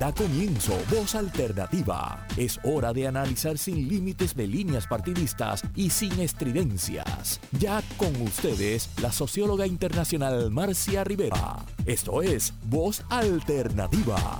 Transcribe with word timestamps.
Da 0.00 0.14
comienzo 0.14 0.72
Voz 0.90 1.14
Alternativa. 1.14 2.26
Es 2.38 2.58
hora 2.64 2.94
de 2.94 3.06
analizar 3.06 3.58
sin 3.58 3.86
límites 3.86 4.34
de 4.34 4.46
líneas 4.46 4.86
partidistas 4.86 5.60
y 5.76 5.90
sin 5.90 6.18
estridencias. 6.20 7.38
Ya 7.58 7.82
con 7.98 8.18
ustedes, 8.22 8.88
la 9.02 9.12
socióloga 9.12 9.66
internacional 9.66 10.50
Marcia 10.50 11.04
Rivera. 11.04 11.58
Esto 11.84 12.22
es 12.22 12.54
Voz 12.64 13.04
Alternativa. 13.10 14.38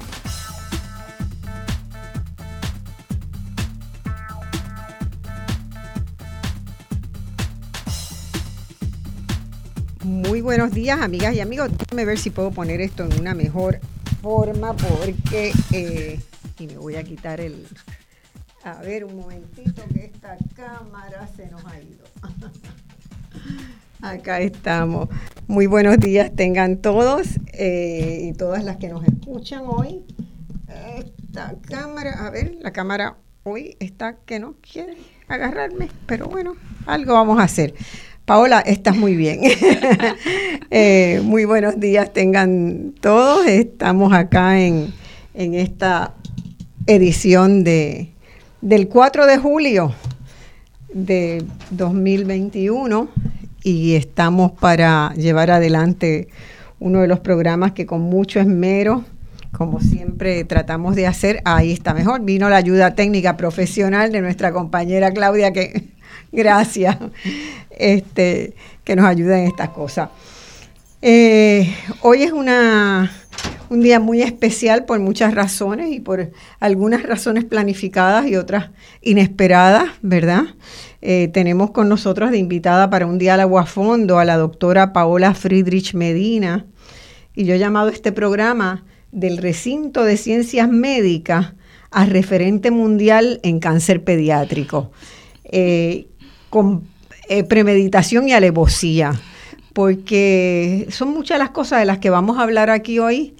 Muy 10.02 10.40
buenos 10.40 10.72
días, 10.72 11.02
amigas 11.02 11.34
y 11.34 11.40
amigos. 11.40 11.68
Déjame 11.76 12.06
ver 12.06 12.18
si 12.18 12.30
puedo 12.30 12.50
poner 12.50 12.80
esto 12.80 13.04
en 13.04 13.20
una 13.20 13.34
mejor 13.34 13.78
forma 14.20 14.74
porque... 14.74 15.52
Eh, 15.72 16.20
y 16.58 16.66
me 16.66 16.76
voy 16.76 16.96
a 16.96 17.04
quitar 17.04 17.40
el... 17.40 17.66
A 18.64 18.74
ver, 18.82 19.04
un 19.04 19.16
momentito 19.16 19.82
que 19.94 20.06
esta 20.06 20.36
cámara 20.54 21.26
se 21.34 21.46
nos 21.46 21.64
ha 21.64 21.80
ido. 21.80 22.04
Acá 24.02 24.40
estamos. 24.40 25.08
Muy 25.46 25.66
buenos 25.66 25.98
días 25.98 26.30
tengan 26.34 26.76
todos 26.78 27.38
eh, 27.54 28.20
y 28.22 28.32
todas 28.34 28.62
las 28.64 28.76
que 28.76 28.88
nos 28.88 29.04
escuchan 29.04 29.62
hoy. 29.66 30.04
Esta 30.96 31.54
cámara, 31.62 32.26
a 32.26 32.30
ver, 32.30 32.56
la 32.60 32.72
cámara 32.72 33.16
hoy 33.44 33.76
está 33.80 34.16
que 34.26 34.38
no 34.38 34.54
quiere 34.60 34.96
agarrarme, 35.28 35.88
pero 36.06 36.28
bueno, 36.28 36.56
algo 36.86 37.14
vamos 37.14 37.40
a 37.40 37.44
hacer. 37.44 37.74
Paola, 38.30 38.60
estás 38.60 38.96
muy 38.96 39.16
bien. 39.16 39.40
Eh, 40.72 41.20
muy 41.24 41.46
buenos 41.46 41.80
días 41.80 42.12
tengan 42.12 42.94
todos. 43.00 43.44
Estamos 43.48 44.12
acá 44.12 44.60
en, 44.60 44.92
esta 45.34 46.14
edición 46.86 47.64
de, 47.64 48.12
del 48.60 48.86
4 48.86 49.26
de 49.26 49.36
julio 49.38 49.92
de 50.94 51.44
2021 51.72 53.08
y 53.64 53.96
estamos 53.96 54.52
para 54.52 55.12
llevar 55.14 55.50
adelante 55.50 56.28
uno 56.78 57.00
de 57.00 57.08
los 57.08 57.18
programas 57.18 57.72
que 57.72 57.84
con 57.84 58.02
mucho 58.02 58.38
esmero, 58.38 59.04
como 59.50 59.80
siempre 59.80 60.44
tratamos 60.44 60.94
de 60.94 61.08
hacer, 61.08 61.42
ahí 61.44 61.72
está 61.72 61.94
mejor, 61.94 62.20
vino 62.20 62.48
la 62.48 62.58
ayuda 62.58 62.94
técnica 62.94 63.36
profesional 63.36 64.12
de 64.12 64.20
nuestra 64.20 64.52
compañera 64.52 65.10
Claudia 65.10 65.52
que 65.52 65.90
gracias, 66.32 66.96
este, 67.70 68.54
que 68.84 68.96
nos 68.96 69.06
ayuda 69.06 69.38
en 69.38 69.46
estas 69.46 69.70
cosas. 69.70 70.10
Eh, 71.02 71.74
hoy 72.02 72.22
es 72.24 72.32
una, 72.32 73.10
un 73.70 73.80
día 73.80 74.00
muy 74.00 74.20
especial 74.20 74.84
por 74.84 74.98
muchas 75.00 75.34
razones 75.34 75.92
y 75.92 76.00
por 76.00 76.30
algunas 76.58 77.02
razones 77.02 77.44
planificadas 77.44 78.26
y 78.26 78.36
otras 78.36 78.70
inesperadas, 79.00 79.88
¿verdad? 80.02 80.42
Eh, 81.00 81.28
tenemos 81.32 81.70
con 81.70 81.88
nosotros 81.88 82.30
de 82.30 82.38
invitada 82.38 82.90
para 82.90 83.06
un 83.06 83.18
diálogo 83.18 83.58
a 83.58 83.64
fondo 83.64 84.18
a 84.18 84.26
la 84.26 84.36
doctora 84.36 84.92
Paola 84.92 85.32
Friedrich 85.32 85.94
Medina 85.94 86.66
y 87.34 87.44
yo 87.44 87.54
he 87.54 87.58
llamado 87.58 87.88
este 87.88 88.12
programa 88.12 88.84
del 89.12 89.38
recinto 89.38 90.04
de 90.04 90.18
ciencias 90.18 90.68
médicas 90.68 91.54
a 91.90 92.04
referente 92.04 92.70
mundial 92.70 93.40
en 93.42 93.60
cáncer 93.60 94.04
pediátrico. 94.04 94.92
Eh, 95.44 96.09
con 96.50 96.82
eh, 97.28 97.44
premeditación 97.44 98.28
y 98.28 98.32
alevosía, 98.32 99.18
porque 99.72 100.86
son 100.90 101.10
muchas 101.14 101.38
las 101.38 101.50
cosas 101.50 101.78
de 101.78 101.86
las 101.86 101.98
que 101.98 102.10
vamos 102.10 102.38
a 102.38 102.42
hablar 102.42 102.70
aquí 102.70 102.98
hoy 102.98 103.34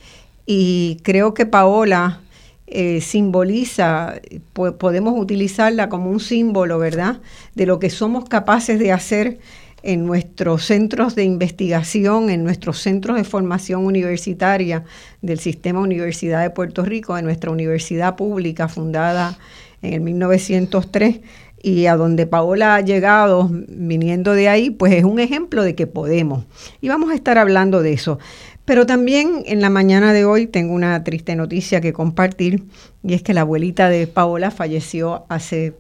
y 0.47 0.99
creo 1.03 1.35
que 1.35 1.45
Paola 1.45 2.21
eh, 2.69 3.01
simboliza, 3.01 4.15
podemos 4.55 5.19
utilizarla 5.19 5.89
como 5.89 6.09
un 6.09 6.21
símbolo, 6.21 6.79
¿verdad?, 6.79 7.19
de 7.57 7.67
lo 7.67 7.81
que 7.81 7.91
somos 7.91 8.29
capaces 8.29 8.79
de 8.79 8.93
hacer 8.93 9.41
en 9.83 10.07
nuestros 10.07 10.67
centros 10.67 11.15
de 11.15 11.25
investigación, 11.25 12.31
en 12.31 12.45
nuestros 12.45 12.79
centros 12.79 13.17
de 13.17 13.25
formación 13.25 13.85
universitaria 13.87 14.85
del 15.23 15.41
Sistema 15.41 15.81
Universidad 15.81 16.43
de 16.43 16.51
Puerto 16.51 16.85
Rico, 16.85 17.17
de 17.17 17.23
nuestra 17.23 17.51
universidad 17.51 18.15
pública 18.15 18.69
fundada 18.69 19.39
en 19.83 19.95
el 19.95 20.01
1903 20.01 21.21
y 21.63 21.87
a 21.87 21.97
donde 21.97 22.27
Paola 22.27 22.77
ha 22.77 22.81
llegado 22.81 23.51
viniendo 23.51 24.33
de 24.33 24.49
ahí, 24.49 24.71
pues 24.71 24.93
es 24.93 25.05
un 25.05 25.21
ejemplo 25.21 25.63
de 25.63 25.75
que 25.75 25.87
podemos. 25.87 26.45
Y 26.81 26.89
vamos 26.89 27.11
a 27.11 27.15
estar 27.15 27.39
hablando 27.39 27.83
de 27.83 27.93
eso. 27.93 28.19
Pero 28.65 28.87
también 28.87 29.43
en 29.47 29.61
la 29.61 29.71
mañana 29.71 30.13
de 30.13 30.25
hoy 30.25 30.47
tengo 30.47 30.75
una 30.75 31.03
triste 31.03 31.35
noticia 31.35 31.81
que 31.81 31.93
compartir 31.93 32.65
y 33.03 33.15
es 33.15 33.23
que 33.23 33.35
la 33.35 33.41
abuelita 33.43 33.89
de 33.89 34.07
Paola 34.07 34.51
falleció 34.51 35.25
hace 35.29 35.75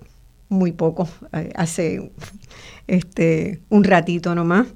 muy 0.48 0.72
poco, 0.72 1.08
eh, 1.32 1.52
hace 1.54 2.10
este, 2.86 3.60
un 3.68 3.84
ratito 3.84 4.34
nomás. 4.34 4.66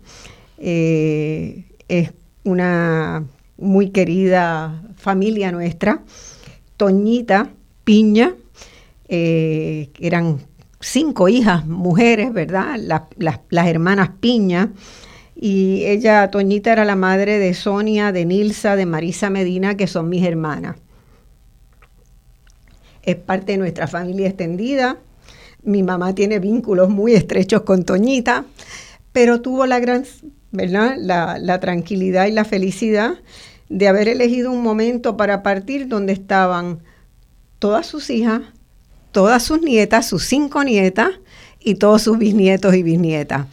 Eh, 0.59 1.65
es 1.88 2.12
una 2.44 3.25
muy 3.59 3.91
querida 3.91 4.82
familia 4.97 5.53
nuestra, 5.53 6.03
Toñita 6.76 7.50
Piña, 7.84 8.34
eh, 9.09 9.91
eran 10.00 10.38
cinco 10.84 11.28
hijas, 11.28 11.67
mujeres, 11.67 12.33
¿verdad? 12.33 12.78
las 12.78 13.67
hermanas 13.67 14.11
Piña. 14.21 14.72
Y 15.34 15.84
ella, 15.87 16.31
Toñita, 16.31 16.72
era 16.72 16.84
la 16.84 16.95
madre 16.95 17.39
de 17.39 17.55
Sonia, 17.55 18.12
de 18.12 18.25
Nilsa, 18.25 18.77
de 18.77 18.87
Marisa 18.87 19.31
Medina, 19.31 19.77
que 19.77 19.87
son 19.87 20.09
mis 20.09 20.25
hermanas. 20.25 20.77
Es 23.03 23.17
parte 23.17 23.53
de 23.53 23.59
nuestra 23.59 23.87
familia 23.87 24.28
extendida. 24.28 24.99
Mi 25.62 25.83
mamá 25.83 26.15
tiene 26.15 26.39
vínculos 26.39 26.89
muy 26.89 27.15
estrechos 27.15 27.62
con 27.62 27.84
Toñita, 27.84 28.45
pero 29.12 29.41
tuvo 29.41 29.66
la 29.66 29.81
gran, 29.81 30.05
¿verdad? 30.53 30.97
La, 30.99 31.39
la 31.39 31.61
tranquilidad 31.61 32.27
y 32.27 32.33
la 32.33 32.45
felicidad 32.45 33.15
de 33.69 33.89
haber 33.89 34.09
elegido 34.09 34.53
un 34.53 34.62
momento 34.62 35.16
para 35.16 35.43
partir 35.43 35.89
donde 35.89 36.12
estaban 36.12 36.81
todas 37.59 37.87
sus 37.87 38.11
hijas, 38.11 38.43
todas 39.14 39.44
sus 39.44 39.62
nietas, 39.62 40.06
sus 40.06 40.25
cinco 40.25 40.64
nietas 40.64 41.08
y 41.60 41.76
todos 41.76 42.02
sus 42.02 42.19
bisnietos 42.19 42.75
y 42.75 42.82
bisnietas. 42.82 43.47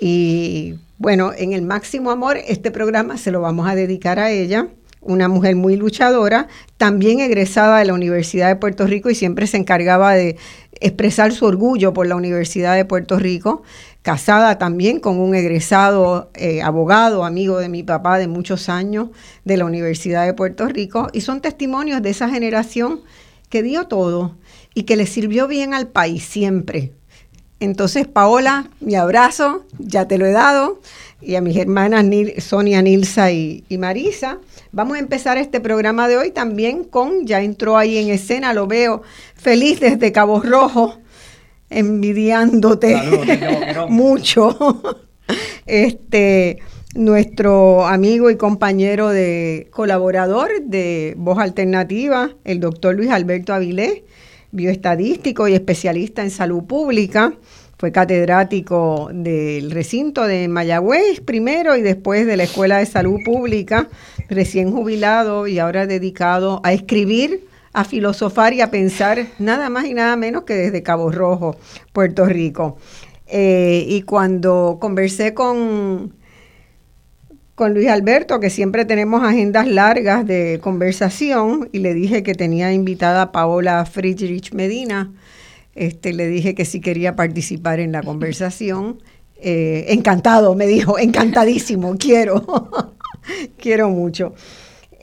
Y 0.00 0.74
bueno, 0.98 1.32
en 1.36 1.52
el 1.52 1.62
máximo 1.62 2.10
amor, 2.10 2.38
este 2.38 2.70
programa 2.70 3.18
se 3.18 3.30
lo 3.30 3.42
vamos 3.42 3.68
a 3.68 3.74
dedicar 3.74 4.18
a 4.18 4.30
ella, 4.30 4.68
una 5.02 5.28
mujer 5.28 5.56
muy 5.56 5.76
luchadora, 5.76 6.48
también 6.78 7.20
egresada 7.20 7.78
de 7.78 7.84
la 7.84 7.92
Universidad 7.92 8.48
de 8.48 8.56
Puerto 8.56 8.86
Rico 8.86 9.10
y 9.10 9.14
siempre 9.14 9.46
se 9.46 9.58
encargaba 9.58 10.14
de 10.14 10.38
expresar 10.80 11.32
su 11.32 11.44
orgullo 11.44 11.92
por 11.92 12.06
la 12.06 12.16
Universidad 12.16 12.74
de 12.74 12.86
Puerto 12.86 13.18
Rico, 13.18 13.62
casada 14.00 14.56
también 14.56 15.00
con 15.00 15.20
un 15.20 15.34
egresado 15.34 16.30
eh, 16.34 16.62
abogado, 16.62 17.26
amigo 17.26 17.58
de 17.58 17.68
mi 17.68 17.82
papá 17.82 18.18
de 18.18 18.26
muchos 18.26 18.70
años 18.70 19.10
de 19.44 19.58
la 19.58 19.66
Universidad 19.66 20.24
de 20.24 20.32
Puerto 20.32 20.66
Rico, 20.66 21.08
y 21.12 21.20
son 21.20 21.42
testimonios 21.42 22.00
de 22.00 22.08
esa 22.08 22.30
generación 22.30 23.02
que 23.50 23.62
dio 23.62 23.86
todo 23.86 24.34
y 24.74 24.82
que 24.82 24.96
le 24.96 25.06
sirvió 25.06 25.46
bien 25.46 25.72
al 25.72 25.86
país 25.86 26.24
siempre. 26.24 26.92
Entonces, 27.60 28.06
Paola, 28.06 28.68
mi 28.80 28.94
abrazo, 28.94 29.64
ya 29.78 30.06
te 30.06 30.18
lo 30.18 30.26
he 30.26 30.32
dado, 30.32 30.80
y 31.22 31.36
a 31.36 31.40
mis 31.40 31.56
hermanas 31.56 32.04
Sonia, 32.38 32.82
Nilsa 32.82 33.30
y, 33.32 33.64
Marisa. 33.78 34.38
Vamos 34.72 34.96
a 34.96 35.00
empezar 35.00 35.38
este 35.38 35.60
programa 35.60 36.08
de 36.08 36.18
hoy 36.18 36.30
también 36.30 36.84
con, 36.84 37.26
ya 37.26 37.40
entró 37.40 37.78
ahí 37.78 37.96
en 37.96 38.08
escena, 38.08 38.52
lo 38.52 38.66
veo 38.66 39.02
feliz 39.34 39.80
desde 39.80 40.12
Cabo 40.12 40.42
Rojo, 40.42 40.98
envidiándote 41.70 42.96
mucho. 43.88 45.00
este, 45.66 46.58
nuestro 46.94 47.86
amigo 47.86 48.30
y 48.30 48.36
compañero 48.36 49.08
de 49.08 49.68
colaborador 49.70 50.50
de 50.62 51.14
Voz 51.16 51.38
Alternativa, 51.38 52.30
el 52.44 52.60
doctor 52.60 52.94
Luis 52.94 53.10
Alberto 53.10 53.54
Avilés, 53.54 54.02
bioestadístico 54.54 55.48
y 55.48 55.54
especialista 55.54 56.22
en 56.22 56.30
salud 56.30 56.64
pública. 56.64 57.34
Fue 57.76 57.90
catedrático 57.92 59.10
del 59.12 59.70
recinto 59.72 60.26
de 60.26 60.48
Mayagüez 60.48 61.20
primero 61.20 61.76
y 61.76 61.82
después 61.82 62.24
de 62.24 62.36
la 62.36 62.44
Escuela 62.44 62.78
de 62.78 62.86
Salud 62.86 63.18
Pública, 63.24 63.88
recién 64.30 64.72
jubilado 64.72 65.48
y 65.48 65.58
ahora 65.58 65.86
dedicado 65.86 66.60
a 66.62 66.72
escribir, 66.72 67.46
a 67.72 67.84
filosofar 67.84 68.54
y 68.54 68.60
a 68.60 68.70
pensar 68.70 69.26
nada 69.40 69.68
más 69.70 69.86
y 69.86 69.94
nada 69.94 70.16
menos 70.16 70.44
que 70.44 70.54
desde 70.54 70.84
Cabo 70.84 71.10
Rojo, 71.10 71.56
Puerto 71.92 72.24
Rico. 72.26 72.78
Eh, 73.26 73.84
y 73.88 74.02
cuando 74.02 74.78
conversé 74.80 75.34
con 75.34 76.14
con 77.54 77.74
Luis 77.74 77.88
Alberto, 77.88 78.40
que 78.40 78.50
siempre 78.50 78.84
tenemos 78.84 79.22
agendas 79.22 79.68
largas 79.68 80.26
de 80.26 80.58
conversación, 80.62 81.68
y 81.72 81.78
le 81.78 81.94
dije 81.94 82.22
que 82.22 82.34
tenía 82.34 82.72
invitada 82.72 83.22
a 83.22 83.32
Paola 83.32 83.84
Friedrich 83.84 84.52
Medina. 84.52 85.12
Este, 85.74 86.12
le 86.12 86.28
dije 86.28 86.54
que 86.54 86.64
si 86.64 86.80
quería 86.80 87.16
participar 87.16 87.80
en 87.80 87.92
la 87.92 88.02
conversación. 88.04 88.98
Eh, 89.36 89.86
encantado, 89.92 90.54
me 90.54 90.66
dijo, 90.66 90.98
encantadísimo, 90.98 91.96
quiero, 91.98 92.44
quiero 93.58 93.90
mucho. 93.90 94.34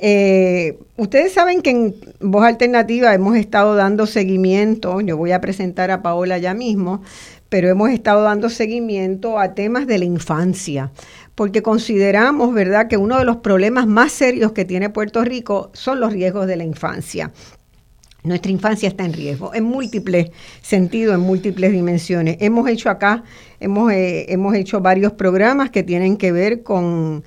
Eh, 0.03 0.79
ustedes 0.97 1.31
saben 1.31 1.61
que 1.61 1.69
en 1.69 1.95
Voz 2.19 2.43
Alternativa 2.43 3.13
hemos 3.13 3.37
estado 3.37 3.75
dando 3.75 4.07
seguimiento, 4.07 4.99
yo 4.99 5.15
voy 5.15 5.31
a 5.31 5.41
presentar 5.41 5.91
a 5.91 6.01
Paola 6.01 6.39
ya 6.39 6.55
mismo, 6.55 7.03
pero 7.49 7.69
hemos 7.69 7.91
estado 7.91 8.23
dando 8.23 8.49
seguimiento 8.49 9.37
a 9.37 9.53
temas 9.53 9.85
de 9.85 9.99
la 9.99 10.05
infancia, 10.05 10.89
porque 11.35 11.61
consideramos, 11.61 12.53
¿verdad?, 12.53 12.87
que 12.87 12.97
uno 12.97 13.17
de 13.17 13.25
los 13.25 13.37
problemas 13.37 13.87
más 13.87 14.11
serios 14.11 14.51
que 14.51 14.65
tiene 14.65 14.89
Puerto 14.89 15.23
Rico 15.23 15.71
son 15.73 15.99
los 15.99 16.13
riesgos 16.13 16.47
de 16.47 16.57
la 16.57 16.63
infancia. 16.63 17.31
Nuestra 18.23 18.51
infancia 18.51 18.87
está 18.87 19.03
en 19.03 19.13
riesgo, 19.13 19.53
en 19.55 19.63
múltiples 19.63 20.29
sentidos, 20.61 21.15
en 21.15 21.21
múltiples 21.21 21.71
dimensiones. 21.71 22.37
Hemos 22.39 22.69
hecho 22.69 22.89
acá, 22.91 23.23
hemos, 23.59 23.91
eh, 23.91 24.27
hemos 24.29 24.53
hecho 24.53 24.79
varios 24.79 25.13
programas 25.13 25.71
que 25.71 25.81
tienen 25.81 26.17
que 26.17 26.31
ver 26.31 26.61
con 26.61 27.23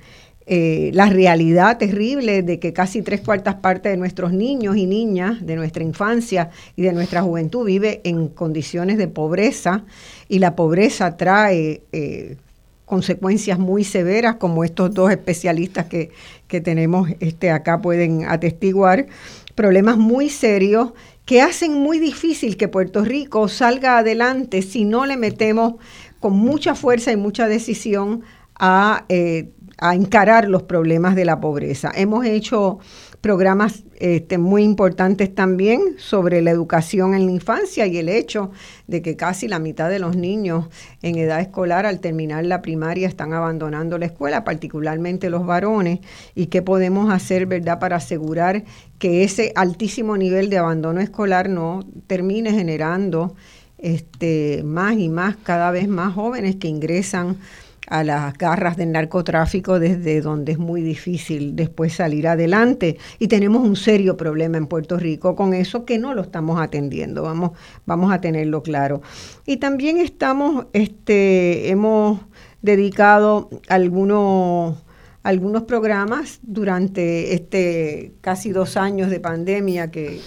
eh, 0.47 0.91
la 0.93 1.07
realidad 1.07 1.79
terrible 1.79 2.43
de 2.43 2.59
que 2.59 2.71
casi 2.71 3.01
tres 3.01 3.19
cuartas 3.21 3.55
partes 3.55 3.91
de 3.91 3.97
nuestros 3.97 4.31
niños 4.31 4.77
y 4.77 4.85
niñas, 4.85 5.43
de 5.45 5.55
nuestra 5.55 5.83
infancia 5.83 6.51
y 6.75 6.83
de 6.83 6.93
nuestra 6.93 7.23
juventud 7.23 7.65
vive 7.65 7.99
en 8.03 8.27
condiciones 8.27 8.97
de 8.97 9.07
pobreza 9.07 9.83
y 10.29 10.39
la 10.39 10.55
pobreza 10.55 11.17
trae 11.17 11.81
eh, 11.91 12.37
consecuencias 12.85 13.59
muy 13.59 13.83
severas 13.83 14.35
como 14.35 14.63
estos 14.63 14.93
dos 14.93 15.11
especialistas 15.11 15.85
que, 15.85 16.11
que 16.47 16.61
tenemos 16.61 17.09
este, 17.19 17.51
acá 17.51 17.81
pueden 17.81 18.25
atestiguar, 18.25 19.07
problemas 19.55 19.97
muy 19.97 20.29
serios 20.29 20.93
que 21.25 21.41
hacen 21.41 21.73
muy 21.73 21.97
difícil 21.97 22.55
que 22.55 22.67
Puerto 22.67 23.03
Rico 23.03 23.47
salga 23.47 23.97
adelante 23.97 24.61
si 24.61 24.85
no 24.85 25.05
le 25.05 25.17
metemos 25.17 25.75
con 26.19 26.33
mucha 26.33 26.75
fuerza 26.75 27.11
y 27.11 27.17
mucha 27.17 27.47
decisión 27.47 28.23
a 28.57 29.05
eh, 29.09 29.49
a 29.77 29.95
encarar 29.95 30.47
los 30.47 30.63
problemas 30.63 31.15
de 31.15 31.25
la 31.25 31.39
pobreza. 31.39 31.91
Hemos 31.95 32.25
hecho 32.25 32.79
programas 33.25 33.85
este, 33.95 34.37
muy 34.37 34.61
importantes 34.61 35.33
también 35.33 35.95
sobre 35.97 36.43
la 36.43 36.51
educación 36.51 37.15
en 37.15 37.25
la 37.25 37.31
infancia 37.31 37.87
y 37.87 37.97
el 37.97 38.07
hecho 38.07 38.51
de 38.85 39.01
que 39.01 39.15
casi 39.15 39.47
la 39.47 39.57
mitad 39.57 39.89
de 39.89 39.97
los 39.97 40.15
niños 40.15 40.67
en 41.01 41.15
edad 41.15 41.41
escolar 41.41 41.87
al 41.87 42.01
terminar 42.01 42.45
la 42.45 42.61
primaria 42.61 43.07
están 43.07 43.33
abandonando 43.33 43.97
la 43.97 44.05
escuela, 44.05 44.43
particularmente 44.43 45.31
los 45.31 45.43
varones, 45.43 46.01
y 46.35 46.45
qué 46.45 46.61
podemos 46.61 47.11
hacer, 47.11 47.47
¿verdad?, 47.47 47.79
para 47.79 47.95
asegurar 47.95 48.63
que 48.99 49.23
ese 49.23 49.53
altísimo 49.55 50.17
nivel 50.17 50.51
de 50.51 50.59
abandono 50.59 51.01
escolar 51.01 51.49
no 51.49 51.83
termine 52.05 52.51
generando 52.51 53.33
este, 53.79 54.61
más 54.63 54.99
y 54.99 55.09
más, 55.09 55.35
cada 55.37 55.71
vez 55.71 55.87
más 55.87 56.13
jóvenes 56.13 56.57
que 56.57 56.67
ingresan 56.67 57.37
a 57.87 58.03
las 58.03 58.37
garras 58.37 58.77
del 58.77 58.91
narcotráfico 58.91 59.79
desde 59.79 60.21
donde 60.21 60.53
es 60.53 60.57
muy 60.57 60.81
difícil 60.81 61.55
después 61.55 61.93
salir 61.93 62.27
adelante. 62.27 62.97
Y 63.19 63.27
tenemos 63.27 63.63
un 63.63 63.75
serio 63.75 64.17
problema 64.17 64.57
en 64.57 64.67
Puerto 64.67 64.97
Rico 64.97 65.35
con 65.35 65.53
eso 65.53 65.85
que 65.85 65.97
no 65.97 66.13
lo 66.13 66.21
estamos 66.21 66.59
atendiendo. 66.59 67.23
Vamos 67.23 67.51
vamos 67.85 68.11
a 68.11 68.21
tenerlo 68.21 68.63
claro. 68.63 69.01
Y 69.45 69.57
también 69.57 69.97
estamos 69.97 70.67
este 70.73 71.69
hemos 71.69 72.19
dedicado 72.61 73.49
algunos 73.67 74.83
algunos 75.23 75.63
programas 75.63 76.39
durante 76.43 77.33
este 77.33 78.13
casi 78.21 78.51
dos 78.51 78.77
años 78.77 79.09
de 79.09 79.19
pandemia 79.19 79.89
que, 79.89 80.21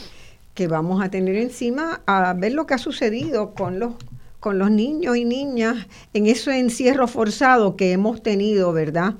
que 0.54 0.66
vamos 0.66 1.00
a 1.02 1.08
tener 1.08 1.36
encima 1.36 2.02
a 2.04 2.34
ver 2.34 2.52
lo 2.52 2.66
que 2.66 2.74
ha 2.74 2.78
sucedido 2.78 3.54
con 3.54 3.78
los 3.78 3.94
con 4.40 4.58
los 4.58 4.70
niños 4.70 5.16
y 5.16 5.24
niñas 5.24 5.86
en 6.14 6.26
ese 6.26 6.58
encierro 6.58 7.08
forzado 7.08 7.76
que 7.76 7.92
hemos 7.92 8.22
tenido, 8.22 8.72
¿verdad? 8.72 9.14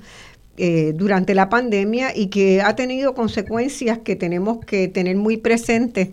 Eh, 0.57 0.93
durante 0.95 1.35
la 1.35 1.49
pandemia 1.49 2.17
y 2.17 2.29
que 2.29 2.63
ha 2.63 2.75
tenido 2.75 3.15
consecuencias 3.15 3.99
que 3.99 4.17
tenemos 4.17 4.59
que 4.65 4.89
tener 4.89 5.17
muy 5.17 5.37
presentes 5.37 6.09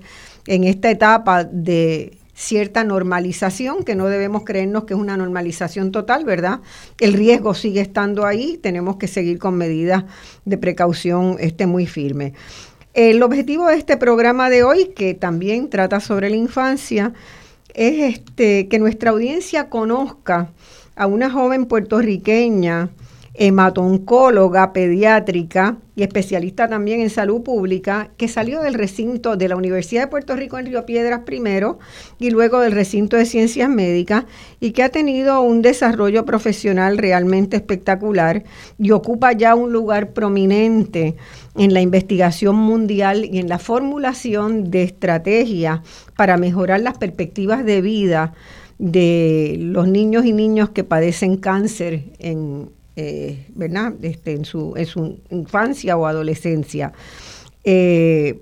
en 0.46 0.63
esta 0.66 0.92
etapa 0.92 1.44
de 1.44 2.19
cierta 2.36 2.84
normalización, 2.84 3.84
que 3.84 3.96
no 3.96 4.07
debemos 4.07 4.44
creernos 4.44 4.84
que 4.84 4.94
es 4.94 5.00
una 5.00 5.18
normalización 5.18 5.92
total, 5.92 6.25
¿verdad? 6.25 6.60
El 7.00 7.13
riesgo 7.13 7.54
sigue 7.54 7.81
estando 7.81 8.25
ahí, 8.25 8.60
tenemos 8.62 8.98
que 8.98 9.07
seguir 9.07 9.40
con 9.40 9.56
medidas 9.56 10.04
de 10.44 10.57
precaución 10.57 11.38
este, 11.40 11.66
muy 11.66 11.88
firmes. 11.88 12.34
El 12.94 13.24
objetivo 13.24 13.68
de 13.68 13.78
este 13.78 13.98
programa 13.98 14.50
de 14.50 14.63
hoy, 14.63 14.94
que 14.96 15.13
también 15.13 15.69
trata 15.69 16.00
sobre 16.00 16.30
la 16.30 16.36
infancia, 16.36 17.13
es 17.75 18.16
este, 18.16 18.68
que 18.68 18.80
nuestra 18.80 19.12
audiencia 19.12 19.69
conozca 19.69 20.50
a 20.95 21.07
una 21.07 21.30
joven 21.30 21.66
puertorriqueña, 21.66 22.89
hematoncóloga 23.38 24.72
pediátrica 24.72 25.78
y 25.96 26.04
especialista 26.04 26.68
también 26.68 27.02
en 27.02 27.10
salud 27.10 27.42
pública, 27.42 28.10
que 28.18 28.28
salió 28.28 28.62
del 28.62 28.74
recinto 28.74 29.36
de 29.36 29.48
la 29.48 29.56
Universidad 29.56 30.04
de 30.04 30.08
Puerto 30.08 30.36
Rico 30.36 30.58
en 30.58 30.66
Río 30.66 30.86
Piedras 30.86 31.22
primero 31.26 31.80
y 32.20 32.30
luego 32.30 32.60
del 32.60 32.72
recinto 32.72 33.18
de 33.18 33.26
ciencias 33.26 33.70
médicas 33.70 34.26
y 34.60 34.72
que 34.72 34.84
ha 34.84 34.90
tenido 34.90 35.42
un 35.42 35.62
desarrollo 35.62 36.26
profesional 36.26 36.98
realmente 36.98 37.58
espectacular 37.58 38.44
y 38.78 38.92
ocupa 38.92 39.32
ya 39.34 39.56
un 39.56 39.72
lugar 39.72 40.12
prominente 40.12 41.16
en 41.56 41.74
la 41.74 41.81
investigación 41.81 42.56
mundial 42.56 43.26
y 43.26 43.40
en 43.40 43.50
la 43.50 43.60
formulación 43.60 44.72
de 44.72 44.84
estrategias 44.84 45.81
para 46.16 46.38
mejorar 46.38 46.81
las 46.81 46.98
perspectivas 46.98 47.66
de 47.66 47.81
vida 47.81 48.34
de 48.78 49.56
los 49.60 49.88
niños 49.88 50.26
y 50.26 50.34
niños 50.34 50.70
que 50.70 50.84
padecen 50.84 51.38
cáncer 51.38 52.04
en, 52.20 52.70
eh, 52.95 53.45
¿verdad? 53.56 53.94
Este, 54.01 54.31
en, 54.33 54.45
su, 54.45 54.74
infancia 55.30 55.97
o 55.97 56.06
adolescencia. 56.06 56.94
Eh, 57.63 58.42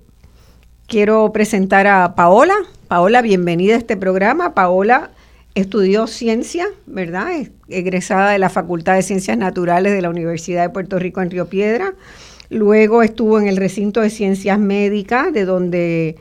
quiero 0.88 1.31
presentar 1.31 1.88
a 1.88 2.15
Paola. 2.15 2.55
Paola, 2.88 3.21
bienvenida 3.21 3.75
a 3.75 3.77
este 3.77 3.97
programa. 3.97 4.53
Paola 4.53 5.11
estudió 5.55 6.07
ciencia, 6.07 6.67
¿verdad? 6.85 7.33
Es 7.33 7.51
egresada 7.67 8.31
de 8.31 8.39
la 8.39 8.50
Facultad 8.50 8.95
de 8.95 9.03
Ciencias 9.03 9.38
Naturales 9.38 9.94
de 9.94 10.01
la 10.01 10.09
Universidad 10.09 10.63
de 10.63 10.69
Puerto 10.69 11.00
Rico 11.00 11.21
en 11.21 11.31
Río 11.31 11.47
Piedra. 11.47 11.94
Luego 12.50 13.01
estuvo 13.01 13.39
en 13.39 13.47
el 13.47 13.57
recinto 13.57 14.01
de 14.01 14.09
ciencias 14.09 14.59
médicas, 14.59 15.33
de 15.33 15.45
donde 15.45 16.17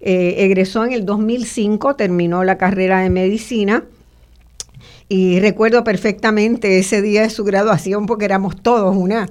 eh, 0.00 0.34
egresó 0.38 0.84
en 0.84 0.92
el 0.92 1.06
2005, 1.06 1.96
terminó 1.96 2.44
la 2.44 2.58
carrera 2.58 3.00
de 3.00 3.10
medicina. 3.10 3.84
Y 5.12 5.40
recuerdo 5.40 5.82
perfectamente 5.82 6.78
ese 6.78 7.02
día 7.02 7.22
de 7.22 7.30
su 7.30 7.42
graduación 7.42 8.06
porque 8.06 8.26
éramos 8.26 8.62
todos 8.62 8.94
una, 8.96 9.28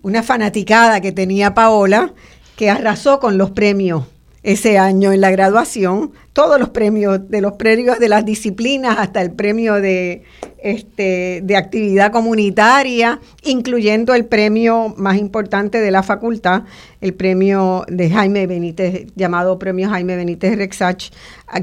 una 0.00 0.22
fanaticada 0.22 1.02
que 1.02 1.12
tenía 1.12 1.52
Paola, 1.52 2.14
que 2.56 2.70
arrasó 2.70 3.20
con 3.20 3.36
los 3.36 3.50
premios 3.50 4.04
ese 4.48 4.78
año 4.78 5.12
en 5.12 5.20
la 5.20 5.30
graduación, 5.30 6.12
todos 6.32 6.58
los 6.58 6.70
premios, 6.70 7.28
de 7.28 7.42
los 7.42 7.52
premios 7.52 7.98
de 7.98 8.08
las 8.08 8.24
disciplinas 8.24 8.96
hasta 8.98 9.20
el 9.20 9.30
premio 9.32 9.74
de, 9.74 10.22
este, 10.56 11.42
de 11.44 11.54
actividad 11.54 12.10
comunitaria, 12.12 13.20
incluyendo 13.44 14.14
el 14.14 14.24
premio 14.24 14.94
más 14.96 15.18
importante 15.18 15.82
de 15.82 15.90
la 15.90 16.02
facultad, 16.02 16.62
el 17.02 17.12
premio 17.12 17.84
de 17.88 18.08
Jaime 18.08 18.46
Benítez, 18.46 19.08
llamado 19.16 19.58
Premio 19.58 19.90
Jaime 19.90 20.16
Benítez 20.16 20.56
Rexach, 20.56 21.10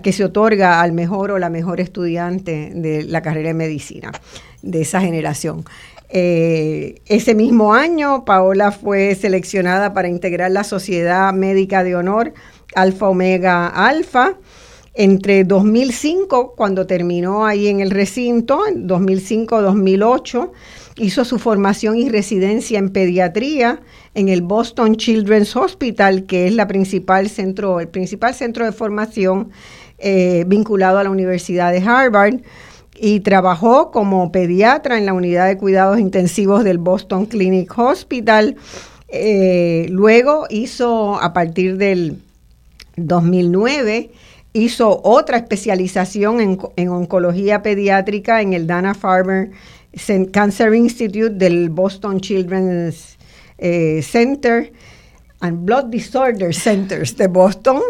que 0.03 0.13
se 0.13 0.23
otorga 0.23 0.79
al 0.83 0.91
mejor 0.91 1.31
o 1.31 1.39
la 1.39 1.49
mejor 1.49 1.79
estudiante 1.79 2.71
de 2.75 3.01
la 3.01 3.23
carrera 3.23 3.47
de 3.47 3.55
medicina 3.55 4.11
de 4.61 4.81
esa 4.81 5.01
generación. 5.01 5.65
Eh, 6.09 7.01
ese 7.07 7.33
mismo 7.33 7.73
año, 7.73 8.25
Paola 8.25 8.71
fue 8.71 9.15
seleccionada 9.15 9.93
para 9.93 10.07
integrar 10.07 10.51
la 10.51 10.63
Sociedad 10.63 11.33
Médica 11.33 11.83
de 11.83 11.95
Honor 11.95 12.33
Alfa 12.75 13.09
Omega 13.09 13.67
Alfa. 13.67 14.37
Entre 14.97 15.43
2005, 15.43 16.53
cuando 16.55 16.87
terminó 16.87 17.45
ahí 17.45 17.67
en 17.67 17.81
el 17.81 17.91
recinto, 17.91 18.65
en 18.65 18.87
2005-2008, 18.87 20.51
hizo 20.97 21.25
su 21.25 21.37
formación 21.37 21.97
y 21.97 22.07
residencia 22.07 22.79
en 22.79 22.89
pediatría 22.91 23.81
en 24.13 24.29
el 24.29 24.41
Boston 24.41 24.95
Children's 24.95 25.53
Hospital, 25.57 26.23
que 26.25 26.47
es 26.47 26.53
la 26.55 26.67
principal 26.67 27.29
centro, 27.29 27.81
el 27.81 27.89
principal 27.89 28.33
centro 28.33 28.63
de 28.63 28.71
formación 28.71 29.51
eh, 29.97 30.45
vinculado 30.47 30.97
a 30.97 31.03
la 31.03 31.09
Universidad 31.09 31.73
de 31.73 31.79
Harvard 31.79 32.35
y 32.97 33.19
trabajó 33.19 33.91
como 33.91 34.31
pediatra 34.31 34.97
en 34.97 35.05
la 35.05 35.13
unidad 35.13 35.47
de 35.47 35.57
cuidados 35.57 35.99
intensivos 35.99 36.63
del 36.63 36.77
Boston 36.77 37.25
Clinic 37.25 37.77
Hospital. 37.77 38.55
Eh, 39.09 39.87
luego 39.89 40.45
hizo, 40.49 41.21
a 41.21 41.33
partir 41.33 41.77
del 41.77 42.21
2009 42.97 44.11
hizo 44.53 45.01
otra 45.03 45.37
especialización 45.37 46.59
en, 46.75 46.89
oncología 46.89 47.61
pediátrica 47.61 48.41
en 48.41 48.53
el 48.53 48.67
Dana 48.67 48.93
Farber 48.93 49.51
Cancer 50.31 50.73
Institute 50.73 51.31
del 51.31 51.69
Boston 51.69 52.19
Children's 52.19 53.17
eh, 53.57 54.01
Center 54.01 54.71
and 55.41 55.65
Blood 55.65 55.85
Disorder 55.85 56.53
Centers 56.53 57.15
de 57.17 57.27
Boston. 57.27 57.81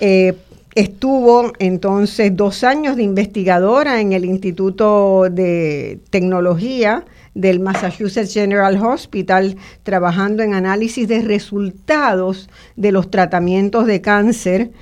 Eh, 0.00 0.34
estuvo 0.74 1.52
entonces 1.58 2.34
dos 2.34 2.64
años 2.64 2.96
de 2.96 3.02
investigadora 3.02 4.00
en 4.00 4.12
el 4.12 4.24
Instituto 4.24 5.28
de 5.30 6.00
Tecnología 6.10 7.04
del 7.36 7.60
Massachusetts 7.60 8.32
General 8.32 8.82
Hospital 8.82 9.56
trabajando 9.82 10.42
en 10.42 10.54
análisis 10.54 11.06
de 11.06 11.20
resultados 11.20 12.48
de 12.76 12.92
los 12.92 13.10
tratamientos 13.10 13.86
de 13.86 14.00
cáncer. 14.00 14.72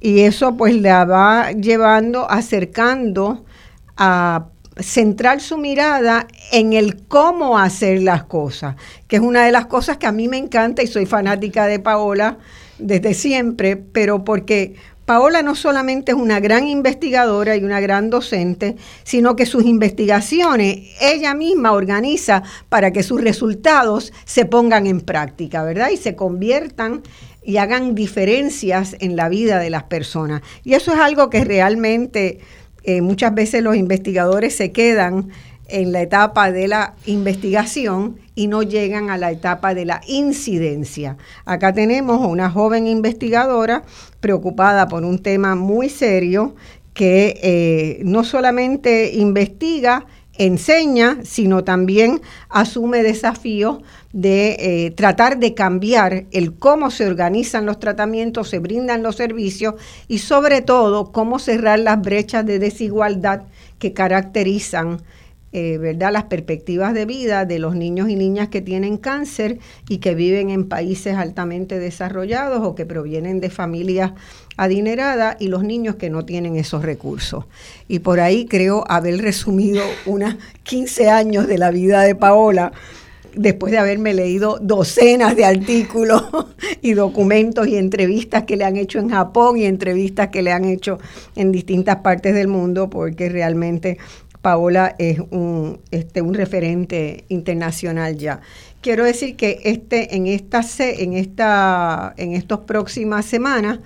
Y 0.00 0.20
eso 0.20 0.56
pues 0.56 0.74
la 0.80 1.04
va 1.04 1.52
llevando, 1.52 2.28
acercando 2.30 3.44
a 3.96 4.46
centrar 4.78 5.40
su 5.40 5.58
mirada 5.58 6.26
en 6.50 6.72
el 6.72 7.04
cómo 7.08 7.58
hacer 7.58 8.00
las 8.02 8.24
cosas, 8.24 8.76
que 9.06 9.16
es 9.16 9.22
una 9.22 9.44
de 9.44 9.52
las 9.52 9.66
cosas 9.66 9.98
que 9.98 10.06
a 10.06 10.12
mí 10.12 10.28
me 10.28 10.38
encanta 10.38 10.82
y 10.82 10.86
soy 10.86 11.04
fanática 11.04 11.66
de 11.66 11.78
Paola 11.78 12.38
desde 12.78 13.12
siempre, 13.12 13.76
pero 13.76 14.24
porque 14.24 14.76
Paola 15.08 15.40
no 15.40 15.54
solamente 15.54 16.12
es 16.12 16.18
una 16.18 16.38
gran 16.38 16.68
investigadora 16.68 17.56
y 17.56 17.64
una 17.64 17.80
gran 17.80 18.10
docente, 18.10 18.76
sino 19.04 19.36
que 19.36 19.46
sus 19.46 19.64
investigaciones 19.64 20.80
ella 21.00 21.32
misma 21.32 21.72
organiza 21.72 22.42
para 22.68 22.92
que 22.92 23.02
sus 23.02 23.22
resultados 23.22 24.12
se 24.26 24.44
pongan 24.44 24.86
en 24.86 25.00
práctica, 25.00 25.62
¿verdad? 25.62 25.88
Y 25.88 25.96
se 25.96 26.14
conviertan 26.14 27.00
y 27.42 27.56
hagan 27.56 27.94
diferencias 27.94 28.96
en 29.00 29.16
la 29.16 29.30
vida 29.30 29.58
de 29.58 29.70
las 29.70 29.84
personas. 29.84 30.42
Y 30.62 30.74
eso 30.74 30.92
es 30.92 30.98
algo 30.98 31.30
que 31.30 31.42
realmente 31.42 32.40
eh, 32.82 33.00
muchas 33.00 33.34
veces 33.34 33.62
los 33.62 33.76
investigadores 33.76 34.54
se 34.54 34.72
quedan 34.72 35.30
en 35.68 35.92
la 35.92 36.02
etapa 36.02 36.50
de 36.50 36.66
la 36.66 36.94
investigación 37.06 38.18
y 38.34 38.46
no 38.46 38.62
llegan 38.62 39.10
a 39.10 39.18
la 39.18 39.30
etapa 39.30 39.74
de 39.74 39.84
la 39.84 40.00
incidencia. 40.06 41.16
Acá 41.44 41.72
tenemos 41.72 42.26
una 42.26 42.50
joven 42.50 42.86
investigadora 42.86 43.82
preocupada 44.20 44.88
por 44.88 45.04
un 45.04 45.18
tema 45.20 45.54
muy 45.54 45.88
serio 45.88 46.54
que 46.94 47.38
eh, 47.42 48.00
no 48.04 48.24
solamente 48.24 49.12
investiga, 49.14 50.06
enseña, 50.38 51.18
sino 51.24 51.64
también 51.64 52.20
asume 52.48 53.02
desafíos 53.02 53.78
de 54.12 54.56
eh, 54.58 54.90
tratar 54.92 55.38
de 55.38 55.54
cambiar 55.54 56.24
el 56.30 56.54
cómo 56.54 56.90
se 56.90 57.06
organizan 57.06 57.66
los 57.66 57.78
tratamientos, 57.78 58.48
se 58.48 58.60
brindan 58.60 59.02
los 59.02 59.16
servicios 59.16 59.74
y 60.06 60.18
sobre 60.18 60.62
todo 60.62 61.12
cómo 61.12 61.38
cerrar 61.38 61.80
las 61.80 62.00
brechas 62.00 62.46
de 62.46 62.58
desigualdad 62.58 63.42
que 63.78 63.92
caracterizan 63.92 65.00
eh, 65.52 65.78
¿verdad? 65.78 66.12
las 66.12 66.24
perspectivas 66.24 66.92
de 66.92 67.06
vida 67.06 67.46
de 67.46 67.58
los 67.58 67.74
niños 67.74 68.10
y 68.10 68.16
niñas 68.16 68.48
que 68.48 68.60
tienen 68.60 68.98
cáncer 68.98 69.58
y 69.88 69.98
que 69.98 70.14
viven 70.14 70.50
en 70.50 70.68
países 70.68 71.16
altamente 71.16 71.78
desarrollados 71.78 72.60
o 72.62 72.74
que 72.74 72.84
provienen 72.84 73.40
de 73.40 73.48
familias 73.48 74.12
adineradas 74.58 75.36
y 75.40 75.48
los 75.48 75.64
niños 75.64 75.94
que 75.96 76.10
no 76.10 76.24
tienen 76.24 76.56
esos 76.56 76.82
recursos. 76.82 77.46
Y 77.88 78.00
por 78.00 78.20
ahí 78.20 78.44
creo 78.44 78.84
haber 78.88 79.22
resumido 79.22 79.82
unas 80.04 80.36
15 80.64 81.08
años 81.08 81.46
de 81.46 81.58
la 81.58 81.70
vida 81.70 82.02
de 82.02 82.14
Paola 82.14 82.72
después 83.34 83.70
de 83.70 83.78
haberme 83.78 84.14
leído 84.14 84.58
docenas 84.60 85.36
de 85.36 85.44
artículos 85.44 86.24
y 86.82 86.92
documentos 86.94 87.68
y 87.68 87.76
entrevistas 87.76 88.44
que 88.44 88.56
le 88.56 88.64
han 88.64 88.76
hecho 88.76 88.98
en 88.98 89.10
Japón 89.10 89.56
y 89.56 89.64
entrevistas 89.64 90.28
que 90.28 90.42
le 90.42 90.52
han 90.52 90.64
hecho 90.64 90.98
en 91.36 91.52
distintas 91.52 91.96
partes 91.96 92.34
del 92.34 92.48
mundo, 92.48 92.90
porque 92.90 93.28
realmente 93.28 93.98
Paola 94.48 94.94
es 94.98 95.20
un, 95.30 95.78
este, 95.90 96.22
un 96.22 96.32
referente 96.32 97.26
internacional 97.28 98.16
ya. 98.16 98.40
Quiero 98.80 99.04
decir 99.04 99.36
que 99.36 99.60
este, 99.64 100.16
en, 100.16 100.26
esta, 100.26 100.62
en, 100.80 101.12
esta, 101.12 102.14
en 102.16 102.32
estas 102.32 102.60
próximas 102.60 103.26
semanas 103.26 103.80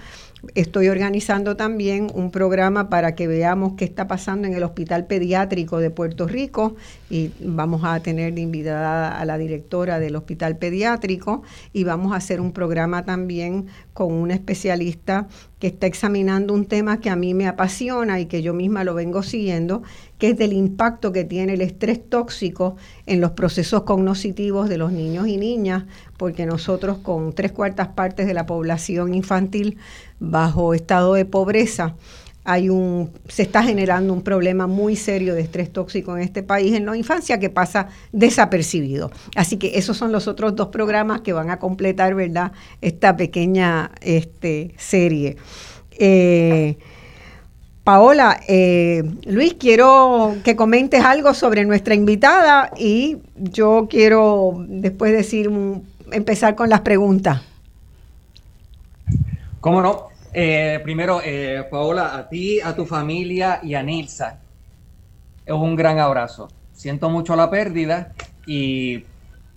Estoy 0.56 0.88
organizando 0.88 1.56
también 1.56 2.08
un 2.12 2.32
programa 2.32 2.90
para 2.90 3.14
que 3.14 3.28
veamos 3.28 3.74
qué 3.74 3.84
está 3.84 4.08
pasando 4.08 4.48
en 4.48 4.54
el 4.54 4.64
Hospital 4.64 5.06
Pediátrico 5.06 5.78
de 5.78 5.90
Puerto 5.90 6.26
Rico. 6.26 6.74
Y 7.08 7.30
vamos 7.38 7.82
a 7.84 8.00
tener 8.00 8.36
invitada 8.36 9.20
a 9.20 9.24
la 9.24 9.38
directora 9.38 10.00
del 10.00 10.16
Hospital 10.16 10.58
Pediátrico. 10.58 11.42
Y 11.72 11.84
vamos 11.84 12.12
a 12.12 12.16
hacer 12.16 12.40
un 12.40 12.50
programa 12.50 13.04
también 13.04 13.66
con 13.94 14.12
una 14.12 14.34
especialista 14.34 15.28
que 15.62 15.68
está 15.68 15.86
examinando 15.86 16.54
un 16.54 16.66
tema 16.66 16.98
que 16.98 17.08
a 17.08 17.14
mí 17.14 17.34
me 17.34 17.46
apasiona 17.46 18.18
y 18.18 18.26
que 18.26 18.42
yo 18.42 18.52
misma 18.52 18.82
lo 18.82 18.94
vengo 18.94 19.22
siguiendo, 19.22 19.84
que 20.18 20.30
es 20.30 20.36
del 20.36 20.54
impacto 20.54 21.12
que 21.12 21.22
tiene 21.22 21.52
el 21.52 21.60
estrés 21.60 22.00
tóxico 22.10 22.74
en 23.06 23.20
los 23.20 23.30
procesos 23.30 23.84
cognitivos 23.84 24.68
de 24.68 24.76
los 24.76 24.90
niños 24.90 25.28
y 25.28 25.36
niñas, 25.36 25.84
porque 26.16 26.46
nosotros 26.46 26.98
con 26.98 27.32
tres 27.32 27.52
cuartas 27.52 27.88
partes 27.88 28.26
de 28.26 28.34
la 28.34 28.44
población 28.44 29.14
infantil 29.14 29.78
bajo 30.22 30.72
estado 30.72 31.14
de 31.14 31.24
pobreza, 31.24 31.96
hay 32.44 32.68
un, 32.70 33.10
se 33.28 33.42
está 33.42 33.62
generando 33.62 34.12
un 34.12 34.22
problema 34.22 34.66
muy 34.66 34.96
serio 34.96 35.34
de 35.34 35.42
estrés 35.42 35.72
tóxico 35.72 36.16
en 36.16 36.22
este 36.22 36.42
país 36.42 36.74
en 36.74 36.86
la 36.86 36.96
infancia 36.96 37.38
que 37.38 37.50
pasa 37.50 37.88
desapercibido. 38.10 39.12
Así 39.36 39.58
que 39.58 39.78
esos 39.78 39.96
son 39.96 40.10
los 40.10 40.26
otros 40.26 40.56
dos 40.56 40.68
programas 40.68 41.20
que 41.20 41.32
van 41.32 41.50
a 41.50 41.58
completar, 41.58 42.14
¿verdad?, 42.14 42.52
esta 42.80 43.16
pequeña 43.16 43.92
este, 44.00 44.74
serie. 44.76 45.36
Eh, 45.92 46.78
Paola, 47.84 48.40
eh, 48.48 49.02
Luis, 49.24 49.54
quiero 49.54 50.36
que 50.44 50.56
comentes 50.56 51.04
algo 51.04 51.34
sobre 51.34 51.64
nuestra 51.64 51.94
invitada 51.94 52.70
y 52.76 53.18
yo 53.36 53.88
quiero 53.90 54.64
después 54.68 55.12
decir, 55.12 55.50
empezar 56.10 56.54
con 56.54 56.68
las 56.70 56.80
preguntas. 56.80 57.42
¿Cómo 59.60 59.80
no? 59.80 60.11
Eh, 60.34 60.80
primero, 60.82 61.20
eh, 61.22 61.66
Paola, 61.70 62.16
a 62.16 62.28
ti, 62.28 62.58
a 62.60 62.74
tu 62.74 62.86
familia 62.86 63.60
y 63.62 63.74
a 63.74 63.82
Nilsa, 63.82 64.40
es 65.44 65.52
un 65.52 65.76
gran 65.76 65.98
abrazo. 65.98 66.48
Siento 66.72 67.10
mucho 67.10 67.36
la 67.36 67.50
pérdida 67.50 68.12
y 68.46 69.04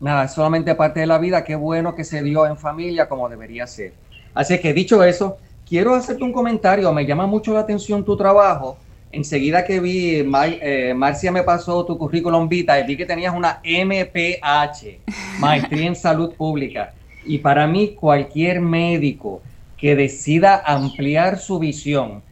nada, 0.01 0.27
solamente 0.27 0.75
parte 0.75 0.99
de 0.99 1.07
la 1.07 1.17
vida. 1.17 1.43
Qué 1.43 1.55
bueno 1.55 1.95
que 1.95 2.03
se 2.03 2.21
dio 2.21 2.45
en 2.45 2.57
familia 2.57 3.07
como 3.07 3.29
debería 3.29 3.65
ser. 3.67 3.93
Así 4.33 4.59
que 4.59 4.73
dicho 4.73 5.01
eso, 5.03 5.37
quiero 5.67 5.95
hacerte 5.95 6.23
un 6.23 6.33
comentario. 6.33 6.91
Me 6.91 7.05
llama 7.05 7.25
mucho 7.25 7.53
la 7.53 7.61
atención 7.61 8.03
tu 8.03 8.17
trabajo. 8.17 8.77
Enseguida 9.13 9.63
que 9.63 9.79
vi, 9.79 10.25
eh, 10.61 10.93
Marcia 10.93 11.31
me 11.31 11.43
pasó 11.43 11.85
tu 11.85 11.97
currículum 11.97 12.49
vita 12.49 12.77
y 12.77 12.85
vi 12.85 12.97
que 12.97 13.05
tenías 13.05 13.33
una 13.33 13.61
MPH, 13.63 14.99
Maestría 15.39 15.87
en 15.87 15.95
Salud 15.95 16.33
Pública. 16.33 16.93
Y 17.23 17.37
para 17.37 17.65
mí, 17.65 17.95
cualquier 17.95 18.59
médico 18.59 19.41
que 19.77 19.95
decida 19.95 20.61
ampliar 20.65 21.39
su 21.39 21.59
visión 21.59 22.23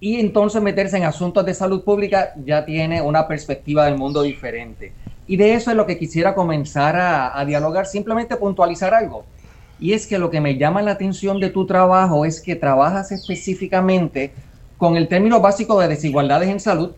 y 0.00 0.18
entonces 0.18 0.62
meterse 0.62 0.96
en 0.96 1.04
asuntos 1.04 1.44
de 1.44 1.52
salud 1.52 1.84
pública 1.84 2.32
ya 2.44 2.64
tiene 2.64 3.02
una 3.02 3.28
perspectiva 3.28 3.84
del 3.84 3.98
mundo 3.98 4.22
diferente. 4.22 4.92
Y 5.26 5.36
de 5.36 5.54
eso 5.54 5.70
es 5.70 5.76
lo 5.76 5.86
que 5.86 5.98
quisiera 5.98 6.34
comenzar 6.34 6.96
a, 6.96 7.44
dialogar, 7.44 7.86
simplemente 7.86 8.34
puntualizar 8.36 8.94
algo. 8.94 9.24
Y 9.78 9.92
es 9.92 10.06
que 10.06 10.18
lo 10.18 10.30
que 10.30 10.40
me 10.40 10.56
llama 10.56 10.82
la 10.82 10.92
atención 10.92 11.38
de 11.38 11.50
tu 11.50 11.66
trabajo 11.66 12.24
es 12.24 12.40
que 12.40 12.56
trabajas 12.56 13.12
específicamente 13.12 14.32
con 14.78 14.96
el 14.96 15.06
término 15.06 15.40
básico 15.40 15.78
de 15.78 15.88
desigualdades 15.88 16.48
en 16.48 16.60
salud, 16.60 16.92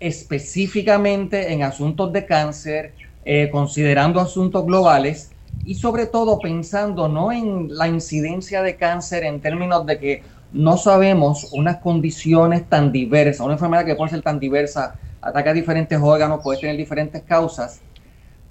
específicamente 0.00 1.52
en 1.52 1.62
asuntos 1.62 2.12
de 2.12 2.26
cáncer, 2.26 2.92
eh, 3.24 3.48
considerando 3.50 4.20
asuntos 4.20 4.66
globales, 4.66 5.30
y 5.64 5.74
sobre 5.74 6.06
todo 6.06 6.38
pensando 6.38 7.08
no 7.08 7.32
en 7.32 7.68
la 7.76 7.88
incidencia 7.88 8.62
de 8.62 8.76
cáncer 8.76 9.24
en 9.24 9.40
términos 9.40 9.84
de 9.86 9.98
que 9.98 10.22
no 10.52 10.76
sabemos 10.76 11.48
unas 11.52 11.78
condiciones 11.78 12.68
tan 12.68 12.90
diversas, 12.90 13.44
una 13.44 13.54
enfermedad 13.54 13.84
que 13.84 13.94
puede 13.94 14.10
ser 14.10 14.22
tan 14.22 14.38
diversa, 14.38 14.96
ataca 15.20 15.52
diferentes 15.52 15.98
órganos, 16.00 16.40
puede 16.42 16.60
tener 16.60 16.76
diferentes 16.76 17.22
causas, 17.22 17.80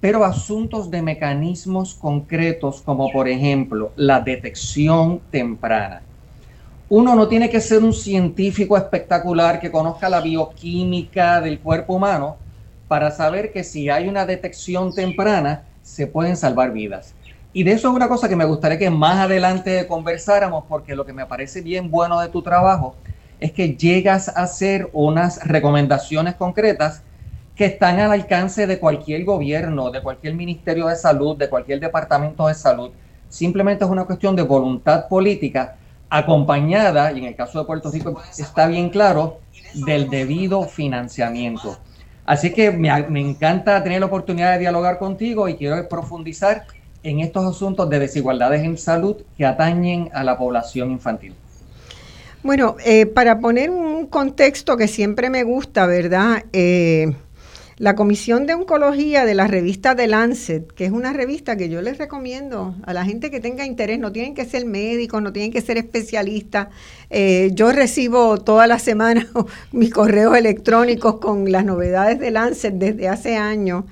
pero 0.00 0.24
asuntos 0.24 0.90
de 0.90 1.02
mecanismos 1.02 1.94
concretos 1.94 2.82
como 2.82 3.10
por 3.10 3.28
ejemplo 3.28 3.92
la 3.96 4.20
detección 4.20 5.20
temprana. 5.30 6.02
Uno 6.88 7.14
no 7.14 7.28
tiene 7.28 7.50
que 7.50 7.60
ser 7.60 7.82
un 7.82 7.92
científico 7.92 8.76
espectacular 8.76 9.60
que 9.60 9.70
conozca 9.70 10.08
la 10.08 10.20
bioquímica 10.20 11.40
del 11.40 11.58
cuerpo 11.58 11.94
humano 11.94 12.36
para 12.86 13.10
saber 13.10 13.52
que 13.52 13.62
si 13.62 13.90
hay 13.90 14.08
una 14.08 14.24
detección 14.24 14.94
temprana, 14.94 15.64
se 15.88 16.06
pueden 16.06 16.36
salvar 16.36 16.72
vidas. 16.72 17.14
Y 17.52 17.64
de 17.64 17.72
eso 17.72 17.88
es 17.88 17.94
una 17.94 18.08
cosa 18.08 18.28
que 18.28 18.36
me 18.36 18.44
gustaría 18.44 18.78
que 18.78 18.90
más 18.90 19.16
adelante 19.16 19.86
conversáramos, 19.86 20.64
porque 20.68 20.94
lo 20.94 21.06
que 21.06 21.14
me 21.14 21.24
parece 21.24 21.62
bien 21.62 21.90
bueno 21.90 22.20
de 22.20 22.28
tu 22.28 22.42
trabajo 22.42 22.94
es 23.40 23.52
que 23.52 23.74
llegas 23.74 24.28
a 24.28 24.42
hacer 24.42 24.90
unas 24.92 25.44
recomendaciones 25.46 26.34
concretas 26.34 27.02
que 27.56 27.64
están 27.64 27.98
al 28.00 28.12
alcance 28.12 28.66
de 28.66 28.78
cualquier 28.78 29.24
gobierno, 29.24 29.90
de 29.90 30.02
cualquier 30.02 30.34
ministerio 30.34 30.86
de 30.88 30.96
salud, 30.96 31.36
de 31.36 31.48
cualquier 31.48 31.80
departamento 31.80 32.46
de 32.46 32.54
salud. 32.54 32.90
Simplemente 33.28 33.84
es 33.84 33.90
una 33.90 34.04
cuestión 34.04 34.36
de 34.36 34.42
voluntad 34.42 35.08
política 35.08 35.76
acompañada, 36.10 37.12
y 37.12 37.18
en 37.18 37.24
el 37.24 37.34
caso 37.34 37.58
de 37.58 37.64
Puerto 37.64 37.90
Rico 37.90 38.20
está 38.36 38.66
bien 38.66 38.90
claro, 38.90 39.40
del 39.74 40.08
debido 40.10 40.64
financiamiento. 40.64 41.78
Así 42.28 42.52
que 42.52 42.70
me, 42.70 42.90
encanta 43.20 43.82
tener 43.82 44.00
la 44.00 44.06
oportunidad 44.06 44.52
de 44.52 44.58
dialogar 44.58 44.98
contigo 44.98 45.48
y 45.48 45.54
quiero 45.54 45.88
profundizar 45.88 46.66
en 47.02 47.20
estos 47.20 47.42
asuntos 47.46 47.88
de 47.88 47.98
desigualdades 47.98 48.62
en 48.64 48.76
salud 48.76 49.16
que 49.34 49.46
atañen 49.46 50.10
a 50.12 50.22
la 50.22 50.36
población 50.36 50.90
infantil. 50.90 51.34
Bueno, 52.42 52.76
eh, 52.84 53.06
para 53.06 53.40
poner 53.40 53.70
un 53.70 54.06
contexto 54.08 54.76
que 54.76 54.88
siempre 54.88 55.30
me 55.30 55.42
gusta, 55.42 55.86
¿verdad? 55.86 56.44
Eh, 56.52 57.14
La 57.78 57.94
Comisión 57.94 58.46
de 58.46 58.54
Oncología 58.54 59.24
de 59.24 59.36
la 59.36 59.46
revista 59.46 59.94
The 59.94 60.08
Lancet, 60.08 60.72
que 60.72 60.84
es 60.84 60.90
una 60.90 61.12
revista 61.12 61.56
que 61.56 61.68
yo 61.68 61.80
les 61.80 61.96
recomiendo 61.96 62.74
a 62.82 62.92
la 62.92 63.04
gente 63.04 63.30
que 63.30 63.38
tenga 63.38 63.64
interés, 63.64 64.00
no 64.00 64.10
tienen 64.10 64.34
que 64.34 64.44
ser 64.46 64.66
médicos, 64.66 65.22
no 65.22 65.32
tienen 65.32 65.52
que 65.52 65.60
ser 65.60 65.78
especialistas. 65.78 66.68
Eh, 67.08 67.50
yo 67.54 67.70
recibo 67.70 68.38
todas 68.38 68.66
las 68.66 68.82
semanas 68.82 69.28
mis 69.70 69.90
correos 69.90 70.36
electrónicos 70.36 71.20
con 71.20 71.52
las 71.52 71.64
novedades 71.64 72.18
de 72.18 72.32
Lancet 72.32 72.74
desde 72.74 73.06
hace 73.06 73.36
años 73.36 73.84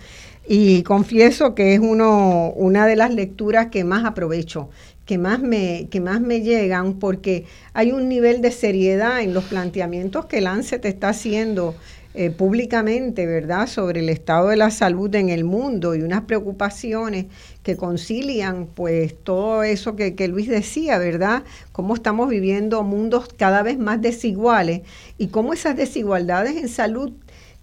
y 0.48 0.82
confieso 0.82 1.54
que 1.54 1.74
es 1.74 1.78
uno, 1.78 2.50
una 2.56 2.86
de 2.86 2.96
las 2.96 3.14
lecturas 3.14 3.68
que 3.68 3.84
más 3.84 4.04
aprovecho 4.04 4.68
que 5.06 5.18
más 5.18 5.40
me, 5.40 5.88
que 5.88 6.00
más 6.00 6.20
me 6.20 6.40
llegan 6.40 6.94
porque 6.94 7.44
hay 7.72 7.92
un 7.92 8.08
nivel 8.08 8.42
de 8.42 8.50
seriedad 8.50 9.20
en 9.20 9.32
los 9.32 9.44
planteamientos 9.44 10.26
que 10.26 10.40
Lancet 10.40 10.84
está 10.84 11.10
haciendo 11.10 11.76
eh, 12.16 12.30
públicamente, 12.30 13.26
¿verdad?, 13.26 13.66
sobre 13.66 14.00
el 14.00 14.08
estado 14.08 14.48
de 14.48 14.56
la 14.56 14.70
salud 14.70 15.14
en 15.14 15.28
el 15.28 15.44
mundo 15.44 15.94
y 15.94 16.02
unas 16.02 16.22
preocupaciones 16.22 17.26
que 17.62 17.76
concilian, 17.76 18.66
pues, 18.66 19.14
todo 19.22 19.62
eso 19.62 19.96
que, 19.96 20.14
que 20.14 20.26
Luis 20.28 20.48
decía, 20.48 20.98
¿verdad?, 20.98 21.44
cómo 21.72 21.94
estamos 21.94 22.30
viviendo 22.30 22.82
mundos 22.82 23.28
cada 23.36 23.62
vez 23.62 23.78
más 23.78 24.00
desiguales 24.00 24.80
y 25.18 25.28
cómo 25.28 25.52
esas 25.52 25.76
desigualdades 25.76 26.56
en 26.56 26.68
salud 26.68 27.12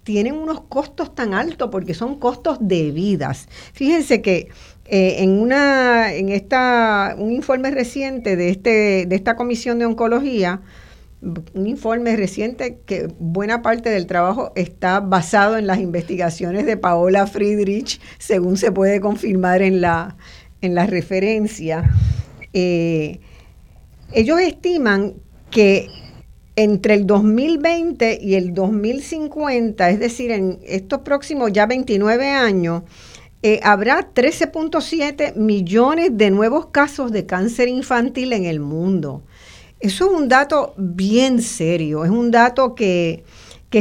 tienen 0.04 0.34
unos 0.34 0.60
costos 0.60 1.14
tan 1.14 1.34
altos 1.34 1.70
porque 1.72 1.94
son 1.94 2.18
costos 2.18 2.58
de 2.60 2.92
vidas. 2.92 3.48
Fíjense 3.72 4.22
que 4.22 4.48
eh, 4.84 5.16
en 5.18 5.30
una 5.30 6.12
en 6.12 6.28
esta 6.28 7.16
un 7.18 7.32
informe 7.32 7.70
reciente 7.70 8.36
de 8.36 8.50
este 8.50 9.06
de 9.06 9.16
esta 9.16 9.34
comisión 9.34 9.78
de 9.78 9.86
oncología 9.86 10.60
un 11.54 11.66
informe 11.66 12.16
reciente 12.16 12.80
que 12.84 13.08
buena 13.18 13.62
parte 13.62 13.88
del 13.88 14.06
trabajo 14.06 14.52
está 14.54 15.00
basado 15.00 15.56
en 15.56 15.66
las 15.66 15.78
investigaciones 15.78 16.66
de 16.66 16.76
Paola 16.76 17.26
Friedrich, 17.26 18.00
según 18.18 18.56
se 18.56 18.70
puede 18.70 19.00
confirmar 19.00 19.62
en 19.62 19.80
la, 19.80 20.16
en 20.60 20.74
la 20.74 20.86
referencia. 20.86 21.90
Eh, 22.52 23.20
ellos 24.12 24.40
estiman 24.40 25.14
que 25.50 25.88
entre 26.56 26.94
el 26.94 27.06
2020 27.06 28.18
y 28.20 28.34
el 28.34 28.54
2050, 28.54 29.90
es 29.90 29.98
decir, 29.98 30.30
en 30.30 30.60
estos 30.64 31.00
próximos 31.00 31.52
ya 31.52 31.66
29 31.66 32.28
años, 32.30 32.82
eh, 33.42 33.60
habrá 33.62 34.12
13.7 34.14 35.34
millones 35.36 36.10
de 36.12 36.30
nuevos 36.30 36.66
casos 36.66 37.12
de 37.12 37.26
cáncer 37.26 37.68
infantil 37.68 38.32
en 38.32 38.44
el 38.44 38.60
mundo. 38.60 39.22
Eso 39.84 40.06
es 40.06 40.12
un 40.18 40.30
dato 40.30 40.72
bien 40.78 41.42
serio, 41.42 42.06
es 42.06 42.10
un 42.10 42.30
dato 42.30 42.74
que, 42.74 43.22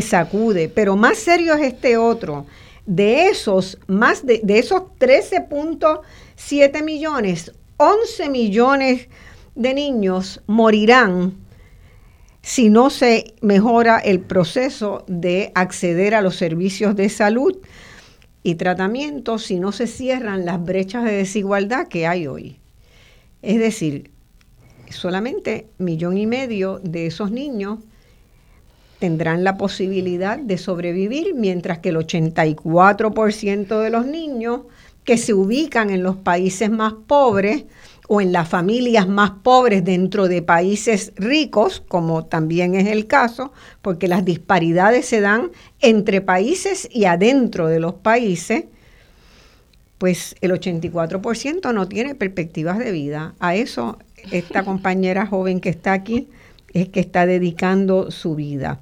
sacude, 0.02 0.68
pero 0.68 0.98
más 0.98 1.18
serio 1.18 1.54
es 1.54 1.62
este 1.62 1.96
otro. 1.96 2.46
De 2.86 3.28
esos, 3.28 3.80
más 3.88 4.26
de, 4.26 4.42
de 4.44 4.60
esos 4.60 4.82
13.7 5.00 6.84
millones, 6.84 7.54
11 7.78 8.30
millones 8.30 9.08
de 9.56 9.74
niños 9.74 10.42
morirán 10.46 11.36
si 12.42 12.70
no 12.70 12.90
se 12.90 13.36
mejora 13.40 13.98
el 13.98 14.20
proceso 14.20 15.06
de 15.08 15.54
acceder 15.56 16.16
a 16.16 16.22
los 16.22 16.36
servicios 16.36 16.98
de 16.98 17.08
salud 17.08 17.60
y 18.44 18.56
tratamiento, 18.56 19.40
si 19.40 19.58
no 19.58 19.72
se 19.72 19.88
cierran 19.88 20.44
las 20.44 20.62
brechas 20.62 21.06
de 21.06 21.14
desigualdad 21.14 21.88
que 21.88 22.08
hay 22.08 22.28
hoy. 22.28 22.60
Es 23.42 23.58
decir, 23.58 24.12
solamente 24.94 25.68
millón 25.78 26.18
y 26.18 26.26
medio 26.26 26.80
de 26.84 27.08
esos 27.08 27.32
niños 27.32 27.80
tendrán 29.00 29.44
la 29.44 29.58
posibilidad 29.58 30.40
de 30.40 30.58
sobrevivir, 30.58 31.34
mientras 31.36 31.80
que 31.80 31.90
el 31.90 31.98
84% 31.98 33.82
de 33.82 33.90
los 33.90 34.06
niños 34.06 34.62
que 35.04 35.18
se 35.18 35.34
ubican 35.34 35.90
en 35.90 36.04
los 36.04 36.16
países 36.16 36.72
más 36.72 36.94
pobres 37.06 37.66
o 38.08 38.22
en 38.22 38.32
las 38.32 38.48
familias 38.48 39.08
más 39.08 39.32
pobres 39.44 39.84
dentro 39.84 40.28
de 40.28 40.42
países 40.42 41.12
ricos, 41.16 41.84
como 41.88 42.26
también 42.26 42.76
es 42.76 42.88
el 42.88 43.08
caso, 43.08 43.52
porque 43.82 44.08
las 44.08 44.24
disparidades 44.24 45.06
se 45.06 45.20
dan 45.20 45.52
entre 45.82 46.22
países 46.22 46.88
y 46.91 47.06
adentro 47.06 47.67
de 47.67 47.80
los 47.80 47.96
países, 47.96 48.65
pues 49.97 50.36
el 50.41 50.51
84% 50.51 51.73
no 51.73 51.88
tiene 51.88 52.15
perspectivas 52.15 52.79
de 52.79 52.91
vida. 52.91 53.36
A 53.39 53.56
eso 53.56 53.97
esta 54.32 54.63
compañera 54.65 55.25
joven 55.25 55.60
que 55.60 55.69
está 55.69 55.93
aquí 55.93 56.29
es 56.73 56.89
que 56.89 56.99
está 56.99 57.25
dedicando 57.25 58.12
su 58.12 58.36
vida. 58.36 58.79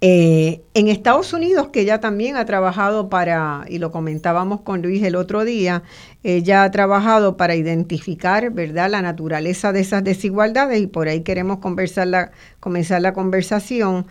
Eh, 0.00 0.62
en 0.74 0.86
Estados 0.86 1.32
Unidos, 1.32 1.68
que 1.68 1.80
ella 1.80 1.98
también 1.98 2.36
ha 2.36 2.44
trabajado 2.44 3.08
para, 3.08 3.64
y 3.68 3.78
lo 3.78 3.90
comentábamos 3.90 4.60
con 4.60 4.80
Luis 4.80 5.02
el 5.02 5.16
otro 5.16 5.44
día, 5.44 5.82
ella 6.22 6.62
ha 6.62 6.70
trabajado 6.70 7.36
para 7.36 7.56
identificar, 7.56 8.50
¿verdad?, 8.52 8.90
la 8.90 9.02
naturaleza 9.02 9.72
de 9.72 9.80
esas 9.80 10.04
desigualdades 10.04 10.80
y 10.80 10.86
por 10.86 11.08
ahí 11.08 11.22
queremos 11.22 11.58
conversar 11.58 12.06
la, 12.06 12.30
comenzar 12.60 13.02
la 13.02 13.12
conversación. 13.12 14.06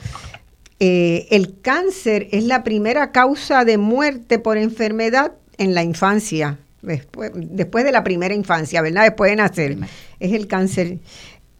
Eh, 0.81 1.25
el 1.31 1.61
cáncer 1.61 2.27
es 2.31 2.43
la 2.43 2.65
primera 2.65 3.13
causa 3.13 3.63
de 3.63 3.77
muerte 3.77 4.39
por 4.39 4.57
enfermedad 4.57 5.31
en 5.57 5.73
la 5.73 5.83
infancia 5.83 6.57
después, 6.81 7.85
de 7.85 7.91
la 7.91 8.03
primera 8.03 8.33
infancia, 8.33 8.81
¿verdad? 8.81 9.03
Después 9.03 9.31
de 9.31 9.35
nacer. 9.35 9.77
Es 10.19 10.33
el 10.33 10.47
cáncer. 10.47 10.99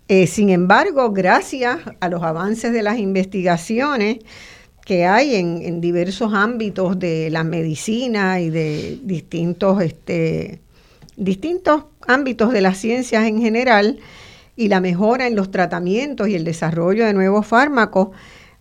Eh, 0.08 0.28
sin 0.28 0.50
embargo, 0.50 1.12
gracias 1.12 1.80
a 2.00 2.10
los 2.10 2.24
avances 2.24 2.72
de 2.72 2.84
las 2.84 2.98
investigaciones 2.98 4.20
que 4.86 5.06
hay 5.06 5.36
en, 5.36 5.82
diversos 5.82 6.34
ámbitos 6.34 6.98
de 6.98 7.30
la 7.30 7.44
medicina 7.44 8.40
y 8.40 8.50
de 8.50 9.00
distintos, 9.04 9.82
este, 9.82 10.62
distintos 11.18 11.84
ámbitos 12.08 12.54
de 12.54 12.62
las 12.62 12.78
ciencias 12.78 13.26
en 13.26 13.42
general, 13.42 14.00
y 14.56 14.70
la 14.70 14.80
mejora 14.80 15.28
en 15.28 15.36
los 15.36 15.52
tratamientos 15.52 16.30
y 16.30 16.36
el 16.36 16.44
desarrollo 16.44 17.06
de 17.06 17.14
nuevos 17.14 17.46
fármacos, 17.46 18.10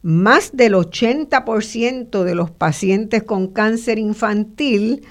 más 0.03 0.51
del 0.55 0.75
80% 0.75 2.23
de 2.23 2.35
los 2.35 2.51
pacientes 2.51 3.23
con 3.23 3.47
cáncer 3.49 3.99
infantil 3.99 5.05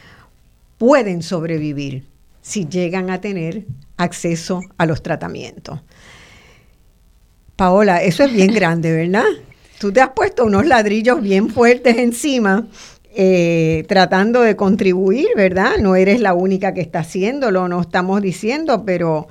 pueden 0.77 1.21
sobrevivir 1.21 2.05
si 2.41 2.67
llegan 2.67 3.09
a 3.09 3.21
tener 3.21 3.65
acceso 3.97 4.61
a 4.77 4.85
los 4.85 5.01
tratamientos. 5.01 5.81
Paola, 7.55 8.03
eso 8.03 8.23
es 8.23 8.33
bien 8.33 8.53
grande, 8.53 8.91
¿verdad? 8.91 9.25
Tú 9.79 9.91
te 9.91 10.01
has 10.01 10.09
puesto 10.09 10.45
unos 10.45 10.65
ladrillos 10.65 11.21
bien 11.21 11.49
fuertes 11.49 11.97
encima, 11.97 12.67
eh, 13.15 13.85
tratando 13.87 14.41
de 14.41 14.55
contribuir, 14.55 15.27
¿verdad? 15.35 15.77
No 15.79 15.95
eres 15.95 16.19
la 16.19 16.33
única 16.33 16.73
que 16.73 16.81
está 16.81 16.99
haciéndolo, 16.99 17.67
no 17.67 17.81
estamos 17.81 18.21
diciendo, 18.21 18.83
pero 18.85 19.27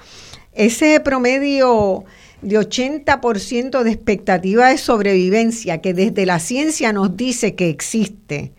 ese 0.52 1.00
promedio 1.00 2.04
de 2.42 2.58
80% 2.58 3.82
de 3.82 3.90
expectativa 3.90 4.68
de 4.68 4.78
sobrevivencia 4.78 5.80
que 5.80 5.94
desde 5.94 6.26
la 6.26 6.38
ciencia 6.38 6.92
nos 6.92 7.16
dice 7.16 7.54
que 7.54 7.70
existe, 7.70 8.52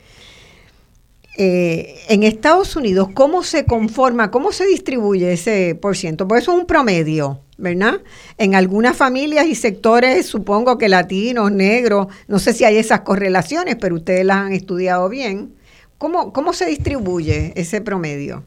eh, 1.37 1.99
en 2.07 2.23
Estados 2.23 2.75
Unidos, 2.75 3.09
¿cómo 3.13 3.43
se 3.43 3.65
conforma, 3.65 4.31
cómo 4.31 4.53
se 4.53 4.65
distribuye 4.65 5.33
ese 5.33 5.75
por 5.75 5.97
ciento? 5.97 6.27
Porque 6.27 6.41
eso 6.41 6.53
es 6.53 6.59
un 6.59 6.65
promedio, 6.65 7.41
¿verdad? 7.57 8.01
En 8.37 8.55
algunas 8.55 8.95
familias 8.95 9.45
y 9.45 9.55
sectores, 9.55 10.25
supongo 10.25 10.77
que 10.77 10.87
latinos, 10.87 11.51
negros, 11.51 12.07
no 12.27 12.39
sé 12.39 12.53
si 12.53 12.63
hay 12.63 12.77
esas 12.77 13.01
correlaciones, 13.01 13.75
pero 13.75 13.95
ustedes 13.95 14.25
las 14.25 14.37
han 14.37 14.53
estudiado 14.53 15.09
bien. 15.09 15.53
¿Cómo, 15.97 16.31
cómo 16.31 16.53
se 16.53 16.65
distribuye 16.65 17.51
ese 17.55 17.81
promedio? 17.81 18.43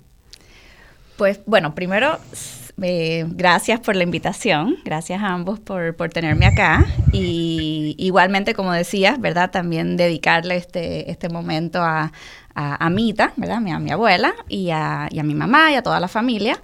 Pues 1.19 1.41
bueno, 1.45 1.75
primero 1.75 2.19
eh, 2.83 3.25
gracias 3.29 3.81
por 3.81 3.97
la 3.97 4.05
invitación, 4.05 4.77
gracias 4.85 5.23
a 5.23 5.29
ambos 5.29 5.59
por, 5.59 5.97
por, 5.97 6.11
tenerme 6.11 6.47
acá 6.47 6.87
y 7.13 7.95
igualmente, 7.99 8.55
como 8.55 8.73
decías, 8.73 9.21
¿verdad? 9.21 9.51
También 9.51 9.97
dedicarle 9.97 10.57
este, 10.57 11.11
este 11.11 11.29
momento 11.29 11.83
a, 11.83 12.13
a, 12.59 12.91
Mita, 12.91 13.33
¿verdad? 13.37 13.59
A 13.59 13.79
mi, 13.79 13.91
abuela 13.91 14.35
y 14.49 14.71
a, 14.71 15.09
mi 15.13 15.35
mamá 15.35 15.71
y 15.73 15.77
a 15.77 15.83
toda 15.83 16.01
la 16.01 16.09
familia. 16.09 16.61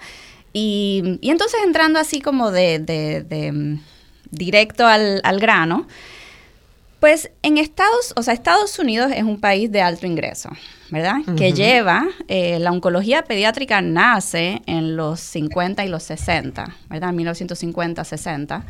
Y, 0.52 1.18
entonces 1.22 1.60
entrando 1.64 1.98
así 1.98 2.20
como 2.20 2.50
de, 2.50 3.52
mm, 3.52 3.80
directo 4.30 4.86
al, 4.86 5.40
grano, 5.40 5.86
pues 7.00 7.30
en 7.42 7.58
Estados, 7.58 8.12
o 8.16 8.22
sea, 8.22 8.34
Estados 8.34 8.78
Unidos 8.78 9.12
es 9.14 9.22
un 9.22 9.38
país 9.38 9.70
de 9.70 9.82
alto 9.82 10.06
ingreso, 10.06 10.50
¿verdad? 10.94 11.16
Que 11.36 11.52
lleva, 11.52 12.06
eh, 12.28 12.60
la 12.60 12.70
oncología 12.70 13.24
pediátrica 13.24 13.82
nace 13.82 14.62
en 14.66 14.94
los 14.94 15.18
50 15.18 15.84
y 15.84 15.88
los 15.88 16.04
60, 16.04 16.76
¿verdad? 16.88 17.12
1950, 17.12 18.04
60. 18.04 18.64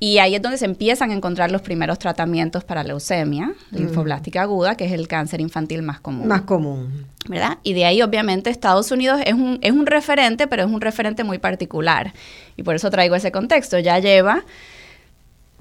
Y 0.00 0.18
ahí 0.20 0.34
es 0.34 0.40
donde 0.40 0.56
se 0.56 0.64
empiezan 0.64 1.10
a 1.10 1.14
encontrar 1.14 1.52
los 1.52 1.60
primeros 1.60 1.98
tratamientos 1.98 2.64
para 2.64 2.82
leucemia, 2.82 3.52
linfoblástica 3.72 4.40
aguda, 4.40 4.74
que 4.74 4.86
es 4.86 4.92
el 4.92 5.06
cáncer 5.06 5.42
infantil 5.42 5.82
más 5.82 6.00
común. 6.00 6.26
Más 6.26 6.42
común. 6.42 7.04
¿Verdad? 7.28 7.58
Y 7.62 7.74
de 7.74 7.84
ahí, 7.84 8.00
obviamente, 8.00 8.48
Estados 8.48 8.90
Unidos 8.90 9.20
es 9.26 9.34
un, 9.34 9.58
es 9.60 9.72
un 9.72 9.84
referente, 9.84 10.46
pero 10.46 10.62
es 10.62 10.70
un 10.70 10.80
referente 10.80 11.24
muy 11.24 11.36
particular. 11.36 12.14
Y 12.56 12.62
por 12.62 12.74
eso 12.74 12.88
traigo 12.88 13.16
ese 13.16 13.32
contexto. 13.32 13.78
Ya 13.78 13.98
lleva 13.98 14.44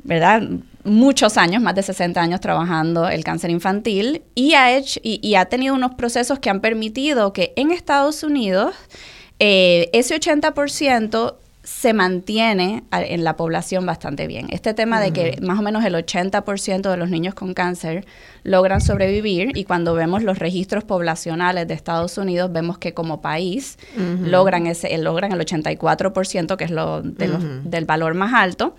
¿verdad? 0.04 0.44
Muchos 0.84 1.38
años, 1.38 1.62
más 1.62 1.76
de 1.76 1.84
60 1.84 2.22
años 2.22 2.42
trabajando 2.42 3.08
el 3.08 3.24
cáncer 3.24 3.50
infantil 3.50 4.22
y 4.36 4.54
ha, 4.54 4.76
hecho, 4.76 5.00
y, 5.04 5.36
ha 5.36 5.46
tenido 5.46 5.74
unos 5.74 5.96
procesos 5.96 6.40
que 6.40 6.50
han 6.50 6.60
permitido 6.60 7.32
que 7.32 7.54
en 7.56 7.72
Estados 7.72 8.24
Unidos 8.24 8.76
eh, 9.40 9.90
ese 9.94 10.20
80% 10.20 11.36
se 11.64 11.94
mantiene 11.94 12.84
en 12.92 13.24
la 13.24 13.38
población 13.38 13.86
bastante 13.86 14.28
bien. 14.28 14.48
Este 14.50 14.74
tema 14.74 15.00
de 15.00 15.14
que 15.14 15.38
más 15.42 15.58
o 15.58 15.62
menos 15.62 15.86
el 15.86 15.96
80% 15.96 16.92
de 16.92 16.98
los 16.98 17.10
niños 17.10 17.34
con 17.36 17.54
cáncer 17.54 18.06
logran 18.44 18.82
sobrevivir 18.82 19.58
y 19.58 19.64
cuando 19.64 19.94
vemos 19.94 20.24
los 20.24 20.40
registros 20.40 20.84
poblacionales 20.84 21.66
de 21.66 21.74
Estados 21.74 22.18
Unidos 22.18 22.52
vemos 22.52 22.78
que 22.78 22.94
como 22.94 23.22
país 23.22 23.78
logran 23.96 24.68
ese 24.68 24.98
logran 24.98 25.32
el 25.32 25.40
84% 25.40 26.58
que 26.58 26.66
es 26.66 26.72
lo, 26.72 27.02
del 27.02 27.86
valor 27.86 28.14
más 28.14 28.34
alto. 28.34 28.76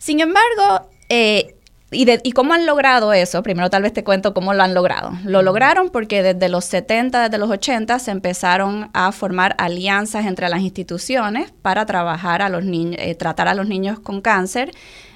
Sin 0.00 0.20
embargo, 0.20 0.88
eh, 1.10 1.54
¿Y, 1.92 2.32
cómo 2.32 2.54
han 2.54 2.66
logrado 2.66 3.12
eso? 3.12 3.42
Primero 3.42 3.68
tal 3.68 3.82
vez 3.82 3.92
te 3.92 4.04
cuento 4.04 4.32
cómo 4.32 4.54
lo 4.54 4.62
han 4.62 4.74
logrado. 4.74 5.10
Lo 5.24 5.42
lograron 5.42 5.90
porque 5.90 6.22
desde 6.22 6.48
los 6.48 6.64
70, 6.66 7.24
desde 7.24 7.38
los 7.38 7.50
80 7.50 7.98
se 7.98 8.12
empezaron 8.12 8.90
a 8.92 9.10
formar 9.10 9.56
alianzas 9.58 10.26
entre 10.26 10.48
las 10.48 10.60
instituciones 10.60 11.50
para 11.62 11.86
trabajar 11.86 12.42
a 12.42 12.48
los 12.48 12.64
niños, 12.64 12.96
eh, 13.00 13.16
tratar 13.16 13.48
a 13.48 13.54
los 13.54 13.66
niños 13.66 13.98
con 13.98 14.20
cáncer 14.20 14.70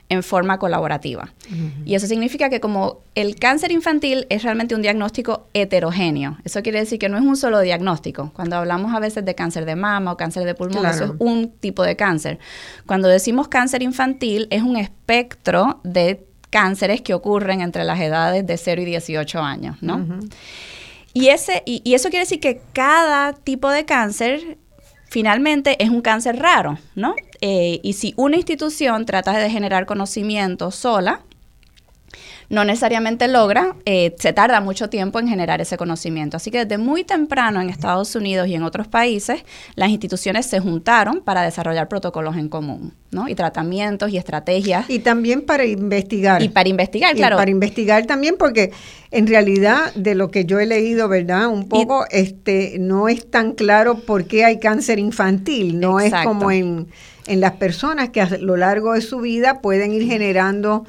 en 0.08 0.22
forma 0.22 0.58
colaborativa. 0.58 1.32
Y 1.84 1.94
eso 1.94 2.06
significa 2.06 2.50
que 2.50 2.60
como 2.60 3.00
el 3.14 3.36
cáncer 3.36 3.72
infantil 3.72 4.26
es 4.28 4.42
realmente 4.42 4.74
un 4.74 4.82
diagnóstico 4.82 5.48
heterogéneo, 5.54 6.38
eso 6.44 6.62
quiere 6.62 6.80
decir 6.80 6.98
que 6.98 7.08
no 7.08 7.16
es 7.16 7.24
un 7.24 7.36
solo 7.36 7.60
diagnóstico. 7.60 8.30
Cuando 8.34 8.56
hablamos 8.56 8.94
a 8.94 9.00
veces 9.00 9.24
de 9.24 9.34
cáncer 9.34 9.64
de 9.64 9.76
mama 9.76 10.12
o 10.12 10.16
cáncer 10.16 10.44
de 10.44 10.54
pulmón, 10.54 10.86
eso 10.86 11.04
es 11.04 11.12
un 11.18 11.50
tipo 11.50 11.82
de 11.82 11.96
cáncer. 11.96 12.38
Cuando 12.86 13.08
decimos 13.08 13.48
cáncer 13.48 13.82
infantil 13.82 14.46
es 14.50 14.62
un 14.62 14.76
espectro 14.76 15.80
de 15.84 16.26
cánceres 16.50 17.00
que 17.00 17.14
ocurren 17.14 17.60
entre 17.60 17.84
las 17.84 17.98
edades 18.00 18.46
de 18.46 18.56
0 18.56 18.82
y 18.82 18.84
18 18.84 19.40
años, 19.40 19.76
¿no? 19.80 20.06
y, 21.12 21.28
ese, 21.28 21.62
y, 21.66 21.94
eso 21.94 22.10
quiere 22.10 22.24
decir 22.24 22.40
que 22.40 22.60
cada 22.72 23.32
tipo 23.32 23.70
de 23.70 23.84
cáncer 23.84 24.58
finalmente 25.14 25.80
es 25.80 25.90
un 25.90 26.00
cáncer 26.00 26.40
raro, 26.40 26.76
¿no? 26.96 27.14
Eh, 27.40 27.78
y 27.84 27.92
si 27.92 28.14
una 28.16 28.34
institución 28.34 29.06
trata 29.06 29.38
de 29.38 29.48
generar 29.48 29.86
conocimiento 29.86 30.72
sola, 30.72 31.20
no 32.48 32.64
necesariamente 32.64 33.28
logra, 33.28 33.76
eh, 33.84 34.14
se 34.18 34.32
tarda 34.32 34.60
mucho 34.60 34.88
tiempo 34.88 35.18
en 35.18 35.28
generar 35.28 35.60
ese 35.60 35.76
conocimiento. 35.76 36.36
Así 36.36 36.50
que 36.50 36.64
desde 36.64 36.78
muy 36.78 37.04
temprano 37.04 37.60
en 37.60 37.70
Estados 37.70 38.14
Unidos 38.14 38.48
y 38.48 38.54
en 38.54 38.62
otros 38.62 38.88
países, 38.88 39.44
las 39.74 39.90
instituciones 39.90 40.46
se 40.46 40.60
juntaron 40.60 41.20
para 41.20 41.42
desarrollar 41.42 41.88
protocolos 41.88 42.36
en 42.36 42.48
común, 42.48 42.94
¿no? 43.10 43.28
Y 43.28 43.34
tratamientos 43.34 44.10
y 44.10 44.18
estrategias. 44.18 44.88
Y 44.88 45.00
también 45.00 45.42
para 45.42 45.64
investigar. 45.64 46.42
Y 46.42 46.48
para 46.48 46.68
investigar, 46.68 47.14
claro. 47.14 47.36
para 47.36 47.50
investigar 47.50 48.06
también 48.06 48.36
porque 48.38 48.72
en 49.10 49.26
realidad 49.26 49.94
de 49.94 50.14
lo 50.14 50.30
que 50.30 50.44
yo 50.44 50.58
he 50.58 50.66
leído, 50.66 51.08
¿verdad? 51.08 51.48
Un 51.48 51.68
poco, 51.68 52.04
este, 52.10 52.76
no 52.78 53.08
es 53.08 53.30
tan 53.30 53.52
claro 53.52 54.00
por 54.00 54.26
qué 54.26 54.44
hay 54.44 54.58
cáncer 54.58 54.98
infantil, 54.98 55.80
no 55.80 56.00
es 56.00 56.12
como 56.24 56.50
en 56.50 56.88
en 57.26 57.40
las 57.40 57.52
personas 57.52 58.10
que 58.10 58.20
a 58.20 58.28
lo 58.38 58.56
largo 58.56 58.92
de 58.92 59.00
su 59.00 59.20
vida 59.20 59.60
pueden 59.60 59.92
ir 59.92 60.06
generando 60.06 60.84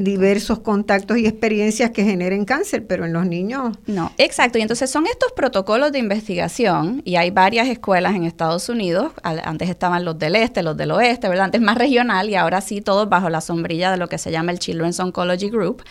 diversos 0.00 0.58
contactos 0.60 1.18
y 1.18 1.26
experiencias 1.26 1.90
que 1.90 2.04
generen 2.04 2.44
cáncer, 2.44 2.86
pero 2.86 3.04
en 3.04 3.12
los 3.12 3.26
niños... 3.26 3.78
No, 3.86 4.12
exacto. 4.18 4.58
Y 4.58 4.62
entonces 4.62 4.90
son 4.90 5.06
estos 5.06 5.32
protocolos 5.32 5.92
de 5.92 5.98
investigación 5.98 7.02
y 7.04 7.16
hay 7.16 7.30
varias 7.30 7.68
escuelas 7.68 8.14
en 8.14 8.24
Estados 8.24 8.68
Unidos, 8.68 9.12
antes 9.22 9.70
estaban 9.70 10.04
los 10.04 10.18
del 10.18 10.36
este, 10.36 10.62
los 10.62 10.76
del 10.76 10.90
oeste, 10.90 11.28
¿verdad? 11.28 11.46
Antes 11.46 11.60
más 11.60 11.78
regional 11.78 12.28
y 12.28 12.34
ahora 12.34 12.60
sí 12.60 12.80
todos 12.80 13.08
bajo 13.08 13.30
la 13.30 13.40
sombrilla 13.40 13.90
de 13.90 13.96
lo 13.96 14.08
que 14.08 14.18
se 14.18 14.30
llama 14.30 14.52
el 14.52 14.58
Children's 14.58 15.00
Oncology 15.00 15.48
Group, 15.48 15.82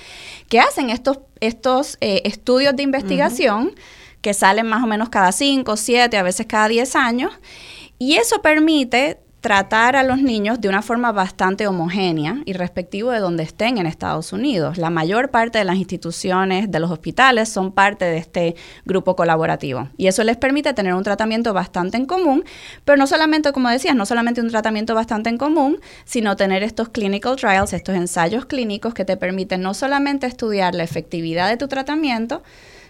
que 0.49 0.59
hacen 0.59 0.89
estos, 0.89 1.19
estos 1.39 1.97
eh, 2.01 2.21
estudios 2.25 2.75
de 2.75 2.83
investigación 2.83 3.71
que 4.21 4.33
salen 4.33 4.67
más 4.67 4.83
o 4.83 4.87
menos 4.87 5.09
cada 5.09 5.31
5, 5.31 5.77
7, 5.77 6.17
a 6.17 6.23
veces 6.23 6.45
cada 6.45 6.67
10 6.67 6.95
años. 6.95 7.31
Y 7.97 8.15
eso 8.15 8.41
permite 8.41 9.19
tratar 9.41 9.95
a 9.95 10.03
los 10.03 10.21
niños 10.21 10.59
de 10.59 10.67
una 10.67 10.81
forma 10.81 11.11
bastante 11.11 11.65
homogénea 11.67 12.41
y 12.45 12.53
respectivo 12.53 13.11
de 13.11 13.19
donde 13.19 13.43
estén 13.43 13.77
en 13.77 13.85
Estados 13.85 14.33
Unidos. 14.33 14.77
La 14.77 14.89
mayor 14.89 15.29
parte 15.29 15.59
de 15.59 15.63
las 15.63 15.77
instituciones 15.77 16.69
de 16.69 16.79
los 16.79 16.91
hospitales 16.91 17.49
son 17.49 17.71
parte 17.71 18.05
de 18.05 18.17
este 18.17 18.55
grupo 18.85 19.15
colaborativo 19.15 19.89
y 19.97 20.07
eso 20.07 20.23
les 20.23 20.37
permite 20.37 20.73
tener 20.73 20.93
un 20.93 21.03
tratamiento 21.03 21.53
bastante 21.53 21.97
en 21.97 22.05
común, 22.05 22.43
pero 22.83 22.97
no 22.97 23.07
solamente, 23.07 23.51
como 23.53 23.69
decías, 23.69 23.95
no 23.95 24.05
solamente 24.05 24.41
un 24.41 24.49
tratamiento 24.49 24.93
bastante 24.93 25.29
en 25.29 25.37
común, 25.37 25.79
sino 26.03 26.35
tener 26.35 26.63
estos 26.63 26.89
clinical 26.89 27.35
trials, 27.37 27.73
estos 27.73 27.95
ensayos 27.95 28.45
clínicos 28.45 28.93
que 28.93 29.05
te 29.05 29.17
permiten 29.17 29.61
no 29.61 29.73
solamente 29.73 30.27
estudiar 30.27 30.75
la 30.75 30.83
efectividad 30.83 31.49
de 31.49 31.57
tu 31.57 31.67
tratamiento, 31.67 32.43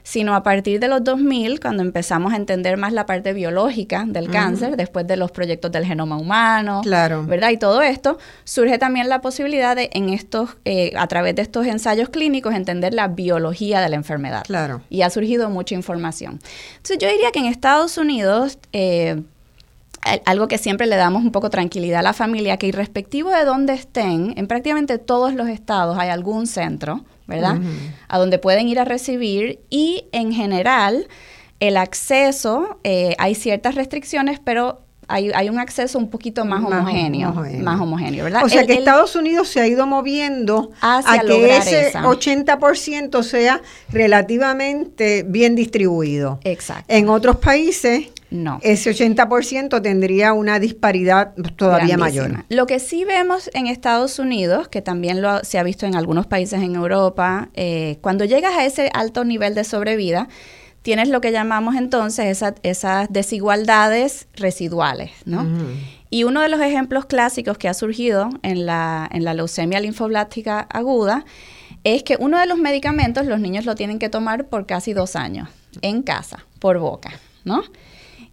sino 0.09 0.33
a 0.33 0.41
partir 0.41 0.79
de 0.79 0.87
los 0.87 1.03
2000, 1.03 1.59
cuando 1.59 1.83
empezamos 1.83 2.33
a 2.33 2.35
entender 2.35 2.77
más 2.77 2.93
la 2.93 3.05
parte 3.05 3.31
biológica 3.31 4.05
del 4.07 4.31
cáncer, 4.31 4.75
después 4.75 5.05
de 5.05 5.17
los 5.17 5.29
proyectos 5.29 5.71
del 5.71 5.85
genoma 5.85 6.17
humano, 6.17 6.81
claro. 6.81 7.23
¿verdad? 7.27 7.51
Y 7.51 7.57
todo 7.57 7.83
esto, 7.83 8.17
surge 8.43 8.79
también 8.79 9.07
la 9.07 9.21
posibilidad 9.21 9.75
de, 9.75 9.91
en 9.93 10.09
estos, 10.09 10.57
eh, 10.65 10.93
a 10.97 11.05
través 11.05 11.35
de 11.35 11.43
estos 11.43 11.67
ensayos 11.67 12.09
clínicos, 12.09 12.55
entender 12.55 12.95
la 12.95 13.07
biología 13.07 13.81
de 13.81 13.89
la 13.89 13.97
enfermedad. 13.97 14.45
Claro. 14.45 14.81
Y 14.89 15.03
ha 15.03 15.11
surgido 15.11 15.51
mucha 15.51 15.75
información. 15.75 16.39
Entonces, 16.77 16.97
yo 16.97 17.07
diría 17.07 17.29
que 17.31 17.37
en 17.37 17.45
Estados 17.45 17.99
Unidos, 17.99 18.57
eh, 18.73 19.21
algo 20.25 20.47
que 20.47 20.57
siempre 20.57 20.87
le 20.87 20.95
damos 20.95 21.21
un 21.21 21.31
poco 21.31 21.51
tranquilidad 21.51 21.99
a 21.99 22.03
la 22.03 22.13
familia, 22.13 22.57
que 22.57 22.65
irrespectivo 22.65 23.29
de 23.29 23.45
dónde 23.45 23.73
estén, 23.73 24.33
en 24.37 24.47
prácticamente 24.47 24.97
todos 24.97 25.35
los 25.35 25.47
estados 25.49 25.99
hay 25.99 26.09
algún 26.09 26.47
centro 26.47 27.05
¿verdad? 27.29 27.57
A 28.09 28.17
donde 28.17 28.39
pueden 28.39 28.67
ir 28.67 28.79
a 28.79 28.85
recibir 28.85 29.59
y 29.69 30.05
en 30.11 30.33
general 30.33 31.07
el 31.59 31.77
acceso, 31.77 32.79
eh, 32.83 33.15
hay 33.17 33.35
ciertas 33.35 33.75
restricciones, 33.75 34.39
pero 34.39 34.81
hay, 35.07 35.31
hay, 35.33 35.49
un 35.49 35.59
acceso 35.59 35.97
un 35.97 36.09
poquito 36.09 36.45
más, 36.45 36.63
homogéneo, 36.63 37.33
más 37.61 37.81
homogéneo, 37.81 38.25
¿verdad? 38.25 38.43
O 38.45 38.49
sea 38.49 38.65
que 38.65 38.73
Estados 38.73 39.15
Unidos 39.15 39.47
se 39.47 39.59
ha 39.59 39.67
ido 39.67 39.87
moviendo 39.87 40.71
a 40.81 41.01
que 41.25 41.57
ese 41.57 41.93
80% 41.93 43.23
sea 43.23 43.61
relativamente 43.89 45.23
bien 45.23 45.55
distribuido. 45.55 46.39
Exacto. 46.43 46.85
En 46.93 47.09
otros 47.09 47.37
países 47.37 48.09
no. 48.31 48.59
Ese 48.61 48.91
80% 48.91 49.81
tendría 49.81 50.33
una 50.33 50.59
disparidad 50.59 51.33
todavía 51.55 51.97
mayor. 51.97 52.45
Lo 52.49 52.67
que 52.67 52.79
sí 52.79 53.03
vemos 53.03 53.49
en 53.53 53.67
Estados 53.67 54.19
Unidos, 54.19 54.67
que 54.67 54.81
también 54.81 55.21
lo, 55.21 55.43
se 55.43 55.57
ha 55.57 55.63
visto 55.63 55.85
en 55.85 55.95
algunos 55.95 56.27
países 56.27 56.61
en 56.61 56.75
Europa, 56.75 57.49
eh, 57.55 57.97
cuando 58.01 58.25
llegas 58.25 58.55
a 58.55 58.65
ese 58.65 58.91
alto 58.93 59.25
nivel 59.25 59.55
de 59.55 59.63
sobrevida, 59.63 60.27
tienes 60.81 61.09
lo 61.09 61.21
que 61.21 61.31
llamamos 61.31 61.75
entonces 61.75 62.43
esas 62.63 63.07
desigualdades 63.09 64.27
residuales, 64.35 65.11
¿no? 65.25 65.45
Y 66.09 66.23
uno 66.23 66.41
de 66.41 66.49
los 66.49 66.61
ejemplos 66.61 67.05
clásicos 67.05 67.57
que 67.57 67.67
ha 67.67 67.73
surgido 67.73 68.29
en 68.41 68.65
la, 68.65 69.07
en 69.11 69.23
la 69.23 69.33
leucemia 69.33 69.79
linfoblástica 69.79 70.61
aguda 70.61 71.25
es 71.83 72.03
que 72.03 72.17
uno 72.19 72.39
de 72.39 72.45
los 72.45 72.57
medicamentos 72.57 73.25
los 73.25 73.39
niños 73.39 73.65
lo 73.65 73.75
tienen 73.75 73.99
que 73.99 74.09
tomar 74.09 74.47
por 74.47 74.65
casi 74.65 74.93
dos 74.93 75.15
años, 75.15 75.49
en 75.81 76.01
casa, 76.01 76.45
por 76.59 76.79
boca, 76.79 77.11
¿no? 77.43 77.63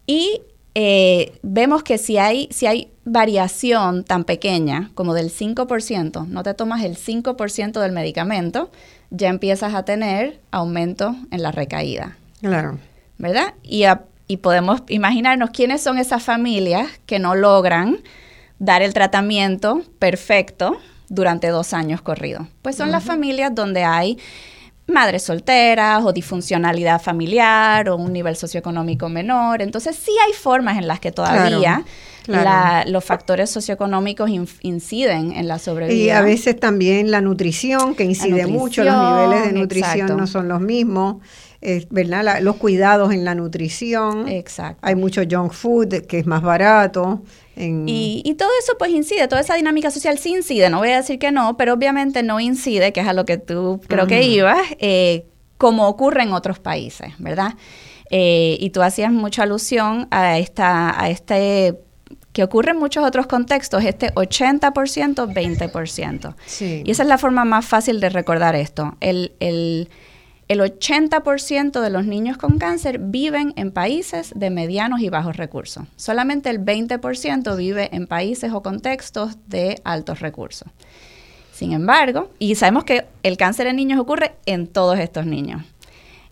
Y 0.06 0.42
eh, 0.74 1.32
vemos 1.42 1.82
que 1.82 1.98
si 1.98 2.18
hay, 2.18 2.48
si 2.50 2.66
hay 2.66 2.90
variación 3.04 4.04
tan 4.04 4.24
pequeña 4.24 4.90
como 4.94 5.14
del 5.14 5.30
5%, 5.30 6.26
no 6.26 6.42
te 6.42 6.54
tomas 6.54 6.84
el 6.84 6.96
5% 6.96 7.80
del 7.80 7.92
medicamento, 7.92 8.70
ya 9.10 9.28
empiezas 9.28 9.74
a 9.74 9.84
tener 9.84 10.40
aumento 10.50 11.16
en 11.30 11.42
la 11.42 11.52
recaída. 11.52 12.16
Claro. 12.40 12.78
¿Verdad? 13.18 13.54
Y, 13.62 13.84
y 14.28 14.36
podemos 14.36 14.82
imaginarnos 14.88 15.50
quiénes 15.50 15.80
son 15.80 15.98
esas 15.98 16.22
familias 16.22 16.88
que 17.06 17.18
no 17.18 17.34
logran 17.34 17.98
dar 18.58 18.82
el 18.82 18.92
tratamiento 18.92 19.82
perfecto 19.98 20.76
durante 21.08 21.48
dos 21.48 21.72
años 21.72 22.02
corridos. 22.02 22.46
Pues 22.62 22.76
son 22.76 22.90
las 22.90 23.04
familias 23.04 23.54
donde 23.54 23.84
hay 23.84 24.18
madres 24.86 25.24
solteras 25.24 26.04
o 26.04 26.12
disfuncionalidad 26.12 27.02
familiar 27.02 27.88
o 27.88 27.96
un 27.96 28.12
nivel 28.12 28.36
socioeconómico 28.36 29.08
menor. 29.08 29.60
Entonces 29.62 29.96
sí 29.96 30.12
hay 30.26 30.32
formas 30.32 30.78
en 30.78 30.86
las 30.86 31.00
que 31.00 31.12
todavía 31.12 31.84
los 32.86 33.04
factores 33.04 33.50
socioeconómicos 33.50 34.30
inciden 34.62 35.32
en 35.32 35.48
la 35.48 35.58
sobrevida. 35.58 35.96
Y 35.96 36.10
a 36.10 36.22
veces 36.22 36.58
también 36.58 37.10
la 37.10 37.20
nutrición, 37.20 37.94
que 37.94 38.04
incide 38.04 38.46
mucho, 38.46 38.84
los 38.84 38.94
niveles 38.94 39.46
de 39.46 39.52
nutrición 39.60 40.16
no 40.16 40.26
son 40.26 40.48
los 40.48 40.60
mismos. 40.60 41.16
¿Verdad? 41.90 42.40
los 42.40 42.56
cuidados 42.56 43.12
en 43.12 43.24
la 43.24 43.34
nutrición. 43.34 44.28
Exacto. 44.28 44.80
Hay 44.82 44.94
mucho 44.94 45.22
junk 45.28 45.52
food 45.52 46.06
que 46.06 46.18
es 46.18 46.26
más 46.26 46.42
barato. 46.42 47.22
Y, 47.56 48.34
todo 48.38 48.50
eso 48.62 48.74
pues 48.78 48.90
incide, 48.90 49.28
toda 49.28 49.40
esa 49.40 49.54
dinámica 49.54 49.90
social 49.90 50.18
sí 50.18 50.34
incide, 50.34 50.68
no 50.68 50.78
voy 50.78 50.90
a 50.90 50.98
decir 50.98 51.18
que 51.18 51.32
no, 51.32 51.56
pero 51.56 51.72
obviamente 51.72 52.22
no 52.22 52.38
incide, 52.38 52.92
que 52.92 53.00
es 53.00 53.08
a 53.08 53.14
lo 53.14 53.24
que 53.24 53.38
tú 53.38 53.80
creo 53.88 54.06
que 54.06 54.24
ibas, 54.24 54.60
eh, 54.78 55.24
como 55.56 55.88
ocurre 55.88 56.22
en 56.22 56.32
otros 56.32 56.58
países, 56.58 57.14
¿verdad? 57.18 57.54
Eh, 58.10 58.58
y 58.60 58.70
tú 58.70 58.82
hacías 58.82 59.10
mucha 59.10 59.44
alusión 59.44 60.06
a, 60.10 60.38
esta, 60.38 61.02
a 61.02 61.08
este 61.08 61.78
que 62.32 62.44
ocurre 62.44 62.72
en 62.72 62.78
muchos 62.78 63.02
otros 63.02 63.26
contextos, 63.26 63.82
este 63.82 64.12
80%, 64.12 64.70
20%. 65.32 66.34
Y 66.84 66.90
esa 66.90 67.02
es 67.02 67.08
la 67.08 67.16
forma 67.16 67.46
más 67.46 67.64
fácil 67.64 67.98
de 67.98 68.10
recordar 68.10 68.54
esto. 68.54 68.94
El, 69.00 69.32
el, 69.40 69.88
el 70.48 70.60
80% 70.60 71.80
de 71.80 71.90
los 71.90 72.06
niños 72.06 72.36
con 72.36 72.58
cáncer 72.58 72.98
viven 73.00 73.52
en 73.56 73.72
países 73.72 74.32
de 74.36 74.50
medianos 74.50 75.00
y 75.00 75.08
bajos 75.08 75.36
recursos. 75.36 75.86
Solamente 75.96 76.50
el 76.50 76.64
20% 76.64 77.56
vive 77.56 77.88
en 77.92 78.06
países 78.06 78.52
o 78.52 78.62
contextos 78.62 79.36
de 79.46 79.80
altos 79.84 80.20
recursos. 80.20 80.68
Sin 81.52 81.72
embargo, 81.72 82.30
y 82.38 82.54
sabemos 82.54 82.84
que 82.84 83.06
el 83.22 83.36
cáncer 83.36 83.66
en 83.66 83.76
niños 83.76 83.98
ocurre 83.98 84.36
en 84.44 84.66
todos 84.66 84.98
estos 84.98 85.26
niños. 85.26 85.62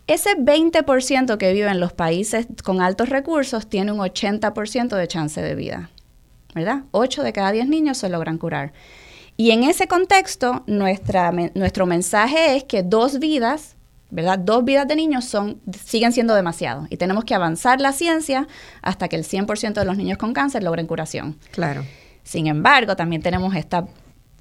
Ese 0.07 0.37
20% 0.37 1.39
que 1.39 1.53
vive 1.55 1.71
en 1.71 1.81
los 1.81 1.95
países 1.95 2.47
con 2.63 2.83
altos 2.83 3.09
recursos 3.09 3.67
tiene 3.67 3.91
un 3.91 4.01
80% 4.01 4.97
de 4.97 5.09
chance 5.09 5.41
de 5.41 5.55
vida, 5.55 5.91
¿verdad? 6.55 6.83
8 6.91 7.23
de 7.23 7.33
cada 7.33 7.53
10 7.53 7.69
niños 7.69 7.97
se 7.97 8.11
logran 8.11 8.37
curar. 8.37 8.75
Y 9.39 9.51
en 9.51 9.65
ese 9.65 9.89
contexto, 9.89 10.63
nuestro 10.67 11.87
mensaje 11.87 12.57
es 12.57 12.65
que 12.65 12.83
dos 12.83 13.19
vidas, 13.19 13.77
¿verdad? 14.15 14.39
Dos 14.39 14.65
vidas 14.65 14.87
de 14.89 14.97
niños 14.97 15.25
son, 15.25 15.61
siguen 15.85 16.13
siendo 16.13 16.35
demasiado. 16.35 16.87
Y 16.89 16.97
tenemos 16.97 17.25
que 17.25 17.35
avanzar 17.35 17.81
la 17.81 17.93
ciencia 17.93 18.47
hasta 18.81 19.09
que 19.09 19.17
el 19.17 19.25
100% 19.25 19.75
de 19.75 19.85
los 19.85 19.97
niños 19.97 20.19
con 20.19 20.33
cáncer 20.33 20.63
logren 20.63 20.87
curación. 20.87 21.37
Claro. 21.51 21.85
Sin 22.23 22.47
embargo, 22.47 22.97
también 22.97 23.21
tenemos 23.21 23.55
esta 23.55 23.87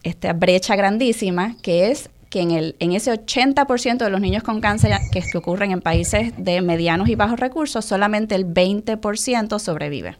esta 0.03 0.33
brecha 0.33 0.75
grandísima 0.75 1.55
que 1.61 1.89
es 1.89 2.09
que 2.29 2.41
en, 2.41 2.51
el, 2.51 2.75
en 2.79 2.93
ese 2.93 3.11
80% 3.11 3.97
de 3.97 4.09
los 4.09 4.19
niños 4.19 4.43
con 4.43 4.59
cáncer 4.59 4.91
que, 5.11 5.21
que 5.21 5.37
ocurren 5.37 5.71
en 5.71 5.81
países 5.81 6.33
de 6.37 6.61
medianos 6.61 7.07
y 7.07 7.15
bajos 7.15 7.39
recursos, 7.39 7.85
solamente 7.85 8.33
el 8.33 8.45
20% 8.45 9.59
sobrevive. 9.59 10.17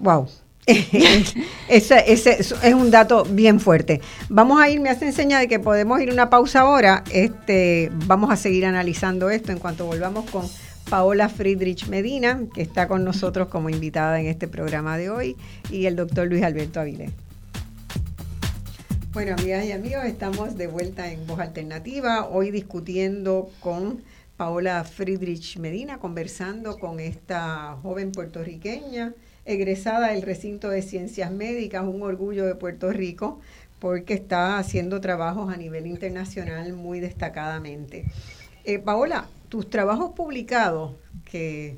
Wow. 0.00 0.28
ese, 1.68 2.04
es 2.08 2.74
un 2.74 2.90
dato 2.90 3.24
bien 3.24 3.60
fuerte. 3.60 4.00
Vamos 4.28 4.60
a 4.60 4.68
ir, 4.70 4.80
me 4.80 4.88
hace 4.88 5.06
enseña 5.06 5.38
de 5.38 5.48
que 5.48 5.58
podemos 5.58 6.00
ir 6.00 6.10
una 6.10 6.30
pausa 6.30 6.60
ahora. 6.60 7.04
Este, 7.12 7.90
vamos 8.06 8.30
a 8.30 8.36
seguir 8.36 8.64
analizando 8.64 9.30
esto 9.30 9.52
en 9.52 9.58
cuanto 9.58 9.86
volvamos 9.86 10.30
con 10.30 10.46
Paola 10.88 11.28
Friedrich 11.28 11.86
Medina, 11.88 12.40
que 12.54 12.62
está 12.62 12.88
con 12.88 13.04
nosotros 13.04 13.48
como 13.48 13.70
invitada 13.70 14.20
en 14.20 14.26
este 14.26 14.48
programa 14.48 14.96
de 14.96 15.10
hoy, 15.10 15.36
y 15.70 15.86
el 15.86 15.96
doctor 15.96 16.28
Luis 16.28 16.42
Alberto 16.42 16.80
Avilés. 16.80 17.10
Bueno, 19.12 19.34
amigas 19.38 19.64
y 19.64 19.72
amigos, 19.72 20.04
estamos 20.06 20.56
de 20.56 20.66
vuelta 20.66 21.10
en 21.10 21.26
Voz 21.26 21.38
Alternativa, 21.40 22.26
hoy 22.26 22.50
discutiendo 22.50 23.50
con 23.60 24.02
Paola 24.36 24.82
Friedrich 24.82 25.58
Medina, 25.58 25.98
conversando 25.98 26.78
con 26.78 26.98
esta 26.98 27.76
joven 27.82 28.10
puertorriqueña, 28.10 29.14
egresada 29.46 30.08
del 30.08 30.22
recinto 30.22 30.68
de 30.70 30.82
ciencias 30.82 31.30
médicas, 31.30 31.84
un 31.84 32.02
orgullo 32.02 32.46
de 32.46 32.54
Puerto 32.54 32.90
Rico, 32.90 33.40
porque 33.78 34.14
está 34.14 34.58
haciendo 34.58 35.00
trabajos 35.00 35.52
a 35.52 35.56
nivel 35.56 35.86
internacional 35.86 36.72
muy 36.72 37.00
destacadamente. 37.00 38.06
Eh, 38.64 38.78
Paola, 38.78 39.26
tus 39.50 39.68
trabajos 39.68 40.12
publicados, 40.12 40.92
que 41.30 41.76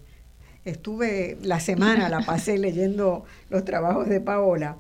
estuve 0.65 1.37
la 1.43 1.59
semana, 1.61 2.09
la 2.09 2.21
pasé 2.21 2.59
leyendo 2.59 3.25
los 3.51 3.65
trabajos 3.65 4.09
de 4.09 4.21
Paola, 4.21 4.77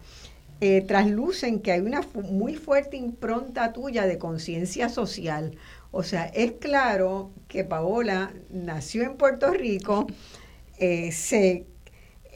eh, 0.60 0.82
traslucen 0.82 1.60
que 1.60 1.72
hay 1.72 1.80
una 1.80 2.02
muy 2.14 2.54
fuerte 2.54 2.96
impronta 2.96 3.72
tuya 3.72 4.06
de 4.06 4.18
conciencia 4.18 4.88
social. 4.88 5.56
O 5.90 6.02
sea, 6.02 6.26
es 6.26 6.52
claro 6.52 7.30
que 7.48 7.64
Paola 7.64 8.32
nació 8.50 9.02
en 9.02 9.16
Puerto 9.16 9.50
Rico, 9.50 10.06
eh, 10.78 11.10
se 11.12 11.64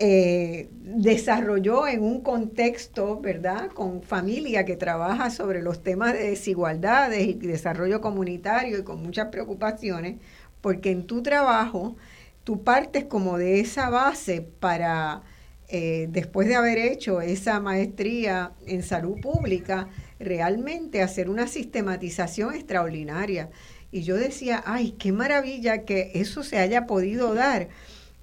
eh, 0.02 0.70
desarrolló 0.72 1.86
en 1.86 2.02
un 2.02 2.22
contexto, 2.22 3.20
¿verdad?, 3.20 3.68
con 3.68 4.02
familia 4.02 4.64
que 4.64 4.74
trabaja 4.74 5.28
sobre 5.28 5.60
los 5.60 5.82
temas 5.82 6.14
de 6.14 6.30
desigualdades 6.30 7.28
y 7.28 7.34
desarrollo 7.34 8.00
comunitario 8.00 8.78
y 8.78 8.82
con 8.82 9.02
muchas 9.02 9.28
preocupaciones, 9.28 10.16
porque 10.62 10.90
en 10.90 11.06
tu 11.06 11.22
trabajo 11.22 11.96
tú 12.44 12.64
partes 12.64 13.04
como 13.04 13.36
de 13.36 13.60
esa 13.60 13.90
base 13.90 14.40
para 14.40 15.22
eh, 15.68 16.08
después 16.10 16.48
de 16.48 16.56
haber 16.56 16.78
hecho 16.78 17.20
esa 17.20 17.60
maestría 17.60 18.52
en 18.66 18.82
salud 18.82 19.20
pública, 19.20 19.88
realmente 20.18 21.02
hacer 21.02 21.28
una 21.28 21.46
sistematización 21.46 22.54
extraordinaria. 22.54 23.50
Y 23.92 24.02
yo 24.02 24.16
decía, 24.16 24.62
ay, 24.64 24.92
qué 24.92 25.12
maravilla 25.12 25.84
que 25.84 26.12
eso 26.14 26.42
se 26.42 26.58
haya 26.58 26.86
podido 26.86 27.34
dar. 27.34 27.68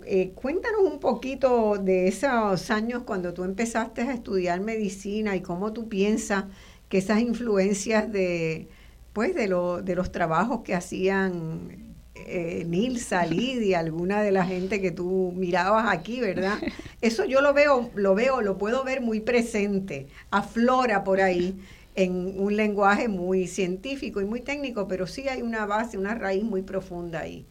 Eh, 0.09 0.31
cuéntanos 0.35 0.81
un 0.83 0.99
poquito 1.01 1.75
de 1.77 2.07
esos 2.07 2.71
años 2.71 3.03
cuando 3.03 3.33
tú 3.33 3.43
empezaste 3.43 4.03
a 4.03 4.13
estudiar 4.13 4.61
medicina 4.61 5.35
y 5.35 5.41
cómo 5.41 5.73
tú 5.73 5.89
piensas 5.89 6.45
que 6.87 6.99
esas 6.99 7.19
influencias 7.19 8.09
de, 8.09 8.69
pues, 9.11 9.35
de, 9.35 9.49
lo, 9.49 9.81
de 9.81 9.95
los 9.95 10.13
trabajos 10.13 10.61
que 10.63 10.73
hacían 10.75 11.93
eh, 12.15 12.63
Nilsa, 12.65 13.25
Lidia, 13.25 13.79
alguna 13.79 14.21
de 14.21 14.31
la 14.31 14.45
gente 14.45 14.79
que 14.79 14.91
tú 14.91 15.33
mirabas 15.35 15.93
aquí, 15.93 16.21
¿verdad? 16.21 16.57
Eso 17.01 17.25
yo 17.25 17.41
lo 17.41 17.53
veo, 17.53 17.91
lo 17.95 18.15
veo, 18.15 18.39
lo 18.41 18.57
puedo 18.57 18.85
ver 18.85 19.01
muy 19.01 19.19
presente, 19.19 20.07
aflora 20.31 21.03
por 21.03 21.19
ahí 21.19 21.59
en 21.95 22.39
un 22.39 22.55
lenguaje 22.55 23.09
muy 23.09 23.47
científico 23.47 24.21
y 24.21 24.25
muy 24.25 24.39
técnico, 24.39 24.87
pero 24.87 25.05
sí 25.05 25.27
hay 25.27 25.41
una 25.41 25.65
base, 25.65 25.97
una 25.97 26.15
raíz 26.15 26.45
muy 26.45 26.61
profunda 26.61 27.19
ahí. 27.19 27.45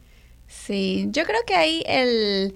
Sí, 0.49 1.09
yo 1.11 1.25
creo 1.25 1.41
que 1.47 1.55
ahí 1.55 1.83
el 1.87 2.55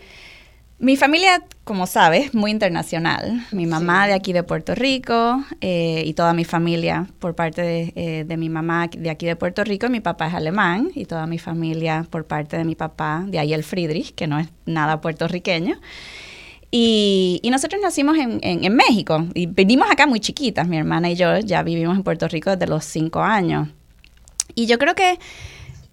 mi 0.81 0.97
familia, 0.97 1.45
como 1.65 1.87
sabes, 1.87 2.33
muy 2.33 2.51
internacional. 2.51 3.47
Mi 3.53 3.67
mamá 3.67 4.07
de 4.07 4.15
aquí 4.15 4.33
de 4.33 4.43
Puerto 4.43 4.75
Rico 4.75 5.45
eh, 5.61 6.03
y 6.07 6.15
toda 6.15 6.33
mi 6.33 6.47
familia 6.47 7.07
por 7.19 7.35
parte 7.35 7.93
eh, 7.97 8.25
de, 8.25 8.37
mi 8.39 8.49
mamá 8.49 8.89
de 8.89 9.11
aquí 9.11 9.27
de 9.27 9.37
Puerto 9.37 9.63
Rico. 9.63 9.91
Mi 9.91 10.01
papá 10.01 10.29
es 10.29 10.35
alemán 10.35 10.91
y 10.95 11.05
toda 11.05 11.27
mi 11.27 11.39
familia 11.39 12.07
por 12.09 12.27
parte 12.27 12.57
de 12.57 12.65
mi 12.65 12.77
papá 12.77 13.25
de 13.27 13.39
ahí 13.39 13.53
el 13.53 13.63
Friedrich, 13.63 14.15
que 14.15 14.27
no 14.27 14.39
es 14.39 14.49
nada 14.65 15.03
puertorriqueño. 15.03 15.79
Y, 16.71 17.43
nosotros 17.51 17.83
nacimos 17.83 18.17
en, 18.17 18.39
en, 18.43 18.75
México 18.75 19.27
y 19.35 19.45
vinimos 19.47 19.91
acá 19.91 20.07
muy 20.07 20.21
chiquitas. 20.21 20.67
Mi 20.67 20.79
hermana 20.79 21.11
y 21.11 21.15
yo 21.15 21.41
ya 21.41 21.63
vivimos 21.63 21.95
en 21.95 22.05
Puerto 22.05 22.27
Rico 22.27 22.49
desde 22.51 22.67
los 22.67 22.87
cinco 22.87 23.21
años. 23.21 23.69
Y 24.55 24.65
yo 24.65 24.79
creo 24.79 24.95
que 24.95 25.19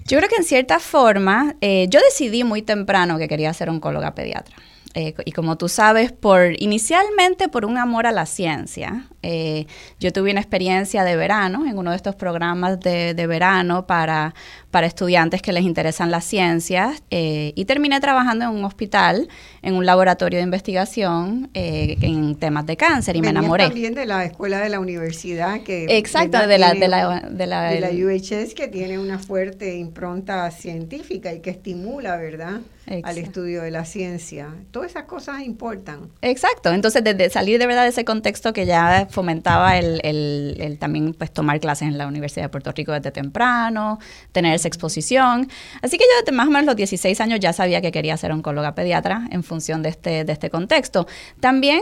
yo 0.07 0.17
creo 0.17 0.29
que 0.29 0.37
en 0.37 0.43
cierta 0.43 0.79
forma, 0.79 1.55
eh, 1.61 1.87
yo 1.89 1.99
decidí 1.99 2.43
muy 2.43 2.61
temprano 2.61 3.17
que 3.17 3.27
quería 3.27 3.53
ser 3.53 3.69
oncóloga 3.69 4.15
pediatra. 4.15 4.55
Eh, 4.93 5.13
y 5.25 5.31
como 5.33 5.57
tú 5.57 5.67
sabes, 5.67 6.11
por 6.11 6.59
inicialmente 6.61 7.49
por 7.49 7.65
un 7.65 7.77
amor 7.77 8.07
a 8.07 8.11
la 8.11 8.25
ciencia. 8.25 9.05
Eh, 9.29 9.67
yo 9.99 10.13
tuve 10.13 10.31
una 10.31 10.39
experiencia 10.39 11.03
de 11.03 11.17
verano 11.17 11.65
en 11.67 11.77
uno 11.77 11.91
de 11.91 11.97
estos 11.97 12.15
programas 12.15 12.79
de, 12.79 13.13
de 13.13 13.27
verano 13.27 13.85
para, 13.85 14.33
para 14.71 14.87
estudiantes 14.87 15.41
que 15.41 15.51
les 15.51 15.65
interesan 15.65 16.11
las 16.11 16.23
ciencias 16.23 17.03
eh, 17.11 17.51
y 17.53 17.65
terminé 17.65 17.99
trabajando 17.99 18.45
en 18.45 18.51
un 18.51 18.63
hospital, 18.63 19.27
en 19.61 19.73
un 19.73 19.85
laboratorio 19.85 20.39
de 20.39 20.43
investigación 20.43 21.49
en 21.53 22.35
temas 22.35 22.65
de 22.65 22.77
cáncer 22.77 23.17
y 23.17 23.21
me 23.21 23.29
enamoré. 23.29 23.65
también 23.65 23.93
de 23.95 24.05
la 24.05 24.23
escuela 24.23 24.59
de 24.59 24.69
la 24.69 24.79
universidad 24.79 25.61
que... 25.61 25.97
Exacto, 25.97 26.47
de 26.47 26.57
la, 26.57 26.73
de 26.73 26.87
la, 26.87 27.19
de 27.29 27.47
la, 27.47 27.69
de 27.71 27.79
la 27.81 27.89
UHS 27.89 28.53
que 28.53 28.69
tiene 28.69 28.97
una 28.97 29.19
fuerte 29.19 29.75
impronta 29.75 30.49
científica 30.51 31.33
y 31.33 31.41
que 31.41 31.49
estimula, 31.49 32.15
¿verdad? 32.15 32.61
al 33.03 33.17
estudio 33.17 33.61
de 33.63 33.71
la 33.71 33.85
ciencia. 33.85 34.47
Todas 34.71 34.91
esas 34.91 35.03
cosas 35.03 35.41
importan. 35.41 36.09
Exacto. 36.21 36.71
Entonces, 36.71 37.03
desde 37.03 37.29
salir 37.29 37.59
de 37.59 37.67
verdad 37.67 37.83
de 37.83 37.89
ese 37.89 38.05
contexto 38.05 38.53
que 38.53 38.65
ya 38.65 39.07
fomentaba 39.17 39.79
el, 39.79 39.99
el, 40.03 40.77
también 40.77 41.15
pues 41.15 41.33
tomar 41.33 41.59
clases 41.59 41.87
en 41.87 41.97
la 41.97 42.05
Universidad 42.05 42.45
de 42.45 42.49
Puerto 42.49 42.71
Rico 42.71 42.91
desde 42.91 43.09
temprano, 43.09 43.97
tener 44.31 44.53
esa 44.53 44.67
exposición. 44.67 45.49
Así 45.81 45.97
que 45.97 46.03
yo 46.03 46.19
desde 46.19 46.37
más 46.37 46.47
o 46.47 46.51
menos 46.51 46.67
los 46.67 46.75
16 46.75 47.19
años 47.19 47.39
ya 47.39 47.51
sabía 47.51 47.81
que 47.81 47.91
quería 47.91 48.15
ser 48.15 48.31
oncóloga 48.31 48.75
pediatra 48.75 49.27
en 49.31 49.41
función 49.41 49.81
de 49.81 49.89
este, 49.89 50.23
de 50.23 50.31
este 50.31 50.51
contexto. 50.51 51.07
También 51.39 51.81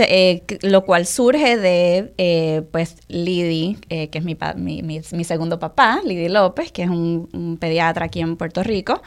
eh, 0.00 0.42
lo 0.62 0.84
cual 0.84 1.06
surge 1.06 1.56
de, 1.56 2.12
eh, 2.18 2.62
pues, 2.72 2.96
Lidi, 3.06 3.78
eh, 3.88 4.08
que 4.08 4.18
es 4.18 4.24
mi, 4.24 4.36
mi, 4.56 4.82
mi, 4.82 5.24
segundo 5.24 5.60
papá, 5.60 6.00
Lidi 6.04 6.28
López, 6.28 6.72
que 6.72 6.82
es 6.82 6.90
un, 6.90 7.58
pediatra 7.60 8.06
aquí 8.06 8.20
en 8.20 8.36
Puerto 8.36 8.64
Rico. 8.64 9.00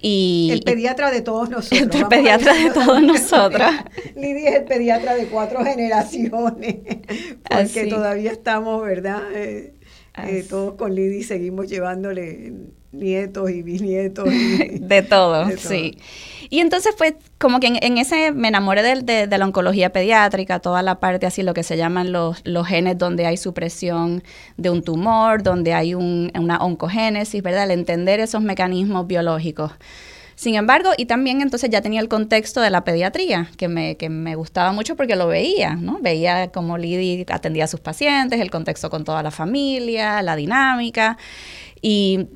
Y, 0.00 0.48
el 0.50 0.62
pediatra 0.62 1.10
de 1.10 1.20
todos 1.20 1.50
nosotros. 1.50 1.94
El 1.94 2.08
pediatra 2.08 2.54
de 2.54 2.70
todos 2.70 3.02
nosotros. 3.02 3.70
Lidi 4.16 4.46
es 4.46 4.54
el 4.54 4.64
pediatra 4.64 5.14
de 5.14 5.26
cuatro 5.26 5.62
generaciones, 5.62 6.76
porque 7.50 7.86
todavía 7.86 8.32
estamos, 8.32 8.82
¿verdad? 8.82 9.22
todos 10.48 10.74
con 10.74 10.94
Lidi 10.94 11.22
seguimos 11.22 11.68
llevándole 11.68 12.52
nietos 12.94 13.50
y 13.50 13.62
bisnietos. 13.62 14.24
de, 14.80 15.02
todo, 15.08 15.46
sí. 15.56 15.98
Y 16.50 16.60
entonces 16.60 16.94
fue 16.96 17.16
como 17.38 17.60
que 17.60 17.66
en, 17.80 17.98
ese 17.98 18.32
me 18.32 18.48
enamoré 18.48 18.82
de, 18.82 19.26
de, 19.26 19.38
la 19.38 19.44
oncología 19.44 19.90
pediátrica, 19.90 20.60
toda 20.60 20.82
la 20.82 21.00
parte 21.00 21.26
así, 21.26 21.42
lo 21.42 21.54
que 21.54 21.62
se 21.62 21.76
llaman 21.76 22.12
los, 22.12 22.42
los 22.44 22.66
genes 22.66 22.98
donde 22.98 23.26
hay 23.26 23.36
supresión 23.36 24.22
de 24.56 24.70
un 24.70 24.82
tumor, 24.82 25.42
donde 25.42 25.74
hay 25.74 25.94
un, 25.94 26.30
una 26.38 26.58
oncogénesis, 26.58 27.42
¿verdad? 27.42 27.64
El 27.64 27.72
entender 27.72 28.20
esos 28.20 28.42
mecanismos 28.42 29.06
biológicos. 29.06 29.72
Sin 30.36 30.56
embargo, 30.56 30.90
y 30.96 31.06
también 31.06 31.40
entonces 31.40 31.70
ya 31.70 31.80
tenía 31.80 32.00
el 32.00 32.08
contexto 32.08 32.60
de 32.60 32.70
la 32.70 32.82
pediatría, 32.82 33.50
que 33.56 33.68
me, 33.68 33.96
que 33.96 34.08
me 34.08 34.34
gustaba 34.34 34.72
mucho 34.72 34.96
porque 34.96 35.14
lo 35.14 35.28
veía, 35.28 35.76
¿no? 35.76 35.98
Veía 36.00 36.48
cómo 36.48 36.76
Lidy 36.76 37.24
atendía 37.30 37.64
a 37.64 37.68
sus 37.68 37.80
pacientes, 37.80 38.40
el 38.40 38.50
contexto 38.50 38.90
con 38.90 39.04
toda 39.04 39.22
la 39.22 39.30
familia, 39.30 40.22
la 40.22 40.34
dinámica. 40.34 41.18
Y 41.80 42.28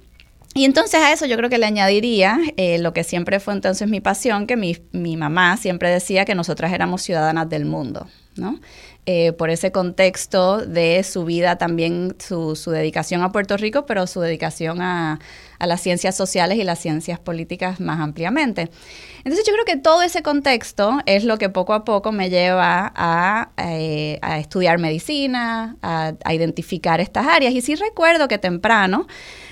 y 0.58 0.64
entonces 0.64 1.00
a 1.00 1.12
eso 1.12 1.24
yo 1.24 1.36
creo 1.36 1.48
que 1.48 1.56
le 1.56 1.66
añadiría 1.66 2.40
eh, 2.56 2.80
lo 2.80 2.92
que 2.92 3.04
siempre 3.04 3.38
fue 3.38 3.54
entonces 3.54 3.88
mi 3.88 4.00
pasión, 4.00 4.48
que 4.48 4.56
mi, 4.56 4.76
mi, 4.90 5.16
mamá 5.16 5.56
siempre 5.56 5.88
decía 5.88 6.24
que 6.24 6.34
nosotras 6.34 6.72
éramos 6.72 7.02
ciudadanas 7.02 7.48
del 7.48 7.64
mundo, 7.64 8.08
¿no? 8.34 8.58
Eh, 9.06 9.30
por 9.34 9.50
ese 9.50 9.70
contexto 9.70 10.58
de 10.66 11.04
su 11.04 11.24
vida 11.24 11.58
también, 11.58 12.16
su, 12.18 12.56
su 12.56 12.72
dedicación 12.72 13.22
a 13.22 13.30
Puerto 13.30 13.56
Rico, 13.56 13.86
pero 13.86 14.08
su 14.08 14.20
dedicación 14.20 14.82
a, 14.82 15.20
a, 15.58 15.66
las 15.66 15.80
ciencias 15.80 16.16
sociales 16.16 16.58
y 16.58 16.64
las 16.64 16.78
ciencias 16.78 17.18
políticas 17.18 17.80
más 17.80 18.00
ampliamente. 18.00 18.70
Entonces 19.18 19.44
yo 19.46 19.52
creo 19.52 19.64
que 19.64 19.76
todo 19.76 20.02
ese 20.02 20.22
contexto 20.22 20.98
es 21.06 21.24
lo 21.24 21.38
que 21.38 21.48
poco 21.48 21.74
a 21.74 21.84
poco 21.84 22.12
me 22.12 22.30
lleva 22.30 22.92
a, 22.94 23.50
eh, 23.56 24.18
estudiar 24.38 24.78
medicina, 24.78 25.76
a, 25.82 26.14
a 26.24 26.34
identificar 26.34 27.00
estas 27.00 27.26
áreas. 27.26 27.52
Y 27.52 27.60
sí 27.60 27.74
recuerdo 27.74 28.28
que 28.28 28.38
temprano 28.38 29.06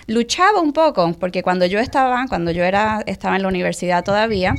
luchaba 0.07 0.61
un 0.61 0.73
poco, 0.73 1.13
porque 1.19 1.43
cuando 1.43 1.67
yo 1.67 1.81
estaba, 1.81 2.27
cuando 2.29 2.51
yo 2.51 2.65
era, 2.65 3.03
estaba 3.07 3.37
en 3.37 3.43
la 3.43 3.49
universidad 3.49 4.05
todavía, 4.05 4.55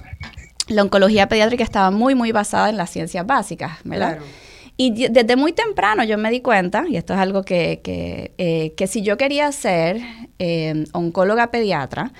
la 0.67 0.83
oncología 0.83 1.27
pediátrica 1.27 1.63
estaba 1.63 1.91
muy, 1.91 2.15
muy 2.15 2.31
basada 2.31 2.69
en 2.69 2.77
las 2.77 2.89
ciencias 2.89 3.25
básicas, 3.25 3.79
¿verdad? 3.83 4.17
Claro. 4.17 4.46
Y 4.77 5.09
desde 5.09 5.35
muy 5.35 5.53
temprano 5.53 6.03
yo 6.03 6.17
me 6.19 6.29
di 6.29 6.41
cuenta, 6.41 6.85
y 6.87 6.97
esto 6.97 7.13
es 7.13 7.19
algo 7.19 7.43
que, 7.43 7.81
que, 7.83 8.33
eh, 8.37 8.73
que 8.77 8.85
si 8.85 9.01
yo 9.01 9.17
quería 9.17 9.51
ser 9.51 9.99
eh, 10.37 10.85
oncóloga 10.93 11.49
pediatra, 11.49 12.13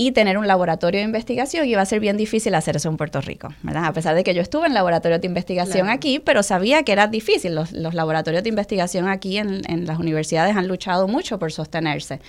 y 0.00 0.12
tener 0.12 0.38
un 0.38 0.46
laboratorio 0.46 1.00
de 1.00 1.04
investigación 1.04 1.66
iba 1.66 1.82
a 1.82 1.84
ser 1.84 1.98
bien 1.98 2.16
difícil 2.16 2.54
hacer 2.54 2.76
eso 2.76 2.88
en 2.88 2.96
Puerto 2.96 3.20
Rico, 3.20 3.48
¿verdad? 3.64 3.86
A 3.86 3.92
pesar 3.92 4.14
de 4.14 4.22
que 4.22 4.32
yo 4.32 4.40
estuve 4.40 4.68
en 4.68 4.74
laboratorio 4.74 5.18
de 5.18 5.26
investigación 5.26 5.86
claro. 5.86 5.96
aquí, 5.96 6.20
pero 6.20 6.44
sabía 6.44 6.84
que 6.84 6.92
era 6.92 7.08
difícil. 7.08 7.56
Los, 7.56 7.72
los 7.72 7.94
laboratorios 7.94 8.44
de 8.44 8.48
investigación 8.48 9.08
aquí 9.08 9.38
en, 9.38 9.60
en, 9.68 9.86
las 9.86 9.98
universidades 9.98 10.54
han 10.54 10.68
luchado 10.68 11.08
mucho 11.08 11.40
por 11.40 11.50
sostenerse. 11.50 12.20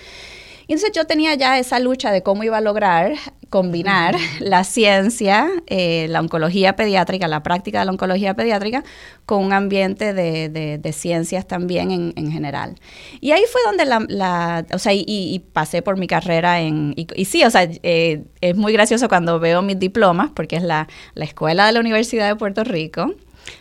Y 0.66 0.72
entonces 0.72 0.90
yo 0.96 1.04
tenía 1.04 1.36
ya 1.36 1.60
esa 1.60 1.78
lucha 1.78 2.10
de 2.10 2.24
cómo 2.24 2.42
iba 2.42 2.58
a 2.58 2.60
lograr 2.60 3.12
combinar 3.50 4.14
la 4.40 4.64
ciencia, 4.64 5.48
eh, 5.66 6.06
la 6.08 6.20
oncología 6.20 6.76
pediátrica, 6.76 7.28
la 7.28 7.42
práctica 7.42 7.80
de 7.80 7.84
la 7.84 7.90
oncología 7.90 8.34
pediátrica, 8.34 8.84
con 9.26 9.44
un 9.44 9.52
ambiente 9.52 10.14
de, 10.14 10.48
de, 10.48 10.78
de 10.78 10.92
ciencias 10.92 11.46
también 11.46 11.90
en, 11.90 12.12
en, 12.16 12.32
general. 12.32 12.76
Y 13.20 13.32
ahí 13.32 13.42
fue 13.50 13.60
donde 13.66 13.84
la, 13.84 14.04
la 14.08 14.64
o 14.72 14.78
sea, 14.78 14.94
y, 14.94 15.04
y, 15.06 15.40
pasé 15.40 15.82
por 15.82 15.98
mi 15.98 16.06
carrera 16.06 16.60
en, 16.60 16.94
y, 16.96 17.06
y 17.14 17.24
sí, 17.24 17.44
o 17.44 17.50
sea, 17.50 17.68
eh, 17.82 18.22
es 18.40 18.56
muy 18.56 18.72
gracioso 18.72 19.08
cuando 19.08 19.40
veo 19.40 19.62
mis 19.62 19.78
diplomas, 19.78 20.30
porque 20.34 20.56
es 20.56 20.62
la, 20.62 20.88
la 21.14 21.24
escuela 21.24 21.66
de 21.66 21.72
la 21.72 21.80
Universidad 21.80 22.28
de 22.28 22.36
Puerto 22.36 22.62
Rico, 22.64 23.14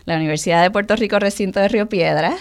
la 0.06 0.16
Universidad 0.16 0.62
de 0.62 0.70
Puerto 0.70 0.96
Rico, 0.96 1.18
recinto 1.20 1.60
de 1.60 1.68
Río 1.68 1.90
Piedras, 1.90 2.36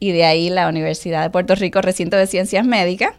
y 0.00 0.12
de 0.12 0.24
ahí 0.24 0.50
la 0.50 0.68
Universidad 0.68 1.22
de 1.22 1.30
Puerto 1.30 1.54
Rico, 1.54 1.80
recinto 1.80 2.16
de 2.16 2.26
Ciencias 2.26 2.66
Médicas 2.66 3.14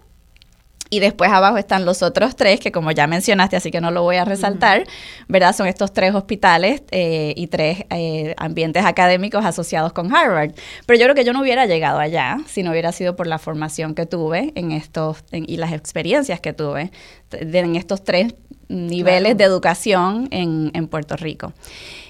y 0.93 0.99
después 0.99 1.31
abajo 1.31 1.57
están 1.57 1.85
los 1.85 2.03
otros 2.03 2.35
tres, 2.35 2.59
que 2.59 2.73
como 2.73 2.91
ya 2.91 3.07
mencionaste, 3.07 3.55
así 3.55 3.71
que 3.71 3.79
no 3.79 3.91
lo 3.91 4.03
voy 4.03 4.17
a 4.17 4.25
resaltar, 4.25 4.81
uh 4.81 4.83
-huh. 4.83 5.25
¿verdad? 5.29 5.55
Son 5.55 5.65
estos 5.65 5.93
tres 5.93 6.13
hospitales 6.13 6.83
eh, 6.91 7.33
y 7.37 7.47
tres 7.47 7.85
eh, 7.89 8.35
ambientes 8.37 8.83
académicos 8.83 9.45
asociados 9.45 9.93
con 9.93 10.13
Harvard. 10.13 10.51
Pero 10.85 10.99
yo 10.99 11.05
creo 11.05 11.15
que 11.15 11.23
yo 11.23 11.31
no 11.31 11.39
hubiera 11.41 11.65
llegado 11.65 11.97
allá 11.97 12.39
si 12.45 12.61
no 12.61 12.71
hubiera 12.71 12.91
sido 12.91 13.15
por 13.15 13.25
la 13.25 13.39
formación 13.39 13.95
que 13.95 14.05
tuve 14.05 14.51
en 14.55 14.73
estos 14.73 15.23
en, 15.31 15.49
y 15.49 15.55
las 15.55 15.71
experiencias 15.71 16.41
que 16.41 16.51
tuve 16.51 16.91
en 17.31 17.75
estos 17.77 18.03
tres 18.03 18.35
niveles 18.67 19.21
claro. 19.21 19.37
de 19.37 19.43
educación 19.45 20.27
en, 20.31 20.71
en, 20.73 20.89
Puerto 20.89 21.15
Rico. 21.15 21.53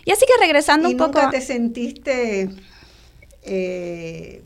Y 0.06 0.12
así 0.12 0.26
que 0.26 0.44
regresando 0.44 0.89
¿Y 0.89 0.94
un 0.94 0.98
nunca 0.98 1.20
poco... 1.22 1.32
te 1.32 1.41
sentiste... 1.41 2.50
Eh 3.44 4.41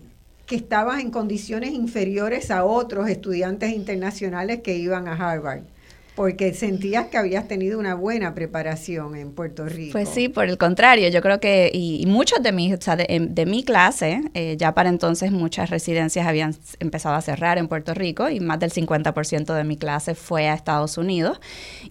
que 0.45 0.55
estabas 0.55 1.01
en 1.01 1.11
condiciones 1.11 1.71
inferiores 1.71 2.51
a 2.51 2.65
otros 2.65 3.09
estudiantes 3.09 3.71
internacionales 3.71 4.61
que 4.61 4.75
iban 4.77 5.07
a 5.07 5.13
Harvard 5.13 5.63
porque 6.15 6.53
sentías 6.53 7.07
que 7.07 7.17
habías 7.17 7.47
tenido 7.47 7.77
una 7.77 7.93
buena 7.93 8.33
preparación 8.33 9.15
en 9.17 9.33
Puerto 9.33 9.65
Rico. 9.65 9.91
Pues 9.91 10.07
sí, 10.07 10.29
por 10.29 10.45
el 10.45 10.57
contrario, 10.57 11.09
yo 11.09 11.21
creo 11.21 11.41
que, 11.41 11.69
y, 11.73 12.01
y 12.01 12.05
muchos 12.05 12.41
de 12.41 12.53
mis, 12.53 12.73
o 12.73 12.81
sea, 12.81 12.95
de, 12.95 13.27
de 13.29 13.45
mi 13.45 13.63
clase, 13.63 14.21
eh, 14.33 14.55
ya 14.57 14.73
para 14.73 14.87
entonces 14.87 15.33
muchas 15.33 15.69
residencias 15.69 16.25
habían 16.25 16.55
empezado 16.79 17.15
a 17.15 17.21
cerrar 17.21 17.57
en 17.57 17.67
Puerto 17.67 17.93
Rico 17.93 18.29
y 18.29 18.39
más 18.39 18.59
del 18.59 18.71
50% 18.71 19.53
de 19.53 19.63
mi 19.65 19.75
clase 19.75 20.15
fue 20.15 20.47
a 20.47 20.53
Estados 20.53 20.97
Unidos. 20.97 21.41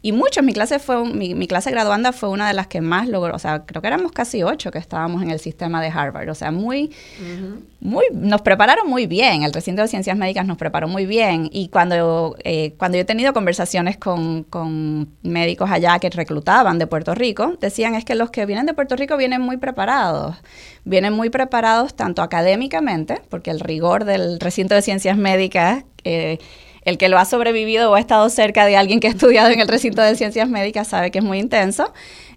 Y 0.01 0.13
muchos, 0.13 0.43
mi 0.43 0.55
clase 0.55 0.79
fue, 0.79 1.05
mi, 1.05 1.35
mi, 1.35 1.47
clase 1.47 1.71
graduanda 1.71 2.13
fue 2.13 2.31
una 2.31 2.49
de 2.49 2.55
las 2.55 2.67
que 2.67 2.81
más 2.81 3.09
logró, 3.09 3.35
o 3.35 3.39
sea, 3.39 3.67
creo 3.67 3.83
que 3.83 3.89
éramos 3.89 4.13
casi 4.13 4.43
ocho 4.43 4.71
que 4.71 4.79
estábamos 4.79 5.23
en 5.23 5.31
el 5.31 5.39
sistema 5.39 5.83
de 5.83 5.89
Harvard, 5.89 6.31
o 6.31 6.35
sea, 6.35 6.51
muy, 6.51 6.85
uh 6.85 7.23
-huh. 7.23 7.61
Muy, 7.85 8.07
nos 8.13 8.41
prepararon 8.41 8.89
muy 8.89 9.07
bien, 9.07 9.43
el 9.43 9.53
recinto 9.53 9.83
de 9.83 9.89
ciencias 9.89 10.17
médicas 10.17 10.47
nos 10.47 10.57
preparó 10.57 10.89
muy 10.89 11.05
bien. 11.05 11.51
Y 11.53 11.69
cuando, 11.69 12.35
eh, 12.43 12.73
cuando 12.79 12.97
yo 12.97 13.03
he 13.03 13.05
tenido 13.05 13.35
conversaciones 13.35 13.99
con 13.99 14.25
con, 14.45 15.13
médicos 15.23 15.71
allá 15.71 15.99
que 15.99 16.09
reclutaban 16.09 16.79
de 16.79 16.87
Puerto 16.87 17.15
Rico, 17.15 17.57
decían 17.61 17.95
es 17.95 18.07
que 18.07 18.15
los 18.15 18.31
que 18.31 18.47
vienen 18.47 18.65
de 18.65 18.73
Puerto 18.73 18.97
Rico 18.97 19.19
vienen 19.19 19.43
muy 19.43 19.59
preparados, 19.59 20.37
vienen 20.85 21.13
muy 21.13 21.29
preparados 21.29 21.95
tanto 21.95 22.23
académicamente, 22.23 23.21
porque 23.29 23.51
el 23.51 23.61
rigor 23.61 24.05
del 24.07 24.41
recinto 24.41 24.75
de 24.75 24.81
ciencias 24.81 25.19
médicas, 25.19 25.85
eh, 26.05 26.39
el 26.87 26.97
que 26.97 27.11
lo 27.11 27.19
ha 27.19 27.27
sobrevivido 27.27 27.91
o 27.91 27.97
ha 27.97 28.01
estado 28.01 28.31
cerca 28.31 28.65
de 28.65 28.79
alguien 28.79 28.99
que 29.01 29.09
ha 29.09 29.11
estudiado 29.11 29.51
en 29.51 29.61
el 29.61 29.69
recinto 29.69 30.01
de 30.01 30.17
ciencias 30.17 30.49
médicas 30.49 30.89
sabe 30.89 31.11
que 31.11 31.19
es 31.19 31.25
muy 31.25 31.39
intenso, 31.39 31.93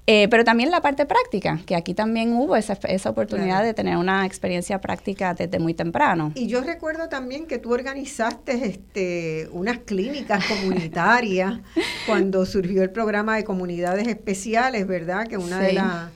eh, 0.10 0.30
pero 0.30 0.46
también 0.46 0.72
la 0.72 0.82
parte 0.82 1.06
práctica, 1.06 1.60
que 1.66 1.76
aquí 1.76 1.94
también 1.94 2.34
hubo 2.34 2.56
esa, 2.56 2.80
esa 2.88 3.10
oportunidad 3.10 3.48
claro. 3.48 3.66
de 3.66 3.74
tener 3.74 3.98
una 3.98 4.26
experiencia 4.26 4.80
práctica 4.80 5.34
desde 5.34 5.60
muy 5.60 5.74
temprano. 5.74 6.32
Y 6.34 6.48
yo 6.48 6.62
recuerdo 6.62 7.10
también 7.10 7.46
que 7.46 7.58
tú 7.58 7.74
organizaste 7.74 8.66
este, 8.66 9.50
unas 9.52 9.80
clínicas 9.80 10.46
comunitarias 10.46 11.60
cuando 12.08 12.46
surgió 12.46 12.84
el 12.84 12.90
programa 12.90 13.36
de 13.36 13.44
comunidades 13.44 14.08
especiales, 14.08 14.88
¿verdad? 14.88 15.28
Que 15.28 15.38
una 15.38 15.60
sí. 15.60 15.66
de, 15.68 15.74
la, 15.74 16.12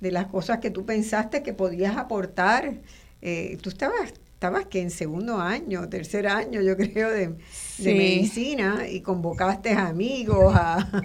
de, 0.00 0.10
las 0.10 0.26
cosas 0.26 0.58
que 0.58 0.70
tú 0.70 0.84
pensaste 0.84 1.44
que 1.44 1.54
podías 1.54 1.96
aportar, 1.96 2.74
eh, 3.22 3.58
tú 3.62 3.68
estabas 3.68 4.12
estabas 4.36 4.66
que 4.66 4.82
en 4.82 4.90
segundo 4.90 5.40
año, 5.40 5.88
tercer 5.88 6.26
año, 6.26 6.60
yo 6.60 6.76
creo, 6.76 7.10
de, 7.10 7.34
sí. 7.76 7.84
de 7.84 7.94
medicina 7.94 8.88
y 8.88 9.00
convocaste 9.00 9.72
a 9.72 9.88
amigos, 9.88 10.54
a, 10.54 11.04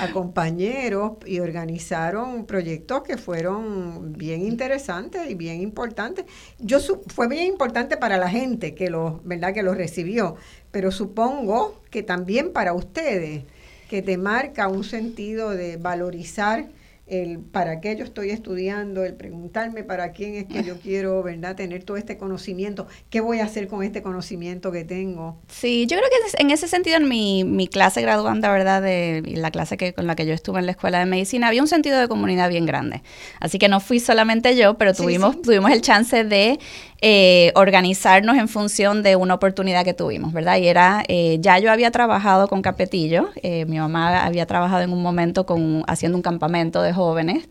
a, 0.00 0.10
compañeros 0.12 1.12
y 1.26 1.40
organizaron 1.40 2.46
proyectos 2.46 3.02
que 3.02 3.16
fueron 3.16 4.14
bien 4.14 4.42
interesantes 4.42 5.30
y 5.30 5.34
bien 5.34 5.60
importantes. 5.60 6.24
Yo 6.58 6.78
fue 6.80 7.28
bien 7.28 7.46
importante 7.46 7.96
para 7.96 8.16
la 8.16 8.28
gente 8.28 8.74
que 8.74 8.90
lo, 8.90 9.20
verdad, 9.24 9.52
que 9.52 9.62
lo 9.62 9.74
recibió, 9.74 10.36
pero 10.70 10.90
supongo 10.90 11.80
que 11.90 12.02
también 12.02 12.52
para 12.52 12.72
ustedes 12.72 13.44
que 13.88 14.02
te 14.02 14.18
marca 14.18 14.68
un 14.68 14.84
sentido 14.84 15.50
de 15.50 15.76
valorizar 15.76 16.66
el 17.06 17.38
para 17.38 17.80
qué 17.80 17.94
yo 17.96 18.04
estoy 18.04 18.30
estudiando, 18.30 19.04
el 19.04 19.14
preguntarme 19.14 19.84
para 19.84 20.12
quién 20.12 20.34
es 20.34 20.46
que 20.46 20.64
yo 20.64 20.76
quiero, 20.82 21.22
¿verdad? 21.22 21.54
Tener 21.54 21.84
todo 21.84 21.96
este 21.96 22.16
conocimiento, 22.18 22.86
qué 23.10 23.20
voy 23.20 23.40
a 23.40 23.44
hacer 23.44 23.68
con 23.68 23.82
este 23.82 24.02
conocimiento 24.02 24.72
que 24.72 24.84
tengo. 24.84 25.40
Sí, 25.48 25.86
yo 25.86 25.96
creo 25.96 26.08
que 26.08 26.42
en 26.42 26.50
ese 26.50 26.68
sentido 26.68 26.96
en 26.96 27.08
mi, 27.08 27.44
mi 27.44 27.68
clase 27.68 28.02
graduanda, 28.02 28.50
¿verdad? 28.50 28.82
De 28.82 29.22
la 29.24 29.50
clase 29.50 29.76
que 29.76 29.92
con 29.92 30.06
la 30.06 30.16
que 30.16 30.26
yo 30.26 30.34
estuve 30.34 30.58
en 30.58 30.66
la 30.66 30.72
escuela 30.72 30.98
de 30.98 31.06
medicina, 31.06 31.48
había 31.48 31.62
un 31.62 31.68
sentido 31.68 31.98
de 32.00 32.08
comunidad 32.08 32.48
bien 32.48 32.66
grande. 32.66 33.02
Así 33.40 33.58
que 33.58 33.68
no 33.68 33.80
fui 33.80 34.00
solamente 34.00 34.56
yo, 34.56 34.74
pero 34.74 34.92
tuvimos, 34.92 35.32
sí, 35.32 35.36
sí. 35.38 35.42
tuvimos 35.42 35.70
el 35.70 35.82
chance 35.82 36.24
de 36.24 36.58
eh, 37.02 37.52
organizarnos 37.54 38.36
en 38.36 38.48
función 38.48 39.02
de 39.02 39.16
una 39.16 39.34
oportunidad 39.34 39.84
que 39.84 39.92
tuvimos, 39.92 40.32
¿verdad? 40.32 40.56
Y 40.56 40.66
era, 40.66 41.04
eh, 41.08 41.36
ya 41.40 41.58
yo 41.58 41.70
había 41.70 41.90
trabajado 41.90 42.48
con 42.48 42.62
Capetillo, 42.62 43.28
eh, 43.42 43.66
mi 43.66 43.78
mamá 43.78 44.24
había 44.24 44.46
trabajado 44.46 44.82
en 44.82 44.92
un 44.92 45.02
momento 45.02 45.44
con, 45.44 45.84
haciendo 45.86 46.16
un 46.16 46.22
campamento 46.22 46.80
de 46.80 46.92
jóvenes 46.96 47.48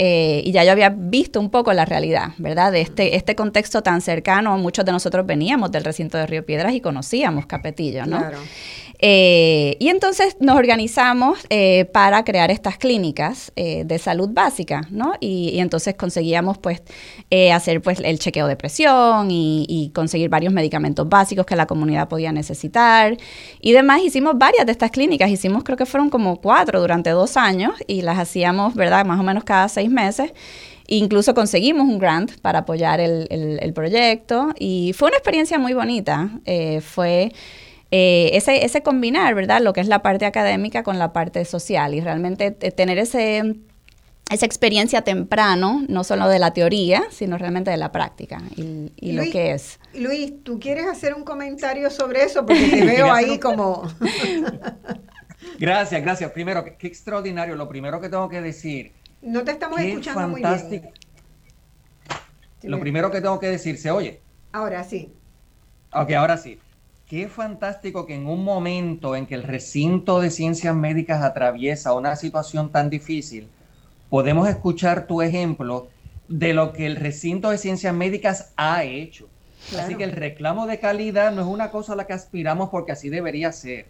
eh, 0.00 0.42
y 0.44 0.52
ya 0.52 0.62
yo 0.62 0.70
había 0.70 0.90
visto 0.90 1.40
un 1.40 1.50
poco 1.50 1.72
la 1.72 1.84
realidad, 1.84 2.28
¿verdad? 2.38 2.70
De 2.70 2.80
este, 2.80 3.16
este 3.16 3.34
contexto 3.34 3.82
tan 3.82 4.00
cercano, 4.00 4.56
muchos 4.56 4.84
de 4.84 4.92
nosotros 4.92 5.26
veníamos 5.26 5.72
del 5.72 5.82
recinto 5.82 6.16
de 6.16 6.26
Río 6.26 6.46
Piedras 6.46 6.72
y 6.72 6.80
conocíamos 6.80 7.46
Capetillo, 7.46 8.06
¿no? 8.06 8.18
Claro. 8.18 8.38
Eh, 9.00 9.76
y 9.78 9.88
entonces 9.88 10.36
nos 10.40 10.56
organizamos 10.56 11.38
eh, 11.50 11.84
para 11.92 12.24
crear 12.24 12.50
estas 12.50 12.78
clínicas 12.78 13.52
eh, 13.54 13.84
de 13.84 13.98
salud 13.98 14.30
básica, 14.32 14.88
¿no? 14.90 15.14
Y, 15.20 15.58
entonces 15.60 15.94
conseguíamos 15.94 16.58
pues 16.58 16.82
eh, 17.30 17.52
hacer 17.52 17.80
pues 17.80 18.00
el 18.00 18.18
chequeo 18.18 18.46
de 18.46 18.56
presión 18.56 19.28
y, 19.30 19.92
conseguir 19.94 20.28
varios 20.28 20.52
medicamentos 20.52 21.08
básicos 21.08 21.46
que 21.46 21.56
la 21.56 21.66
comunidad 21.66 22.08
podía 22.08 22.32
necesitar 22.32 23.16
y 23.60 23.72
demás. 23.72 24.02
Hicimos 24.02 24.36
varias 24.36 24.66
de 24.66 24.72
estas 24.72 24.90
clínicas, 24.90 25.30
hicimos 25.30 25.64
creo 25.64 25.76
que 25.76 25.86
fueron 25.86 26.10
como 26.10 26.40
cuatro 26.40 26.80
durante 26.80 27.10
dos 27.10 27.36
años 27.36 27.74
y 27.86 28.02
las 28.02 28.18
hacíamos, 28.18 28.74
¿verdad? 28.74 29.04
Más 29.06 29.18
o 29.20 29.22
menos 29.22 29.44
cada 29.44 29.68
seis 29.68 29.90
meses. 29.90 30.32
Incluso 30.90 31.34
conseguimos 31.34 31.86
un 31.86 31.98
grant 31.98 32.40
para 32.40 32.60
apoyar 32.60 33.00
el, 33.00 33.26
el, 33.30 33.58
el 33.60 33.72
proyecto 33.74 34.54
y 34.58 34.92
fue 34.94 35.08
una 35.08 35.18
experiencia 35.18 35.58
muy 35.58 35.74
bonita. 35.74 36.30
Eh, 36.46 36.80
fue 36.80 37.32
eh, 37.90 38.30
ese, 38.34 38.64
ese 38.64 38.82
combinar, 38.82 39.34
¿verdad? 39.34 39.60
Lo 39.60 39.72
que 39.72 39.80
es 39.80 39.88
la 39.88 40.02
parte 40.02 40.26
académica 40.26 40.82
con 40.82 40.98
la 40.98 41.12
parte 41.12 41.44
social 41.44 41.94
y 41.94 42.00
realmente 42.00 42.50
tener 42.50 42.98
ese 42.98 43.56
esa 44.30 44.44
experiencia 44.44 45.02
temprano, 45.02 45.84
no 45.88 46.04
solo 46.04 46.28
de 46.28 46.38
la 46.38 46.52
teoría, 46.52 47.04
sino 47.10 47.38
realmente 47.38 47.70
de 47.70 47.76
la 47.76 47.92
práctica 47.92 48.42
y, 48.56 49.12
lo 49.12 49.22
que 49.22 49.52
es. 49.52 49.80
Luis, 49.94 50.44
¿tú 50.44 50.60
quieres 50.60 50.86
hacer 50.86 51.14
un 51.14 51.24
comentario 51.24 51.90
sobre 51.90 52.24
eso? 52.24 52.44
Porque 52.44 52.68
te 52.68 52.84
veo 52.84 53.10
ahí 53.10 53.38
como... 53.38 53.88
gracias, 55.58 56.02
gracias. 56.02 56.30
Primero, 56.32 56.64
qué, 56.78 56.86
extraordinario. 56.86 57.54
Lo 57.56 57.68
primero 57.68 58.00
que 58.00 58.08
tengo 58.08 58.28
que 58.28 58.42
decir... 58.42 58.92
No 59.22 59.44
te 59.44 59.52
estamos 59.52 59.80
escuchando 59.80 60.28
muy 60.28 60.42
bien. 60.42 60.90
Lo 62.62 62.78
primero 62.80 63.10
que 63.10 63.20
tengo 63.20 63.38
que 63.40 63.48
decir, 63.48 63.78
¿se 63.78 63.90
oye? 63.90 64.20
Ahora 64.52 64.84
sí. 64.84 65.12
Ok, 65.92 66.12
ahora 66.12 66.36
sí. 66.36 66.58
Qué 67.08 67.26
fantástico 67.26 68.04
que 68.04 68.14
en 68.14 68.26
un 68.26 68.44
momento 68.44 69.16
en 69.16 69.24
que 69.24 69.34
el 69.34 69.42
recinto 69.42 70.20
de 70.20 70.30
ciencias 70.30 70.74
médicas 70.74 71.22
atraviesa 71.22 71.94
una 71.94 72.16
situación 72.16 72.70
tan 72.70 72.90
difícil, 72.90 73.48
podemos 74.10 74.46
escuchar 74.46 75.06
tu 75.06 75.22
ejemplo 75.22 75.88
de 76.28 76.52
lo 76.52 76.74
que 76.74 76.84
el 76.84 76.96
recinto 76.96 77.48
de 77.48 77.56
ciencias 77.56 77.94
médicas 77.94 78.52
ha 78.58 78.84
hecho. 78.84 79.26
Así 79.78 79.94
que 79.94 80.04
el 80.04 80.12
reclamo 80.12 80.66
de 80.66 80.80
calidad 80.80 81.32
no 81.32 81.40
es 81.40 81.46
una 81.46 81.70
cosa 81.70 81.94
a 81.94 81.96
la 81.96 82.06
que 82.06 82.12
aspiramos 82.12 82.68
porque 82.68 82.92
así 82.92 83.08
debería 83.08 83.52
ser. 83.52 83.86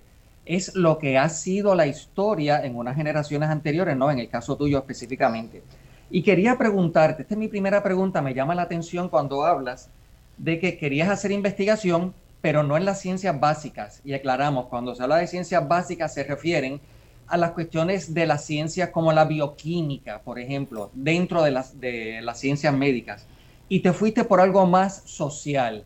Es 0.46 0.76
lo 0.76 0.98
que 0.98 1.18
ha 1.18 1.28
sido 1.28 1.74
la 1.74 1.88
historia 1.88 2.64
en 2.64 2.76
unas 2.76 2.94
generaciones 2.94 3.48
anteriores, 3.48 3.96
no 3.96 4.12
en 4.12 4.20
el 4.20 4.28
caso 4.28 4.56
tuyo 4.56 4.78
específicamente. 4.78 5.64
Y 6.08 6.22
quería 6.22 6.56
preguntarte, 6.56 7.22
esta 7.22 7.34
es 7.34 7.38
mi 7.38 7.48
primera 7.48 7.82
pregunta, 7.82 8.22
me 8.22 8.32
llama 8.32 8.54
la 8.54 8.62
atención 8.62 9.08
cuando 9.08 9.44
hablas 9.44 9.90
de 10.36 10.60
que 10.60 10.78
querías 10.78 11.08
hacer 11.08 11.32
investigación, 11.32 12.14
pero 12.40 12.62
no 12.62 12.76
en 12.76 12.84
las 12.84 13.00
ciencias 13.00 13.38
básicas. 13.38 14.00
Y 14.04 14.14
aclaramos, 14.14 14.66
cuando 14.66 14.94
se 14.94 15.02
habla 15.02 15.16
de 15.16 15.26
ciencias 15.26 15.66
básicas 15.66 16.14
se 16.14 16.24
refieren 16.24 16.80
a 17.26 17.36
las 17.36 17.52
cuestiones 17.52 18.14
de 18.14 18.26
la 18.26 18.38
ciencia 18.38 18.90
como 18.90 19.12
la 19.12 19.24
bioquímica, 19.24 20.20
por 20.22 20.38
ejemplo, 20.38 20.90
dentro 20.94 21.42
de 21.42 21.50
las, 21.50 21.78
de 21.80 22.20
las 22.22 22.38
ciencias 22.38 22.74
médicas, 22.74 23.26
y 23.68 23.80
te 23.80 23.92
fuiste 23.92 24.24
por 24.24 24.40
algo 24.40 24.66
más 24.66 25.02
social. 25.04 25.84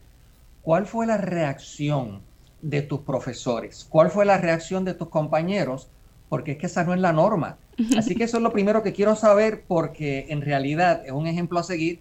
¿Cuál 0.62 0.86
fue 0.86 1.06
la 1.06 1.16
reacción 1.16 2.20
de 2.60 2.82
tus 2.82 3.00
profesores? 3.00 3.84
¿Cuál 3.88 4.10
fue 4.10 4.24
la 4.24 4.38
reacción 4.38 4.84
de 4.84 4.94
tus 4.94 5.08
compañeros? 5.08 5.88
Porque 6.28 6.52
es 6.52 6.58
que 6.58 6.66
esa 6.66 6.84
no 6.84 6.94
es 6.94 7.00
la 7.00 7.12
norma. 7.12 7.56
Así 7.98 8.14
que 8.14 8.24
eso 8.24 8.36
es 8.36 8.42
lo 8.42 8.52
primero 8.52 8.84
que 8.84 8.92
quiero 8.92 9.16
saber 9.16 9.64
porque 9.66 10.26
en 10.28 10.42
realidad 10.42 11.02
es 11.04 11.12
un 11.12 11.26
ejemplo 11.26 11.58
a 11.58 11.64
seguir 11.64 11.98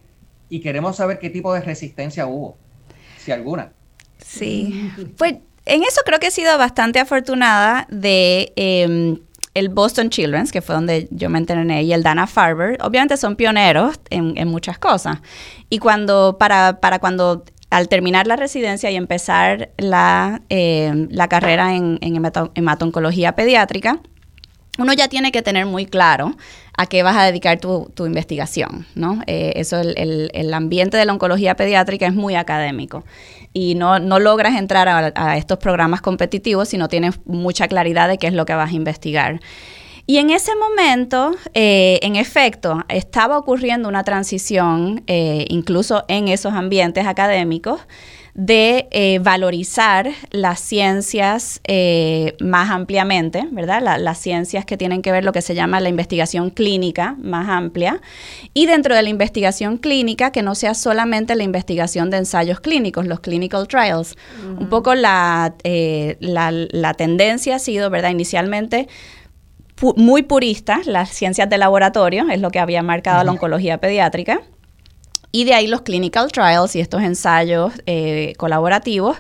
y 0.49 0.59
queremos 0.59 0.97
saber 0.97 1.17
qué 1.17 1.31
tipo 1.31 1.53
de 1.53 1.61
resistencia 1.61 2.27
hubo, 2.27 2.55
si 3.17 3.31
alguna. 3.31 3.71
Sí, 4.25 4.91
pues 5.17 5.35
en 5.65 5.83
eso 5.83 6.01
creo 6.05 6.19
que 6.19 6.27
he 6.27 6.31
sido 6.31 6.57
bastante 6.57 6.99
afortunada 6.99 7.87
de... 7.89 8.53
Em, 8.55 9.19
el 9.53 9.69
Boston 9.69 10.09
Children's, 10.09 10.51
que 10.51 10.61
fue 10.61 10.75
donde 10.75 11.07
yo 11.11 11.29
me 11.29 11.37
entrené, 11.37 11.83
y 11.83 11.93
el 11.93 12.03
Dana 12.03 12.25
Farber, 12.25 12.77
obviamente 12.81 13.17
son 13.17 13.35
pioneros 13.35 13.99
en, 14.09 14.47
muchas 14.47 14.79
cosas. 14.79 15.17
Y 15.69 15.79
cuando, 15.79 16.37
para, 16.39 16.79
para 16.79 16.99
cuando 16.99 17.43
al 17.69 17.87
terminar 17.87 18.27
la 18.27 18.35
residencia 18.35 18.91
y 18.91 18.95
empezar 18.95 19.71
la, 19.77 20.41
eh, 20.49 21.07
la 21.09 21.27
carrera 21.27 21.75
en, 21.75 21.97
en 22.01 22.21
hematoncología 22.55 23.35
pediátrica, 23.35 23.99
uno 24.77 24.93
ya 24.93 25.07
tiene 25.07 25.31
que 25.31 25.41
tener 25.41 25.65
muy 25.65 25.85
claro 25.85 26.35
a 26.77 26.85
qué 26.85 27.03
vas 27.03 27.17
a 27.17 27.25
dedicar 27.25 27.59
tu, 27.59 27.91
investigación, 28.05 28.87
¿no? 28.95 29.21
Eh, 29.27 29.53
eso, 29.55 29.79
el, 29.79 30.31
el, 30.33 30.53
ambiente 30.53 30.97
de 30.97 31.05
la 31.05 31.13
oncología 31.13 31.55
pediátrica 31.55 32.07
es 32.07 32.13
muy 32.13 32.35
académico 32.35 33.03
y 33.53 33.75
no, 33.75 33.99
no 33.99 34.19
logras 34.19 34.57
entrar 34.57 34.87
a, 34.87 35.37
estos 35.37 35.57
programas 35.57 36.01
competitivos 36.01 36.69
si 36.69 36.77
no 36.77 36.87
tienes 36.87 37.19
mucha 37.25 37.67
claridad 37.67 38.07
de 38.07 38.17
qué 38.17 38.27
es 38.27 38.33
lo 38.33 38.45
que 38.45 38.53
vas 38.53 38.71
a 38.71 38.75
investigar. 38.75 39.41
Y 40.07 40.17
en 40.17 40.29
ese 40.29 40.51
momento, 40.55 41.35
eh, 41.53 41.99
en 42.01 42.15
efecto, 42.15 42.83
estaba 42.89 43.37
ocurriendo 43.37 43.87
una 43.87 44.03
transición, 44.03 45.03
eh, 45.07 45.45
incluso 45.49 46.03
en 46.07 46.27
esos 46.27 46.53
ambientes 46.53 47.05
académicos, 47.05 47.81
de 48.33 48.87
eh, 48.91 49.19
valorizar 49.19 50.09
las 50.31 50.59
ciencias 50.61 51.59
eh, 51.65 52.35
más 52.39 52.69
ampliamente, 52.71 53.45
¿verdad? 53.51 53.81
las 53.99 54.17
ciencias 54.19 54.65
que 54.65 54.77
tienen 54.77 55.01
que 55.01 55.11
ver 55.11 55.25
lo 55.25 55.33
que 55.33 55.41
se 55.41 55.53
llama 55.53 55.81
la 55.81 55.89
investigación 55.89 56.49
clínica 56.49 57.15
más 57.21 57.49
amplia 57.49 58.01
y 58.53 58.67
dentro 58.67 58.95
de 58.95 59.03
la 59.03 59.09
investigación 59.09 59.77
clínica 59.77 60.31
que 60.31 60.43
no 60.43 60.55
sea 60.55 60.73
solamente 60.75 61.35
la 61.35 61.43
investigación 61.43 62.09
de 62.09 62.17
ensayos 62.17 62.61
clínicos, 62.61 63.05
los 63.05 63.19
clinical 63.19 63.67
trials. 63.67 64.15
Un 64.57 64.69
poco 64.69 64.93
eh, 64.93 66.17
la, 66.19 66.51
la, 66.51 66.93
tendencia 66.93 67.55
ha 67.55 67.59
sido, 67.59 67.89
¿verdad? 67.89 68.11
Inicialmente 68.11 68.87
muy 69.95 70.21
purista, 70.23 70.81
las 70.85 71.09
ciencias 71.09 71.49
de 71.49 71.57
laboratorio, 71.57 72.29
es 72.29 72.39
lo 72.39 72.51
que 72.51 72.59
había 72.59 72.83
marcado 72.83 73.23
la 73.23 73.31
oncología 73.31 73.79
pediátrica 73.79 74.41
y 75.31 75.45
de 75.45 75.53
ahí 75.53 75.67
los 75.67 75.81
clinical 75.81 76.31
trials 76.31 76.75
y 76.75 76.81
estos 76.81 77.01
ensayos 77.01 77.73
eh, 77.85 78.33
colaborativos. 78.37 79.17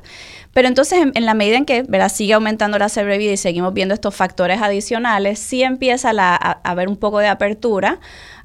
Pero 0.53 0.67
entonces, 0.67 0.99
en, 1.13 1.25
la 1.25 1.33
medida 1.33 1.55
en 1.55 1.65
que 1.65 1.83
¿verdad? 1.83 2.09
sigue 2.09 2.33
aumentando 2.33 2.77
la 2.77 2.89
sobrevida 2.89 3.31
y 3.31 3.37
seguimos 3.37 3.73
viendo 3.73 3.93
estos 3.93 4.13
factores 4.13 4.61
adicionales, 4.61 5.39
sí 5.39 5.63
empieza 5.63 6.11
a, 6.13 6.35
haber 6.63 6.89
un 6.89 6.97
poco 6.97 7.19
de 7.19 7.27
apertura 7.27 7.99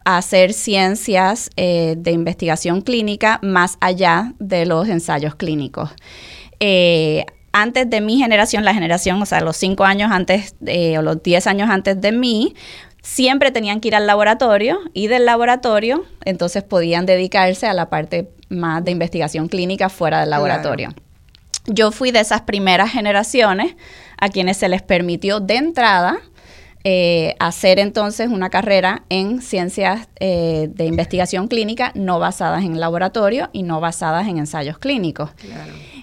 a 0.04 0.18
hacer 0.18 0.52
ciencias 0.52 1.50
eh, 1.56 1.96
de 1.98 2.12
investigación 2.12 2.80
clínica 2.80 3.40
más 3.42 3.76
allá 3.80 4.34
de 4.38 4.66
los 4.66 4.88
ensayos 4.88 5.34
clínicos. 5.34 5.90
Eh, 6.60 7.24
antes 7.50 7.90
de 7.90 8.00
mi 8.00 8.18
generación, 8.18 8.64
la 8.64 8.74
generación, 8.74 9.20
o 9.20 9.26
sea, 9.26 9.40
los 9.40 9.56
cinco 9.56 9.84
años 9.84 10.12
antes 10.12 10.54
o 10.60 11.02
los 11.02 11.22
diez 11.22 11.46
años 11.46 11.70
antes 11.70 12.00
de 12.00 12.12
mí, 12.12 12.54
siempre 13.06 13.52
tenían 13.52 13.80
que 13.80 13.88
ir 13.88 13.94
al 13.94 14.06
laboratorio 14.06 14.80
y 14.92 15.06
del 15.06 15.26
laboratorio 15.26 16.04
entonces 16.24 16.64
podían 16.64 17.06
dedicarse 17.06 17.68
a 17.68 17.72
la 17.72 17.88
parte 17.88 18.28
más 18.48 18.84
de 18.84 18.90
investigación 18.90 19.46
clínica 19.46 19.88
fuera 19.88 20.20
del 20.20 20.30
laboratorio. 20.30 20.92
Yo 21.66 21.92
fui 21.92 22.10
de 22.10 22.18
esas 22.18 22.42
primeras 22.42 22.90
generaciones 22.90 23.76
a 24.18 24.28
quienes 24.28 24.56
se 24.56 24.68
les 24.68 24.82
permitió 24.82 25.38
de 25.38 25.54
entrada 25.54 26.18
eh, 26.88 27.34
hacer 27.40 27.80
entonces 27.80 28.28
una 28.28 28.48
carrera 28.48 29.02
en 29.08 29.42
ciencias 29.42 30.08
eh, 30.20 30.68
de 30.70 30.84
investigación 30.84 31.48
clínica 31.48 31.90
no 31.96 32.20
basadas 32.20 32.62
en 32.62 32.78
laboratorio 32.78 33.50
y 33.52 33.64
no 33.64 33.80
basadas 33.80 34.28
en 34.28 34.38
ensayos 34.38 34.78
clínicos. 34.78 35.30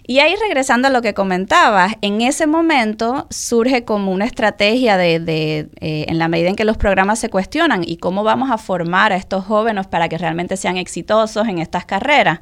Y 0.05 0.19
ahí 0.19 0.35
regresando 0.35 0.89
a 0.89 0.91
lo 0.91 1.01
que 1.01 1.13
comentabas, 1.13 1.93
en 2.01 2.19
ese 2.19 2.47
momento 2.47 3.27
surge 3.29 3.85
como 3.85 4.11
una 4.11 4.25
estrategia 4.25 4.97
de, 4.97 5.69
eh, 5.79 6.05
en 6.09 6.19
la 6.19 6.27
medida 6.27 6.49
en 6.49 6.57
que 6.57 6.65
los 6.65 6.75
programas 6.75 7.17
se 7.17 7.29
cuestionan 7.29 7.85
y 7.87 7.95
cómo 7.95 8.25
vamos 8.25 8.51
a 8.51 8.57
formar 8.57 9.13
a 9.13 9.15
estos 9.15 9.45
jóvenes 9.45 9.87
para 9.87 10.09
que 10.09 10.17
realmente 10.17 10.57
sean 10.57 10.75
exitosos 10.75 11.47
en 11.47 11.59
estas 11.59 11.85
carreras. 11.85 12.41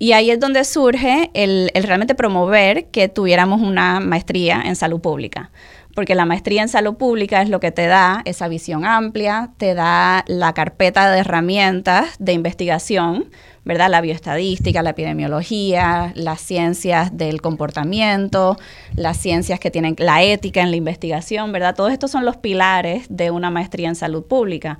Y 0.00 0.14
ahí 0.14 0.32
es 0.32 0.40
donde 0.40 0.64
surge 0.64 1.30
el, 1.32 1.70
el 1.74 1.84
realmente 1.84 2.16
promover 2.16 2.86
que 2.86 3.08
tuviéramos 3.08 3.60
una 3.60 4.00
maestría 4.00 4.62
en 4.64 4.74
salud 4.74 5.00
pública 5.00 5.52
porque 5.98 6.14
la 6.14 6.26
maestría 6.26 6.62
en 6.62 6.68
salud 6.68 6.94
pública 6.94 7.42
es 7.42 7.48
lo 7.48 7.58
que 7.58 7.72
te 7.72 7.88
da 7.88 8.22
esa 8.24 8.46
visión 8.46 8.84
amplia, 8.84 9.50
te 9.56 9.74
da 9.74 10.24
la 10.28 10.54
carpeta 10.54 11.10
de 11.10 11.18
herramientas 11.18 12.14
de 12.20 12.34
investigación, 12.34 13.30
¿verdad? 13.68 13.90
La 13.90 14.00
bioestadística, 14.00 14.82
la 14.82 14.90
epidemiología, 14.90 16.14
las 16.16 16.40
ciencias 16.40 17.14
del 17.18 17.42
comportamiento, 17.42 18.56
las 18.96 19.18
ciencias 19.18 19.60
que 19.60 19.70
tienen 19.70 19.94
la 19.98 20.22
ética 20.22 20.62
en 20.62 20.70
la 20.70 20.76
investigación, 20.76 21.52
¿verdad? 21.52 21.74
Todos 21.74 21.92
estos 21.92 22.10
son 22.10 22.24
los 22.24 22.38
pilares 22.38 23.04
de 23.10 23.30
una 23.30 23.50
maestría 23.50 23.88
en 23.88 23.94
salud 23.94 24.24
pública. 24.24 24.78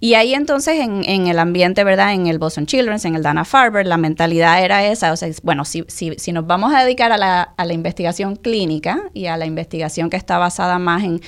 Y 0.00 0.14
ahí 0.14 0.34
entonces 0.34 0.80
en, 0.80 1.26
el 1.28 1.38
ambiente, 1.38 1.84
¿verdad? 1.84 2.14
En 2.14 2.26
el 2.26 2.40
Boston 2.40 2.66
Children's, 2.66 3.04
en 3.04 3.14
el 3.14 3.22
Dana 3.22 3.44
Farber, 3.44 3.86
la 3.86 3.96
mentalidad 3.96 4.60
era 4.62 4.84
esa, 4.84 5.12
o 5.12 5.16
sea, 5.16 5.28
bueno, 5.44 5.64
si, 5.64 5.84
si, 5.86 6.14
si 6.18 6.32
nos 6.32 6.48
vamos 6.48 6.74
a 6.74 6.82
dedicar 6.82 7.12
a 7.12 7.18
la, 7.18 7.42
a 7.56 7.64
la 7.64 7.74
investigación 7.74 8.34
clínica 8.34 9.04
y 9.14 9.26
a 9.26 9.36
la 9.36 9.46
investigación 9.46 10.10
que 10.10 10.16
está 10.16 10.36
basada 10.36 10.80
más 10.80 11.04
en, 11.04 11.20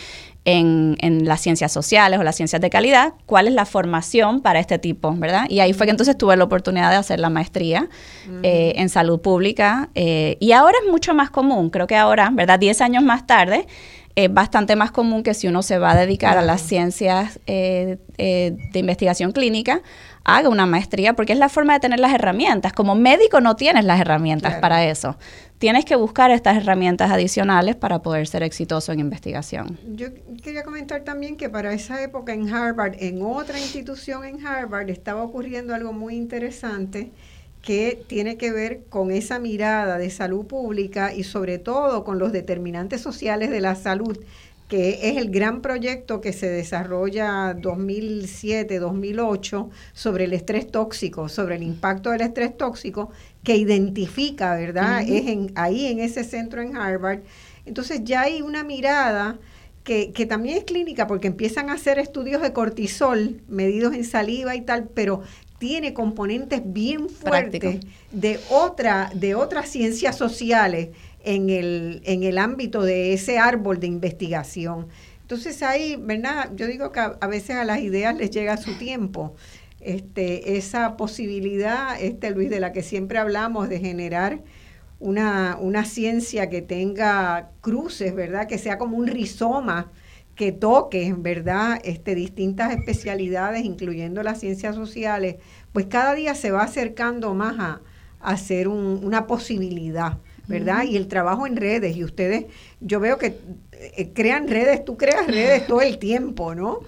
en, 0.45 1.27
las 1.27 1.41
ciencias 1.41 1.73
sociales 1.73 2.19
o 2.19 2.23
las 2.23 2.37
ciencias 2.37 2.61
de 2.63 2.71
calidad, 2.71 3.13
cuál 3.27 3.49
es 3.49 3.55
la 3.55 3.67
formación 3.67 4.41
para 4.41 4.61
este 4.61 4.79
tipo, 4.79 5.15
¿verdad? 5.15 5.45
Y 5.49 5.61
ahí 5.61 5.73
fue 5.73 5.87
que 5.87 5.91
entonces 5.91 6.17
tuve 6.17 6.37
la 6.37 6.45
oportunidad 6.45 6.91
de 6.91 6.97
hacer 6.97 7.21
la 7.21 7.29
maestría 7.29 7.89
eh, 8.43 8.73
en 8.77 8.89
salud 8.89 9.21
pública 9.21 9.91
eh, 9.95 10.37
y 10.41 10.53
ahora 10.53 10.79
es 10.83 10.91
mucho 10.91 11.15
más 11.15 11.31
común, 11.31 11.71
creo 11.71 11.87
que 11.87 11.97
ahora, 11.97 12.31
¿verdad? 12.33 12.59
Diez 12.59 12.81
años 12.81 13.03
más 13.03 13.27
tarde, 13.27 13.67
es 14.19 14.35
bastante 14.35 14.75
más 14.75 14.91
común 14.91 15.23
que 15.23 15.33
si 15.33 15.47
uno 15.47 15.63
se 15.63 15.79
va 15.79 15.93
a 15.93 15.97
dedicar 15.97 16.39
a 16.39 16.43
las 16.43 16.61
ciencias 16.61 17.39
eh, 17.47 17.99
eh, 18.17 18.57
de 18.73 18.79
investigación 18.81 19.31
clínica, 19.31 19.81
haga 20.29 20.51
una 20.51 20.67
maestría, 20.67 21.15
porque 21.15 21.33
es 21.33 21.39
la 21.39 21.49
forma 21.49 21.73
de 21.73 21.81
tener 21.81 22.01
las 22.01 22.13
herramientas. 22.13 22.75
Como 22.75 22.95
médico 22.95 23.41
no 23.41 23.57
tienes 23.57 23.85
las 23.87 23.99
herramientas 23.99 24.57
para 24.57 24.85
eso. 24.85 25.17
Tienes 25.57 25.87
que 25.87 25.97
buscar 25.97 26.31
estas 26.31 26.59
herramientas 26.59 27.11
adicionales 27.11 27.77
para 27.77 28.01
poder 28.03 28.27
ser 28.27 28.43
exitoso 28.43 28.93
en 28.93 29.01
investigación. 29.01 29.79
Yo 29.95 30.09
quería 30.43 30.63
comentar 30.65 31.01
también 31.01 31.37
que 31.37 31.49
para 31.49 31.73
esa 31.73 32.03
época 32.03 32.35
en 32.35 32.53
Harvard, 32.53 32.97
en 33.01 33.23
otra 33.23 33.59
institución 33.59 34.25
en 34.25 34.47
Harvard, 34.47 34.91
estaba 34.91 35.23
ocurriendo 35.23 35.75
algo 35.75 35.95
muy 35.95 36.15
interesante 36.15 37.11
que 37.63 38.03
tiene 38.07 38.37
que 38.37 38.53
ver 38.53 38.85
con 38.89 39.11
esa 39.11 39.39
mirada 39.39 39.99
de 39.99 40.11
salud 40.11 40.47
pública 40.47 41.15
y 41.15 41.25
sobre 41.25 41.59
todo 41.59 42.05
con 42.05 42.19
los 42.19 42.33
determinantes 42.33 43.01
sociales 43.01 43.51
de 43.51 43.61
la 43.61 43.75
salud, 43.75 44.19
que 44.69 45.09
es 45.09 45.17
el 45.17 45.31
gran 45.31 45.63
proyecto 45.63 46.21
que 46.21 46.35
se 46.35 46.49
desarrolla 46.49 47.57
2007-2008 47.57 49.71
sobre 49.95 50.25
el 50.25 50.35
estrés 50.35 50.71
tóxico, 50.71 51.31
sobre 51.31 51.57
el 51.57 51.63
impacto 51.63 52.11
del 52.11 52.21
estrés 52.21 52.55
tóxico, 52.57 53.11
que 53.43 53.57
identifica, 53.57 54.55
¿verdad? 54.55 55.01
Es 55.03 55.27
en, 55.27 55.51
ahí 55.55 55.87
en 55.87 56.01
ese 56.01 56.23
centro 56.23 56.61
en 56.61 56.77
Harvard. 56.77 57.21
Entonces 57.65 58.03
ya 58.05 58.21
hay 58.23 58.43
una 58.43 58.63
mirada 58.63 59.39
que, 59.85 60.13
que, 60.13 60.27
también 60.27 60.59
es 60.59 60.65
clínica 60.65 61.07
porque 61.07 61.29
empiezan 61.29 61.71
a 61.71 61.75
hacer 61.75 61.99
estudios 61.99 62.43
de 62.43 62.53
cortisol 62.53 63.41
medidos 63.49 63.95
en 63.95 64.05
saliva 64.05 64.55
y 64.55 64.61
tal, 64.61 64.91
pero 64.93 65.23
tiene 65.59 65.93
componentes 65.93 66.63
bien 66.65 67.09
fuertes 67.09 67.81
de 68.13 68.41
otra 68.49 69.11
de 69.15 69.35
otras 69.35 69.69
ciencias 69.69 70.17
sociales 70.17 70.91
en 71.29 71.51
el, 71.51 72.01
en 72.07 72.23
el 72.23 72.39
ámbito 72.39 72.83
de 72.83 73.13
ese 73.13 73.39
árbol 73.39 73.81
de 73.81 73.87
investigación. 73.87 74.89
Entonces 75.21 75.63
ahí, 75.63 75.97
¿verdad? 76.01 76.53
Yo 76.57 76.67
digo 76.67 76.91
que 76.91 77.01
a, 77.01 77.27
veces 77.27 77.57
a 77.57 77.65
las 77.65 77.81
ideas 77.81 78.17
les 78.17 78.31
llega 78.31 78.57
su 78.57 78.79
tiempo. 78.79 79.35
Este, 79.81 80.57
esa 80.57 80.97
posibilidad, 80.97 82.01
este 82.01 82.31
Luis, 82.31 82.49
de 82.49 82.61
la 82.61 82.73
que 82.73 82.83
siempre 82.83 83.19
hablamos, 83.19 83.69
de 83.69 83.79
generar 83.79 84.43
una, 85.01 85.59
una 85.61 85.85
ciencia 85.85 86.49
que 86.49 86.63
tenga 86.63 87.51
cruces, 87.61 88.15
¿verdad? 88.15 88.49
Que 88.49 88.57
sea 88.57 88.79
como 88.79 88.97
un 88.97 89.07
rizoma 89.07 89.93
que 90.35 90.51
toque, 90.51 91.15
¿verdad? 91.17 91.79
Este, 91.85 92.15
distintas 92.15 92.73
especialidades, 92.73 93.67
incluyendo 93.67 94.23
las 94.23 94.41
ciencias 94.41 94.75
sociales, 94.75 95.37
pues 95.75 95.87
cada 95.87 96.15
día 96.15 96.35
se 96.35 96.53
va 96.53 96.63
acercando 96.63 97.35
más 97.35 97.57
a, 97.59 97.83
a 98.21 98.37
ser 98.39 98.69
una 98.69 99.27
posibilidad. 99.27 100.19
¿Verdad? 100.49 100.85
Y 100.85 100.97
el 100.97 101.09
trabajo 101.09 101.47
en 101.47 101.57
redes, 101.57 101.95
y 101.95 102.03
ustedes, 102.03 102.47
yo 102.81 103.01
veo 103.01 103.19
que 103.19 103.39
eh, 103.73 104.11
crean 104.15 104.49
redes, 104.49 104.85
tú 104.85 104.97
creas 104.97 105.27
redes 105.27 105.67
todo 105.67 105.83
el 105.83 105.99
tiempo, 105.99 106.55
¿no? 106.55 106.81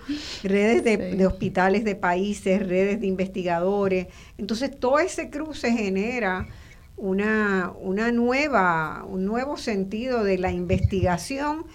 Redes 0.43 0.83
de, 0.83 1.27
hospitales 1.27 1.85
de 1.85 1.95
países, 1.95 2.67
redes 2.67 3.01
de 3.01 3.07
investigadores. 3.07 4.07
Entonces, 4.39 4.81
todo 4.81 4.99
ese 4.99 5.29
cruce 5.29 5.71
genera 5.71 6.49
una, 6.97 7.73
una 7.81 8.11
nueva, 8.13 9.05
un 9.07 9.27
nuevo 9.27 9.59
sentido 9.59 10.25
de 10.25 10.39
la 10.39 10.51
investigación 10.51 11.67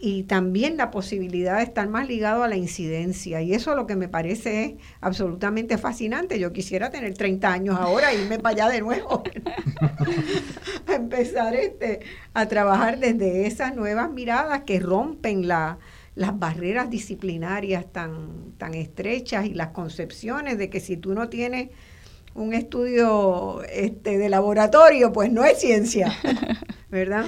y 0.00 0.22
también 0.24 0.76
la 0.76 0.92
posibilidad 0.92 1.56
de 1.56 1.64
estar 1.64 1.88
más 1.88 2.06
ligado 2.06 2.44
a 2.44 2.48
la 2.48 2.56
incidencia. 2.56 3.42
Y 3.42 3.52
eso 3.52 3.72
es 3.72 3.76
lo 3.76 3.86
que 3.86 3.96
me 3.96 4.08
parece 4.08 4.76
absolutamente 5.00 5.76
fascinante. 5.76 6.38
Yo 6.38 6.52
quisiera 6.52 6.90
tener 6.90 7.14
30 7.14 7.52
años 7.52 7.76
ahora 7.78 8.12
e 8.12 8.22
irme 8.22 8.38
para 8.38 8.54
allá 8.54 8.68
de 8.68 8.80
nuevo. 8.80 9.24
a 10.86 10.94
empezar 10.94 11.56
este, 11.56 12.00
a 12.32 12.46
trabajar 12.46 13.00
desde 13.00 13.46
esas 13.46 13.74
nuevas 13.74 14.10
miradas 14.10 14.62
que 14.62 14.78
rompen 14.78 15.48
la, 15.48 15.78
las 16.14 16.38
barreras 16.38 16.90
disciplinarias 16.90 17.84
tan, 17.92 18.52
tan 18.56 18.74
estrechas 18.74 19.46
y 19.46 19.54
las 19.54 19.68
concepciones 19.68 20.58
de 20.58 20.70
que 20.70 20.78
si 20.78 20.96
tú 20.96 21.12
no 21.12 21.28
tienes 21.28 21.70
un 22.34 22.54
estudio 22.54 23.62
este, 23.64 24.16
de 24.16 24.28
laboratorio, 24.28 25.12
pues 25.12 25.32
no 25.32 25.44
es 25.44 25.58
ciencia, 25.58 26.12
¿verdad? 26.88 27.26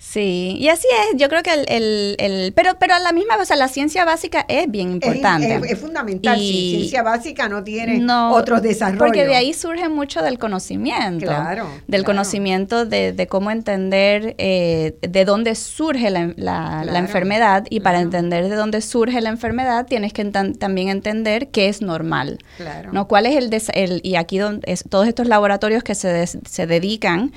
Sí, 0.00 0.56
y 0.60 0.68
así 0.68 0.86
es, 0.86 1.20
yo 1.20 1.28
creo 1.28 1.42
que 1.42 1.52
el, 1.52 1.64
el, 1.68 2.16
el, 2.18 2.52
pero, 2.52 2.78
pero 2.78 2.94
a 2.94 3.00
la 3.00 3.10
misma 3.10 3.36
vez, 3.36 3.50
la 3.50 3.66
ciencia 3.66 4.04
básica 4.04 4.44
es 4.48 4.70
bien 4.70 4.92
importante. 4.92 5.60
Es, 5.68 5.78
fundamental, 5.80 6.38
y, 6.40 6.76
ciencia 6.76 7.02
básica 7.02 7.48
no 7.48 7.64
tiene 7.64 8.06
otros 8.30 8.62
desarrollos. 8.62 8.98
Porque 9.00 9.26
de 9.26 9.34
ahí 9.34 9.52
surge 9.52 9.88
mucho 9.88 10.22
del 10.22 10.38
conocimiento. 10.38 11.26
Claro. 11.26 11.66
Del 11.88 12.04
conocimiento 12.04 12.86
de, 12.86 13.12
de, 13.12 13.26
cómo 13.26 13.50
entender 13.50 14.36
eh, 14.38 14.96
de 15.00 15.24
dónde 15.24 15.56
surge 15.56 16.10
la, 16.10 16.32
la, 16.36 16.98
enfermedad 16.98 17.66
y 17.68 17.80
para 17.80 18.00
entender 18.00 18.48
de 18.48 18.54
dónde 18.54 18.80
surge 18.82 19.20
la 19.20 19.30
enfermedad 19.30 19.86
tienes 19.86 20.12
que 20.12 20.24
también 20.24 20.90
entender 20.90 21.48
qué 21.48 21.68
es 21.68 21.82
normal. 21.82 22.38
Claro. 22.56 22.92
¿no? 22.92 23.08
¿Cuál 23.08 23.26
es 23.26 23.36
el, 23.36 23.50
el 23.74 24.00
y 24.04 24.14
aquí 24.14 24.38
donde 24.38 24.76
todos 24.88 25.08
estos 25.08 25.26
laboratorios 25.26 25.82
que 25.82 25.96
se, 25.96 26.26
se 26.26 26.66
dedican 26.68 27.32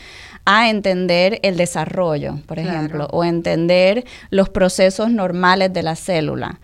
a 0.46 0.70
entender 0.70 1.40
el 1.44 1.58
desarrollo, 1.58 2.40
por 2.46 2.60
ejemplo, 2.60 3.08
o 3.12 3.24
entender 3.24 4.06
los 4.30 4.50
procesos 4.50 5.12
normales 5.12 5.72
de 5.74 5.84
la 5.84 5.96
célula. 5.96 6.60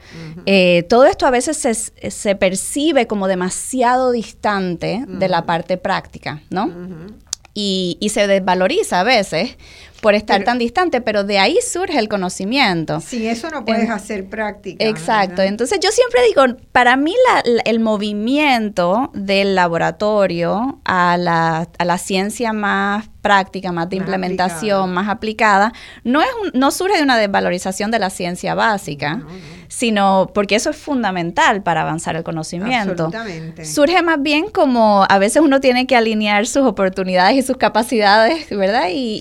Eh, 0.45 0.83
todo 0.89 1.05
esto 1.05 1.25
a 1.25 1.31
veces 1.31 1.91
se, 2.09 2.35
percibe 2.35 3.07
como 3.07 3.27
demasiado 3.27 4.11
distante 4.11 5.03
de 5.07 5.27
la 5.29 5.45
parte 5.45 5.77
práctica, 5.77 6.41
¿no? 6.49 6.71
y, 7.53 7.97
y, 7.99 8.09
se 8.09 8.27
desvaloriza 8.27 8.99
a 8.99 9.03
veces 9.03 9.57
por 10.01 10.13
estar 10.13 10.43
tan 10.43 10.59
distante, 10.59 11.01
pero 11.01 11.23
de 11.23 11.39
ahí 11.39 11.57
surge 11.61 11.97
el 11.97 12.07
conocimiento. 12.07 13.01
Sí, 13.01 13.27
eso 13.27 13.49
no 13.49 13.65
puedes 13.65 13.89
hacer 13.89 14.29
práctica. 14.29 14.85
Exacto. 14.85 15.41
Entonces 15.41 15.79
yo 15.81 15.89
siempre 15.91 16.21
digo, 16.27 16.43
para 16.71 16.95
mí 16.97 17.15
el 17.65 17.79
movimiento 17.79 19.09
del 19.13 19.55
laboratorio 19.55 20.79
a 20.85 21.17
la, 21.17 21.67
a 21.77 21.85
la 21.85 21.97
ciencia 21.97 22.53
más 22.53 23.09
práctica, 23.21 23.71
más 23.71 23.89
de 23.89 23.97
implementación, 23.97 24.93
más 24.93 25.09
aplicada, 25.09 25.73
no, 26.03 26.21
es 26.21 26.27
no 26.53 26.71
surge 26.71 26.97
de 26.97 27.03
una 27.03 27.17
desvalorización 27.17 27.91
de 27.91 27.99
la 27.99 28.09
ciencia 28.09 28.55
básica, 28.55 29.23
sino 29.67 30.29
porque 30.33 30.55
eso 30.55 30.69
es 30.69 30.77
fundamental 30.77 31.61
para 31.61 31.81
avanzar 31.81 32.15
el 32.15 32.23
conocimiento. 32.23 33.05
Absolutamente. 33.05 33.65
Surge 33.65 34.01
más 34.01 34.21
bien 34.21 34.49
como 34.49 35.05
a 35.09 35.17
veces 35.17 35.41
uno 35.41 35.59
tiene 35.59 35.87
que 35.87 35.95
alinear 35.95 36.47
sus 36.47 36.63
oportunidades 36.63 37.35
y 37.35 37.41
sus 37.41 37.57
capacidades, 37.57 38.49
¿verdad? 38.49 38.87
Y, 38.91 39.19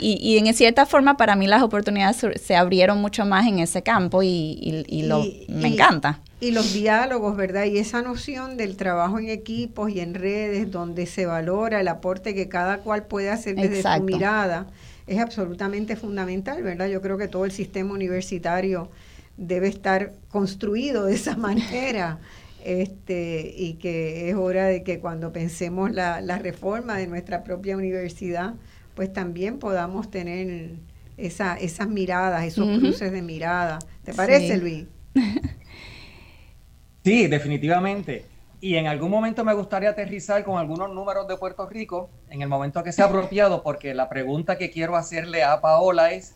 y, 0.00 0.38
en 0.38 0.54
cierta 0.54 0.86
forma 0.86 1.16
para 1.16 1.34
mí 1.34 1.46
las 1.46 1.62
oportunidades 1.62 2.24
se 2.40 2.56
abrieron 2.56 3.00
mucho 3.00 3.24
más 3.24 3.46
en 3.46 3.58
ese 3.58 3.82
campo 3.82 4.22
y, 4.22 5.04
lo, 5.06 5.24
me 5.48 5.68
encanta. 5.68 6.20
Y 6.40 6.52
los 6.52 6.72
diálogos, 6.72 7.36
¿verdad? 7.36 7.64
Y 7.64 7.78
esa 7.78 8.00
noción 8.00 8.56
del 8.56 8.76
trabajo 8.76 9.18
en 9.18 9.28
equipos 9.28 9.90
y 9.90 10.00
en 10.00 10.14
redes 10.14 10.70
donde 10.70 11.06
se 11.06 11.26
valora 11.26 11.80
el 11.80 11.88
aporte 11.88 12.34
que 12.34 12.48
cada 12.48 12.78
cual 12.78 13.06
puede 13.06 13.30
hacer 13.30 13.56
desde 13.56 13.82
su 13.82 14.02
mirada 14.04 14.68
es 15.08 15.18
absolutamente 15.18 15.96
fundamental, 15.96 16.62
¿verdad? 16.62 16.86
Yo 16.86 17.00
creo 17.00 17.18
que 17.18 17.26
todo 17.26 17.44
el 17.44 17.50
sistema 17.50 17.92
universitario 17.92 18.88
debe 19.36 19.68
estar 19.68 20.12
construido 20.30 21.06
de 21.06 21.14
esa 21.14 21.36
manera. 21.36 22.18
Este, 22.64 23.54
y 23.56 23.74
que 23.74 24.28
es 24.28 24.34
hora 24.34 24.66
de 24.66 24.82
que 24.82 24.98
cuando 24.98 25.32
pensemos 25.32 25.92
la, 25.92 26.20
la 26.20 26.38
reforma 26.38 26.98
de 26.98 27.06
nuestra 27.06 27.44
propia 27.44 27.76
universidad, 27.76 28.54
pues 28.94 29.12
también 29.12 29.58
podamos 29.58 30.10
tener 30.10 30.72
esa, 31.16 31.56
esas 31.56 31.88
miradas, 31.88 32.44
esos 32.44 32.78
cruces 32.78 33.12
de 33.12 33.22
mirada. 33.22 33.78
¿Te 34.04 34.12
parece, 34.12 34.56
Luis? 34.58 34.86
Sí, 37.08 37.26
definitivamente. 37.26 38.26
Y 38.60 38.74
en 38.74 38.86
algún 38.86 39.10
momento 39.10 39.42
me 39.42 39.54
gustaría 39.54 39.88
aterrizar 39.88 40.44
con 40.44 40.58
algunos 40.58 40.90
números 40.90 41.26
de 41.26 41.38
Puerto 41.38 41.66
Rico, 41.66 42.10
en 42.28 42.42
el 42.42 42.48
momento 42.48 42.82
que 42.82 42.92
sea 42.92 43.06
apropiado, 43.06 43.62
porque 43.62 43.94
la 43.94 44.10
pregunta 44.10 44.58
que 44.58 44.70
quiero 44.70 44.94
hacerle 44.94 45.42
a 45.42 45.62
Paola 45.62 46.12
es, 46.12 46.34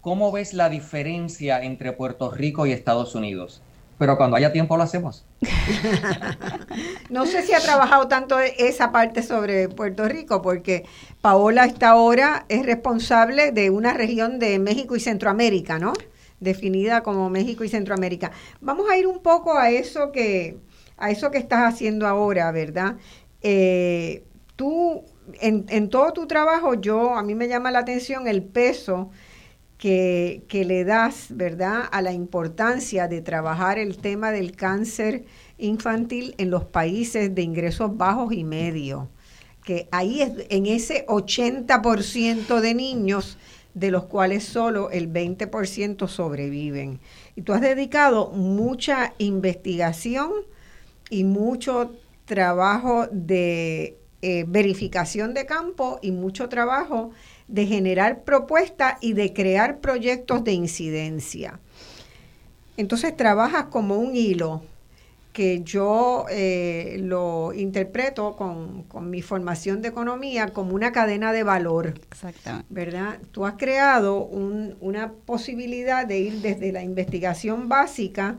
¿cómo 0.00 0.32
ves 0.32 0.54
la 0.54 0.70
diferencia 0.70 1.62
entre 1.62 1.92
Puerto 1.92 2.30
Rico 2.30 2.64
y 2.64 2.72
Estados 2.72 3.14
Unidos? 3.14 3.60
pero 3.98 4.16
cuando 4.16 4.36
haya 4.36 4.52
tiempo 4.52 4.76
lo 4.76 4.82
hacemos. 4.82 5.24
no 7.10 7.26
sé 7.26 7.42
si 7.42 7.54
ha 7.54 7.60
trabajado 7.60 8.08
tanto 8.08 8.38
esa 8.40 8.90
parte 8.90 9.22
sobre 9.22 9.68
Puerto 9.68 10.08
Rico, 10.08 10.42
porque 10.42 10.84
Paola 11.20 11.64
esta 11.64 11.90
ahora 11.90 12.44
es 12.48 12.66
responsable 12.66 13.52
de 13.52 13.70
una 13.70 13.92
región 13.92 14.40
de 14.40 14.58
México 14.58 14.96
y 14.96 15.00
Centroamérica, 15.00 15.78
¿no? 15.78 15.92
Definida 16.40 17.02
como 17.02 17.30
México 17.30 17.64
y 17.64 17.68
Centroamérica. 17.68 18.32
Vamos 18.60 18.88
a 18.90 18.96
ir 18.96 19.06
un 19.06 19.20
poco 19.22 19.56
a 19.56 19.70
eso 19.70 20.12
que, 20.12 20.58
a 20.96 21.10
eso 21.10 21.30
que 21.30 21.38
estás 21.38 21.72
haciendo 21.72 22.06
ahora, 22.06 22.50
¿verdad? 22.52 22.96
Eh, 23.40 24.24
tú, 24.56 25.04
en, 25.40 25.64
en 25.68 25.88
todo 25.88 26.12
tu 26.12 26.26
trabajo, 26.26 26.74
yo, 26.74 27.14
a 27.14 27.22
mí 27.22 27.34
me 27.34 27.48
llama 27.48 27.70
la 27.70 27.80
atención 27.80 28.28
el 28.28 28.42
peso 28.42 29.10
que, 29.84 30.64
le 30.66 30.84
das, 30.84 31.26
¿verdad?, 31.28 31.82
a 31.92 32.00
la 32.00 32.12
importancia 32.12 33.06
de 33.06 33.20
trabajar 33.20 33.78
el 33.78 33.98
tema 33.98 34.30
del 34.30 34.56
cáncer 34.56 35.26
infantil 35.58 36.34
en 36.38 36.50
los 36.50 36.64
países 36.64 37.34
de 37.34 37.42
ingresos 37.42 37.94
bajos 37.94 38.32
y 38.32 38.44
medios. 38.44 39.08
Que 39.62 39.86
ahí 39.92 40.22
es 40.22 40.32
en 40.48 40.64
ese 40.64 41.04
80% 41.06 42.60
de 42.60 42.74
niños 42.74 43.36
de 43.74 43.90
los 43.90 44.04
cuales 44.04 44.44
solo 44.44 44.90
el 44.90 45.12
20% 45.12 46.08
sobreviven. 46.08 47.00
Y 47.36 47.42
tú 47.42 47.52
has 47.52 47.60
dedicado 47.60 48.30
mucha 48.30 49.14
investigación 49.18 50.30
y 51.10 51.24
mucho 51.24 51.92
trabajo 52.24 53.06
de 53.10 53.98
eh, 54.22 54.44
verificación 54.48 55.34
de 55.34 55.44
campo 55.44 55.98
y 56.00 56.12
mucho 56.12 56.48
trabajo 56.48 57.10
de 57.48 57.66
generar 57.66 58.24
propuestas 58.24 58.96
y 59.00 59.12
de 59.12 59.32
crear 59.34 59.80
proyectos 59.80 60.44
de 60.44 60.52
incidencia. 60.52 61.60
Entonces 62.76 63.16
trabajas 63.16 63.66
como 63.66 63.96
un 63.96 64.16
hilo 64.16 64.62
que 65.34 65.62
yo 65.64 66.26
eh, 66.30 66.96
lo 67.00 67.52
interpreto 67.52 68.36
con, 68.36 68.86
mi 69.10 69.20
formación 69.20 69.82
de 69.82 69.88
economía 69.88 70.50
como 70.50 70.74
una 70.76 70.92
cadena 70.92 71.32
de 71.32 71.42
valor. 71.42 71.94
Exactamente. 72.08 72.68
¿Verdad? 72.70 73.18
Tú 73.32 73.44
has 73.44 73.54
creado 73.54 74.22
una 74.24 75.12
posibilidad 75.12 76.06
de 76.06 76.20
ir 76.20 76.40
desde 76.40 76.70
la 76.70 76.84
investigación 76.84 77.68
básica 77.68 78.38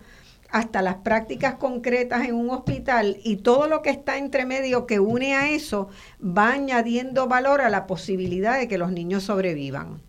hasta 0.49 0.81
las 0.81 0.95
prácticas 0.95 1.55
concretas 1.55 2.29
en 2.29 2.35
un 2.35 2.49
hospital 2.49 3.17
y 3.25 3.37
todo 3.37 3.67
lo 3.67 3.81
que 3.81 3.89
está 3.89 4.17
entre 4.17 4.45
medio 4.45 4.87
que 4.87 5.01
une 5.01 5.35
a 5.35 5.49
eso 5.49 5.89
va 6.25 6.53
añadiendo 6.53 7.27
valor 7.27 7.59
a 7.59 7.69
la 7.69 7.87
posibilidad 7.87 8.57
de 8.57 8.69
que 8.69 8.77
los 8.77 8.93
niños 8.93 9.23
sobrevivan. 9.23 9.99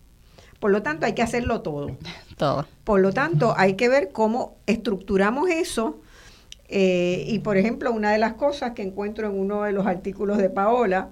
Por 0.60 0.70
lo 0.70 0.82
tanto, 0.82 1.04
hay 1.04 1.14
que 1.14 1.22
hacerlo 1.22 1.62
todo. 1.62 1.96
Todo. 2.36 2.64
Por 2.84 3.00
lo 3.00 3.12
tanto, 3.12 3.54
hay 3.56 3.74
que 3.74 3.88
ver 3.88 4.12
cómo 4.12 4.56
estructuramos 4.66 5.50
eso. 5.50 6.00
Eh, 6.68 7.24
y, 7.28 7.38
por 7.40 7.56
ejemplo, 7.56 7.92
una 7.92 8.12
de 8.12 8.18
las 8.18 8.34
cosas 8.34 8.72
que 8.72 8.82
encuentro 8.82 9.28
en 9.28 9.38
uno 9.38 9.62
de 9.62 9.72
los 9.72 9.86
artículos 9.86 10.38
de 10.38 10.50
Paola 10.50 11.10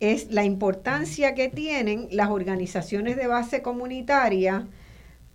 es 0.00 0.30
la 0.30 0.44
importancia 0.44 1.34
que 1.34 1.48
tienen 1.48 2.08
las 2.10 2.30
organizaciones 2.30 3.16
de 3.16 3.26
base 3.26 3.62
comunitaria 3.62 4.66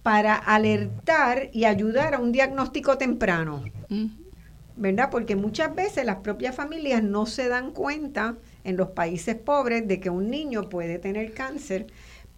para 0.04 0.36
alertar 0.36 1.50
y 1.52 1.66
ayudar 1.66 2.14
a 2.14 2.20
un 2.20 2.32
diagnóstico 2.32 2.98
temprano. 2.98 3.64
¿Verdad? 4.76 5.10
Porque 5.12 5.36
muchas 5.36 5.76
veces 5.76 6.06
las 6.06 6.18
propias 6.18 6.56
familias 6.56 7.04
no 7.04 7.26
se 7.26 7.50
dan 7.50 7.72
cuenta 7.72 8.38
en 8.64 8.78
los 8.78 8.90
países 8.90 9.36
pobres 9.36 9.88
de 9.88 10.00
que 10.00 10.10
un 10.10 10.30
niño 10.30 10.70
puede 10.70 11.00
tener 11.00 11.34
cáncer, 11.34 11.88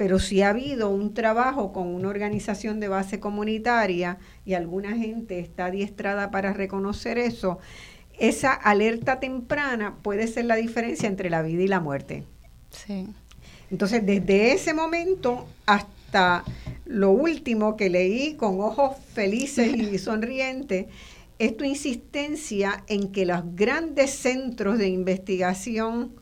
pero 0.01 0.17
si 0.17 0.41
ha 0.41 0.49
habido 0.49 0.89
un 0.89 1.13
trabajo 1.13 1.71
con 1.71 1.85
una 1.85 2.07
organización 2.07 2.79
de 2.79 2.87
base 2.87 3.19
comunitaria 3.19 4.17
y 4.45 4.55
alguna 4.55 4.97
gente 4.97 5.37
está 5.37 5.65
adiestrada 5.65 6.31
para 6.31 6.53
reconocer 6.53 7.19
eso, 7.19 7.59
esa 8.17 8.51
alerta 8.51 9.19
temprana 9.19 9.97
puede 10.01 10.25
ser 10.25 10.45
la 10.45 10.55
diferencia 10.55 11.07
entre 11.07 11.29
la 11.29 11.43
vida 11.43 11.61
y 11.61 11.67
la 11.67 11.81
muerte. 11.81 12.23
Sí. 12.71 13.09
Entonces, 13.69 14.03
desde 14.03 14.53
ese 14.53 14.73
momento 14.73 15.45
hasta 15.67 16.45
lo 16.85 17.11
último 17.11 17.77
que 17.77 17.91
leí 17.91 18.33
con 18.33 18.59
ojos 18.59 18.97
felices 19.13 19.71
y 19.71 19.95
sonrientes, 19.99 20.87
es 21.37 21.55
tu 21.55 21.63
insistencia 21.63 22.83
en 22.87 23.11
que 23.11 23.27
los 23.27 23.43
grandes 23.55 24.09
centros 24.09 24.79
de 24.79 24.89
investigación 24.89 26.15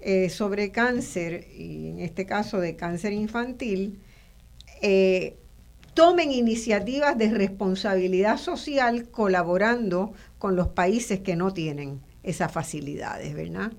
eh, 0.00 0.30
sobre 0.30 0.70
cáncer, 0.70 1.46
y 1.56 1.88
en 1.88 2.00
este 2.00 2.26
caso 2.26 2.60
de 2.60 2.76
cáncer 2.76 3.12
infantil, 3.12 4.00
eh, 4.82 5.36
tomen 5.94 6.30
iniciativas 6.30 7.18
de 7.18 7.30
responsabilidad 7.30 8.38
social 8.38 9.08
colaborando 9.08 10.12
con 10.38 10.56
los 10.56 10.68
países 10.68 11.20
que 11.20 11.36
no 11.36 11.52
tienen 11.52 12.00
esas 12.22 12.52
facilidades, 12.52 13.34
¿verdad? 13.34 13.72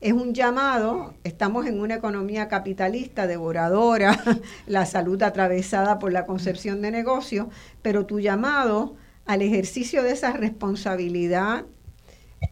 es 0.00 0.12
un 0.14 0.32
llamado, 0.32 1.14
estamos 1.24 1.66
en 1.66 1.78
una 1.78 1.96
economía 1.96 2.48
capitalista, 2.48 3.26
devoradora, 3.26 4.18
la 4.66 4.86
salud 4.86 5.22
atravesada 5.22 5.98
por 5.98 6.12
la 6.12 6.24
concepción 6.24 6.80
de 6.80 6.90
negocio, 6.90 7.50
pero 7.82 8.06
tu 8.06 8.18
llamado 8.18 8.96
al 9.26 9.42
ejercicio 9.42 10.02
de 10.02 10.12
esa 10.12 10.32
responsabilidad 10.32 11.66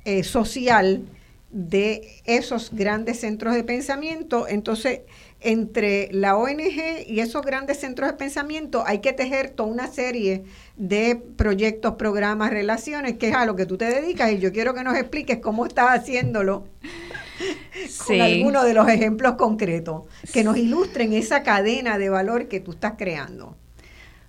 eh, 0.04 0.24
social 0.24 1.06
de 1.50 2.20
esos 2.24 2.70
grandes 2.72 3.20
centros 3.20 3.54
de 3.54 3.64
pensamiento, 3.64 4.46
entonces 4.48 5.00
entre 5.40 6.08
la 6.12 6.36
ONG 6.36 7.06
y 7.06 7.20
esos 7.20 7.44
grandes 7.44 7.78
centros 7.78 8.10
de 8.10 8.16
pensamiento 8.16 8.84
hay 8.86 8.98
que 8.98 9.12
tejer 9.12 9.50
toda 9.50 9.70
una 9.70 9.86
serie 9.86 10.44
de 10.76 11.16
proyectos, 11.36 11.94
programas, 11.94 12.50
relaciones, 12.50 13.18
que 13.18 13.28
es 13.28 13.34
a 13.34 13.46
lo 13.46 13.56
que 13.56 13.64
tú 13.64 13.78
te 13.78 13.86
dedicas 13.86 14.32
y 14.32 14.38
yo 14.38 14.52
quiero 14.52 14.74
que 14.74 14.82
nos 14.82 14.96
expliques 14.96 15.38
cómo 15.38 15.64
estás 15.64 15.90
haciéndolo 15.90 16.66
con 18.06 18.20
algunos 18.20 18.64
de 18.64 18.74
los 18.74 18.88
ejemplos 18.88 19.36
concretos 19.36 20.02
que 20.32 20.44
nos 20.44 20.56
ilustren 20.56 21.12
esa 21.12 21.42
cadena 21.42 21.98
de 21.98 22.10
valor 22.10 22.48
que 22.48 22.60
tú 22.60 22.72
estás 22.72 22.94
creando. 22.98 23.56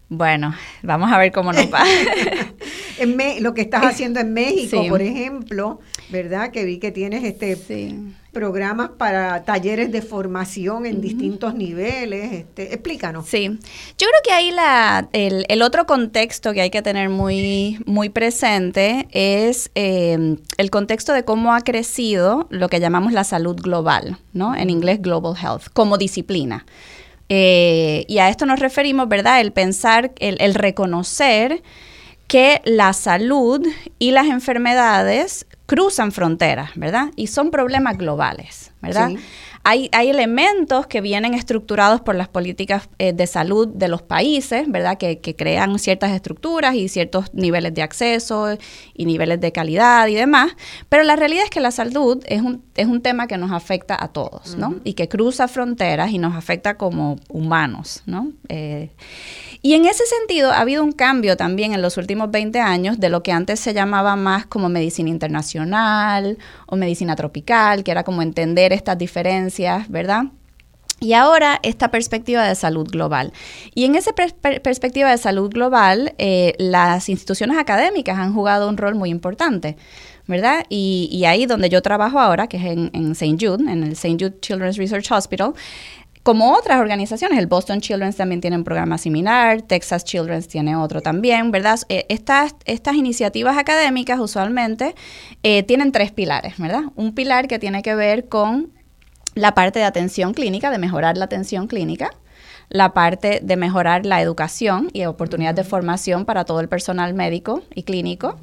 Bueno, 0.10 0.56
vamos 0.82 1.12
a 1.12 1.18
ver 1.18 1.32
cómo 1.32 1.54
nos 1.54 1.72
va. 1.72 1.84
en 3.00 3.44
lo 3.44 3.54
que 3.54 3.62
estás 3.62 3.84
haciendo 3.84 4.20
en 4.20 4.34
México, 4.34 4.84
por 4.90 5.02
ejemplo, 5.02 5.80
¿verdad? 6.10 6.52
Que 6.52 6.66
vi 6.66 6.80
que 6.80 6.92
tienes 6.92 7.24
este 7.24 7.58
programas 8.32 8.92
para 8.98 9.44
talleres 9.44 9.92
de 9.92 10.02
formación 10.02 10.86
en 10.86 11.02
distintos 11.02 11.56
niveles. 11.56 12.32
Este, 12.32 12.74
explícanos. 12.74 13.28
Sí, 13.28 13.48
yo 13.48 13.58
creo 14.08 14.22
que 14.24 14.32
ahí 14.32 14.52
la, 14.52 15.10
el, 15.14 15.62
otro 15.62 15.86
contexto 15.86 16.54
que 16.54 16.62
hay 16.62 16.70
que 16.70 16.82
tener 16.82 17.10
muy, 17.10 17.80
muy 17.86 18.10
presente 18.10 19.08
es 19.12 19.72
em, 19.76 20.38
el 20.58 20.70
contexto 20.70 21.14
de 21.14 21.26
cómo 21.26 21.54
ha 21.54 21.62
crecido 21.62 22.48
lo 22.50 22.70
que 22.70 22.80
llamamos 22.80 23.14
la 23.14 23.24
salud 23.24 23.56
global, 23.56 24.18
¿no? 24.34 24.56
En 24.56 24.70
inglés 24.70 25.02
Global 25.02 25.36
Health, 25.36 25.68
como 25.74 25.98
disciplina. 25.98 26.66
Eh, 27.30 28.06
y 28.08 28.20
a 28.20 28.30
esto 28.30 28.46
nos 28.46 28.60
referimos, 28.60 29.08
¿verdad? 29.08 29.42
El 29.42 29.52
pensar, 29.52 30.14
el, 30.20 30.38
el 30.40 30.56
reconocer 30.56 31.62
que 32.30 32.62
la 32.64 32.94
salud 32.94 33.68
y 33.98 34.12
las 34.12 34.28
enfermedades 34.28 35.48
cruzan 35.66 36.12
fronteras, 36.12 36.70
¿verdad? 36.76 37.08
Y 37.16 37.28
son 37.28 37.50
problemas 37.50 37.98
globales, 37.98 38.72
¿verdad? 38.82 39.10
Hay, 39.70 39.88
hay, 39.92 40.10
elementos 40.10 40.88
que 40.88 41.00
vienen 41.00 41.36
estructurados 41.36 42.02
por 42.02 42.16
las 42.16 42.28
políticas 42.28 42.90
eh, 42.98 43.14
de 43.14 43.28
salud 43.28 43.68
de 43.68 43.88
los 43.88 44.02
países, 44.02 44.68
¿verdad? 44.68 44.98
Que, 44.98 45.20
que, 45.20 45.36
crean 45.36 45.78
ciertas 45.78 46.12
estructuras 46.12 46.74
y 46.74 46.90
ciertos 46.90 47.32
niveles 47.36 47.76
de 47.76 47.84
acceso 47.84 48.58
y 48.96 49.06
niveles 49.06 49.40
de 49.40 49.52
calidad 49.52 50.08
y 50.08 50.16
demás. 50.16 50.54
Pero 50.90 51.04
la 51.04 51.16
realidad 51.16 51.44
es 51.44 51.52
que 51.52 51.60
la 51.60 51.70
salud 51.70 52.24
es 52.26 52.42
un, 52.42 52.64
es 52.76 52.88
un 52.88 53.02
tema 53.02 53.28
que 53.28 53.38
nos 53.38 53.52
afecta 53.52 53.96
a 54.04 54.08
todos, 54.08 54.56
¿no? 54.58 54.76
Y 54.84 54.94
que 54.94 55.08
cruza 55.08 55.48
fronteras 55.48 56.12
y 56.12 56.18
nos 56.18 56.36
afecta 56.36 56.76
como 56.76 57.18
humanos, 57.30 58.02
¿no? 58.08 58.32
Eh, 58.48 58.90
y 59.62 59.74
en 59.74 59.86
ese 59.86 60.06
sentido 60.06 60.52
ha 60.52 60.62
habido 60.62 60.84
un 60.84 60.94
cambio 60.94 61.36
también 61.36 61.74
en 61.74 61.82
los 61.82 61.98
últimos 61.98 62.32
20 62.32 62.62
años 62.62 62.98
de 62.98 63.10
lo 63.10 63.24
que 63.24 63.34
antes 63.34 63.60
se 63.60 63.74
llamaba 63.74 64.16
más 64.16 64.46
como 64.46 64.70
medicina 64.70 65.10
internacional 65.10 66.38
o 66.66 66.78
medicina 66.78 67.18
tropical, 67.18 67.84
que 67.84 67.92
era 67.92 68.06
como 68.06 68.22
entender 68.22 68.72
estas 68.72 68.98
diferencias, 68.98 69.59
¿verdad? 69.90 70.26
Y 71.02 71.14
ahora 71.14 71.60
esta 71.64 71.92
perspectiva 71.92 72.46
de 72.46 72.56
salud 72.56 72.88
global. 72.90 73.32
Y 73.74 73.86
en 73.86 73.96
esa 73.96 74.12
perspectiva 74.14 75.10
de 75.12 75.18
salud 75.18 75.50
global, 75.50 76.14
eh, 76.18 76.56
las 76.58 77.08
instituciones 77.08 77.58
académicas 77.58 78.18
han 78.18 78.34
jugado 78.34 78.68
un 78.68 78.78
rol 78.78 78.96
muy 78.96 79.10
importante. 79.10 79.78
¿verdad? 80.28 80.64
Y, 80.70 81.24
ahí 81.26 81.48
donde 81.48 81.70
yo 81.70 81.82
trabajo 81.82 82.20
ahora, 82.20 82.46
que 82.46 82.58
es 82.58 82.64
en, 82.66 82.92
en 82.94 83.14
St. 83.14 83.36
Jude, 83.40 83.64
en 83.64 83.84
el 83.84 83.94
St. 83.94 84.14
Jude 84.14 84.40
Children's 84.40 84.78
Research 84.78 85.12
Hospital, 85.12 85.56
como 86.22 86.54
otras 86.54 86.80
organizaciones, 86.80 87.40
el 87.40 87.48
Boston 87.48 87.82
Children's 87.82 88.16
también 88.18 88.40
tiene 88.40 88.58
un 88.58 88.64
programa 88.64 89.00
similar, 89.00 89.64
Texas 89.64 90.04
Children's 90.04 90.48
tiene 90.48 90.76
otro 90.76 91.02
también, 91.02 91.50
¿verdad? 91.50 91.80
Eh, 91.90 92.06
estas, 92.10 92.56
estas 92.66 92.96
iniciativas 92.96 93.58
académicas 93.58 94.20
usualmente 94.20 94.94
eh, 95.42 95.64
tienen 95.64 95.92
tres 95.92 96.12
pilares, 96.12 96.60
¿verdad? 96.60 96.84
Un 96.96 97.16
pilar 97.16 97.48
que 97.48 97.58
tiene 97.58 97.82
que 97.82 97.96
ver 97.96 98.28
con 98.28 98.72
la 99.40 99.54
parte 99.54 99.80
de 99.80 99.86
atención 99.86 100.34
clínica, 100.34 100.70
de 100.70 100.78
mejorar 100.78 101.18
la 101.18 101.26
atención 101.26 101.68
clínica, 101.68 102.12
la 102.70 102.94
parte 102.94 103.40
de 103.44 103.58
mejorar 103.58 104.06
la 104.06 104.22
educación 104.22 104.90
y 104.94 105.06
oportunidad 105.06 105.54
de 105.54 105.64
formación 105.64 106.26
para 106.26 106.46
todo 106.46 106.60
el 106.60 106.70
personal 106.70 107.14
médico 107.14 107.64
y 107.74 107.84
clínico 107.84 108.38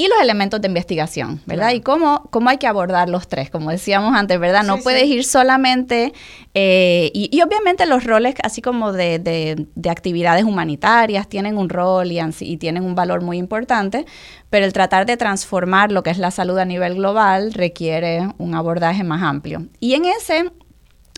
y 0.00 0.06
los 0.06 0.20
elementos 0.20 0.60
de 0.60 0.68
investigación, 0.68 1.42
¿verdad? 1.44 1.72
Y 1.72 1.80
cómo, 1.80 2.28
cómo 2.30 2.50
hay 2.50 2.58
que 2.58 2.68
abordar 2.68 3.08
los 3.08 3.26
tres, 3.26 3.50
como 3.50 3.72
decíamos 3.72 4.14
antes, 4.14 4.38
¿verdad? 4.38 4.62
No 4.62 4.78
puedes 4.78 5.04
ir 5.06 5.24
solamente, 5.24 6.12
eh, 6.54 7.10
y, 7.12 7.42
obviamente 7.42 7.84
los 7.84 8.04
roles, 8.04 8.36
así 8.44 8.62
como 8.62 8.92
de, 8.92 9.18
de, 9.18 9.90
actividades 9.90 10.44
humanitarias, 10.44 11.28
tienen 11.28 11.58
un 11.58 11.68
rol 11.68 12.12
y, 12.12 12.20
y, 12.20 12.56
tienen 12.58 12.84
un 12.84 12.94
valor 12.94 13.22
muy 13.22 13.38
importante, 13.38 14.06
pero 14.50 14.64
el 14.64 14.72
tratar 14.72 15.04
de 15.04 15.16
transformar 15.16 15.90
lo 15.90 16.04
que 16.04 16.10
es 16.10 16.18
la 16.18 16.30
salud 16.30 16.58
a 16.58 16.64
nivel 16.64 16.94
global 16.94 17.52
requiere 17.52 18.28
un 18.38 18.54
abordaje 18.54 19.02
más 19.02 19.24
amplio. 19.24 19.66
Y 19.80 19.94
en 19.94 20.04
ese 20.04 20.52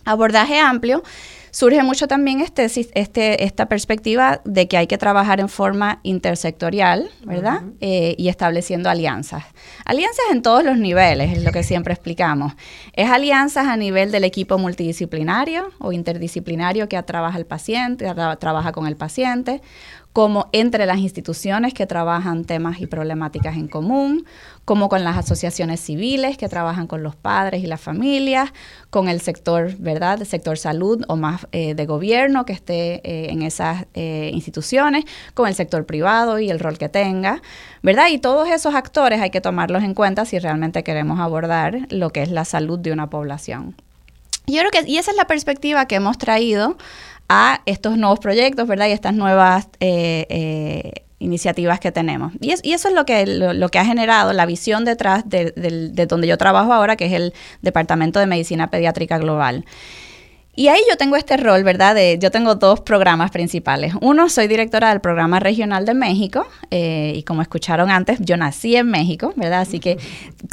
abordaje 0.06 0.58
amplio, 0.58 1.02
surge 1.50 1.82
mucho 1.82 2.08
también 2.08 2.40
este, 2.40 2.64
este, 2.64 3.44
esta 3.44 3.66
perspectiva 3.66 4.40
de 4.44 4.68
que 4.68 4.76
hay 4.76 4.86
que 4.86 4.98
trabajar 4.98 5.40
en 5.40 5.48
forma 5.48 6.00
intersectorial, 6.02 7.10
¿verdad? 7.24 7.62
Eh, 7.80 8.14
y 8.18 8.28
estableciendo 8.28 8.88
alianzas. 8.90 9.44
Alianzas 9.84 10.24
en 10.30 10.42
todos 10.42 10.64
los 10.64 10.78
niveles, 10.78 11.36
es 11.36 11.44
lo 11.44 11.52
que 11.52 11.62
siempre 11.62 11.92
explicamos. 11.92 12.54
Es 12.92 13.10
alianzas 13.10 13.66
a 13.66 13.76
nivel 13.76 14.12
del 14.12 14.24
equipo 14.24 14.58
multidisciplinario 14.58 15.70
o 15.78 15.92
interdisciplinario 15.92 16.88
que 16.88 17.02
trabaja 17.02 17.38
el 17.38 17.46
paciente, 17.46 18.06
trabaja 18.38 18.72
con 18.72 18.86
el 18.86 18.96
paciente, 18.96 19.60
como 20.12 20.48
entre 20.52 20.86
las 20.86 20.98
instituciones 20.98 21.72
que 21.72 21.86
trabajan 21.86 22.44
temas 22.44 22.80
y 22.80 22.86
problemáticas 22.86 23.56
en 23.56 23.68
común, 23.68 24.26
como 24.64 24.88
con 24.88 25.02
las 25.04 25.16
asociaciones 25.16 25.80
civiles 25.80 26.36
que 26.36 26.48
trabajan 26.48 26.86
con 26.86 27.02
los 27.02 27.16
padres 27.16 27.62
y 27.64 27.66
las 27.66 27.80
familias, 27.80 28.52
con 28.90 29.08
el 29.08 29.20
sector, 29.20 29.76
¿verdad?, 29.78 30.20
el 30.20 30.26
sector 30.26 30.58
salud 30.58 31.04
o 31.08 31.16
más 31.16 31.46
eh, 31.52 31.74
de 31.74 31.86
gobierno 31.86 32.44
que 32.44 32.52
esté 32.52 33.00
eh, 33.02 33.30
en 33.30 33.42
esas 33.42 33.86
eh, 33.94 34.30
instituciones, 34.32 35.04
con 35.34 35.48
el 35.48 35.54
sector 35.54 35.86
privado 35.86 36.38
y 36.38 36.50
el 36.50 36.60
rol 36.60 36.78
que 36.78 36.88
tenga, 36.88 37.42
¿verdad? 37.82 38.08
Y 38.10 38.18
todos 38.18 38.48
esos 38.48 38.74
actores 38.74 39.20
hay 39.20 39.30
que 39.30 39.40
tomarlos 39.40 39.82
en 39.82 39.94
cuenta 39.94 40.24
si 40.24 40.38
realmente 40.38 40.84
queremos 40.84 41.18
abordar 41.18 41.86
lo 41.90 42.10
que 42.10 42.22
es 42.22 42.30
la 42.30 42.44
salud 42.44 42.78
de 42.78 42.92
una 42.92 43.10
población. 43.10 43.74
Yo 44.46 44.60
creo 44.60 44.70
que, 44.70 44.90
y 44.90 44.98
esa 44.98 45.10
es 45.10 45.16
la 45.16 45.26
perspectiva 45.26 45.86
que 45.86 45.96
hemos 45.96 46.18
traído 46.18 46.76
a 47.28 47.60
estos 47.66 47.96
nuevos 47.96 48.18
proyectos, 48.18 48.66
¿verdad? 48.66 48.88
Y 48.88 48.92
estas 48.92 49.14
nuevas 49.14 49.68
iniciativas 51.20 51.78
que 51.78 51.92
tenemos. 51.92 52.32
Y, 52.40 52.50
eso 52.50 52.88
es 52.88 52.94
lo 52.94 53.04
que, 53.04 53.24
lo, 53.26 53.68
que 53.68 53.78
ha 53.78 53.84
generado 53.84 54.32
la 54.32 54.46
visión 54.46 54.84
detrás 54.84 55.28
de, 55.28 55.52
de, 55.52 56.06
donde 56.06 56.26
yo 56.26 56.36
trabajo 56.36 56.72
ahora, 56.72 56.96
que 56.96 57.06
es 57.06 57.12
el 57.12 57.32
Departamento 57.62 58.18
de 58.18 58.26
Medicina 58.26 58.70
Pediátrica 58.70 59.18
Global. 59.18 59.64
Y 60.60 60.68
ahí 60.68 60.82
yo 60.90 60.98
tengo 60.98 61.16
este 61.16 61.38
rol, 61.38 61.64
¿verdad? 61.64 61.94
De, 61.94 62.18
yo 62.20 62.30
tengo 62.30 62.54
dos 62.54 62.82
programas 62.82 63.30
principales. 63.30 63.94
Uno, 64.02 64.28
soy 64.28 64.46
directora 64.46 64.90
del 64.90 65.00
programa 65.00 65.40
regional 65.40 65.86
de 65.86 65.94
México 65.94 66.46
eh, 66.70 67.14
y 67.16 67.22
como 67.22 67.40
escucharon 67.40 67.90
antes, 67.90 68.18
yo 68.20 68.36
nací 68.36 68.76
en 68.76 68.90
México, 68.90 69.32
¿verdad? 69.36 69.62
Así 69.62 69.80
que 69.80 69.96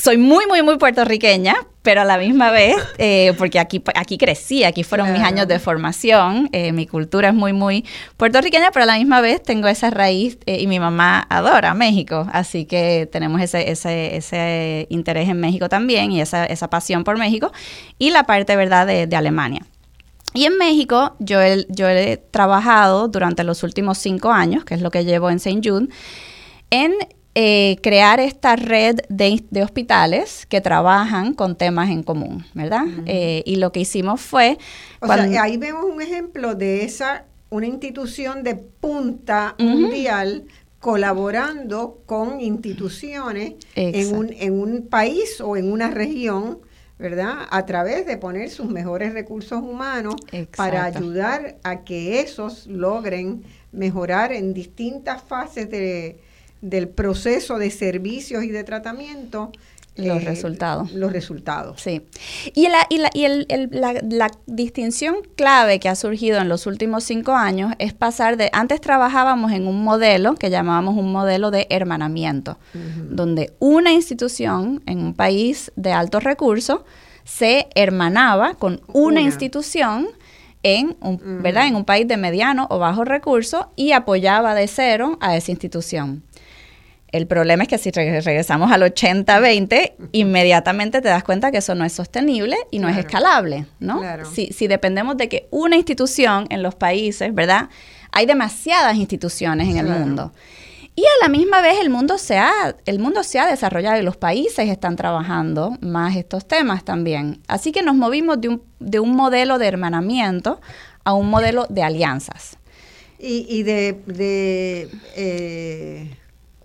soy 0.02 0.16
muy, 0.16 0.46
muy, 0.48 0.64
muy 0.64 0.78
puertorriqueña, 0.78 1.58
pero 1.82 2.04
a 2.04 2.06
la 2.06 2.18
misma 2.18 2.52
vez, 2.52 2.78
eh, 3.00 3.34
porque 3.38 3.60
aquí, 3.60 3.84
aquí 3.96 4.18
crecí, 4.18 4.64
aquí 4.64 4.86
fueron 4.86 5.12
mis 5.12 5.22
años 5.24 5.46
de 5.46 5.60
formación, 5.60 6.48
eh, 6.54 6.72
mi 6.72 6.88
cultura 6.88 7.28
es 7.28 7.36
muy, 7.36 7.52
muy 7.52 7.84
puertorriqueña, 8.16 8.72
pero 8.72 8.84
a 8.84 8.88
la 8.88 8.98
misma 8.98 9.20
vez 9.20 9.44
tengo 9.44 9.68
esa 9.68 9.90
raíz 9.90 10.38
y 10.46 10.68
mi 10.68 10.80
mamá 10.80 11.28
adora 11.30 11.74
México, 11.74 12.30
así 12.32 12.64
que 12.64 13.10
tenemos 13.12 13.42
ese, 13.42 13.72
ese, 13.72 14.16
ese 14.16 14.88
interés 14.90 15.28
en 15.28 15.42
México 15.42 15.68
también 15.68 16.14
y 16.14 16.22
esa, 16.22 16.46
esa 16.46 16.70
pasión 16.70 17.04
por 17.04 17.18
México 17.18 17.52
y 18.00 18.12
la 18.12 18.24
parte, 18.24 18.56
¿verdad?, 18.56 18.88
de, 18.88 19.06
de 19.06 19.16
Alemania. 19.18 19.66
Y 20.38 20.46
en 20.46 20.56
México 20.60 21.16
yo 21.18 21.42
he, 21.42 21.66
yo 21.68 21.90
he 21.90 22.18
trabajado 22.30 23.08
durante 23.08 23.44
los 23.44 23.64
últimos 23.64 23.98
cinco 23.98 24.30
años, 24.30 24.64
que 24.66 24.76
es 24.76 24.82
lo 24.82 24.92
que 24.92 25.04
llevo 25.04 25.32
en 25.32 25.38
St. 25.38 25.68
Jude, 25.68 25.88
en 26.70 26.94
eh, 27.34 27.78
crear 27.82 28.20
esta 28.20 28.56
red 28.56 29.00
de, 29.10 29.64
hospitales 29.64 30.46
que 30.46 30.62
trabajan 30.62 31.34
con 31.34 31.56
temas 31.56 31.90
en 31.90 32.04
común, 32.04 32.46
¿verdad? 32.54 32.86
Eh, 33.08 33.42
y 33.48 33.56
lo 33.56 33.72
que 33.72 33.80
hicimos 33.80 34.22
fue... 34.22 34.60
O 35.00 35.08
sea, 35.08 35.42
ahí 35.42 35.58
vemos 35.58 35.86
un 35.86 36.04
ejemplo 36.04 36.54
de 36.54 36.84
esa, 36.84 37.26
una 37.50 37.66
institución 37.66 38.44
de 38.44 38.54
punta 38.54 39.56
mundial 39.58 40.44
colaborando 40.80 41.98
con 42.06 42.42
instituciones 42.42 43.54
en 43.74 44.16
un, 44.16 44.32
en 44.34 44.54
un 44.54 44.86
país 44.88 45.42
o 45.42 45.58
en 45.58 45.72
una 45.72 45.90
región 45.90 46.60
¿verdad? 47.00 47.48
A 47.50 47.66
través 47.66 48.06
de 48.06 48.18
poner 48.18 48.50
sus 48.50 48.68
mejores 48.68 49.14
recursos 49.14 49.62
humanos 49.62 50.16
para 50.56 50.84
ayudar 50.84 51.58
a 51.64 51.84
que 51.84 52.22
esos 52.22 52.68
logren 52.68 53.44
mejorar 53.72 54.32
en 54.32 54.54
distintas 54.54 55.22
fases 55.22 55.70
de, 55.70 56.20
del 56.62 56.90
proceso 56.90 57.60
de 57.60 57.70
servicios 57.70 58.44
y 58.44 58.50
de 58.50 58.64
tratamiento 58.64 59.52
los 59.98 60.22
eh, 60.22 60.26
resultados. 60.26 60.92
Los 60.92 61.12
resultados. 61.12 61.82
Sí. 61.82 62.04
Y, 62.54 62.68
la, 62.70 62.86
y, 62.90 62.98
la, 63.00 63.10
y 63.14 63.26
el, 63.26 63.48
la, 63.72 63.94
la, 63.94 64.32
distinción 64.46 65.18
clave 65.36 65.80
que 65.80 65.90
ha 65.90 65.96
surgido 65.96 66.40
en 66.40 66.50
los 66.50 66.66
últimos 66.68 67.04
cinco 67.04 67.34
años 67.34 67.74
es 67.80 67.94
pasar 67.94 68.38
de, 68.38 68.50
antes 68.54 68.82
trabajábamos 68.82 69.52
en 69.52 69.68
un 69.68 69.84
modelo 69.84 70.36
que 70.36 70.50
llamábamos 70.50 70.98
un 70.98 71.12
modelo 71.12 71.52
de 71.52 71.68
hermanamiento, 71.70 72.58
donde 73.10 73.54
una 73.60 73.92
institución 73.92 74.82
en 74.86 75.00
un 75.00 75.14
país 75.14 75.72
de 75.76 75.92
altos 75.92 76.24
recursos 76.24 76.82
se 77.24 77.68
hermanaba 77.76 78.54
con 78.54 78.82
una, 78.94 79.22
institución 79.22 80.08
en 80.64 80.96
un, 81.02 81.42
¿verdad? 81.42 81.68
en 81.68 81.76
un 81.76 81.86
país 81.86 82.08
de 82.08 82.18
mediano 82.18 82.68
o 82.70 82.80
bajo 82.80 83.04
recursos 83.04 83.66
y 83.76 83.92
apoyaba 83.92 84.56
de 84.56 84.68
cero 84.68 85.18
a 85.22 85.36
esa 85.36 85.52
institución. 85.52 86.24
El 87.10 87.26
problema 87.26 87.64
es 87.64 87.70
que 87.70 87.78
si 87.78 87.90
regresamos 87.92 88.72
al 88.72 88.82
80-20, 88.82 89.94
inmediatamente 90.12 91.02
te 91.02 91.08
das 91.08 91.24
cuenta 91.24 91.52
que 91.52 91.60
eso 91.60 91.74
no 91.74 91.86
es 91.86 91.94
sostenible 91.94 92.58
y 92.70 92.80
no 92.80 92.90
es 92.90 92.98
escalable, 92.98 93.66
¿no? 93.80 94.02
Si, 94.26 94.48
si 94.48 94.68
dependemos 94.68 95.16
de 95.16 95.30
que 95.30 95.48
una 95.50 95.78
institución 95.78 96.48
en 96.50 96.64
los 96.64 96.76
países, 96.76 97.34
¿verdad? 97.34 97.70
Hay 98.12 98.26
demasiadas 98.26 98.98
instituciones 98.98 99.70
en 99.70 99.78
el 99.78 99.88
mundo. 99.88 100.34
Y 100.96 101.04
a 101.04 101.24
la 101.24 101.30
misma 101.30 101.62
vez 101.62 101.80
el 101.80 101.92
mundo 101.92 102.18
se 102.18 102.40
ha, 102.40 102.76
el 102.86 102.98
mundo 102.98 103.22
se 103.22 103.38
ha 103.40 103.46
desarrollado 103.46 104.02
y 104.02 104.04
los 104.04 104.18
países 104.18 104.68
están 104.68 104.96
trabajando 104.96 105.78
más 105.80 106.16
estos 106.16 106.48
temas 106.48 106.84
también. 106.84 107.40
Así 107.48 107.72
que 107.72 107.84
nos 107.84 107.96
movimos 107.96 108.42
de 108.42 108.50
un, 108.50 108.64
de 108.80 109.00
un 109.00 109.16
modelo 109.16 109.60
de 109.60 109.68
hermanamiento 109.68 110.60
a 111.04 111.14
un 111.14 111.30
modelo 111.30 111.68
de 111.70 111.84
alianzas. 111.84 112.58
Y, 113.20 113.46
y 113.48 113.62
de, 113.62 114.02
de 114.08 114.90
eh, 115.16 116.18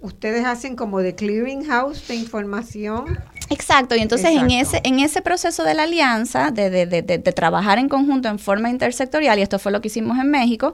ustedes 0.02 0.44
hacen 0.44 0.76
como 0.76 1.00
de 1.00 1.14
clearinghouse 1.14 2.06
de 2.08 2.16
información. 2.16 3.18
Exacto, 3.48 3.94
y 3.96 4.00
entonces 4.00 4.30
en 4.30 4.50
ese 4.50 4.80
en 4.84 5.00
ese 5.00 5.22
proceso 5.22 5.64
de 5.64 5.74
la 5.74 5.84
alianza, 5.84 6.50
de, 6.50 6.70
de, 6.70 6.86
de, 6.86 7.02
de, 7.02 7.32
trabajar 7.32 7.78
en 7.78 7.88
conjunto 7.88 8.28
en 8.28 8.38
forma 8.38 8.70
intersectorial, 8.70 9.38
y 9.38 9.42
esto 9.42 9.58
fue 9.58 9.72
lo 9.72 9.80
que 9.80 9.88
hicimos 9.88 10.18
en 10.18 10.30
México, 10.30 10.72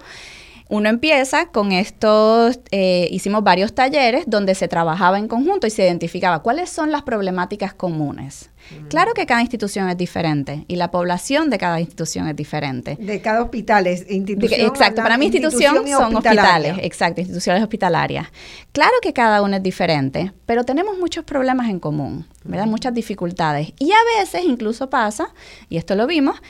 uno 0.69 0.89
empieza 0.89 1.47
con 1.47 1.73
estos, 1.73 2.61
eh, 2.71 3.09
hicimos 3.11 3.43
varios 3.43 3.75
talleres 3.75 4.25
donde 4.27 4.55
se 4.55 4.69
trabajaba 4.69 5.19
en 5.19 5.27
conjunto 5.27 5.67
y 5.67 5.71
se 5.71 5.85
identificaba 5.85 6.43
cuáles 6.43 6.69
son 6.69 6.93
las 6.93 7.03
problemáticas 7.03 7.73
comunes. 7.73 8.51
Claro 8.89 9.13
que 9.15 9.27
cada 9.27 9.41
institución 9.41 9.89
es 9.89 9.97
diferente 9.97 10.65
y 10.69 10.77
la 10.77 10.91
población 10.91 11.51
de 11.51 11.59
cada 11.59 11.81
institución 11.81 12.29
es 12.29 12.37
diferente. 12.37 12.97
De 13.01 13.21
cada 13.21 13.43
hospital 13.43 13.87
es 13.87 14.11
institución. 14.11 14.61
exacto, 14.61 15.03
para 15.03 15.19
mi 15.19 15.27
institución, 15.27 15.87
son 15.87 16.17
hospitales, 16.17 16.77
exacto, 16.83 17.21
instituciones 17.21 17.63
hospitalarias. 17.63 18.29
Claro 18.73 18.95
que 19.03 19.13
cada 19.13 19.43
uno 19.43 19.57
es 19.57 19.63
diferente, 19.63 20.33
pero 20.47 20.65
tenemos 20.65 20.99
muchos 20.99 21.25
problemas 21.25 21.69
en 21.69 21.81
común, 21.81 22.27
¿verdad? 22.45 22.67
Muchas 22.67 22.95
dificultades. 22.95 23.73
Y 23.79 23.91
a 23.93 24.21
veces 24.21 24.43
incluso 24.45 24.91
pasa, 24.91 25.35
y 25.69 25.77
esto 25.77 25.95
lo 25.95 26.07
vimos, 26.07 26.41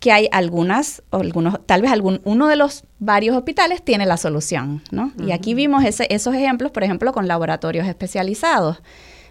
que 0.00 0.12
hay 0.12 0.28
algunas, 0.32 1.02
o 1.10 1.18
algunos, 1.18 1.64
tal 1.66 1.80
vez 1.80 1.90
algún, 1.90 2.20
uno 2.24 2.48
de 2.48 2.56
los 2.56 2.84
varios 2.98 3.36
hospitales 3.36 3.82
tiene 3.82 4.04
la 4.04 4.18
solución, 4.18 4.82
¿no? 4.90 5.12
Y 5.24 5.32
aquí 5.32 5.54
vimos 5.54 5.82
esos 5.84 6.34
ejemplos, 6.34 6.72
por 6.72 6.84
ejemplo, 6.84 7.12
con 7.12 7.26
laboratorios 7.26 7.86
especializados. 7.86 8.82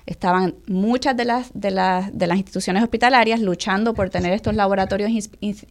Estaban 0.06 0.56
muchas 0.68 1.16
de 1.16 1.26
las, 1.26 1.52
de, 1.54 1.72
las, 1.72 2.18
de 2.18 2.28
las 2.28 2.38
instituciones 2.38 2.84
hospitalarias 2.84 3.40
luchando 3.40 3.94
por 3.94 4.10
tener 4.10 4.34
estos 4.34 4.56
laboratorios 4.56 5.12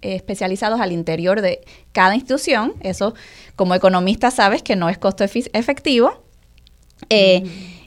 especializados 0.01 0.81
al 0.81 0.93
interior 0.93 1.43
de 1.43 1.61
cada 1.93 2.15
institución. 2.15 2.75
Eso, 2.81 3.15
como 3.57 3.75
economista, 3.75 4.31
sabes 4.31 4.63
que 4.63 4.75
no 4.75 4.89
es 4.89 4.99
costo 4.99 5.25
efectivo. 5.25 6.25
Eh, 7.11 7.43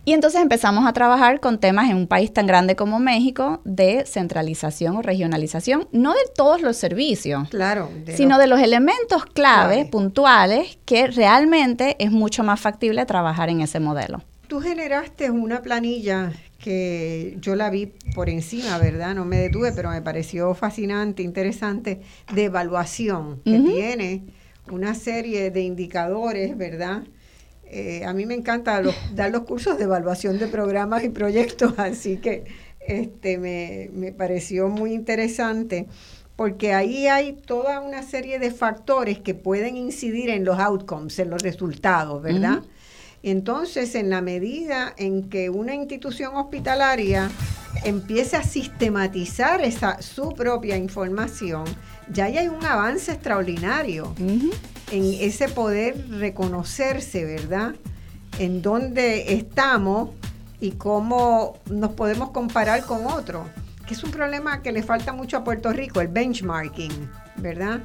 y 0.06 0.14
entonces 0.14 0.40
empezamos 0.40 0.86
a 0.86 0.94
trabajar 0.94 1.40
con 1.40 1.58
temas 1.58 1.90
en 1.90 1.98
un 1.98 2.06
país 2.06 2.32
tan 2.32 2.46
grande 2.46 2.76
como 2.76 3.00
México 3.00 3.62
de 3.66 4.06
centralización 4.06 4.98
o 4.98 5.02
regionalización, 5.02 5.88
no 5.92 6.14
de 6.14 6.20
todos 6.36 6.62
los 6.62 6.78
servicios, 6.78 7.50
claro, 7.50 7.90
sino 8.16 8.38
de 8.38 8.46
los 8.46 8.60
elementos 8.60 9.26
clave, 9.26 9.86
puntuales, 9.86 10.78
que 10.86 11.08
realmente 11.08 11.96
es 11.98 12.12
mucho 12.12 12.44
más 12.44 12.60
factible 12.60 13.04
trabajar 13.08 13.50
en 13.50 13.62
ese 13.62 13.80
modelo. 13.80 14.22
Tú 14.48 14.60
generaste 14.60 15.32
una 15.32 15.62
planilla 15.62 16.32
que 16.60 17.38
yo 17.42 17.56
la 17.56 17.70
vi 17.70 17.88
por 18.14 18.30
encima, 18.30 18.78
¿verdad? 18.78 19.16
No 19.16 19.26
me 19.26 19.38
detuve, 19.38 19.72
pero 19.72 19.90
me 19.90 20.02
pareció 20.02 20.54
fascinante, 20.54 21.24
interesante, 21.24 22.02
de 22.34 22.44
evaluación, 22.46 23.42
que 23.44 23.60
tiene 23.60 24.24
una 24.72 24.94
serie 24.96 25.52
de 25.52 25.62
indicadores, 25.62 26.58
¿verdad? 26.58 27.04
Eh, 27.66 28.06
a 28.06 28.14
mí 28.14 28.26
me 28.26 28.36
encanta 28.36 28.82
dar 29.14 29.32
los 29.32 29.42
cursos 29.42 29.78
de 29.78 29.86
evaluación 29.86 30.38
de 30.38 30.48
programas 30.48 31.04
y 31.04 31.10
proyectos, 31.10 31.74
así 31.78 32.18
que 32.18 32.46
este, 32.88 33.38
me, 33.38 33.90
me, 33.94 34.12
pareció 34.12 34.70
muy 34.70 34.94
interesante 34.94 35.88
porque 36.36 36.74
ahí 36.74 37.08
hay 37.08 37.34
toda 37.34 37.80
una 37.80 38.04
serie 38.04 38.40
de 38.40 38.52
factores 38.52 39.20
que 39.20 39.34
pueden 39.34 39.78
incidir 39.78 40.30
en 40.30 40.46
los 40.46 40.60
outcomes, 40.60 41.18
en 41.20 41.30
los 41.30 41.42
resultados, 41.42 42.22
¿verdad? 42.22 42.62
Entonces, 43.26 43.96
en 43.96 44.12
la 44.12 44.22
medida 44.22 44.94
en 44.98 45.32
que 45.32 45.50
una 45.50 45.74
institución 45.74 46.36
hospitalaria 46.36 47.32
empiece 47.84 48.36
a 48.36 48.44
sistematizar 48.44 49.62
esa, 49.62 50.00
su 50.00 50.34
propia 50.34 50.78
información, 50.78 51.64
ya 52.08 52.26
hay 52.26 52.48
un 52.48 52.64
avance 52.64 53.14
extraordinario 53.14 54.14
en 54.20 55.04
ese 55.20 55.50
poder 55.50 56.08
reconocerse, 56.12 57.26
¿verdad? 57.26 57.74
En 58.38 58.62
dónde 58.62 59.34
estamos 59.34 60.12
y 60.62 60.74
cómo 60.74 61.58
nos 61.68 61.94
podemos 61.94 62.30
comparar 62.30 62.86
con 62.86 63.08
otros, 63.08 63.48
que 63.88 63.96
es 63.96 64.04
un 64.04 64.12
problema 64.12 64.62
que 64.62 64.72
le 64.72 64.84
falta 64.84 65.14
mucho 65.14 65.38
a 65.38 65.44
Puerto 65.44 65.74
Rico, 65.74 66.00
el 66.00 66.10
benchmarking, 66.10 67.10
¿verdad? 67.38 67.82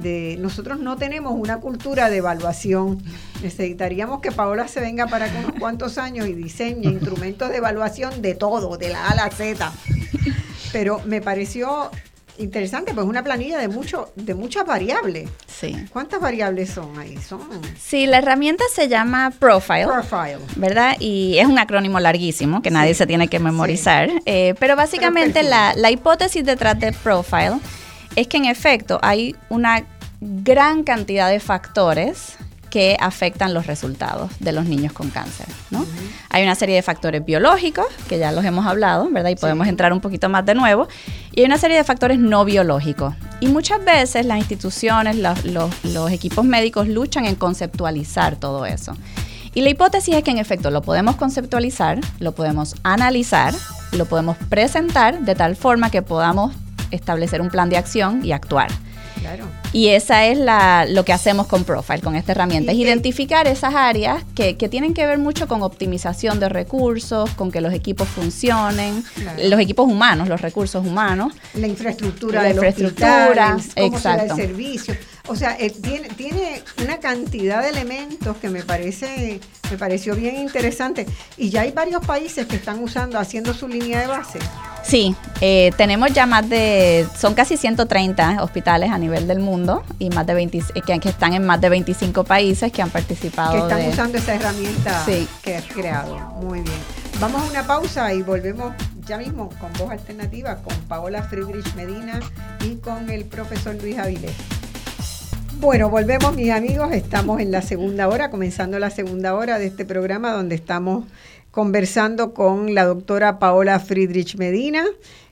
De, 0.00 0.36
nosotros 0.38 0.78
no 0.80 0.96
tenemos 0.96 1.32
una 1.32 1.58
cultura 1.60 2.10
de 2.10 2.18
evaluación. 2.18 3.02
Necesitaríamos 3.42 4.20
que 4.20 4.32
Paola 4.32 4.68
se 4.68 4.80
venga 4.80 5.06
para 5.06 5.26
unos 5.26 5.52
cuantos 5.58 5.98
años 5.98 6.26
y 6.26 6.32
diseñe 6.34 6.84
instrumentos 6.84 7.50
de 7.50 7.56
evaluación 7.56 8.22
de 8.22 8.34
todo, 8.34 8.76
de 8.76 8.90
la 8.90 9.06
A 9.06 9.10
a 9.10 9.14
la 9.14 9.30
Z. 9.30 9.72
Pero 10.72 11.00
me 11.04 11.20
pareció 11.20 11.90
interesante, 12.38 12.92
pues 12.94 13.06
una 13.06 13.22
planilla 13.22 13.58
de 13.58 13.68
mucho, 13.68 14.12
de 14.16 14.34
muchas 14.34 14.66
variables. 14.66 15.30
Sí. 15.46 15.76
¿Cuántas 15.92 16.20
variables 16.20 16.70
son 16.70 16.98
ahí? 16.98 17.16
Son 17.18 17.40
Sí, 17.78 18.06
la 18.06 18.18
herramienta 18.18 18.64
se 18.74 18.88
llama 18.88 19.32
Profile. 19.38 19.86
profile. 19.86 20.38
¿verdad? 20.56 20.96
Y 20.98 21.38
es 21.38 21.46
un 21.46 21.58
acrónimo 21.58 22.00
larguísimo 22.00 22.60
que 22.60 22.70
nadie 22.70 22.94
se 22.94 23.06
tiene 23.06 23.28
que 23.28 23.38
memorizar. 23.38 24.10
Eh, 24.26 24.54
pero 24.58 24.74
básicamente 24.74 25.42
la, 25.42 25.74
la 25.76 25.90
hipótesis 25.90 26.44
detrás 26.44 26.78
de 26.80 26.92
Profile 26.92 27.58
es 28.16 28.26
que 28.28 28.36
en 28.36 28.44
efecto 28.46 28.98
hay 29.02 29.34
una 29.48 29.84
gran 30.20 30.84
cantidad 30.84 31.28
de 31.30 31.40
factores 31.40 32.36
que 32.70 32.96
afectan 32.98 33.54
los 33.54 33.68
resultados 33.68 34.32
de 34.40 34.50
los 34.50 34.64
niños 34.64 34.92
con 34.92 35.08
cáncer, 35.10 35.46
¿no? 35.70 35.86
Hay 36.30 36.42
una 36.42 36.56
serie 36.56 36.74
de 36.74 36.82
factores 36.82 37.24
biológicos, 37.24 37.86
que 38.08 38.18
ya 38.18 38.32
los 38.32 38.44
hemos 38.44 38.66
hablado, 38.66 39.08
¿verdad? 39.10 39.30
Y 39.30 39.36
podemos 39.36 39.68
entrar 39.68 39.92
un 39.92 40.00
poquito 40.00 40.28
más 40.28 40.44
de 40.44 40.56
nuevo. 40.56 40.88
Y 41.30 41.40
hay 41.40 41.46
una 41.46 41.56
serie 41.58 41.76
de 41.76 41.84
factores 41.84 42.18
no 42.18 42.44
biológicos. 42.44 43.14
Y 43.38 43.46
muchas 43.46 43.84
veces 43.84 44.26
las 44.26 44.38
instituciones, 44.38 45.14
los, 45.16 45.44
los- 45.44 45.84
los 45.84 46.10
equipos 46.10 46.44
médicos 46.44 46.88
luchan 46.88 47.26
en 47.26 47.36
conceptualizar 47.36 48.34
todo 48.36 48.66
eso. 48.66 48.96
Y 49.54 49.60
la 49.60 49.68
hipótesis 49.70 50.16
es 50.16 50.24
que 50.24 50.32
en 50.32 50.38
efecto 50.38 50.70
lo 50.72 50.82
podemos 50.82 51.14
conceptualizar, 51.14 52.00
lo 52.18 52.32
podemos 52.32 52.74
analizar, 52.82 53.54
lo 53.92 54.06
podemos 54.06 54.36
presentar 54.48 55.20
de 55.20 55.36
tal 55.36 55.54
forma 55.54 55.90
que 55.90 56.02
podamos 56.02 56.52
establecer 56.94 57.40
un 57.40 57.48
plan 57.50 57.68
de 57.70 57.76
acción 57.76 58.24
y 58.24 58.32
actuar. 58.32 58.70
Claro. 59.20 59.46
Y 59.72 59.88
esa 59.88 60.26
es 60.26 60.36
la, 60.38 60.86
lo 60.86 61.04
que 61.04 61.12
hacemos 61.12 61.46
con 61.46 61.64
Profile, 61.64 62.00
con 62.00 62.14
esta 62.14 62.32
herramienta, 62.32 62.72
es 62.72 62.78
identificar 62.78 63.46
esas 63.46 63.74
áreas 63.74 64.22
que, 64.34 64.56
que 64.56 64.68
tienen 64.68 64.92
que 64.92 65.06
ver 65.06 65.18
mucho 65.18 65.48
con 65.48 65.62
optimización 65.62 66.40
de 66.40 66.48
recursos, 66.48 67.30
con 67.30 67.50
que 67.50 67.60
los 67.60 67.72
equipos 67.72 68.06
funcionen, 68.08 69.02
Claro. 69.14 69.38
los 69.48 69.60
equipos 69.60 69.86
humanos, 69.88 70.28
los 70.28 70.40
recursos 70.42 70.84
humanos. 70.86 71.32
La 71.54 71.66
infraestructura 71.66 72.42
La 72.42 72.48
del 72.48 72.56
infraestructura, 72.56 73.54
hospital, 73.56 73.84
cómo 73.90 73.98
se 73.98 74.08
da 74.08 74.14
el 74.14 74.20
exacto. 74.20 74.36
servicio. 74.36 74.94
O 75.26 75.36
sea, 75.36 75.56
eh, 75.58 75.70
tiene, 75.70 76.08
tiene 76.10 76.62
una 76.82 76.98
cantidad 76.98 77.62
de 77.62 77.70
elementos 77.70 78.36
que 78.36 78.50
me 78.50 78.62
parece 78.62 79.40
me 79.70 79.78
pareció 79.78 80.14
bien 80.14 80.36
interesante. 80.36 81.06
Y 81.38 81.48
ya 81.48 81.62
hay 81.62 81.72
varios 81.72 82.04
países 82.04 82.46
que 82.46 82.56
están 82.56 82.80
usando, 82.82 83.18
haciendo 83.18 83.54
su 83.54 83.66
línea 83.66 84.00
de 84.00 84.06
base. 84.06 84.38
Sí, 84.82 85.16
eh, 85.40 85.72
tenemos 85.78 86.12
ya 86.12 86.26
más 86.26 86.46
de, 86.50 87.06
son 87.18 87.32
casi 87.32 87.56
130 87.56 88.42
hospitales 88.42 88.90
a 88.90 88.98
nivel 88.98 89.26
del 89.26 89.38
mundo 89.38 89.82
y 89.98 90.10
más 90.10 90.26
de 90.26 90.34
20, 90.34 90.58
eh, 90.58 90.82
que, 90.86 91.00
que 91.00 91.08
están 91.08 91.32
en 91.32 91.46
más 91.46 91.58
de 91.58 91.70
25 91.70 92.24
países 92.24 92.70
que 92.70 92.82
han 92.82 92.90
participado. 92.90 93.52
que 93.52 93.58
están 93.60 93.78
de- 93.78 93.88
usando 93.88 94.18
esa 94.18 94.34
herramienta 94.34 95.04
Sí. 95.06 95.26
que 95.42 95.56
has 95.56 95.64
creado. 95.64 96.14
Muy 96.42 96.60
bien. 96.60 96.76
Vamos 97.18 97.42
a 97.42 97.50
una 97.50 97.66
pausa 97.66 98.12
y 98.12 98.20
volvemos 98.22 98.74
ya 99.06 99.16
mismo 99.16 99.48
con 99.58 99.72
voz 99.74 99.90
alternativa 99.90 100.56
con 100.56 100.74
Paola 100.82 101.22
Friedrich 101.22 101.74
Medina 101.74 102.20
y 102.62 102.76
con 102.76 103.08
el 103.08 103.24
profesor 103.24 103.74
Luis 103.80 103.98
Avilés. 103.98 104.32
Bueno, 105.60 105.88
volvemos 105.88 106.34
mis 106.34 106.50
amigos, 106.50 106.92
estamos 106.92 107.40
en 107.40 107.50
la 107.50 107.62
segunda 107.62 108.08
hora, 108.08 108.30
comenzando 108.30 108.78
la 108.78 108.90
segunda 108.90 109.34
hora 109.34 109.58
de 109.58 109.66
este 109.66 109.84
programa 109.84 110.32
donde 110.32 110.54
estamos 110.54 111.06
conversando 111.50 112.34
con 112.34 112.74
la 112.74 112.84
doctora 112.84 113.38
Paola 113.38 113.78
Friedrich 113.80 114.36
Medina 114.36 114.84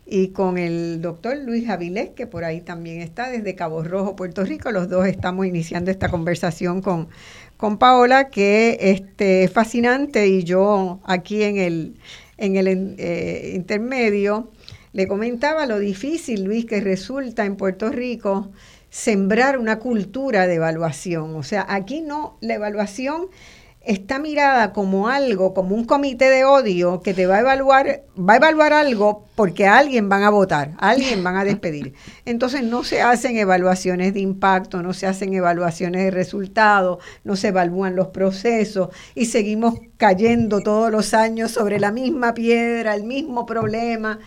y 0.07 0.29
con 0.29 0.59
el 0.59 1.03
doctor 1.03 1.37
Luis 1.37 1.68
Avilés, 1.68 2.11
que 2.11 2.27
por 2.27 2.45
ahí 2.45 2.61
también 2.61 3.01
está 3.01 3.31
desde 3.31 3.55
Cabo 3.55 3.83
Rojo, 3.83 4.16
Puerto 4.16 4.45
Rico. 4.45 4.70
Los 4.70 4.89
dos 4.89 5.07
estamos 5.07 5.47
iniciando 5.47 5.91
esta 5.91 6.09
conversación 6.09 6.81
con, 6.81 7.09
con 7.57 7.79
Paola, 7.79 8.31
que 8.31 8.79
este, 8.81 9.45
es 9.45 9.53
fascinante 9.53 10.29
y 10.29 10.45
yo 10.45 11.01
aquí 11.05 11.43
en 11.43 11.57
el, 11.59 11.97
en 12.39 12.57
el 12.57 12.68
eh, 12.99 13.53
intermedio 13.55 14.51
le 14.93 15.09
comentaba 15.09 15.66
lo 15.66 15.79
difícil, 15.79 16.45
Luis, 16.45 16.66
que 16.66 16.81
resulta 16.81 17.47
en 17.47 17.57
Puerto 17.57 17.89
Rico 17.89 18.51
sembrar 18.93 19.59
una 19.59 19.78
cultura 19.78 20.47
de 20.47 20.57
evaluación. 20.57 21.34
O 21.34 21.43
sea, 21.43 21.64
aquí 21.66 22.03
no, 22.03 22.36
la 22.43 22.55
evaluación 22.55 23.28
está 23.80 24.18
mirada 24.18 24.74
como 24.74 25.09
algo, 25.09 25.55
como 25.55 25.74
un 25.74 25.86
comité 25.86 26.28
de 26.28 26.45
odio 26.45 27.01
que 27.01 27.14
te 27.14 27.26
va 27.26 27.36
a 27.36 27.40
evaluar, 27.40 28.03
va 28.18 28.34
a 28.34 28.36
evaluar 28.36 28.74
algo 28.74 29.24
porque 29.34 29.66
a 29.66 29.78
alguien 29.78 30.11
van 30.11 30.24
a 30.24 30.30
votar, 30.30 30.72
a 30.76 30.90
alguien 30.90 31.24
van 31.24 31.36
a 31.36 31.45
despedir. 31.45 31.95
Entonces 32.26 32.62
no 32.64 32.84
se 32.84 33.01
hacen 33.01 33.38
evaluaciones 33.38 34.12
de 34.12 34.20
impacto, 34.20 34.82
no 34.82 34.93
se 34.93 35.07
hacen 35.07 35.32
evaluaciones 35.32 36.05
de 36.05 36.11
resultados, 36.11 37.03
no 37.24 37.34
se 37.34 37.49
evalúan 37.49 37.97
los 37.97 38.09
procesos 38.09 38.90
y 39.14 39.24
seguimos 39.24 39.76
cayendo 39.97 40.61
todos 40.61 40.93
los 40.93 41.14
años 41.14 41.51
sobre 41.51 41.80
la 41.80 41.93
misma 41.93 42.34
piedra, 42.34 42.95
el 42.95 43.05
mismo 43.05 43.47
problema 43.47 44.20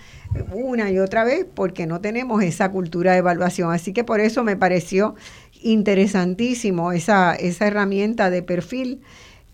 una 0.54 0.92
y 0.92 1.00
otra 1.00 1.24
vez 1.24 1.46
porque 1.54 1.86
no 1.88 2.02
tenemos 2.02 2.44
esa 2.44 2.72
cultura 2.72 3.14
de 3.14 3.20
evaluación. 3.20 3.72
Así 3.72 3.94
que 3.94 4.04
por 4.04 4.20
eso 4.20 4.44
me 4.44 4.56
pareció 4.58 5.16
interesantísimo 5.62 6.92
esa, 6.92 7.36
esa 7.36 7.68
herramienta 7.68 8.30
de 8.30 8.44
perfil. 8.44 9.02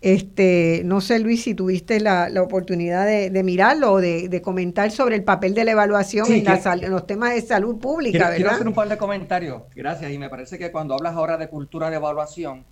Este, 0.00 0.82
no 0.84 1.00
sé, 1.00 1.20
Luis, 1.20 1.44
si 1.44 1.54
tuviste 1.54 2.00
la, 2.00 2.28
la 2.28 2.42
oportunidad 2.42 3.06
de, 3.06 3.30
de 3.30 3.42
mirarlo 3.44 3.92
o 3.92 4.00
de, 4.00 4.28
de 4.28 4.42
comentar 4.42 4.90
sobre 4.90 5.14
el 5.14 5.22
papel 5.22 5.54
de 5.54 5.64
la 5.64 5.72
evaluación 5.72 6.26
Sí, 6.26 6.38
en, 6.38 6.44
la 6.44 6.60
en 6.74 6.90
los 6.90 7.06
temas 7.06 7.34
de 7.34 7.40
salud 7.42 7.78
pública, 7.78 8.30
Quiero, 8.30 8.34
quiero 8.34 8.50
¿verdad? 8.50 8.54
hacer 8.56 8.68
un 8.68 8.74
par 8.74 8.88
de 8.88 8.98
comentarios. 8.98 9.62
Gracias. 9.74 10.10
Y 10.10 10.18
me 10.18 10.28
parece 10.28 10.58
que 10.58 10.72
cuando 10.72 10.94
hablas 10.94 11.14
ahora 11.14 11.36
de 11.36 11.48
cultura 11.48 11.88
de 11.90 11.96
evaluación, 11.96 12.64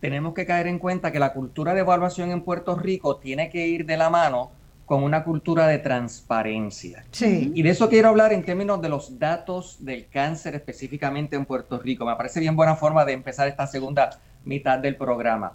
tenemos 0.00 0.34
que 0.34 0.44
caer 0.44 0.66
en 0.66 0.78
cuenta 0.78 1.10
que 1.10 1.18
la 1.18 1.32
cultura 1.32 1.72
de 1.74 1.80
evaluación 1.80 2.30
en 2.30 2.42
Puerto 2.42 2.76
Rico 2.76 3.16
tiene 3.16 3.48
que 3.48 3.66
ir 3.66 3.86
de 3.86 3.96
la 3.96 4.10
mano 4.10 4.52
con 4.84 5.02
una 5.02 5.24
cultura 5.24 5.66
de 5.66 5.78
transparencia. 5.78 7.04
Sí, 7.10 7.52
Y 7.54 7.62
de 7.62 7.70
eso 7.70 7.88
quiero 7.88 8.08
hablar 8.08 8.32
en 8.32 8.44
términos 8.44 8.82
de 8.82 8.88
los 8.88 9.18
datos 9.18 9.76
del 9.80 10.06
cáncer 10.08 10.54
específicamente 10.54 11.36
en 11.36 11.46
Puerto 11.46 11.78
Rico. 11.78 12.04
Me 12.04 12.16
parece 12.16 12.40
bien 12.40 12.54
buena 12.54 12.76
forma 12.76 13.04
de 13.04 13.12
empezar 13.12 13.48
esta 13.48 13.66
segunda 13.66 14.10
mitad 14.44 14.78
del 14.78 14.96
programa. 14.96 15.52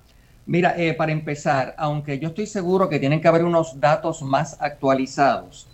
Mira, 0.47 0.73
eh, 0.77 0.93
para 0.95 1.11
empezar, 1.11 1.75
aunque 1.77 2.17
yo 2.17 2.29
estoy 2.29 2.47
seguro 2.47 2.89
que 2.89 2.99
tienen 2.99 3.21
que 3.21 3.27
haber 3.27 3.43
unos 3.43 3.79
datos 3.79 4.23
más 4.23 4.57
actualizados, 4.59 5.67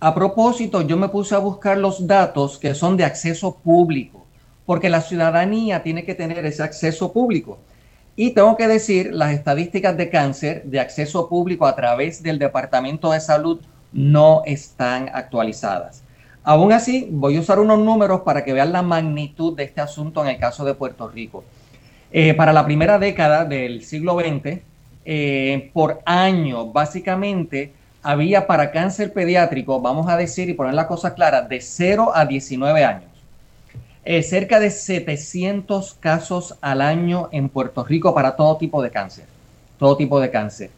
a 0.00 0.14
propósito, 0.14 0.82
yo 0.82 0.96
me 0.96 1.08
puse 1.08 1.34
a 1.34 1.38
buscar 1.38 1.76
los 1.78 2.06
datos 2.06 2.58
que 2.58 2.74
son 2.74 2.96
de 2.96 3.04
acceso 3.04 3.56
público, 3.56 4.26
porque 4.64 4.88
la 4.88 5.00
ciudadanía 5.00 5.82
tiene 5.82 6.04
que 6.04 6.14
tener 6.14 6.44
ese 6.46 6.62
acceso 6.62 7.12
público. 7.12 7.58
Y 8.18 8.30
tengo 8.30 8.56
que 8.56 8.66
decir, 8.66 9.12
las 9.12 9.32
estadísticas 9.32 9.94
de 9.94 10.08
cáncer 10.08 10.62
de 10.64 10.80
acceso 10.80 11.28
público 11.28 11.66
a 11.66 11.76
través 11.76 12.22
del 12.22 12.38
Departamento 12.38 13.12
de 13.12 13.20
Salud 13.20 13.60
no 13.92 14.40
están 14.46 15.10
actualizadas. 15.12 16.02
Aún 16.42 16.72
así, 16.72 17.08
voy 17.10 17.36
a 17.36 17.40
usar 17.40 17.58
unos 17.58 17.78
números 17.78 18.22
para 18.22 18.42
que 18.42 18.54
vean 18.54 18.72
la 18.72 18.80
magnitud 18.80 19.54
de 19.54 19.64
este 19.64 19.82
asunto 19.82 20.22
en 20.22 20.30
el 20.30 20.38
caso 20.38 20.64
de 20.64 20.72
Puerto 20.72 21.08
Rico. 21.08 21.44
Eh, 22.10 22.32
para 22.32 22.54
la 22.54 22.64
primera 22.64 22.98
década 22.98 23.44
del 23.44 23.84
siglo 23.84 24.18
XX, 24.18 24.60
eh, 25.04 25.70
por 25.74 26.00
año, 26.06 26.72
básicamente, 26.72 27.74
había 28.02 28.46
para 28.46 28.70
cáncer 28.70 29.12
pediátrico, 29.12 29.80
vamos 29.80 30.08
a 30.08 30.16
decir 30.16 30.48
y 30.48 30.54
poner 30.54 30.72
la 30.72 30.86
cosa 30.86 31.12
clara, 31.12 31.42
de 31.42 31.60
0 31.60 32.12
a 32.14 32.24
19 32.24 32.82
años. 32.82 33.15
Eh, 34.08 34.22
cerca 34.22 34.60
de 34.60 34.70
700 34.70 35.94
casos 35.94 36.54
al 36.60 36.80
año 36.80 37.28
en 37.32 37.48
Puerto 37.48 37.82
Rico 37.82 38.14
para 38.14 38.36
todo 38.36 38.56
tipo 38.56 38.80
de 38.80 38.92
cáncer. 38.92 39.24
Todo 39.80 39.96
tipo 39.96 40.20
de 40.20 40.30
cáncer. 40.30 40.70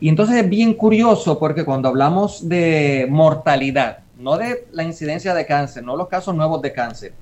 Y 0.00 0.08
entonces 0.08 0.38
es 0.38 0.48
bien 0.48 0.74
curioso 0.74 1.38
porque 1.38 1.64
cuando 1.64 1.88
hablamos 1.88 2.48
de 2.48 3.06
mortalidad, 3.08 3.98
no 4.18 4.36
de 4.36 4.66
la 4.72 4.82
incidencia 4.82 5.34
de 5.34 5.46
cáncer, 5.46 5.84
no 5.84 5.96
los 5.96 6.08
casos 6.08 6.34
nuevos 6.34 6.60
de 6.62 6.72
cáncer, 6.72 7.12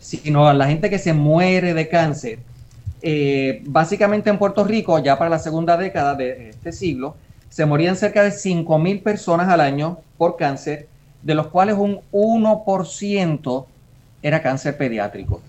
sino 0.00 0.52
la 0.52 0.66
gente 0.66 0.90
que 0.90 0.98
se 0.98 1.12
muere 1.12 1.72
de 1.72 1.88
cáncer, 1.88 2.40
eh, 3.00 3.62
básicamente 3.64 4.28
en 4.28 4.38
Puerto 4.38 4.64
Rico, 4.64 4.98
ya 4.98 5.16
para 5.16 5.30
la 5.30 5.38
segunda 5.38 5.76
década 5.76 6.16
de 6.16 6.48
este 6.48 6.72
siglo, 6.72 7.14
se 7.48 7.64
morían 7.64 7.94
cerca 7.94 8.24
de 8.24 8.32
5 8.32 8.76
mil 8.80 8.98
personas 9.02 9.48
al 9.48 9.60
año 9.60 10.00
por 10.18 10.36
cáncer, 10.36 10.88
de 11.22 11.36
los 11.36 11.46
cuales 11.46 11.76
un 11.78 12.00
1% 12.10 13.66
era 14.26 14.42
cáncer 14.42 14.76
pediátrico. 14.76 15.40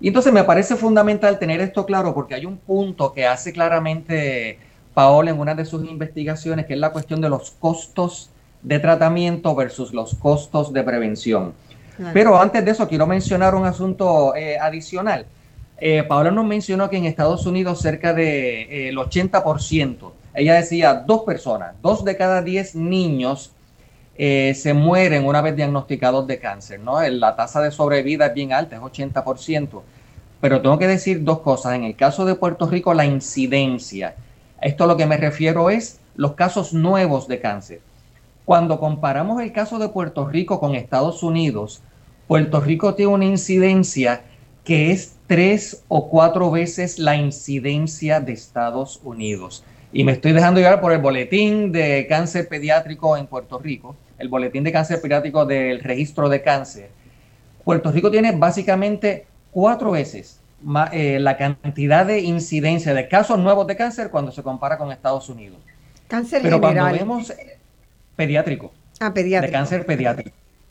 Y 0.00 0.08
entonces 0.08 0.32
me 0.32 0.44
parece 0.44 0.76
fundamental 0.76 1.38
tener 1.38 1.60
esto 1.60 1.86
claro 1.86 2.14
porque 2.14 2.34
hay 2.34 2.46
un 2.46 2.56
punto 2.56 3.12
que 3.12 3.26
hace 3.26 3.52
claramente 3.52 4.58
Paola 4.94 5.30
en 5.30 5.38
una 5.38 5.54
de 5.54 5.64
sus 5.64 5.88
investigaciones, 5.88 6.66
que 6.66 6.74
es 6.74 6.78
la 6.78 6.90
cuestión 6.90 7.20
de 7.20 7.28
los 7.28 7.52
costos 7.52 8.30
de 8.62 8.78
tratamiento 8.80 9.54
versus 9.54 9.92
los 9.92 10.14
costos 10.14 10.72
de 10.72 10.82
prevención. 10.82 11.52
claro. 11.96 12.12
Pero 12.12 12.40
antes 12.40 12.64
de 12.64 12.70
eso, 12.72 12.88
quiero 12.88 13.06
mencionar 13.06 13.54
un 13.54 13.64
asunto 13.64 14.34
eh, 14.34 14.58
adicional. 14.58 15.26
Eh, 15.80 16.02
Paola 16.02 16.32
nos 16.32 16.44
mencionó 16.44 16.90
que 16.90 16.96
en 16.96 17.04
Estados 17.04 17.46
Unidos 17.46 17.80
cerca 17.80 18.12
del 18.12 18.96
80%, 18.96 20.10
ella 20.34 20.54
decía 20.54 20.94
dos 20.94 21.22
personas, 21.22 21.74
dos 21.82 22.04
de 22.04 22.16
cada 22.16 22.42
diez 22.42 22.74
niños 22.74 23.52
eh, 24.20 24.52
se 24.54 24.74
mueren 24.74 25.24
una 25.24 25.40
vez 25.40 25.54
diagnosticados 25.54 26.26
de 26.26 26.40
cáncer, 26.40 26.80
¿no? 26.80 27.00
La 27.00 27.36
tasa 27.36 27.60
de 27.62 27.70
sobrevida 27.70 28.26
es 28.26 28.34
bien 28.34 28.52
alta, 28.52 28.74
es 28.74 28.82
80%. 28.82 29.82
pero 30.40 30.60
tengo 30.60 30.78
que 30.78 30.88
decir 30.88 31.24
dos 31.24 31.40
cosas. 31.40 31.74
En 31.74 31.84
el 31.84 31.96
caso 31.96 32.24
de 32.24 32.34
Puerto 32.34 32.66
Rico, 32.66 32.94
la 32.94 33.06
incidencia. 33.06 34.16
Esto 34.60 34.84
a 34.84 34.86
lo 34.88 34.96
que 34.96 35.06
me 35.06 35.16
refiero 35.16 35.70
es 35.70 36.00
los 36.16 36.32
casos 36.34 36.72
nuevos 36.72 37.28
de 37.28 37.40
cáncer. 37.40 37.80
Cuando 38.44 38.80
comparamos 38.80 39.40
el 39.40 39.52
caso 39.52 39.78
de 39.78 39.88
Puerto 39.88 40.26
Rico 40.26 40.58
con 40.58 40.74
Estados 40.74 41.22
Unidos, 41.22 41.82
Puerto 42.26 42.60
Rico 42.60 42.94
tiene 42.94 43.12
una 43.12 43.24
incidencia 43.24 44.22
que 44.64 44.90
es 44.90 45.16
tres 45.28 45.84
o 45.88 46.08
cuatro 46.08 46.50
veces 46.50 46.98
la 46.98 47.16
incidencia 47.16 48.20
de 48.20 48.32
Estados 48.32 49.00
Unidos. 49.04 49.64
Y 49.92 50.04
me 50.04 50.12
estoy 50.12 50.32
dejando 50.32 50.60
llevar 50.60 50.80
por 50.80 50.92
el 50.92 51.00
boletín 51.00 51.72
de 51.72 52.06
cáncer 52.08 52.48
pediátrico 52.48 53.16
en 53.16 53.26
Puerto 53.26 53.58
Rico, 53.58 53.96
el 54.18 54.28
boletín 54.28 54.64
de 54.64 54.72
cáncer 54.72 55.00
pediátrico 55.00 55.46
del 55.46 55.80
registro 55.80 56.28
de 56.28 56.42
cáncer. 56.42 56.90
Puerto 57.64 57.92
Rico 57.92 58.10
tiene 58.10 58.32
básicamente 58.32 59.26
cuatro 59.50 59.92
veces 59.92 60.40
eh, 60.92 61.18
la 61.20 61.36
cantidad 61.36 62.04
de 62.04 62.20
incidencia 62.20 62.92
de 62.94 63.08
casos 63.08 63.38
nuevos 63.38 63.66
de 63.66 63.76
cáncer 63.76 64.10
cuando 64.10 64.32
se 64.32 64.42
compara 64.42 64.76
con 64.76 64.90
Estados 64.90 65.28
Unidos. 65.28 65.58
Cáncer 66.08 66.42
Pero 66.42 66.60
cuando 66.60 66.84
vemos 66.84 67.32
pediátrico, 68.16 68.72
ah, 69.00 69.12
pediátrico, 69.12 69.52
de 69.52 69.52
cáncer 69.52 69.86
pediátrico, 69.86 70.30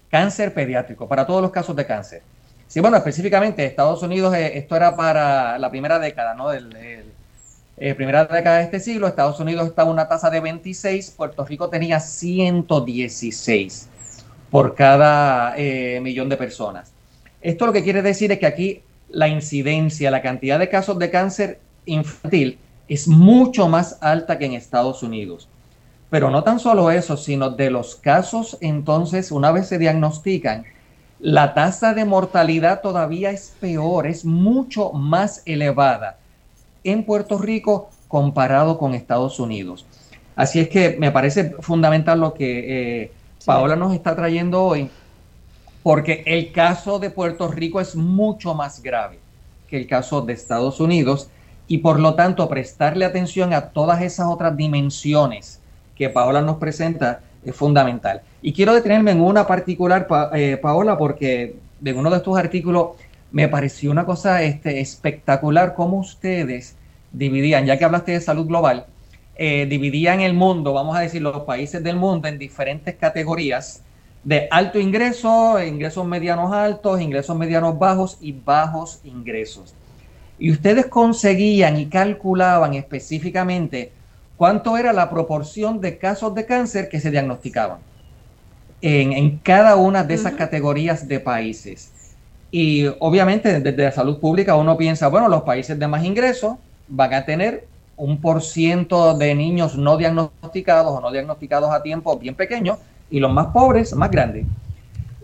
cáncer 0.09 0.53
pediátrico, 0.53 1.07
para 1.07 1.25
todos 1.25 1.41
los 1.41 1.51
casos 1.51 1.75
de 1.75 1.85
cáncer. 1.85 2.21
Sí, 2.67 2.81
bueno, 2.81 2.97
específicamente 2.97 3.65
Estados 3.65 4.03
Unidos, 4.03 4.35
eh, 4.35 4.57
esto 4.57 4.75
era 4.75 4.95
para 4.95 5.57
la 5.57 5.69
primera 5.69 5.99
década, 5.99 6.33
¿no? 6.33 6.49
Del, 6.49 6.69
eh, 7.80 7.93
primera 7.93 8.25
década 8.25 8.57
de 8.57 8.63
este 8.63 8.80
siglo, 8.80 9.07
Estados 9.07 9.39
Unidos 9.39 9.67
estaba 9.67 9.91
una 9.91 10.07
tasa 10.07 10.32
de 10.32 10.39
26, 10.39 11.11
Puerto 11.11 11.45
Rico 11.45 11.69
tenía 11.69 11.99
116 11.99 13.88
por 14.49 14.73
cada 14.73 15.53
eh, 15.57 15.99
millón 16.01 16.28
de 16.28 16.38
personas. 16.38 16.91
Esto 17.39 17.67
lo 17.67 17.73
que 17.73 17.84
quiere 17.84 18.01
decir 18.01 18.32
es 18.32 18.39
que 18.39 18.47
aquí 18.47 18.82
la 19.09 19.28
incidencia, 19.28 20.09
la 20.09 20.23
cantidad 20.23 20.57
de 20.57 20.69
casos 20.69 20.97
de 20.97 21.11
cáncer 21.11 21.59
infantil 21.86 22.57
es 22.88 23.07
mucho 23.07 23.67
más 23.67 23.99
alta 24.01 24.39
que 24.39 24.45
en 24.45 24.53
Estados 24.53 25.03
Unidos. 25.03 25.47
Pero 26.09 26.32
no 26.32 26.43
tan 26.43 26.59
solo 26.59 26.89
eso, 26.89 27.15
sino 27.15 27.51
de 27.51 27.69
los 27.69 27.95
casos 27.95 28.57
entonces, 28.59 29.32
una 29.32 29.51
vez 29.51 29.67
se 29.67 29.78
diagnostican, 29.78 30.65
la 31.19 31.53
tasa 31.53 31.93
de 31.93 32.05
mortalidad 32.05 32.82
todavía 32.82 33.30
es 33.30 33.53
peor, 33.59 34.07
es 34.07 34.25
mucho 34.25 34.93
más 34.93 35.43
elevada 35.45 36.17
en 36.84 37.03
Puerto 37.03 37.38
Rico 37.38 37.89
comparado 38.07 38.78
con 38.78 38.93
Estados 38.93 39.39
Unidos. 39.39 39.86
Así 40.36 40.59
es 40.59 40.69
que 40.69 40.97
me 40.99 41.11
parece 41.11 41.55
fundamental 41.59 42.19
lo 42.19 42.34
que 42.34 43.03
eh, 43.03 43.11
Paola 43.45 43.75
nos 43.75 43.93
está 43.93 44.15
trayendo 44.15 44.63
hoy, 44.63 44.89
porque 45.84 46.23
el 46.25 46.51
caso 46.51 46.99
de 46.99 47.09
Puerto 47.09 47.47
Rico 47.47 47.82
es 47.82 47.95
mucho 47.95 48.53
más 48.53 48.84
grave 48.84 49.19
que 49.67 49.78
el 49.78 49.88
caso 49.88 50.21
de 50.21 50.34
Estados 50.34 50.80
Unidos 50.80 51.30
y 51.67 51.80
por 51.80 51.99
lo 51.99 52.15
tanto 52.15 52.47
prestarle 52.47 53.05
atención 53.05 53.53
a 53.53 53.69
todas 53.69 54.01
esas 54.01 54.28
otras 54.28 54.55
dimensiones 54.55 55.59
que 55.95 56.09
Paola 56.09 56.41
nos 56.41 56.57
presenta 56.57 57.21
es 57.43 57.55
fundamental. 57.55 58.21
Y 58.41 58.53
quiero 58.53 58.73
detenerme 58.73 59.11
en 59.11 59.21
una 59.21 59.47
particular, 59.47 60.07
eh, 60.34 60.57
Paola, 60.61 60.97
porque 60.97 61.55
en 61.84 61.97
uno 61.97 62.09
de 62.09 62.17
estos 62.17 62.38
artículos 62.38 62.89
me 63.32 63.47
pareció 63.47 63.91
una 63.91 64.05
cosa 64.05 64.43
este, 64.43 64.80
espectacular 64.80 65.73
cómo 65.75 65.97
ustedes 65.97 66.75
dividían, 67.11 67.65
ya 67.65 67.78
que 67.78 67.86
hablaste 67.86 68.13
de 68.13 68.21
salud 68.21 68.47
global, 68.47 68.86
eh, 69.36 69.67
dividían 69.69 70.21
el 70.21 70.34
mundo, 70.34 70.73
vamos 70.73 70.97
a 70.97 71.01
decir, 71.01 71.21
los 71.21 71.43
países 71.43 71.84
del 71.84 71.95
mundo 71.95 72.28
en 72.28 72.38
diferentes 72.38 72.95
categorías 72.95 73.84
de 74.23 74.47
alto 74.49 74.80
ingreso, 74.80 75.61
ingresos 75.63 76.05
medianos 76.05 76.51
altos, 76.51 76.99
ingresos 76.99 77.38
medianos 77.38 77.78
bajos 77.78 78.17
y 78.19 78.32
bajos 78.32 78.99
ingresos. 79.03 79.73
Y 80.39 80.51
ustedes 80.51 80.88
conseguían 80.88 81.78
y 81.78 81.88
calculaban 81.88 82.73
específicamente 82.73 83.91
cuánto 84.36 84.78
era 84.78 84.93
la 84.93 85.09
proporción 85.09 85.82
de 85.82 85.97
casos 85.97 86.36
de 86.36 86.45
cáncer 86.45 86.89
que 86.89 86.99
se 86.99 87.11
diagnosticaban 87.11 87.80
en, 88.82 89.38
cada 89.39 89.75
una 89.75 90.03
de 90.03 90.13
esas 90.13 90.34
categorías 90.34 91.07
de 91.07 91.19
países. 91.19 91.91
Y 92.51 92.87
obviamente 92.99 93.59
desde 93.59 93.83
la 93.83 93.91
salud 93.91 94.19
pública 94.19 94.55
uno 94.55 94.77
piensa, 94.77 95.07
bueno, 95.09 95.27
los 95.27 95.43
países 95.43 95.77
de 95.77 95.87
más 95.87 96.03
ingresos 96.03 96.55
van 96.87 97.13
a 97.13 97.25
tener 97.25 97.67
un 97.97 98.21
por 98.21 98.41
ciento 98.41 99.17
de 99.17 99.35
niños 99.35 99.75
no 99.75 99.97
diagnosticados 99.97 100.93
o 100.93 101.01
no 101.01 101.11
diagnosticados 101.11 101.71
a 101.71 101.81
tiempo 101.81 102.17
bien 102.17 102.35
pequeño 102.35 102.77
y 103.09 103.19
los 103.19 103.31
más 103.31 103.47
pobres 103.47 103.93
más 103.93 104.11
grandes. 104.11 104.45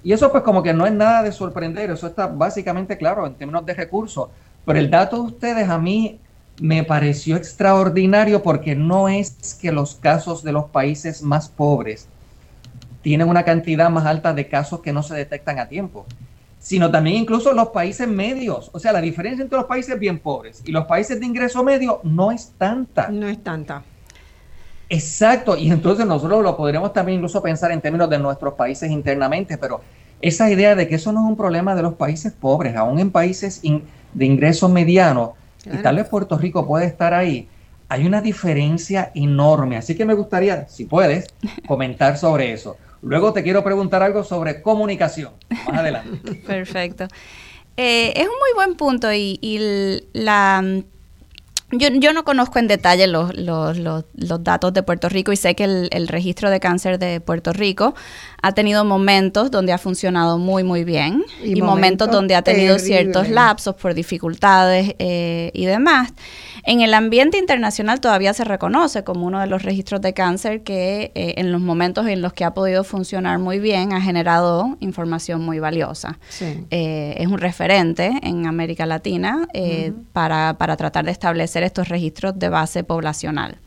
Y 0.03 0.11
eso 0.11 0.32
pues 0.32 0.43
como 0.43 0.61
que 0.63 0.74
no 0.74 0.86
es 0.86 0.91
nada 0.91 1.24
de 1.24 1.32
sorprender, 1.32 1.89
eso 1.91 2.07
está 2.07 2.28
básicamente 2.28 2.97
claro 2.97 3.26
en 3.26 3.36
términos 3.36 3.65
de 3.65 3.74
recursos. 3.74 4.30
Pero 4.65 4.80
el 4.80 4.89
dato 4.89 5.17
de 5.17 5.21
ustedes 5.21 5.69
a 5.69 5.78
mí 5.78 6.19
me 6.59 6.84
pareció 6.84 7.38
extraordinario 7.38 8.43
porque 8.43 8.76
no 8.76 9.07
es 9.07 9.57
que 9.61 9.71
los 9.71 9.95
casos 9.95 10.43
de 10.43 10.51
los 10.51 10.65
países 10.65 11.21
más 11.21 11.47
pobres 11.47 12.07
tienen 13.01 13.30
una 13.30 13.43
cantidad 13.43 13.89
más 13.89 14.05
alta 14.05 14.34
de 14.34 14.47
casos 14.47 14.82
que 14.82 14.93
no 14.93 15.03
se 15.03 15.15
detectan 15.15 15.59
a 15.59 15.67
tiempo, 15.67 16.05
sino 16.64 16.89
también 16.89 17.18
incluso 17.18 17.51
los 17.51 17.68
países 17.70 18.07
medios. 18.07 18.72
O 18.72 18.80
sea, 18.80 18.93
la 18.93 19.01
diferencia 19.01 19.43
entre 19.43 19.57
los 19.57 19.68
países 19.68 19.99
bien 19.99 20.18
pobres 20.18 20.64
y 20.64 20.72
los 20.72 20.86
países 20.86 21.20
de 21.20 21.26
ingreso 21.26 21.61
medio 21.61 21.99
no 22.03 22.32
es 22.32 22.53
tanta. 22.57 23.09
No 23.09 23.28
es 23.28 23.43
tanta. 23.43 23.84
Exacto, 24.88 25.57
y 25.57 25.70
entonces 25.70 26.05
nosotros 26.05 26.41
lo 26.41 26.55
podríamos 26.55 26.93
también 26.93 27.18
incluso 27.18 27.41
pensar 27.41 27.72
en 27.72 27.82
términos 27.82 28.09
de 28.09 28.18
nuestros 28.18 28.53
países 28.53 28.89
internamente, 28.89 29.57
pero 29.57 29.82
esa 30.22 30.49
idea 30.49 30.74
de 30.74 30.88
que 30.88 30.95
eso 30.95 31.11
no 31.11 31.26
es 31.26 31.30
un 31.30 31.36
problema 31.36 31.76
de 31.76 31.82
los 31.82 31.95
países 31.95 32.32
pobres, 32.32 32.78
aún 32.78 32.97
en 32.97 33.11
países 33.11 33.61
de 33.61 34.26
ingreso 34.26 34.70
mediano, 34.70 35.34
y 35.66 35.78
tal 35.78 35.97
vez 35.97 36.07
Puerto 36.07 36.38
Rico 36.38 36.66
puede 36.66 36.86
estar 36.86 37.14
ahí, 37.14 37.49
hay 37.89 38.05
una 38.05 38.22
diferencia 38.22 39.11
enorme. 39.16 39.76
Así 39.76 39.95
que 39.95 40.05
me 40.05 40.14
gustaría, 40.14 40.68
si 40.70 40.86
puedes, 40.86 41.28
comentar 41.68 42.18
sobre 42.18 42.53
eso. 42.53 42.78
Luego 43.04 43.34
te 43.34 43.43
quiero 43.43 43.64
preguntar 43.64 44.01
algo 44.01 44.24
sobre 44.24 44.62
comunicación. 44.62 45.34
Más 45.49 45.80
adelante. 45.80 46.36
Perfecto. 46.47 47.08
Eh, 47.76 48.14
es 48.16 48.24
un 48.24 48.36
muy 48.39 48.54
buen 48.56 48.76
punto 48.76 49.12
y, 49.12 49.38
la 50.14 50.64
yo, 51.72 51.88
yo, 51.89 52.14
no 52.14 52.24
conozco 52.24 52.60
en 52.60 52.68
detalle 52.68 53.08
los, 53.08 53.36
los, 53.36 53.80
los, 53.80 54.43
datos 54.43 54.74
de 54.74 54.84
Puerto 54.84 55.10
Rico 55.10 55.32
y 55.32 55.38
sé 55.38 55.56
que 55.56 55.64
el, 55.64 55.89
el, 55.91 56.08
registro 56.08 56.51
de 56.51 56.60
cáncer 56.60 56.99
de 56.99 57.20
Puerto 57.20 57.51
Rico 57.51 57.95
ha 58.44 58.52
tenido 58.52 58.84
momentos 58.84 59.52
donde 59.52 59.72
ha 59.72 59.78
funcionado 59.78 60.38
muy, 60.38 60.66
muy 60.66 60.84
bien 60.84 61.24
y, 61.41 61.62
momentos, 61.62 62.12
donde 62.12 62.36
ha 62.36 62.41
tenido 62.41 62.78
ciertos 62.78 63.30
lapsos 63.30 63.74
por 63.76 63.94
dificultades 63.94 64.96
eh, 65.00 65.50
y 65.54 65.66
demás. 65.66 66.12
En 66.64 66.82
el 66.82 66.94
ambiente 66.94 67.38
internacional 67.38 68.02
todavía 68.02 68.34
se 68.34 68.44
reconoce 68.44 69.06
como 69.06 69.26
uno 69.28 69.39
de 69.39 69.48
los 69.48 69.64
registros 69.64 70.02
de 70.02 70.14
cáncer 70.14 70.62
que 70.62 71.14
eh, 71.16 71.36
en 71.38 71.54
los 71.54 71.62
momentos 71.62 72.06
en 72.08 72.22
los 72.22 72.34
que 72.34 72.44
ha 72.44 72.54
podido 72.54 72.84
funcionar 72.84 73.39
muy 73.39 73.60
bien 73.60 73.94
ha 73.94 74.02
generado 74.02 74.76
información 74.82 75.41
muy 75.41 75.60
valiosa. 75.60 76.20
Eh, 76.41 77.16
es 77.18 77.28
un 77.28 77.38
referente 77.38 78.12
en 78.24 78.46
América 78.46 78.86
Latina 78.86 79.48
para, 80.12 80.58
para 80.58 80.76
tratar 80.76 81.06
de 81.06 81.12
establecer 81.12 81.64
estos 81.64 81.88
registros 81.88 82.38
de 82.38 82.50
base 82.50 82.84
poblacional. 82.84 83.58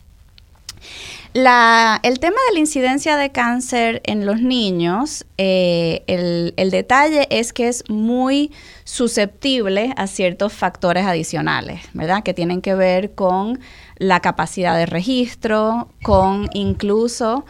La, 1.33 2.01
el 2.03 2.18
tema 2.18 2.37
de 2.49 2.55
la 2.55 2.61
incidencia 2.61 3.16
de 3.16 3.31
cáncer 3.31 4.01
en 4.05 4.24
los 4.24 4.41
niños, 4.41 5.27
eh, 5.39 6.03
el, 6.07 6.70
detalle 6.70 7.27
es 7.31 7.53
que 7.53 7.68
es 7.68 7.85
muy 7.89 8.53
susceptible 8.85 9.93
a 9.97 10.07
ciertos 10.07 10.53
factores 10.53 11.05
adicionales, 11.05 11.81
¿verdad? 11.93 12.22
Que 12.22 12.35
tienen 12.35 12.62
que 12.62 12.74
ver 12.74 13.14
con 13.14 13.61
la 13.97 14.20
capacidad 14.20 14.77
de 14.77 14.87
registro, 14.87 15.89
con 16.03 16.49
incluso 16.53 17.45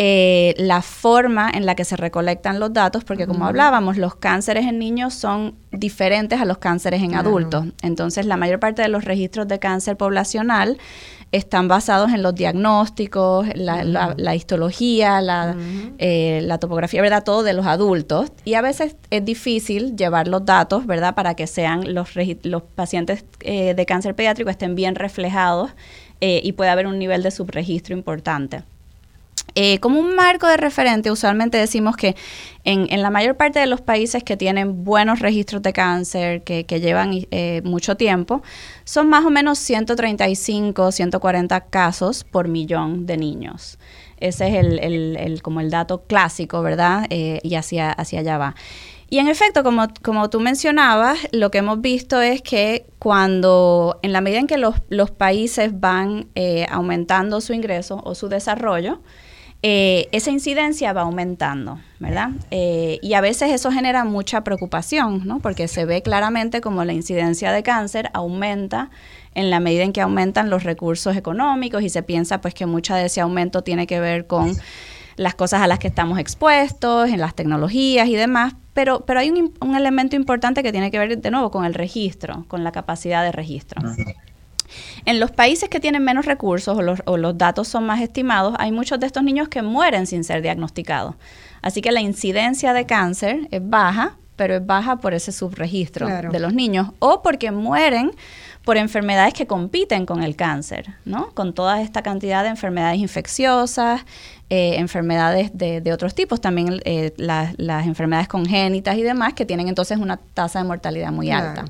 eh, 0.00 0.54
la 0.58 0.80
forma 0.80 1.50
en 1.50 1.66
la 1.66 1.74
que 1.74 1.84
se 1.84 1.96
recolectan 1.96 2.60
los 2.60 2.72
datos, 2.72 3.02
porque 3.02 3.26
como 3.26 3.46
hablábamos, 3.46 3.96
los 3.96 4.14
cánceres 4.14 4.64
en 4.64 4.78
niños 4.78 5.12
son 5.12 5.56
diferentes 5.72 6.40
a 6.40 6.44
los 6.44 6.58
cánceres 6.58 7.02
en 7.02 7.16
adultos. 7.16 7.66
Entonces, 7.82 8.24
la 8.24 8.36
mayor 8.36 8.60
parte 8.60 8.80
de 8.80 8.88
los 8.88 9.04
registros 9.04 9.48
de 9.48 9.58
cáncer 9.58 9.96
poblacional 9.96 10.78
están 11.32 11.66
basados 11.66 12.12
en 12.12 12.22
los 12.22 12.32
diagnósticos, 12.36 13.48
la, 13.56 14.34
histología, 14.36 15.20
eh, 15.98 16.40
la, 16.44 16.58
topografía, 16.58 17.02
¿verdad? 17.02 17.24
Todo 17.24 17.42
de 17.42 17.54
los 17.54 17.66
adultos. 17.66 18.30
Y 18.44 18.54
a 18.54 18.62
veces 18.62 18.94
es 19.10 19.24
difícil 19.24 19.96
llevar 19.96 20.28
los 20.28 20.44
datos, 20.44 20.86
¿verdad? 20.86 21.16
Para 21.16 21.34
que 21.34 21.48
sean 21.48 21.92
los, 21.92 22.10
los 22.44 22.62
pacientes 22.62 23.24
eh, 23.40 23.74
de 23.74 23.84
cáncer 23.84 24.14
pediátrico 24.14 24.48
estén 24.48 24.76
bien 24.76 24.94
reflejados 24.94 25.72
eh, 26.20 26.40
y 26.44 26.52
pueda 26.52 26.70
haber 26.70 26.86
un 26.86 27.00
nivel 27.00 27.24
de 27.24 27.32
subregistro 27.32 27.96
importante. 27.96 28.62
Eh, 29.60 29.80
como 29.80 29.98
un 29.98 30.14
marco 30.14 30.46
de 30.46 30.56
referente, 30.56 31.10
usualmente 31.10 31.58
decimos 31.58 31.96
que 31.96 32.14
en, 32.62 33.02
la 33.02 33.10
mayor 33.10 33.36
parte 33.36 33.58
de 33.58 33.66
los 33.66 33.80
países 33.80 34.22
que 34.22 34.36
tienen 34.36 34.84
buenos 34.84 35.18
registros 35.18 35.62
de 35.62 35.72
cáncer, 35.72 36.44
que, 36.44 36.64
llevan 36.80 37.26
eh, 37.32 37.60
mucho 37.64 37.96
tiempo, 37.96 38.40
son 38.84 39.08
más 39.08 39.24
o 39.24 39.30
menos 39.30 39.58
135, 39.58 40.92
140 40.92 41.60
casos 41.70 42.22
por 42.22 42.46
millón 42.46 43.06
de 43.06 43.16
niños. 43.16 43.80
Ese 44.18 44.46
es 44.46 44.64
el, 44.64 45.42
como 45.42 45.58
el 45.58 45.70
dato 45.70 46.04
clásico, 46.04 46.62
¿verdad? 46.62 47.06
Eh, 47.10 47.40
y 47.42 47.56
hacia, 47.56 47.90
hacia 47.90 48.20
allá 48.20 48.38
va. 48.38 48.54
Y 49.10 49.18
en 49.18 49.26
efecto, 49.26 49.64
como, 49.64 49.88
como 50.02 50.30
tú 50.30 50.38
mencionabas, 50.38 51.18
lo 51.32 51.50
que 51.50 51.58
hemos 51.58 51.80
visto 51.80 52.20
es 52.20 52.42
que 52.42 52.86
cuando, 53.00 53.98
en 54.02 54.12
la 54.12 54.20
medida 54.20 54.38
en 54.38 54.46
que 54.46 54.58
los, 54.58 54.76
los 54.88 55.10
países 55.10 55.80
van 55.80 56.28
eh, 56.36 56.64
aumentando 56.70 57.40
su 57.40 57.54
ingreso 57.54 58.00
o 58.04 58.14
su 58.14 58.28
desarrollo, 58.28 59.00
eh, 59.62 60.08
esa 60.12 60.30
incidencia 60.30 60.92
va 60.92 61.02
aumentando, 61.02 61.80
¿verdad? 61.98 62.30
Eh, 62.52 63.00
y 63.02 63.14
a 63.14 63.20
veces 63.20 63.50
eso 63.50 63.72
genera 63.72 64.04
mucha 64.04 64.44
preocupación, 64.44 65.26
¿no? 65.26 65.40
Porque 65.40 65.66
se 65.66 65.84
ve 65.84 66.00
claramente 66.00 66.60
como 66.60 66.84
la 66.84 66.92
incidencia 66.92 67.50
de 67.50 67.64
cáncer 67.64 68.10
aumenta 68.14 68.90
en 69.34 69.50
la 69.50 69.58
medida 69.58 69.82
en 69.82 69.92
que 69.92 70.00
aumentan 70.00 70.48
los 70.48 70.62
recursos 70.62 71.16
económicos 71.16 71.82
y 71.82 71.88
se 71.88 72.04
piensa 72.04 72.40
pues 72.40 72.54
que 72.54 72.66
mucha 72.66 72.96
de 72.96 73.06
ese 73.06 73.20
aumento 73.20 73.62
tiene 73.62 73.88
que 73.88 73.98
ver 73.98 74.28
con 74.28 74.56
las 75.16 75.34
cosas 75.34 75.60
a 75.60 75.66
las 75.66 75.80
que 75.80 75.88
estamos 75.88 76.20
expuestos, 76.20 77.08
en 77.08 77.18
las 77.18 77.34
tecnologías 77.34 78.06
y 78.08 78.14
demás, 78.14 78.54
pero, 78.74 79.00
pero 79.06 79.18
hay 79.18 79.30
un, 79.30 79.52
un 79.60 79.74
elemento 79.74 80.14
importante 80.14 80.62
que 80.62 80.70
tiene 80.70 80.92
que 80.92 81.00
ver 81.00 81.18
de 81.18 81.30
nuevo 81.32 81.50
con 81.50 81.64
el 81.64 81.74
registro, 81.74 82.44
con 82.46 82.62
la 82.62 82.70
capacidad 82.70 83.24
de 83.24 83.32
registro. 83.32 83.82
En 85.04 85.20
los 85.20 85.30
países 85.30 85.68
que 85.68 85.80
tienen 85.80 86.04
menos 86.04 86.26
recursos 86.26 86.78
o 87.04 87.16
los, 87.16 87.38
datos 87.38 87.68
son 87.68 87.86
más 87.86 88.00
estimados, 88.00 88.54
hay 88.58 88.72
muchos 88.72 89.00
de 89.00 89.06
estos 89.06 89.22
niños 89.22 89.48
que 89.48 89.62
mueren 89.62 90.06
sin 90.06 90.24
ser 90.24 90.42
diagnosticados. 90.42 91.14
Así 91.62 91.80
que 91.80 91.92
la 91.92 92.00
incidencia 92.00 92.72
de 92.72 92.86
cáncer 92.86 93.48
es 93.50 93.60
baja, 93.68 94.16
pero 94.36 94.54
es 94.54 94.64
baja 94.64 94.96
por 94.96 95.14
ese 95.14 95.32
subregistro 95.32 96.06
de 96.06 96.38
los 96.38 96.54
niños 96.54 96.90
o 97.00 97.22
porque 97.22 97.50
mueren 97.50 98.12
por 98.68 98.76
enfermedades 98.76 99.32
que 99.32 99.46
compiten 99.46 100.04
con 100.04 100.22
el 100.22 100.36
cáncer, 100.36 100.92
¿no? 101.06 101.30
Con 101.32 101.54
toda 101.54 101.80
esta 101.80 102.02
cantidad 102.02 102.42
de 102.42 102.50
enfermedades 102.50 102.98
infecciosas, 102.98 104.02
eh, 104.50 104.74
enfermedades 104.76 105.52
de, 105.54 105.90
otros 105.90 106.14
tipos, 106.14 106.38
también 106.38 106.78
eh, 106.84 107.14
las 107.16 107.86
enfermedades 107.86 108.28
congénitas 108.28 108.98
y 108.98 109.02
demás, 109.02 109.32
que 109.32 109.46
tienen 109.46 109.68
entonces 109.68 109.96
una 109.96 110.18
tasa 110.18 110.58
de 110.58 110.66
mortalidad 110.66 111.10
muy 111.12 111.30
alta. 111.30 111.64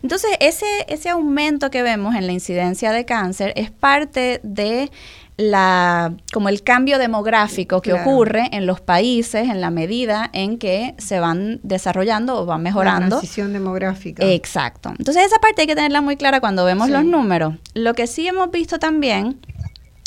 Entonces, 0.00 0.30
ese, 0.38 0.64
ese 0.86 1.08
aumento 1.08 1.72
que 1.72 1.82
vemos 1.82 2.14
en 2.14 2.28
la 2.28 2.32
incidencia 2.32 2.92
de 2.92 3.04
cáncer 3.04 3.52
es 3.56 3.72
parte 3.72 4.38
de 4.44 4.92
la 5.38 6.14
como 6.32 6.48
el 6.48 6.64
cambio 6.64 6.98
demográfico 6.98 7.80
que 7.80 7.92
ocurre 7.92 8.48
en 8.52 8.66
los 8.66 8.80
países 8.80 9.48
en 9.48 9.60
la 9.60 9.70
medida 9.70 10.28
en 10.32 10.58
que 10.58 10.94
se 10.98 11.20
van 11.20 11.60
desarrollando 11.62 12.36
o 12.36 12.44
van 12.44 12.62
mejorando. 12.62 13.16
La 13.16 13.20
transición 13.20 13.52
demográfica. 13.52 14.26
Exacto. 14.26 14.90
Entonces 14.98 15.24
esa 15.24 15.38
parte 15.38 15.62
hay 15.62 15.68
que 15.68 15.76
tenerla 15.76 16.00
muy 16.00 16.16
clara 16.16 16.40
cuando 16.40 16.64
vemos 16.64 16.90
los 16.90 17.04
números. 17.04 17.54
Lo 17.74 17.94
que 17.94 18.08
sí 18.08 18.26
hemos 18.26 18.50
visto 18.50 18.80
también 18.80 19.40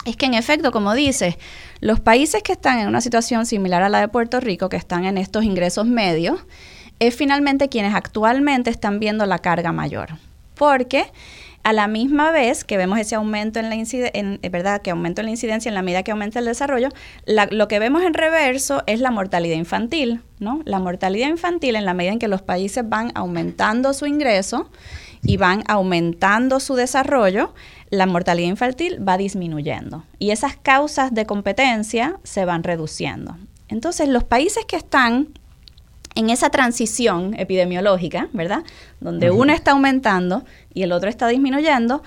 es 0.04 0.18
que 0.18 0.26
en 0.26 0.34
efecto, 0.34 0.72
como 0.72 0.94
dices, 0.94 1.38
los 1.80 2.02
países 2.02 2.44
que 2.44 2.52
están 2.52 2.80
en 2.80 2.90
una 2.90 3.00
situación 3.00 3.46
similar 3.46 3.84
a 3.84 3.90
la 3.90 4.02
de 4.02 4.10
Puerto 4.10 4.42
Rico, 4.42 4.68
que 4.68 4.78
están 4.78 5.06
en 5.06 5.18
estos 5.18 5.46
ingresos 5.46 5.86
medios, 5.86 6.42
es 7.00 7.16
finalmente 7.16 7.70
quienes 7.70 7.96
actualmente 7.96 8.70
están 8.70 9.00
viendo 9.00 9.26
la 9.26 9.40
carga 9.40 9.72
mayor. 9.72 10.10
Porque 10.56 11.06
a 11.64 11.74
la 11.74 11.88
misma 11.88 12.32
vez 12.32 12.64
que 12.64 12.78
vemos 12.78 12.99
ese 12.99 13.16
aumento 13.16 13.59
en 13.59 13.70
la 13.70 13.76
incidencia, 13.76 14.49
¿verdad? 14.49 14.82
Que 14.82 14.91
aumenta 14.91 15.24
la 15.24 15.30
incidencia 15.30 15.70
en 15.70 15.76
la 15.76 15.82
medida 15.82 16.03
que 16.03 16.12
aumenta 16.12 16.39
el 16.39 16.45
desarrollo, 16.45 16.89
lo 17.26 17.68
que 17.68 17.80
vemos 17.80 18.03
en 18.03 18.14
reverso 18.14 18.84
es 18.88 18.99
la 18.99 19.12
mortalidad 19.12 19.55
infantil, 19.55 20.22
¿no? 20.39 20.62
La 20.66 20.80
mortalidad 20.80 21.30
infantil 21.30 21.76
en 21.76 21.86
la 21.86 21.93
medida 21.93 22.14
en 22.14 22.20
que 22.20 22.28
los 22.28 22.41
países 22.41 22.88
van 22.88 23.12
aumentando 23.16 23.93
su 23.93 24.05
ingreso 24.05 24.70
y 25.24 25.38
van 25.38 25.64
aumentando 25.68 26.59
su 26.59 26.76
desarrollo, 26.76 27.53
la 27.89 28.05
mortalidad 28.07 28.49
infantil 28.49 29.07
va 29.07 29.18
disminuyendo 29.18 30.03
y 30.18 30.32
esas 30.32 30.55
causas 30.55 31.14
de 31.14 31.26
competencia 31.26 32.20
se 32.24 32.45
van 32.45 32.64
reduciendo. 32.64 33.38
Entonces, 33.68 34.09
los 34.09 34.24
países 34.24 34.66
que 34.66 34.76
están 34.76 35.30
en 36.16 36.30
esa 36.30 36.49
transición 36.49 37.34
epidemiológica, 37.38 38.28
¿verdad? 38.34 38.64
Donde 38.99 39.32
uno 39.32 39.53
está 39.53 39.72
aumentando 39.72 40.43
y 40.74 40.84
el 40.84 40.91
otro 40.91 41.09
está 41.09 41.28
disminuyendo, 41.28 42.03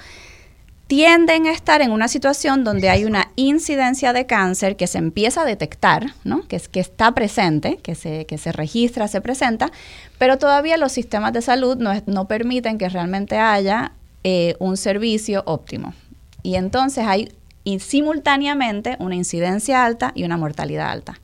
tienden 0.87 1.47
a 1.47 1.53
estar 1.53 1.81
en 1.81 1.91
una 1.91 2.09
situación 2.09 2.63
donde 2.63 2.91
hay 2.91 3.05
una 3.05 3.31
incidencia 3.37 4.13
de 4.13 4.27
cáncer 4.27 4.77
que 4.77 4.87
se 4.87 4.99
empieza 4.99 5.43
a 5.43 5.45
detectar, 5.45 6.15
¿no? 6.25 6.47
que, 6.47 6.57
es, 6.57 6.69
que 6.69 6.81
está 6.81 7.13
presente, 7.13 7.79
que 7.79 7.95
se, 7.95 8.27
que 8.27 8.37
se 8.37 8.53
registra, 8.53 9.09
se 9.09 9.21
presenta, 9.21 9.73
pero 10.19 10.39
todavía 10.39 10.77
los 10.77 10.93
sistemas 10.93 11.33
de 11.33 11.41
salud 11.43 11.79
no, 11.79 11.93
no 12.07 12.29
permiten 12.29 12.77
que 12.77 12.89
realmente 12.89 13.39
haya 13.39 13.93
eh, 14.25 14.57
un 14.59 14.77
servicio 14.77 15.43
óptimo. 15.47 15.95
Y 16.43 16.57
entonces 16.57 17.07
hay 17.07 17.33
simultáneamente 17.79 18.97
una 19.01 19.15
incidencia 19.15 19.85
alta 19.85 20.13
y 20.15 20.25
una 20.25 20.37
mortalidad 20.37 20.91
alta. 20.91 21.19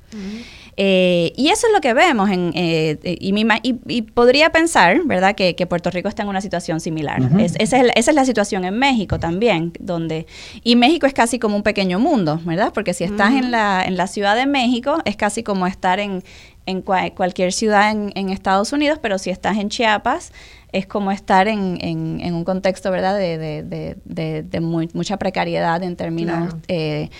Eh, 0.82 1.34
y 1.36 1.48
eso 1.48 1.66
es 1.66 1.74
lo 1.74 1.82
que 1.82 1.92
vemos. 1.92 2.30
En, 2.30 2.52
eh, 2.54 2.98
y, 3.04 4.02
podría 4.02 4.50
pensar, 4.50 5.02
¿verdad?, 5.04 5.34
que, 5.34 5.66
Puerto 5.66 5.90
Rico 5.90 6.08
está 6.08 6.22
en 6.22 6.30
una 6.30 6.40
situación 6.40 6.80
similar. 6.80 7.20
esa, 7.38 7.80
es 7.80 8.14
la, 8.14 8.24
situación 8.24 8.64
en 8.64 8.78
México 8.78 9.18
también, 9.18 9.74
donde... 9.78 10.26
Y 10.64 10.76
México 10.76 11.06
es 11.06 11.12
casi 11.12 11.38
como 11.38 11.54
un 11.54 11.62
pequeño 11.62 11.98
mundo, 11.98 12.40
¿verdad? 12.46 12.72
Porque 12.72 12.94
si 12.94 13.04
estás 13.04 13.34
en, 13.34 13.50
la, 13.50 13.84
en 13.84 13.98
la 13.98 14.06
Ciudad 14.06 14.34
de 14.34 14.46
México, 14.46 15.02
es 15.04 15.16
casi 15.16 15.42
como 15.42 15.66
estar 15.66 16.00
en, 16.00 16.24
en 16.64 16.80
cualquier 16.80 17.52
ciudad 17.52 17.90
en, 17.92 18.30
Estados 18.30 18.72
Unidos, 18.72 18.98
pero 19.02 19.18
si 19.18 19.28
estás 19.28 19.58
en 19.58 19.68
Chiapas, 19.68 20.32
es 20.72 20.86
como 20.86 21.12
estar 21.12 21.46
en, 21.46 21.76
en, 21.82 22.34
un 22.34 22.44
contexto, 22.44 22.90
¿verdad?, 22.90 23.18
de, 23.18 23.36
de, 23.36 23.96
de, 24.02 24.42
de 24.44 24.60
mucha 24.60 25.18
precariedad 25.18 25.82
en 25.82 25.96
términos 25.96 26.54
eh, 26.68 27.10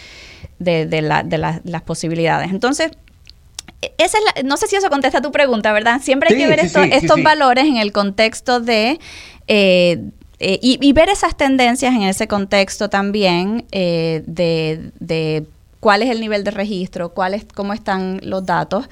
de, 0.58 1.02
la, 1.02 1.24
de 1.24 1.36
las 1.36 1.82
posibilidades. 1.82 2.52
Entonces, 2.52 2.92
esa 3.98 4.18
es 4.36 4.44
no 4.44 4.56
sé 4.56 4.66
si 4.66 4.76
eso 4.76 4.90
contesta 4.90 5.20
tu 5.22 5.32
pregunta, 5.32 5.72
¿verdad? 5.72 6.00
Siempre 6.02 6.30
hay 6.30 6.36
que 6.36 6.46
ver 6.46 6.60
estos 6.60 7.22
valores 7.22 7.64
en 7.64 7.76
el 7.76 7.92
contexto 7.92 8.60
de... 8.60 8.98
Eh, 9.46 10.02
eh, 10.42 10.58
y, 10.62 10.92
ver 10.94 11.10
esas 11.10 11.36
tendencias 11.36 11.94
en 11.94 12.00
ese 12.02 12.26
contexto 12.26 12.88
también 12.88 13.66
eh, 13.72 14.22
de, 14.26 14.90
de, 14.98 15.46
cuál 15.80 16.02
es 16.02 16.08
el 16.08 16.18
nivel 16.18 16.44
de 16.44 16.50
registro, 16.50 17.10
cuál 17.10 17.34
es, 17.34 17.44
cómo 17.54 17.74
están 17.74 18.20
los 18.22 18.46
datos 18.46 18.88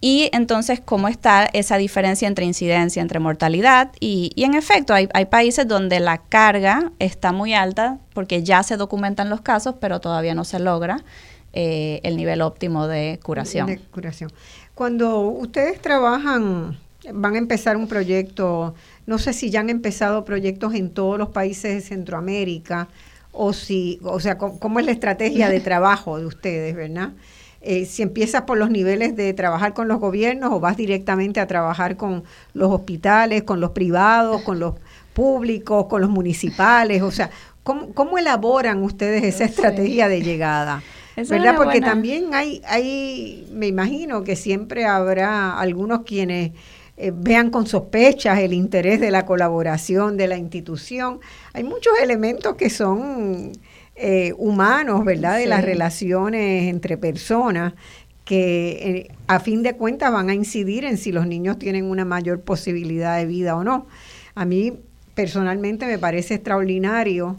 y 0.00 0.30
entonces 0.32 0.80
cómo 0.82 1.08
está 1.08 1.44
esa 1.52 1.76
diferencia 1.76 2.26
entre 2.26 2.46
incidencia, 2.46 3.02
entre 3.02 3.18
mortalidad. 3.18 3.90
Y, 4.00 4.32
y 4.34 4.44
en 4.44 4.54
efecto, 4.54 4.94
hay, 4.94 5.10
hay, 5.12 5.26
países 5.26 5.68
donde 5.68 6.00
la 6.00 6.18
carga 6.18 6.90
está 6.98 7.32
muy 7.32 7.52
alta 7.52 7.98
porque 8.14 8.42
ya 8.42 8.62
se 8.62 8.78
documentan 8.78 9.28
los 9.28 9.42
casos, 9.42 9.74
pero 9.78 10.00
todavía 10.00 10.34
no 10.34 10.44
se 10.44 10.58
logra. 10.58 11.04
Eh, 11.54 12.00
el 12.02 12.16
nivel 12.16 12.42
óptimo 12.42 12.86
de 12.86 13.18
curación. 13.22 13.80
curación. 13.90 14.30
Cuando 14.74 15.20
ustedes 15.20 15.80
trabajan, 15.80 16.78
van 17.12 17.34
a 17.34 17.38
empezar 17.38 17.76
un 17.76 17.88
proyecto, 17.88 18.74
no 19.06 19.18
sé 19.18 19.32
si 19.32 19.50
ya 19.50 19.60
han 19.60 19.70
empezado 19.70 20.26
proyectos 20.26 20.74
en 20.74 20.90
todos 20.90 21.18
los 21.18 21.30
países 21.30 21.74
de 21.74 21.80
Centroamérica 21.80 22.88
o 23.32 23.54
si, 23.54 23.98
o 24.02 24.20
sea, 24.20 24.36
cómo, 24.36 24.78
es 24.78 24.86
la 24.86 24.92
estrategia 24.92 25.48
de 25.48 25.60
trabajo 25.70 26.18
de 26.18 26.26
ustedes, 26.26 26.76
¿verdad? 26.76 27.12
Eh, 27.60 27.86
si 27.86 28.02
empiezas 28.02 28.42
por 28.42 28.58
los 28.58 28.70
niveles 28.70 29.16
de 29.16 29.32
trabajar 29.32 29.72
con 29.72 29.88
los 29.88 29.98
gobiernos 29.98 30.52
o 30.52 30.60
vas 30.60 30.76
directamente 30.76 31.40
a 31.40 31.46
trabajar 31.46 31.96
con 31.96 32.24
los 32.52 32.70
hospitales, 32.70 33.42
con 33.42 33.60
los 33.60 33.70
privados, 33.70 34.42
con 34.42 34.60
los 34.60 34.74
públicos, 35.14 35.86
con 35.86 36.02
los 36.02 36.10
municipales, 36.10 37.02
o 37.02 37.10
sea, 37.10 37.30
¿cómo, 37.62 37.92
cómo 37.94 38.18
elaboran 38.18 38.82
ustedes 38.82 39.24
esa 39.24 39.44
estrategia 39.44 40.08
de 40.08 40.22
llegada? 40.22 40.82
¿Verdad? 41.26 41.56
Porque 41.56 41.80
también 41.80 42.34
hay, 42.34 42.62
hay, 42.66 43.48
me 43.52 43.66
imagino 43.66 44.22
que 44.22 44.36
siempre 44.36 44.84
habrá 44.84 45.58
algunos 45.58 46.02
quienes 46.02 46.52
eh, 46.96 47.12
vean 47.14 47.50
con 47.50 47.66
sospechas 47.66 48.38
el 48.40 48.52
interés 48.52 49.00
de 49.00 49.10
la 49.10 49.24
colaboración 49.24 50.16
de 50.16 50.28
la 50.28 50.36
institución. 50.36 51.20
Hay 51.52 51.64
muchos 51.64 51.92
elementos 52.02 52.56
que 52.56 52.70
son 52.70 53.52
eh, 53.94 54.32
humanos, 54.36 55.04
¿verdad? 55.04 55.38
De 55.38 55.46
las 55.46 55.64
relaciones 55.64 56.68
entre 56.68 56.96
personas 56.96 57.74
que 58.24 58.70
eh, 59.08 59.14
a 59.26 59.40
fin 59.40 59.62
de 59.62 59.74
cuentas 59.74 60.12
van 60.12 60.28
a 60.28 60.34
incidir 60.34 60.84
en 60.84 60.98
si 60.98 61.12
los 61.12 61.26
niños 61.26 61.58
tienen 61.58 61.84
una 61.84 62.04
mayor 62.04 62.40
posibilidad 62.40 63.16
de 63.16 63.26
vida 63.26 63.56
o 63.56 63.64
no. 63.64 63.86
A 64.34 64.44
mí 64.44 64.74
personalmente 65.14 65.86
me 65.86 65.98
parece 65.98 66.34
extraordinario 66.34 67.38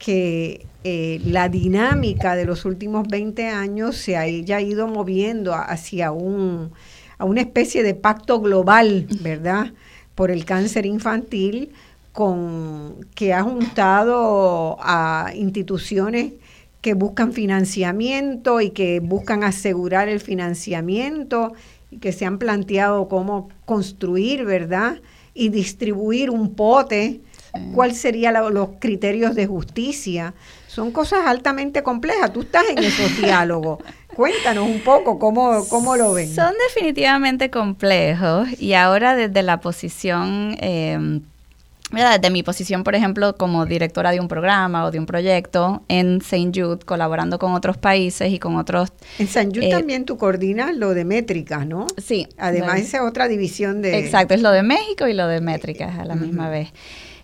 que 0.00 0.66
eh, 0.82 1.20
la 1.26 1.50
dinámica 1.50 2.34
de 2.34 2.46
los 2.46 2.64
últimos 2.64 3.06
20 3.06 3.46
años 3.48 3.96
se 3.96 4.16
haya 4.16 4.60
ido 4.60 4.88
moviendo 4.88 5.54
hacia 5.54 6.10
un, 6.10 6.72
a 7.18 7.26
una 7.26 7.42
especie 7.42 7.82
de 7.82 7.94
pacto 7.94 8.40
global, 8.40 9.06
¿verdad? 9.20 9.72
Por 10.14 10.30
el 10.30 10.46
cáncer 10.46 10.86
infantil, 10.86 11.70
con, 12.12 13.06
que 13.14 13.34
ha 13.34 13.42
juntado 13.42 14.78
a 14.80 15.32
instituciones 15.34 16.32
que 16.80 16.94
buscan 16.94 17.34
financiamiento 17.34 18.62
y 18.62 18.70
que 18.70 19.00
buscan 19.00 19.44
asegurar 19.44 20.08
el 20.08 20.20
financiamiento 20.20 21.52
y 21.90 21.98
que 21.98 22.12
se 22.12 22.24
han 22.24 22.38
planteado 22.38 23.06
cómo 23.06 23.50
construir, 23.66 24.46
¿verdad? 24.46 25.02
Y 25.34 25.50
distribuir 25.50 26.30
un 26.30 26.54
pote 26.54 27.20
cuál 27.74 27.94
serían 27.94 28.34
los 28.52 28.68
criterios 28.78 29.34
de 29.34 29.46
justicia. 29.46 30.34
Son 30.66 30.92
cosas 30.92 31.26
altamente 31.26 31.82
complejas. 31.82 32.32
Tú 32.32 32.42
estás 32.42 32.64
en 32.68 32.78
esos 32.78 33.16
diálogos. 33.22 33.78
Cuéntanos 34.14 34.68
un 34.68 34.80
poco 34.80 35.18
cómo, 35.18 35.66
cómo 35.68 35.96
lo 35.96 36.12
ven. 36.12 36.34
Son 36.34 36.52
definitivamente 36.68 37.50
complejos 37.50 38.48
y 38.60 38.74
ahora 38.74 39.14
desde 39.14 39.42
la 39.42 39.60
posición... 39.60 40.56
Eh, 40.60 41.20
desde 41.92 42.30
mi 42.30 42.42
posición, 42.42 42.84
por 42.84 42.94
ejemplo, 42.94 43.36
como 43.36 43.66
directora 43.66 44.12
de 44.12 44.20
un 44.20 44.28
programa 44.28 44.84
o 44.84 44.90
de 44.90 44.98
un 44.98 45.06
proyecto 45.06 45.82
en 45.88 46.18
St. 46.18 46.52
Jude, 46.54 46.84
colaborando 46.84 47.38
con 47.38 47.52
otros 47.52 47.78
países 47.78 48.32
y 48.32 48.38
con 48.38 48.56
otros... 48.56 48.92
En 49.18 49.26
St. 49.26 49.48
Jude 49.52 49.68
eh, 49.68 49.70
también 49.70 50.04
tú 50.04 50.16
coordinas 50.16 50.76
lo 50.76 50.94
de 50.94 51.04
métricas, 51.04 51.66
¿no? 51.66 51.86
Sí. 51.98 52.28
Además, 52.38 52.80
esa 52.80 52.98
es 52.98 53.02
otra 53.02 53.28
división 53.28 53.82
de... 53.82 53.98
Exacto, 53.98 54.34
es 54.34 54.42
lo 54.42 54.50
de 54.50 54.62
México 54.62 55.08
y 55.08 55.14
lo 55.14 55.26
de 55.26 55.40
métricas 55.40 55.98
a 55.98 56.04
la 56.04 56.14
misma 56.14 56.48
vez. 56.48 56.68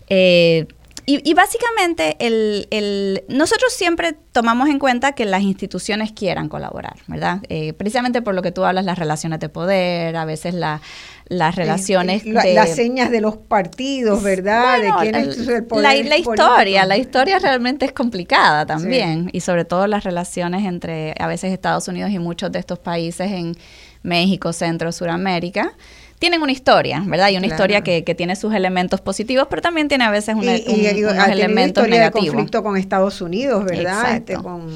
Eh, 0.09 0.67
y, 1.09 1.33
básicamente 1.35 2.17
el, 2.19 3.23
nosotros 3.29 3.71
siempre 3.71 4.13
tomamos 4.33 4.67
en 4.67 4.77
cuenta 4.77 5.13
que 5.13 5.23
las 5.23 5.41
instituciones 5.41 6.11
quieran 6.11 6.49
colaborar, 6.49 6.97
¿verdad? 7.07 7.39
Eh, 7.47 7.71
precisamente 7.71 8.21
por 8.21 8.35
lo 8.35 8.41
que 8.41 8.51
tú 8.51 8.65
hablas, 8.65 8.83
las 8.83 8.99
relaciones 8.99 9.39
de 9.39 9.47
poder, 9.47 10.17
a 10.17 10.25
veces 10.25 10.53
las 10.53 11.55
relaciones... 11.55 12.25
las 12.25 12.75
señas 12.75 13.09
de 13.09 13.21
los 13.21 13.37
partidos, 13.37 14.21
¿verdad? 14.21 14.81
de 14.81 14.91
quién 14.99 15.15
es 15.15 15.47
el 15.47 15.63
poder 15.63 16.05
la, 16.05 16.17
historia, 16.17 16.85
la 16.85 16.97
historia 16.97 17.39
realmente 17.39 17.85
es 17.85 17.93
complicada 17.93 18.65
también, 18.65 19.29
y 19.31 19.39
sobre 19.39 19.63
todo 19.63 19.87
las 19.87 20.03
relaciones 20.03 20.65
entre 20.65 21.15
a 21.19 21.27
veces 21.27 21.53
Estados 21.53 21.87
Unidos 21.87 22.11
y 22.11 22.19
muchos 22.19 22.51
de 22.51 22.59
estos 22.59 22.79
países 22.79 23.31
en 23.31 23.55
México, 24.03 24.51
Centro, 24.51 24.91
Suramérica 24.91 25.71
tienen 26.19 26.41
una 26.41 26.51
historia, 26.51 27.03
¿verdad? 27.05 27.29
Y 27.29 27.37
una 27.37 27.47
historia 27.47 27.81
que, 27.81 28.03
que, 28.03 28.15
tiene 28.15 28.35
sus 28.35 28.53
elementos 28.53 29.01
positivos, 29.01 29.47
pero 29.49 29.61
también 29.61 29.87
tiene 29.87 30.03
a 30.03 30.11
veces 30.11 30.35
un, 30.35 30.43
y, 30.43 31.03
unos 31.03 31.27
elementos 31.27 31.83
historia 31.83 31.99
negativos. 31.99 32.25
de 32.25 32.31
conflicto 32.31 32.63
con 32.63 32.77
Estados 32.77 33.21
Unidos, 33.21 33.63
¿verdad? 33.65 34.15
Este, 34.15 34.35
con, 34.35 34.67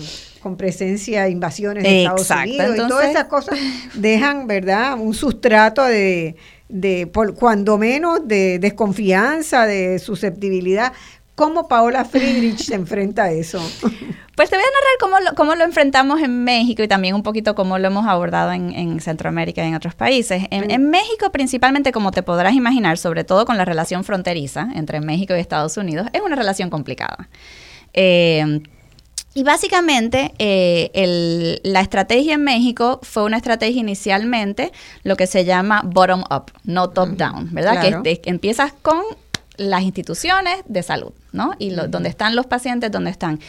con, 0.41 0.55
presencia, 0.55 1.27
invasiones 1.29 1.83
de 1.83 2.03
Estados 2.03 2.29
Unidos 2.29 2.75
y 2.75 2.87
todas 2.87 3.09
esas 3.09 3.25
cosas 3.25 3.57
dejan, 3.95 4.45
¿verdad? 4.45 4.99
Un 4.99 5.15
sustrato 5.15 5.83
de, 5.83 6.35
de 6.69 7.07
por, 7.07 7.33
cuando 7.33 7.77
menos, 7.79 8.27
de 8.27 8.59
desconfianza, 8.59 9.65
de 9.65 9.97
susceptibilidad 9.97 10.93
¿Cómo 11.35 11.67
Paola 11.67 12.05
Friedrich 12.05 12.59
se 12.59 12.75
enfrenta 12.75 13.23
a 13.23 13.31
eso? 13.31 13.59
Pues 14.33 14.49
te 14.49 14.55
voy 14.55 14.63
a 14.63 14.71
narrar 14.71 14.97
cómo 14.99 15.19
lo, 15.19 15.35
cómo 15.35 15.55
lo 15.55 15.65
enfrentamos 15.65 16.21
en 16.21 16.43
México 16.45 16.81
y 16.81 16.87
también 16.87 17.13
un 17.13 17.21
poquito 17.21 17.53
cómo 17.53 17.77
lo 17.77 17.85
hemos 17.85 18.07
abordado 18.07 18.53
en, 18.53 18.99
Centroamérica 18.99 19.63
y 19.63 19.67
en 19.67 19.75
otros 19.75 19.93
países. 19.93 20.45
En, 20.49 20.89
México, 20.89 21.31
principalmente, 21.31 21.91
como 21.91 22.09
te 22.11 22.23
podrás 22.23 22.55
imaginar, 22.55 22.97
sobre 22.97 23.23
todo 23.23 23.45
con 23.45 23.57
la 23.57 23.65
relación 23.65 24.03
fronteriza 24.03 24.69
entre 24.73 24.99
México 25.01 25.35
y 25.35 25.39
Estados 25.39 25.77
Unidos, 25.77 26.07
es 26.13 26.21
una 26.21 26.37
relación 26.37 26.71
complicada. 26.71 27.29
Eh, 27.93 28.61
y 29.33 29.43
básicamente 29.43 30.33
eh, 30.39 31.59
la 31.63 31.79
estrategia 31.79 32.33
en 32.33 32.43
México 32.43 32.99
fue 33.03 33.23
una 33.23 33.37
estrategia 33.37 33.79
inicialmente 33.79 34.71
lo 35.03 35.15
que 35.15 35.25
se 35.25 35.45
llama 35.45 35.83
bottom 35.85 36.23
up, 36.29 36.51
no 36.63 36.89
top 36.89 37.11
down, 37.11 37.53
¿verdad? 37.53 38.03
Que, 38.03 38.19
que 38.19 38.29
empiezas 38.29 38.73
con 38.81 39.01
las 39.69 39.83
instituciones 39.83 40.63
de 40.65 40.83
salud, 40.83 41.11
¿no? 41.31 41.51
Y 41.59 41.71
lo, 41.71 41.87
donde 41.87 42.09
están 42.09 42.35
los 42.35 42.47
pacientes, 42.47 42.91
donde 42.91 43.11
están. 43.11 43.39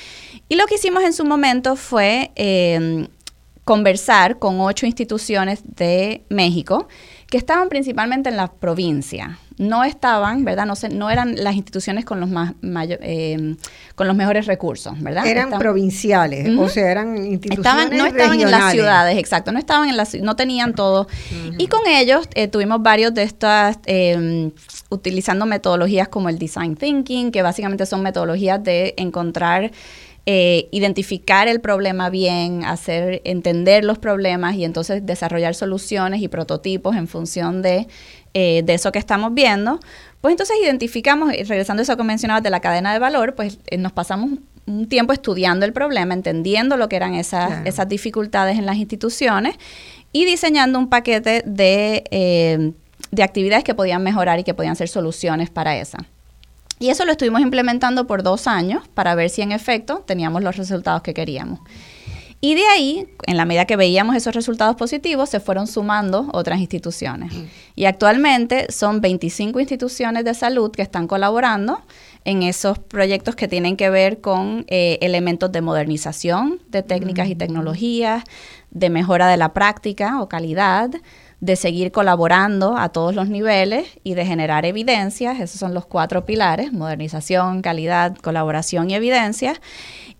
Y 0.49 0.57
lo 0.57 0.67
que 0.67 0.77
hicimos 0.77 1.03
en 1.05 1.13
su 1.13 1.25
momento 1.25 1.77
fue 1.77 2.31
em, 2.35 3.09
conversar 3.65 4.39
con 4.39 4.61
ocho 4.61 4.87
instituciones 4.87 5.63
de 5.65 6.23
México 6.29 6.89
que 7.29 7.39
estaban 7.39 7.69
principalmente 7.69 8.29
en 8.29 8.37
la 8.37 8.53
provincia. 8.53 9.39
No 9.59 9.85
estaban, 9.85 10.45
¿verdad? 10.45 10.67
No, 10.67 10.75
no 10.91 11.11
eran 11.11 11.37
las 11.37 11.55
instituciones 11.55 12.05
con 12.05 12.21
los 12.21 12.29
más 12.29 12.55
em, 12.63 13.57
con 13.95 14.07
los 14.07 14.17
mejores 14.17 14.47
recursos, 14.47 15.01
¿verdad? 15.01 15.27
Eran 15.27 15.51
provinciales, 15.59 16.49
o 16.59 16.69
sea, 16.69 16.91
eran 16.91 17.17
instituciones 17.17 17.59
estaban, 17.59 17.97
No 17.97 18.07
estaban 18.07 18.41
en 18.41 18.51
las 18.51 18.73
ciudades, 18.73 19.19
exacto, 19.19 19.53
no 19.53 19.59
estaban 19.59 19.89
en 19.89 19.97
las 19.97 20.15
no 20.15 20.37
tenían 20.37 20.75
todo. 20.75 21.07
Y 21.59 21.67
con 21.67 21.87
ellos 21.87 22.29
eh, 22.35 22.49
tuvimos 22.49 22.83
varios 22.83 23.15
de 23.15 23.23
estas 23.23 23.79
em, 23.87 24.51
utilizando 24.91 25.47
metodologías 25.47 26.09
como 26.09 26.29
el 26.29 26.39
design 26.39 26.77
thinking, 26.77 27.31
que 27.31 27.43
básicamente 27.43 27.87
son 27.87 28.03
metodologías 28.03 28.63
de 28.63 28.95
encontrar, 28.97 29.71
eh, 30.25 30.69
identificar 30.71 31.49
el 31.49 31.61
problema 31.61 32.09
bien, 32.09 32.65
hacer 32.65 33.23
entender 33.25 33.85
los 33.85 33.99
problemas 33.99 34.55
y 34.55 34.65
entonces 34.65 35.05
desarrollar 35.05 35.55
soluciones 35.55 36.23
y 36.23 36.29
prototipos 36.29 36.95
en 36.97 37.09
función 37.09 37.61
de, 37.61 37.89
eh, 38.35 38.63
de 38.65 38.75
eso 38.75 38.93
que 38.93 38.99
estamos 38.99 39.35
viendo. 39.35 39.81
Pues 40.21 40.33
entonces 40.33 40.57
identificamos, 40.63 41.31
regresando 41.31 41.81
a 41.81 41.85
eso 41.85 41.97
que 41.97 42.05
mencionabas 42.05 42.43
de 42.43 42.51
la 42.51 42.61
cadena 42.61 42.93
de 42.93 42.99
valor, 42.99 43.35
pues 43.35 43.59
eh, 43.67 43.77
nos 43.77 43.93
pasamos 43.93 44.39
un 44.67 44.89
tiempo 44.89 45.13
estudiando 45.13 45.67
el 45.67 45.73
problema, 45.73 46.15
entendiendo 46.15 46.77
lo 46.77 46.89
que 46.89 46.97
eran 46.97 47.15
esas, 47.15 47.67
esas 47.67 47.89
dificultades 47.89 48.59
en 48.59 48.67
las 48.67 48.77
instituciones 48.77 49.57
y 50.13 50.25
diseñando 50.25 50.79
un 50.79 50.89
paquete 50.89 51.43
de 51.45 52.75
de 53.13 53.23
actividades 53.23 53.63
que 53.63 53.75
podían 53.75 54.03
mejorar 54.03 54.41
y 54.41 54.45
que 54.45 54.55
podían 54.55 54.75
ser 54.75 54.89
soluciones 54.89 55.51
para 55.51 55.77
esa. 55.77 55.99
Y 56.81 56.89
eso 56.89 57.05
lo 57.05 57.13
estuvimos 57.13 57.43
implementando 57.43 58.09
por 58.09 58.25
dos 58.25 58.49
años 58.49 58.89
para 58.95 59.15
ver 59.15 59.31
si 59.31 59.43
en 59.43 59.53
efecto 59.53 60.03
teníamos 60.05 60.43
los 60.43 60.57
resultados 60.57 61.03
que 61.03 61.15
queríamos. 61.15 61.61
Y 62.45 62.57
de 62.57 62.67
ahí, 62.67 63.07
en 63.29 63.37
la 63.37 63.45
medida 63.45 63.67
que 63.67 63.77
veíamos 63.77 64.17
esos 64.17 64.35
resultados 64.35 64.75
positivos, 64.75 65.31
se 65.31 65.39
fueron 65.39 65.69
sumando 65.69 66.29
otras 66.33 66.59
instituciones. 66.59 67.33
Y 67.77 67.85
actualmente 67.85 68.67
son 68.73 69.01
25 69.01 69.61
instituciones 69.61 70.25
de 70.25 70.35
salud 70.35 70.73
que 70.73 70.83
están 70.83 71.07
colaborando 71.07 71.81
en 72.25 72.43
esos 72.43 72.81
proyectos 72.81 73.37
que 73.37 73.47
tienen 73.47 73.77
que 73.77 73.91
ver 73.91 74.21
con 74.21 74.65
eh, 74.67 74.99
elementos 75.03 75.53
de 75.53 75.61
modernización 75.61 76.59
de 76.67 76.83
técnicas 76.83 77.29
y 77.29 77.37
tecnologías, 77.37 78.25
de 78.73 78.91
mejora 78.91 79.29
de 79.29 79.37
la 79.37 79.53
práctica 79.53 80.21
o 80.21 80.29
calidad, 80.29 80.91
de 81.39 81.57
seguir 81.57 81.93
colaborando 81.93 82.77
a 82.77 82.89
todos 82.89 83.15
los 83.15 83.29
niveles 83.29 83.87
y 84.03 84.15
de 84.15 84.27
generar 84.27 84.65
evidencias. 84.65 85.39
Esos 85.39 85.61
son 85.61 85.75
los 85.75 85.87
cuatro 85.87 86.25
pilares, 86.25 86.73
modernización, 86.73 87.63
calidad, 87.63 88.17
colaboración 88.17 88.91
y 88.91 88.95
evidencias. 88.95 89.61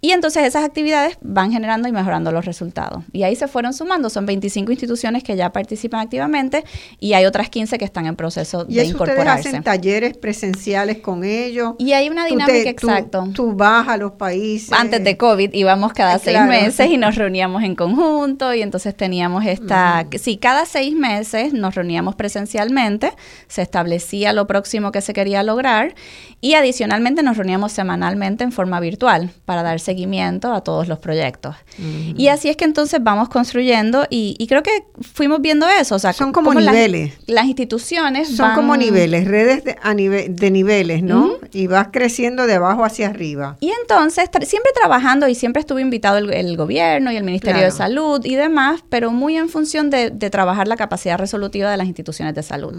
Y 0.05 0.11
entonces 0.11 0.43
esas 0.43 0.65
actividades 0.65 1.17
van 1.21 1.53
generando 1.53 1.89
y 1.89 1.93
mejorando 1.93 2.33
los 2.33 2.45
resultados. 2.45 3.05
Y 3.13 3.23
ahí 3.23 3.37
se 3.37 3.47
fueron 3.47 3.73
sumando, 3.73 4.11
son 4.11 4.27
25 4.27 4.73
instituciones 4.73 5.23
que 5.23 5.37
ya 5.37 5.53
participan 5.53 6.01
activamente 6.01 6.65
y 6.99 7.13
hay 7.13 7.25
otras 7.25 7.49
15 7.49 7.79
que 7.79 7.85
están 7.85 8.07
en 8.07 8.17
proceso 8.17 8.67
¿Y 8.69 8.75
de 8.75 8.87
incorporarse. 8.87 9.23
Ustedes 9.23 9.47
hacen 9.47 9.63
talleres 9.63 10.17
presenciales 10.17 10.99
con 10.99 11.23
ellos. 11.23 11.75
Y 11.79 11.93
hay 11.93 12.09
una 12.09 12.27
dinámica 12.27 12.69
exacta. 12.69 13.25
Tú, 13.33 13.53
vas 13.55 13.87
a 13.87 13.97
los 13.97 14.11
países. 14.13 14.73
Antes 14.73 15.05
de 15.05 15.17
COVID 15.17 15.51
íbamos 15.55 15.93
cada 15.93 16.19
seis 16.19 16.41
meses 16.49 16.91
y 16.91 16.97
nos 16.97 17.15
reuníamos 17.23 17.63
en 17.63 17.77
conjunto 17.77 18.53
y 18.55 18.63
entonces 18.63 18.97
teníamos 18.97 19.47
esta, 19.47 20.05
mm. 20.05 20.19
sí, 20.19 20.37
cada 20.37 20.67
seis 20.67 20.97
meses 20.97 21.53
nos 21.53 21.77
reuníamos 21.77 22.17
presencialmente, 22.17 23.13
se 23.47 23.63
establecía 23.63 24.33
lo 24.33 24.49
próximo 24.49 24.91
que 24.91 25.01
se 25.01 25.13
quería 25.13 25.45
lograr 25.45 25.95
y 26.41 26.55
adicionalmente 26.55 27.23
nos 27.23 27.37
reuníamos 27.37 27.71
semanalmente 27.71 28.43
en 28.43 28.51
forma 28.51 28.81
virtual 28.81 29.31
para 29.45 29.63
dar 29.63 29.79
seguimiento 29.93 30.53
a 30.53 30.63
todos 30.63 30.89
los 30.89 30.99
proyectos. 30.99 31.55
Y 32.17 32.29
así 32.29 32.49
es 32.49 32.57
que 32.57 32.65
entonces 32.65 33.01
vamos 33.03 33.29
construyendo 33.29 34.07
y, 34.09 34.47
creo 34.49 34.63
que 34.63 34.85
fuimos 35.01 35.41
viendo 35.41 35.67
eso. 35.69 35.95
O 35.95 35.99
sea, 35.99 36.13
son 36.13 36.33
como, 36.33 36.53
niveles. 36.55 37.15
Las, 37.27 37.47
instituciones 37.47 38.35
son 38.35 38.55
como 38.55 38.77
niveles, 38.77 39.27
redes 39.27 39.65
de, 39.65 39.77
a 39.83 39.95
de 39.95 40.51
niveles, 40.51 41.03
¿no? 41.03 41.33
Y 41.53 41.67
vas 41.67 41.89
creciendo 41.93 42.47
de 42.47 42.55
abajo 42.55 42.85
hacia 42.85 43.09
arriba. 43.09 43.57
Y 43.61 43.71
entonces, 43.83 44.31
siempre 44.47 44.73
trabajando 44.75 45.29
y 45.29 45.35
siempre 45.35 45.61
estuvo 45.61 45.79
invitado 45.79 46.19
el, 46.19 46.57
gobierno 46.57 47.13
y 47.13 47.17
el 47.17 47.25
Ministerio 47.25 47.63
de 47.63 47.71
Salud 47.71 48.21
y 48.25 48.35
demás, 48.35 48.83
pero 48.89 49.11
muy 49.11 49.37
en 49.37 49.49
función 49.49 49.91
de, 49.91 50.11
trabajar 50.31 50.69
la 50.69 50.77
capacidad 50.77 51.19
resolutiva 51.19 51.71
de 51.71 51.77
las 51.77 51.87
instituciones 51.87 52.35
de 52.35 52.43
salud. 52.43 52.75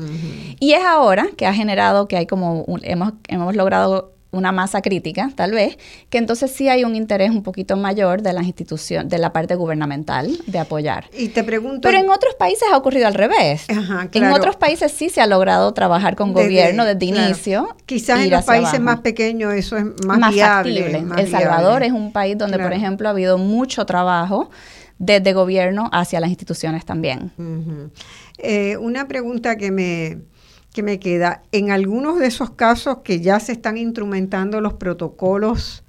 Y 0.60 0.74
es 0.74 0.84
ahora 0.84 1.28
que 1.38 1.46
ha 1.46 1.54
generado 1.54 2.08
que 2.08 2.18
hay 2.18 2.26
como, 2.26 2.66
hemos, 2.82 3.14
hemos 3.28 3.56
logrado 3.56 4.13
una 4.34 4.52
masa 4.52 4.82
crítica, 4.82 5.32
tal 5.36 5.52
vez, 5.52 5.78
que 6.10 6.18
entonces 6.18 6.52
sí 6.52 6.68
hay 6.68 6.84
un 6.84 6.96
interés 6.96 7.30
un 7.30 7.44
poquito 7.44 7.78
mayor 7.78 8.22
de 8.22 8.34
las 8.34 8.46
instituciones, 8.46 9.10
de 9.10 9.20
la 9.20 9.32
parte 9.32 9.56
gubernamental 9.56 10.38
de 10.48 10.60
apoyar. 10.60 11.06
Y 11.18 11.30
te 11.30 11.44
pregunto... 11.44 11.82
Pero 11.82 12.00
en 12.00 12.10
otros 12.10 12.36
países 12.36 12.68
ha 12.72 12.78
ocurrido 12.78 13.08
al 13.08 13.14
revés. 13.14 13.66
En 14.14 14.32
otros 14.32 14.56
países 14.56 14.92
sí 14.92 15.10
se 15.10 15.22
ha 15.22 15.28
logrado 15.28 15.74
trabajar 15.74 16.16
con 16.16 16.34
gobierno 16.34 16.84
desde 16.84 17.06
inicio. 17.06 17.76
Quizás 17.86 18.20
en 18.22 18.32
los 18.32 18.44
países 18.44 18.80
más 18.80 19.00
pequeños 19.00 19.54
eso 19.54 19.78
es 19.78 19.86
más, 20.06 20.34
viable. 20.34 21.06
El 21.18 21.30
Salvador 21.30 21.84
es 21.84 21.92
un 21.92 22.12
país 22.12 22.38
donde, 22.38 22.60
por 22.60 22.74
ejemplo, 22.74 23.08
ha 23.08 23.12
habido 23.12 23.38
mucho 23.38 23.86
trabajo 23.86 24.50
desde 24.98 25.34
gobierno 25.34 25.90
hacia 25.92 26.20
las 26.20 26.30
instituciones 26.30 26.86
también. 26.86 27.32
Eh, 28.38 28.78
una 28.78 29.08
pregunta 29.08 29.58
que 29.58 29.72
me 29.72 30.33
que 30.74 30.84
me 30.84 31.00
queda, 31.00 31.44
en 31.52 31.72
algunos 31.72 32.20
de 32.20 32.26
esos 32.26 32.52
casos 32.52 33.00
que 33.04 33.22
ya 33.22 33.40
se 33.40 33.52
están 33.52 33.78
instrumentando 33.78 34.60
los 34.60 34.74
protocolos, 34.74 35.84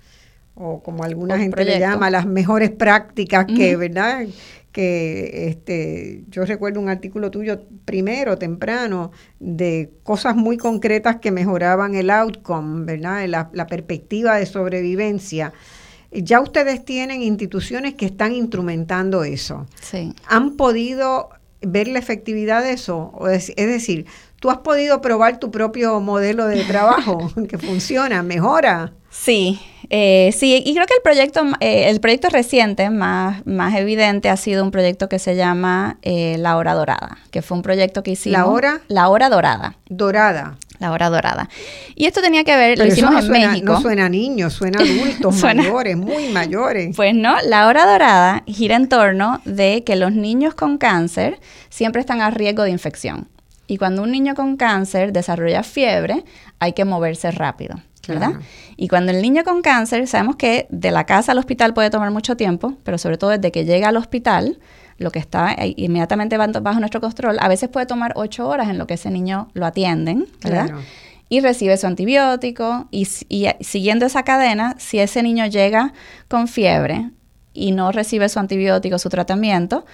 o 0.54 0.82
como 0.82 1.02
alguna 1.02 1.38
gente 1.38 1.64
le 1.64 1.80
llama, 1.80 2.10
las 2.10 2.26
mejores 2.26 2.70
prácticas 2.70 3.46
que, 3.46 3.76
¿verdad? 3.76 4.26
que 4.74 5.46
este, 5.48 6.24
yo 6.28 6.44
recuerdo 6.44 6.80
un 6.80 6.88
artículo 6.88 7.30
tuyo 7.30 7.60
primero, 7.84 8.38
temprano, 8.38 9.12
de 9.38 9.92
cosas 10.02 10.34
muy 10.34 10.56
concretas 10.56 11.16
que 11.16 11.30
mejoraban 11.30 11.94
el 11.94 12.10
outcome, 12.10 12.84
¿verdad? 12.84 13.24
La, 13.28 13.50
la 13.52 13.68
perspectiva 13.68 14.36
de 14.36 14.46
sobrevivencia. 14.46 15.52
Ya 16.10 16.40
ustedes 16.40 16.84
tienen 16.84 17.22
instituciones 17.22 17.94
que 17.94 18.06
están 18.06 18.32
instrumentando 18.32 19.22
eso. 19.22 19.66
Sí. 19.80 20.12
¿Han 20.26 20.56
podido 20.56 21.30
ver 21.60 21.86
la 21.86 22.00
efectividad 22.00 22.64
de 22.64 22.72
eso? 22.72 23.12
Es, 23.30 23.52
es 23.56 23.66
decir, 23.68 24.06
tú 24.44 24.50
has 24.50 24.58
podido 24.58 25.00
probar 25.00 25.40
tu 25.40 25.50
propio 25.50 26.00
modelo 26.00 26.46
de 26.46 26.64
trabajo 26.64 27.32
que 27.48 27.56
funciona, 27.56 28.22
mejora. 28.22 28.92
Sí, 29.08 29.58
eh, 29.88 30.34
sí, 30.36 30.62
y 30.66 30.74
creo 30.74 30.84
que 30.84 30.92
el 30.96 31.02
proyecto, 31.02 31.40
eh, 31.60 31.88
el 31.88 31.98
proyecto 31.98 32.28
reciente 32.28 32.90
más, 32.90 33.40
más 33.46 33.74
evidente 33.74 34.28
ha 34.28 34.36
sido 34.36 34.62
un 34.62 34.70
proyecto 34.70 35.08
que 35.08 35.18
se 35.18 35.34
llama 35.34 35.96
eh, 36.02 36.36
La 36.38 36.58
Hora 36.58 36.74
Dorada, 36.74 37.16
que 37.30 37.40
fue 37.40 37.56
un 37.56 37.62
proyecto 37.62 38.02
que 38.02 38.10
hicimos. 38.10 38.38
¿La 38.38 38.44
Hora? 38.44 38.80
La 38.88 39.08
Hora 39.08 39.30
Dorada. 39.30 39.78
Dorada. 39.88 40.58
La 40.78 40.92
Hora 40.92 41.08
Dorada. 41.08 41.48
Y 41.94 42.04
esto 42.04 42.20
tenía 42.20 42.44
que 42.44 42.54
ver, 42.54 42.74
Pero 42.76 42.84
lo 42.86 42.92
hicimos 42.92 43.12
no 43.12 43.18
en 43.20 43.26
suena, 43.26 43.48
México. 43.48 43.72
No 43.72 43.80
suena 43.80 44.04
a 44.04 44.08
niños, 44.10 44.52
suena 44.52 44.80
a 44.80 44.82
adultos 44.84 45.36
Suena- 45.36 45.62
mayores, 45.62 45.96
muy 45.96 46.28
mayores. 46.28 46.94
Pues 46.94 47.14
no, 47.14 47.34
la 47.46 47.66
hora 47.66 47.86
dorada 47.90 48.42
gira 48.46 48.76
en 48.76 48.90
torno 48.90 49.40
de 49.46 49.84
que 49.84 49.96
los 49.96 50.12
niños 50.12 50.54
con 50.54 50.76
cáncer 50.76 51.40
siempre 51.70 52.00
están 52.02 52.20
a 52.20 52.30
riesgo 52.30 52.64
de 52.64 52.72
infección. 52.72 53.28
Y 53.66 53.78
cuando 53.78 54.02
un 54.02 54.10
niño 54.10 54.34
con 54.34 54.56
cáncer 54.56 55.12
desarrolla 55.12 55.62
fiebre, 55.62 56.24
hay 56.58 56.72
que 56.74 56.84
moverse 56.84 57.30
rápido, 57.30 57.76
¿verdad? 58.06 58.30
Claro. 58.32 58.44
Y 58.76 58.88
cuando 58.88 59.12
el 59.12 59.22
niño 59.22 59.42
con 59.44 59.62
cáncer, 59.62 60.06
sabemos 60.06 60.36
que 60.36 60.66
de 60.70 60.90
la 60.90 61.04
casa 61.04 61.32
al 61.32 61.38
hospital 61.38 61.72
puede 61.72 61.88
tomar 61.90 62.10
mucho 62.10 62.36
tiempo, 62.36 62.74
pero 62.84 62.98
sobre 62.98 63.16
todo 63.16 63.30
desde 63.30 63.50
que 63.52 63.64
llega 63.64 63.88
al 63.88 63.96
hospital, 63.96 64.58
lo 64.98 65.10
que 65.10 65.18
está 65.18 65.52
eh, 65.54 65.72
inmediatamente 65.76 66.36
ba- 66.36 66.46
bajo 66.48 66.78
nuestro 66.78 67.00
control, 67.00 67.38
a 67.40 67.48
veces 67.48 67.68
puede 67.70 67.86
tomar 67.86 68.12
ocho 68.16 68.46
horas 68.48 68.68
en 68.68 68.78
lo 68.78 68.86
que 68.86 68.94
ese 68.94 69.10
niño 69.10 69.48
lo 69.54 69.64
atienden, 69.66 70.26
¿verdad? 70.42 70.66
Claro. 70.66 70.82
y 71.30 71.40
recibe 71.40 71.76
su 71.78 71.86
antibiótico 71.86 72.86
y, 72.90 73.08
eh, 73.30 73.56
siguiendo 73.60 74.04
esa 74.06 74.22
cadena, 74.24 74.76
si 74.78 74.98
ese 75.00 75.22
niño 75.22 75.46
llega 75.46 75.94
con 76.28 76.48
fiebre 76.48 77.10
y 77.54 77.72
no 77.72 77.90
recibe 77.92 78.28
su 78.28 78.38
antibiótico, 78.38 78.98
su 78.98 79.08
tratamiento, 79.08 79.84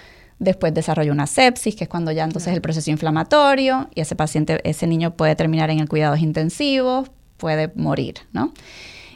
después 0.41 0.75
desarrolla 0.75 1.13
una 1.13 1.29
sepsis, 1.29 1.77
que 1.77 1.85
es 1.85 1.89
cuando 1.91 2.11
ya 2.11 2.25
entonces 2.25 2.53
el 2.53 2.61
proceso 2.61 2.91
inflamatorio 2.91 3.89
y 3.95 4.01
ese 4.01 4.17
paciente, 4.17 4.61
ese 4.69 4.89
niño 4.89 5.13
puede 5.13 5.37
terminar 5.37 5.71
en 5.71 5.79
el 5.79 5.89
cuidados 5.89 6.19
intensivos, 6.21 7.11
puede 7.37 7.71
morir, 7.77 8.15
¿no? 8.33 8.53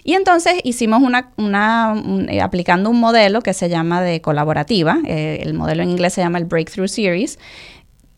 Y 0.04 0.12
entonces 0.12 0.54
hicimos 0.64 1.02
una, 1.02 1.32
una 1.38 1.92
un- 1.94 2.28
eh, 2.28 2.42
aplicando 2.42 2.90
un 2.90 3.00
modelo 3.00 3.40
que 3.40 3.54
se 3.54 3.68
llama 3.70 4.02
de 4.02 4.20
colaborativa, 4.20 4.98
eh, 5.06 5.40
el 5.42 5.54
modelo 5.54 5.82
en 5.82 5.90
inglés 5.90 6.12
se 6.12 6.20
llama 6.20 6.36
el 6.38 6.44
Breakthrough 6.44 6.88
Series, 6.88 7.38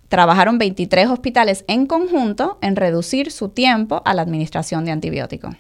trabajaron 0.09 0.59
23 0.59 1.09
hospitales 1.09 1.65
en 1.69 1.87
conjunto 1.87 2.59
en 2.61 2.77
reducir 2.77 3.31
su 3.33 3.49
tiempo 3.51 4.03
a 4.05 4.15
la 4.15 4.23
administración 4.23 4.85
de 4.85 4.93
antibióticos 4.93 5.55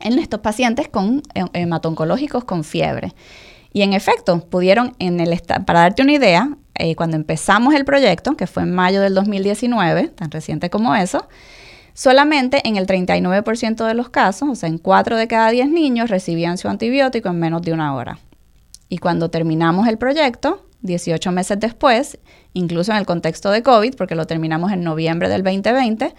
en 0.00 0.18
estos 0.18 0.40
pacientes 0.40 0.88
con 0.88 1.22
he- 1.34 1.44
hematoncológicos 1.62 2.44
con 2.44 2.64
fiebre. 2.64 3.12
Y 3.76 3.82
en 3.82 3.92
efecto, 3.92 4.40
pudieron, 4.40 4.96
en 4.98 5.20
el 5.20 5.38
para 5.66 5.80
darte 5.80 6.00
una 6.00 6.12
idea, 6.12 6.56
eh, 6.76 6.96
cuando 6.96 7.14
empezamos 7.14 7.74
el 7.74 7.84
proyecto, 7.84 8.34
que 8.34 8.46
fue 8.46 8.62
en 8.62 8.74
mayo 8.74 9.02
del 9.02 9.12
2019, 9.12 10.08
tan 10.08 10.30
reciente 10.30 10.70
como 10.70 10.94
eso, 10.94 11.28
solamente 11.92 12.66
en 12.66 12.76
el 12.76 12.86
39% 12.86 13.86
de 13.86 13.92
los 13.92 14.08
casos, 14.08 14.48
o 14.48 14.54
sea, 14.54 14.70
en 14.70 14.78
4 14.78 15.18
de 15.18 15.28
cada 15.28 15.50
10 15.50 15.68
niños 15.68 16.08
recibían 16.08 16.56
su 16.56 16.68
antibiótico 16.68 17.28
en 17.28 17.38
menos 17.38 17.60
de 17.60 17.74
una 17.74 17.94
hora. 17.94 18.18
Y 18.88 18.96
cuando 18.96 19.28
terminamos 19.28 19.86
el 19.88 19.98
proyecto, 19.98 20.64
18 20.80 21.30
meses 21.32 21.60
después, 21.60 22.18
incluso 22.54 22.92
en 22.92 22.96
el 22.96 23.04
contexto 23.04 23.50
de 23.50 23.62
COVID, 23.62 23.94
porque 23.94 24.14
lo 24.14 24.26
terminamos 24.26 24.72
en 24.72 24.84
noviembre 24.84 25.28
del 25.28 25.42
2020, 25.42 26.14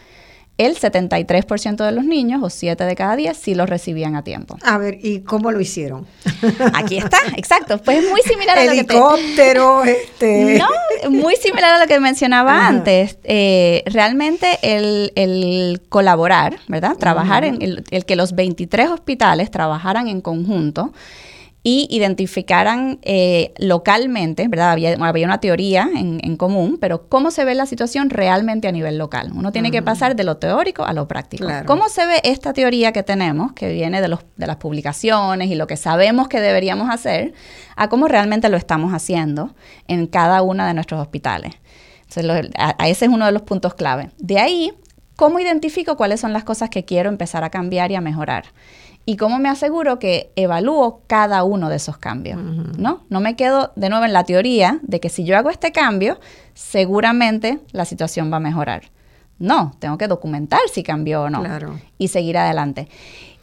el 0.57 0.75
73% 0.75 1.85
de 1.85 1.91
los 1.91 2.03
niños, 2.03 2.41
o 2.43 2.49
7 2.49 2.83
de 2.83 2.95
cada 2.95 3.15
10, 3.15 3.37
sí 3.37 3.53
lo 3.55 3.65
recibían 3.65 4.15
a 4.15 4.23
tiempo. 4.23 4.57
A 4.63 4.77
ver, 4.77 4.97
¿y 5.01 5.21
cómo 5.21 5.51
lo 5.51 5.61
hicieron? 5.61 6.07
Aquí 6.73 6.97
está, 6.97 7.17
exacto. 7.37 7.77
Pues 7.79 8.03
es 8.03 8.09
muy 8.09 8.21
similar 8.21 8.57
a 8.57 8.65
lo 8.65 8.71
que 8.71 8.83
te... 8.83 8.93
Helicóptero, 8.93 9.83
este. 9.83 10.57
No, 11.03 11.09
muy 11.11 11.35
similar 11.35 11.75
a 11.75 11.79
lo 11.79 11.87
que 11.87 11.99
mencionaba 11.99 12.57
Ajá. 12.57 12.67
antes. 12.67 13.17
Eh, 13.23 13.83
realmente 13.85 14.57
el, 14.63 15.11
el 15.15 15.81
colaborar, 15.89 16.57
¿verdad? 16.67 16.95
Trabajar 16.97 17.43
en 17.43 17.61
el, 17.61 17.83
el 17.91 18.05
que 18.05 18.15
los 18.15 18.33
23 18.33 18.89
hospitales 18.89 19.51
trabajaran 19.51 20.07
en 20.07 20.21
conjunto 20.21 20.91
y 21.69 21.85
identificaran 21.89 22.99
eh, 23.01 23.51
localmente, 23.57 24.47
¿verdad? 24.47 24.71
Había, 24.71 24.93
había 24.93 25.25
una 25.25 25.41
teoría 25.41 25.89
en, 25.93 26.21
en 26.23 26.37
común, 26.37 26.77
pero 26.79 27.09
cómo 27.09 27.29
se 27.29 27.43
ve 27.43 27.55
la 27.55 27.65
situación 27.65 28.09
realmente 28.09 28.69
a 28.69 28.71
nivel 28.71 28.97
local. 28.97 29.31
Uno 29.35 29.51
tiene 29.51 29.69
que 29.69 29.81
pasar 29.81 30.15
de 30.15 30.23
lo 30.23 30.37
teórico 30.37 30.85
a 30.85 30.93
lo 30.93 31.09
práctico. 31.09 31.43
Claro. 31.43 31.65
¿Cómo 31.65 31.89
se 31.89 32.05
ve 32.05 32.21
esta 32.23 32.53
teoría 32.53 32.93
que 32.93 33.03
tenemos, 33.03 33.51
que 33.51 33.67
viene 33.73 33.99
de, 33.99 34.07
los, 34.07 34.21
de 34.37 34.47
las 34.47 34.55
publicaciones 34.55 35.49
y 35.51 35.55
lo 35.55 35.67
que 35.67 35.75
sabemos 35.75 36.29
que 36.29 36.39
deberíamos 36.39 36.89
hacer, 36.89 37.33
a 37.75 37.89
cómo 37.89 38.07
realmente 38.07 38.47
lo 38.47 38.55
estamos 38.55 38.93
haciendo 38.93 39.53
en 39.89 40.07
cada 40.07 40.43
uno 40.43 40.65
de 40.65 40.73
nuestros 40.73 41.01
hospitales? 41.01 41.51
Entonces, 42.03 42.23
lo- 42.23 42.49
a, 42.57 42.75
a 42.81 42.87
ese 42.87 43.05
es 43.05 43.11
uno 43.11 43.25
de 43.25 43.33
los 43.33 43.41
puntos 43.41 43.73
clave. 43.73 44.11
De 44.19 44.39
ahí, 44.39 44.71
¿cómo 45.17 45.37
identifico 45.41 45.97
cuáles 45.97 46.21
son 46.21 46.31
las 46.31 46.45
cosas 46.45 46.69
que 46.69 46.85
quiero 46.85 47.09
empezar 47.09 47.43
a 47.43 47.49
cambiar 47.49 47.91
y 47.91 47.95
a 47.95 48.01
mejorar? 48.01 48.45
Y 49.09 49.15
cómo 49.15 49.39
me 49.39 49.47
aseguro 49.47 49.99
que 49.99 50.31
evalúo 50.35 51.01
cada 51.07 51.45
uno 51.45 51.69
de 51.69 51.77
esos 51.77 51.97
cambios, 51.97 52.37
¿no? 52.77 53.05
No 53.09 53.21
me 53.21 53.37
quedo 53.37 53.71
de 53.77 53.87
nuevo 53.89 54.03
en 54.03 54.11
la 54.11 54.25
teoría 54.25 54.79
de 54.81 54.99
que 54.99 55.07
si 55.07 55.23
yo 55.23 55.37
hago 55.37 55.49
este 55.49 55.71
cambio, 55.71 56.19
seguramente 56.53 57.59
la 57.71 57.85
situación 57.85 58.31
va 58.31 58.37
a 58.37 58.41
mejorar. 58.41 58.91
No, 59.39 59.73
tengo 59.79 59.97
que 59.97 60.07
documentar 60.09 60.59
si 60.73 60.83
cambió 60.83 61.23
o 61.23 61.29
no 61.29 61.39
Claro. 61.41 61.79
y 61.97 62.09
seguir 62.09 62.37
adelante. 62.37 62.89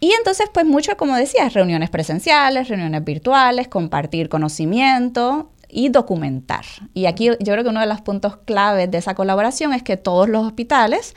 Y 0.00 0.12
entonces, 0.12 0.50
pues 0.52 0.66
mucho, 0.66 0.96
como 0.98 1.16
decías, 1.16 1.54
reuniones 1.54 1.88
presenciales, 1.88 2.68
reuniones 2.68 3.02
virtuales, 3.02 3.68
compartir 3.68 4.28
conocimiento 4.28 5.50
y 5.70 5.88
documentar. 5.88 6.64
Y 6.92 7.06
aquí 7.06 7.26
yo 7.26 7.52
creo 7.52 7.64
que 7.64 7.70
uno 7.70 7.80
de 7.80 7.86
los 7.86 8.02
puntos 8.02 8.36
claves 8.44 8.90
de 8.90 8.98
esa 8.98 9.14
colaboración 9.14 9.72
es 9.72 9.82
que 9.82 9.96
todos 9.96 10.28
los 10.28 10.44
hospitales 10.46 11.14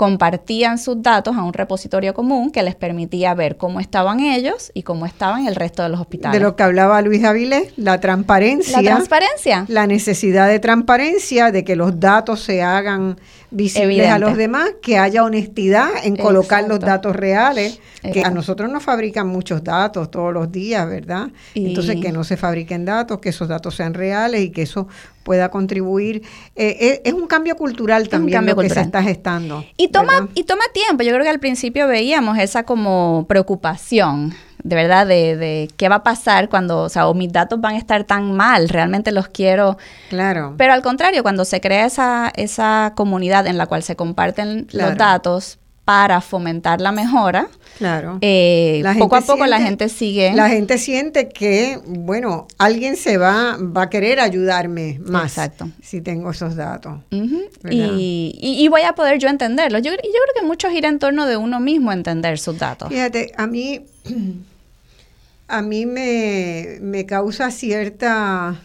compartían 0.00 0.78
sus 0.78 1.02
datos 1.02 1.36
a 1.36 1.42
un 1.42 1.52
repositorio 1.52 2.14
común 2.14 2.50
que 2.50 2.62
les 2.62 2.74
permitía 2.74 3.34
ver 3.34 3.58
cómo 3.58 3.80
estaban 3.80 4.20
ellos 4.20 4.72
y 4.72 4.82
cómo 4.82 5.04
estaban 5.04 5.46
el 5.46 5.54
resto 5.54 5.82
de 5.82 5.90
los 5.90 6.00
hospitales. 6.00 6.40
De 6.40 6.42
lo 6.42 6.56
que 6.56 6.62
hablaba 6.62 7.02
Luis 7.02 7.22
Avilés, 7.22 7.74
la 7.76 8.00
transparencia. 8.00 8.80
La 8.80 8.94
transparencia. 8.94 9.66
la 9.68 9.86
necesidad 9.86 10.48
de 10.48 10.58
transparencia, 10.58 11.52
de 11.52 11.64
que 11.64 11.76
los 11.76 12.00
datos 12.00 12.40
se 12.40 12.62
hagan 12.62 13.18
visibles 13.50 14.08
a 14.08 14.18
los 14.18 14.38
demás, 14.38 14.70
que 14.80 14.96
haya 14.96 15.22
honestidad 15.22 15.90
en 16.02 16.16
colocar 16.16 16.66
los 16.66 16.80
datos 16.80 17.14
reales, 17.14 17.78
que 18.00 18.22
a 18.24 18.30
nosotros 18.30 18.70
nos 18.70 18.82
fabrican 18.82 19.26
muchos 19.26 19.62
datos 19.62 20.10
todos 20.10 20.32
los 20.32 20.50
días, 20.50 20.88
¿verdad? 20.88 21.28
Y- 21.52 21.66
Entonces, 21.66 22.00
que 22.00 22.10
no 22.10 22.24
se 22.24 22.38
fabriquen 22.38 22.86
datos, 22.86 23.18
que 23.18 23.28
esos 23.28 23.48
datos 23.48 23.74
sean 23.74 23.92
reales 23.92 24.40
y 24.40 24.48
que 24.50 24.62
eso 24.62 24.88
pueda 25.22 25.50
contribuir. 25.50 26.22
eh, 26.56 26.76
es, 26.80 27.00
es 27.04 27.12
un 27.12 27.26
cambio 27.26 27.56
cultural 27.56 28.08
también 28.08 28.38
cambio 28.38 28.54
lo 28.54 28.62
que 28.62 28.70
se 28.70 28.80
está 28.80 29.02
gestando. 29.02 29.64
Y 29.76 29.88
toma, 29.88 30.12
¿verdad? 30.20 30.28
y 30.34 30.44
toma 30.44 30.64
tiempo. 30.72 31.02
Yo 31.02 31.10
creo 31.12 31.22
que 31.22 31.28
al 31.30 31.40
principio 31.40 31.86
veíamos 31.86 32.38
esa 32.38 32.64
como 32.64 33.26
preocupación, 33.28 34.34
de 34.62 34.76
verdad, 34.76 35.06
de, 35.06 35.36
de 35.36 35.70
qué 35.76 35.88
va 35.88 35.96
a 35.96 36.02
pasar 36.02 36.48
cuando, 36.48 36.80
o 36.82 36.88
sea, 36.88 37.06
o 37.08 37.14
mis 37.14 37.32
datos 37.32 37.60
van 37.60 37.76
a 37.76 37.78
estar 37.78 38.04
tan 38.04 38.34
mal, 38.34 38.68
realmente 38.68 39.12
los 39.12 39.28
quiero. 39.28 39.78
Claro. 40.08 40.54
Pero 40.58 40.72
al 40.72 40.82
contrario, 40.82 41.22
cuando 41.22 41.44
se 41.44 41.60
crea 41.60 41.86
esa, 41.86 42.32
esa 42.34 42.92
comunidad 42.96 43.46
en 43.46 43.56
la 43.58 43.66
cual 43.66 43.82
se 43.82 43.96
comparten 43.96 44.64
Claro. 44.64 44.90
los 44.90 44.98
datos 44.98 45.58
para 45.90 46.20
fomentar 46.20 46.80
la 46.80 46.92
mejora, 46.92 47.48
Claro. 47.78 48.18
eh, 48.20 48.78
La 48.84 48.94
poco 48.94 49.16
a 49.16 49.22
poco 49.22 49.44
la 49.46 49.60
gente 49.60 49.88
sigue. 49.88 50.32
La 50.34 50.48
gente 50.48 50.78
siente 50.78 51.28
que, 51.28 51.80
bueno, 51.84 52.46
alguien 52.58 52.94
se 52.96 53.16
va, 53.16 53.56
va 53.60 53.82
a 53.82 53.90
querer 53.90 54.20
ayudarme 54.20 55.00
más 55.04 55.32
Exacto. 55.36 55.68
si 55.82 56.00
tengo 56.00 56.30
esos 56.30 56.54
datos. 56.54 57.00
Y, 57.10 58.38
y- 58.40 58.64
y 58.64 58.68
voy 58.68 58.82
a 58.82 58.92
poder 58.92 59.18
yo 59.18 59.28
entenderlo. 59.28 59.80
Yo, 59.80 59.90
y 59.90 59.96
yo 59.96 59.98
creo 60.12 60.40
que 60.40 60.46
mucho 60.46 60.70
gira 60.70 60.88
en 60.88 61.00
torno 61.00 61.26
de 61.26 61.36
uno 61.36 61.58
mismo 61.58 61.90
entender 61.90 62.38
sus 62.38 62.56
datos. 62.56 62.88
Fíjate, 62.88 63.32
a 63.36 63.48
mí, 63.48 63.80
a 65.48 65.60
mí 65.60 65.86
me, 65.86 66.78
me 66.80 67.04
causa 67.04 67.50
cierta, 67.50 68.60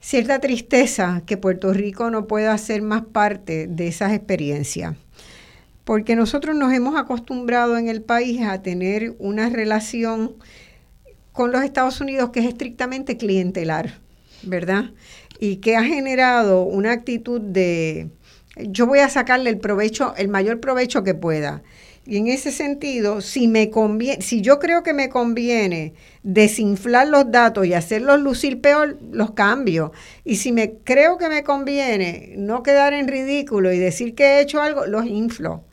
cierta 0.00 0.38
tristeza 0.38 1.22
que 1.24 1.38
Puerto 1.38 1.72
Rico 1.72 2.10
no 2.10 2.26
pueda 2.26 2.58
ser 2.58 2.82
más 2.82 3.04
parte 3.10 3.68
de 3.68 3.86
esas 3.88 4.12
experiencias. 4.12 4.96
Porque 5.90 6.14
nosotros 6.14 6.54
nos 6.54 6.72
hemos 6.72 6.96
acostumbrado 6.96 7.76
en 7.76 7.88
el 7.88 8.00
país 8.00 8.42
a 8.42 8.62
tener 8.62 9.16
una 9.18 9.48
relación 9.48 10.36
con 11.32 11.50
los 11.50 11.64
Estados 11.64 12.00
Unidos 12.00 12.30
que 12.30 12.38
es 12.38 12.46
estrictamente 12.46 13.16
clientelar, 13.16 13.98
¿verdad? 14.44 14.92
Y 15.40 15.56
que 15.56 15.74
ha 15.74 15.82
generado 15.82 16.62
una 16.62 16.92
actitud 16.92 17.40
de 17.40 18.08
yo 18.56 18.86
voy 18.86 19.00
a 19.00 19.08
sacarle 19.08 19.50
el 19.50 19.58
provecho, 19.58 20.14
el 20.16 20.28
mayor 20.28 20.60
provecho 20.60 21.02
que 21.02 21.14
pueda. 21.14 21.64
Y 22.06 22.18
en 22.18 22.28
ese 22.28 22.52
sentido, 22.52 23.20
si 23.20 23.48
me 23.48 23.68
conviene, 23.68 24.22
si 24.22 24.42
yo 24.42 24.60
creo 24.60 24.84
que 24.84 24.92
me 24.92 25.08
conviene 25.08 25.94
desinflar 26.22 27.08
los 27.08 27.32
datos 27.32 27.66
y 27.66 27.74
hacerlos 27.74 28.20
lucir 28.20 28.60
peor, 28.60 28.96
los 29.10 29.32
cambio. 29.32 29.90
Y 30.22 30.36
si 30.36 30.52
me 30.52 30.74
creo 30.84 31.18
que 31.18 31.28
me 31.28 31.42
conviene 31.42 32.34
no 32.36 32.62
quedar 32.62 32.92
en 32.92 33.08
ridículo 33.08 33.72
y 33.72 33.78
decir 33.78 34.14
que 34.14 34.24
he 34.24 34.40
hecho 34.40 34.62
algo, 34.62 34.86
los 34.86 35.04
inflo. 35.04 35.64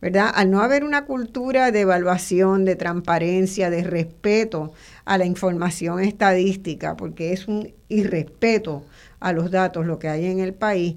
¿Verdad? 0.00 0.30
Al 0.34 0.50
no 0.50 0.60
haber 0.60 0.84
una 0.84 1.04
cultura 1.04 1.70
de 1.70 1.80
evaluación, 1.80 2.64
de 2.64 2.76
transparencia, 2.76 3.70
de 3.70 3.82
respeto 3.82 4.72
a 5.04 5.18
la 5.18 5.24
información 5.24 6.00
estadística, 6.00 6.96
porque 6.96 7.32
es 7.32 7.48
un 7.48 7.72
irrespeto 7.88 8.84
a 9.20 9.32
los 9.32 9.50
datos 9.50 9.86
lo 9.86 9.98
que 9.98 10.08
hay 10.08 10.26
en 10.26 10.40
el 10.40 10.54
país, 10.54 10.96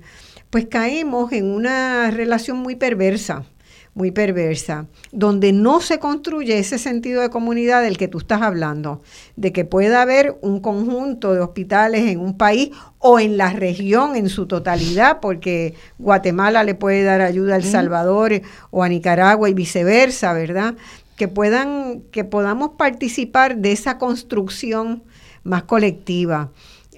pues 0.49 0.65
caemos 0.65 1.31
en 1.31 1.45
una 1.45 2.11
relación 2.11 2.57
muy 2.57 2.75
perversa 2.75 3.45
muy 3.93 4.11
perversa, 4.11 4.85
donde 5.11 5.51
no 5.51 5.81
se 5.81 5.99
construye 5.99 6.57
ese 6.59 6.77
sentido 6.77 7.21
de 7.21 7.29
comunidad 7.29 7.81
del 7.81 7.97
que 7.97 8.07
tú 8.07 8.19
estás 8.19 8.41
hablando, 8.41 9.01
de 9.35 9.51
que 9.51 9.65
pueda 9.65 10.01
haber 10.01 10.37
un 10.41 10.59
conjunto 10.59 11.33
de 11.33 11.41
hospitales 11.41 12.09
en 12.09 12.19
un 12.19 12.37
país 12.37 12.71
o 12.99 13.19
en 13.19 13.37
la 13.37 13.51
región 13.51 14.15
en 14.15 14.29
su 14.29 14.45
totalidad, 14.45 15.19
porque 15.19 15.73
Guatemala 15.97 16.63
le 16.63 16.75
puede 16.75 17.03
dar 17.03 17.21
ayuda 17.21 17.55
a 17.55 17.57
El 17.57 17.63
Salvador 17.63 18.41
o 18.71 18.83
a 18.83 18.89
Nicaragua 18.89 19.49
y 19.49 19.53
viceversa, 19.53 20.33
¿verdad? 20.33 20.75
Que 21.15 21.27
puedan, 21.27 22.01
que 22.11 22.23
podamos 22.23 22.71
participar 22.77 23.57
de 23.57 23.71
esa 23.71 23.97
construcción 23.97 25.03
más 25.43 25.63
colectiva. 25.63 26.51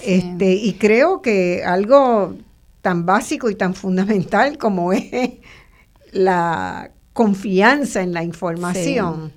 Este, 0.03 0.53
y 0.53 0.73
creo 0.73 1.21
que 1.21 1.63
algo 1.63 2.35
tan 2.81 3.05
básico 3.05 3.49
y 3.49 3.55
tan 3.55 3.73
fundamental 3.75 4.57
como 4.57 4.93
es 4.93 5.11
la 6.11 6.91
confianza 7.13 8.01
en 8.01 8.13
la 8.13 8.23
información. 8.23 9.33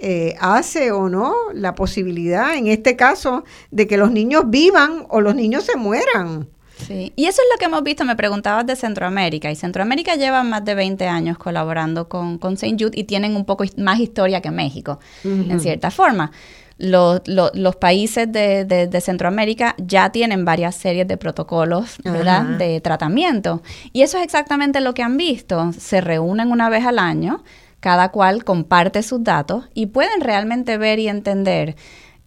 Eh, 0.00 0.36
hace 0.38 0.92
o 0.92 1.08
no 1.08 1.34
la 1.52 1.74
posibilidad, 1.74 2.54
en 2.54 2.68
este 2.68 2.94
caso, 2.94 3.44
de 3.72 3.88
que 3.88 3.96
los 3.96 4.12
niños 4.12 4.44
vivan 4.46 5.06
o 5.08 5.20
los 5.20 5.34
niños 5.34 5.64
se 5.64 5.76
mueran. 5.76 6.48
Sí, 6.86 7.12
y 7.16 7.24
eso 7.24 7.42
es 7.42 7.48
lo 7.52 7.58
que 7.58 7.64
hemos 7.64 7.82
visto, 7.82 8.04
me 8.04 8.14
preguntabas 8.14 8.64
de 8.64 8.76
Centroamérica, 8.76 9.50
y 9.50 9.56
Centroamérica 9.56 10.14
lleva 10.14 10.44
más 10.44 10.64
de 10.64 10.76
20 10.76 11.04
años 11.08 11.36
colaborando 11.36 12.08
con, 12.08 12.38
con 12.38 12.54
St. 12.54 12.76
Jude 12.78 12.96
y 12.96 13.04
tienen 13.04 13.34
un 13.34 13.44
poco 13.44 13.64
más 13.76 13.98
historia 13.98 14.40
que 14.40 14.52
México, 14.52 15.00
en 15.24 15.58
cierta 15.58 15.90
forma 15.90 16.30
los, 16.78 17.22
los, 17.26 17.76
países 17.76 18.30
de, 18.30 18.64
de, 18.64 19.00
Centroamérica 19.00 19.74
ya 19.78 20.10
tienen 20.10 20.44
varias 20.44 20.76
series 20.76 21.08
de 21.08 21.16
protocolos, 21.16 21.96
¿verdad? 22.04 22.42
De 22.42 22.80
tratamiento. 22.80 23.62
Y 23.92 24.02
eso 24.02 24.18
es 24.18 24.24
exactamente 24.24 24.80
lo 24.80 24.94
que 24.94 25.02
han 25.02 25.16
visto. 25.16 25.72
Se 25.72 26.00
reúnen 26.00 26.52
una 26.52 26.68
vez 26.68 26.86
al 26.86 27.00
año, 27.00 27.42
cada 27.80 28.10
cual 28.10 28.44
comparte 28.44 29.02
sus 29.02 29.24
datos 29.24 29.68
y 29.74 29.86
pueden 29.86 30.20
realmente 30.20 30.78
ver 30.78 31.00
y 31.00 31.08
entender 31.08 31.76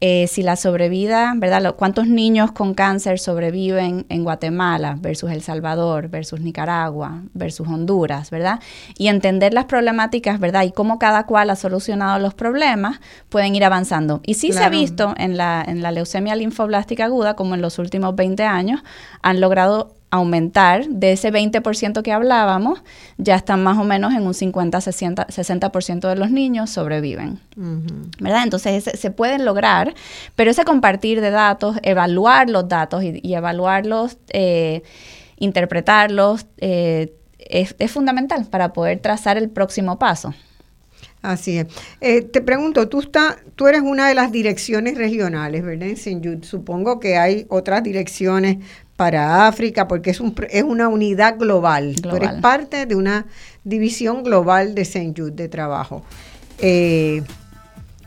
eh, 0.04 0.26
si 0.26 0.42
la 0.42 0.56
sobrevida, 0.56 1.34
¿verdad? 1.38 1.76
¿Cuántos 1.76 2.08
niños 2.08 2.52
con 2.52 2.74
cáncer 2.74 3.20
sobreviven 3.20 4.08
en 4.10 4.24
Guatemala 4.24 4.98
versus 5.00 5.30
El 5.30 5.44
Salvador, 5.44 6.10
versus 6.10 6.42
Nicaragua, 6.42 7.22
versus 7.36 7.68
Honduras, 7.68 8.32
¿verdad? 8.32 8.60
Y 8.98 9.10
entender 9.10 9.54
las 9.54 9.66
problemáticas, 9.66 10.40
¿verdad? 10.40 10.64
Y 10.64 10.72
cómo 10.72 10.98
cada 10.98 11.28
cual 11.28 11.52
ha 11.52 11.56
solucionado 11.56 12.18
los 12.18 12.34
problemas, 12.34 13.00
pueden 13.30 13.56
ir 13.56 13.64
avanzando. 13.64 14.22
Y 14.26 14.34
sí 14.34 14.52
se 14.52 14.64
ha 14.64 14.70
visto 14.70 15.14
en 15.18 15.38
la, 15.38 15.64
en 15.66 15.84
la 15.84 15.92
leucemia 15.92 16.36
linfoblástica 16.36 17.06
aguda, 17.06 17.36
como 17.36 17.54
en 17.54 17.62
los 17.62 17.78
últimos 17.78 18.16
20 18.16 18.44
años, 18.44 18.84
han 19.22 19.40
logrado 19.40 20.01
aumentar 20.12 20.88
de 20.88 21.14
ese 21.14 21.32
20% 21.32 22.04
que 22.04 22.12
hablábamos, 22.12 22.84
ya 23.18 23.36
están 23.36 23.64
más 23.64 23.78
o 23.78 23.86
menos 23.86 24.14
en 24.14 24.24
un 24.28 24.34
50-60% 24.34 26.10
de 26.10 26.16
los 26.18 26.30
niños 26.30 26.70
sobreviven. 26.70 27.40
¿Verdad? 28.20 28.44
Entonces 28.44 28.84
se 28.94 29.12
pueden 29.12 29.46
lograr, 29.46 29.94
pero 30.36 30.52
ese 30.52 30.66
compartir 30.66 31.22
de 31.22 31.32
datos, 31.32 31.78
evaluar 31.82 32.50
los 32.50 32.68
datos 32.68 33.04
y, 33.04 33.34
evaluarlos, 33.34 34.18
eh, 34.34 34.84
interpretarlos, 35.38 36.46
eh, 36.58 37.14
es, 37.40 37.74
fundamental 37.92 38.46
para 38.46 38.74
poder 38.74 39.00
trazar 39.00 39.38
el 39.38 39.50
próximo 39.50 39.98
paso. 39.98 40.34
Así 41.22 41.60
es. 41.60 41.68
Eh, 42.02 42.24
te 42.24 42.42
pregunto, 42.42 42.90
tú, 42.90 43.00
está, 43.00 43.38
tú 43.56 43.68
eres 43.68 43.82
una 43.82 44.08
de 44.08 44.16
las 44.16 44.32
direcciones 44.32 44.98
regionales, 44.98 45.64
¿verdad? 45.64 45.90
En 46.06 46.44
Supongo 46.44 47.00
que 47.00 47.18
hay 47.18 47.46
otras 47.50 47.84
direcciones 47.84 48.58
para 49.02 49.48
África, 49.48 49.88
porque 49.88 50.12
es, 50.12 50.20
un, 50.20 50.36
es 50.52 50.62
una 50.62 50.88
unidad 50.88 51.40
global. 51.40 51.96
Tú 52.00 52.16
eres 52.16 52.34
parte 52.34 52.86
de 52.86 52.94
una 52.94 53.26
división 53.64 54.22
global 54.22 54.76
de 54.76 54.84
St. 54.84 55.16
Jude 55.18 55.32
de 55.32 55.50
trabajo. 55.50 56.04
Eh, 56.60 57.24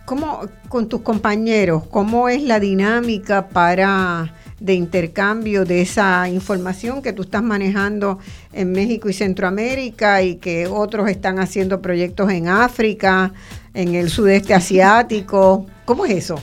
¿Cómo, 0.05 0.43
con 0.69 0.89
tus 0.89 1.01
compañeros, 1.01 1.83
cómo 1.91 2.29
es 2.29 2.45
la 2.45 2.61
dinámica 2.61 3.49
para 3.49 4.35
de 4.61 4.75
intercambio 4.75 5.65
de 5.65 5.83
esa 5.83 6.29
información 6.29 7.03
que 7.03 7.13
tú 7.13 7.23
estás 7.23 7.43
manejando 7.43 8.21
en 8.53 8.71
México 8.71 9.09
y 9.09 9.15
Centroamérica 9.15 10.23
y 10.23 10.37
que 10.37 10.69
otros 10.69 11.11
están 11.11 11.41
haciendo 11.41 11.83
proyectos 11.83 12.31
en 12.31 12.47
África, 12.47 13.33
en 13.75 13.97
el 13.97 14.11
sudeste 14.11 14.55
asiático? 14.55 15.67
¿Cómo 15.87 16.07
es 16.07 16.13
eso? 16.13 16.41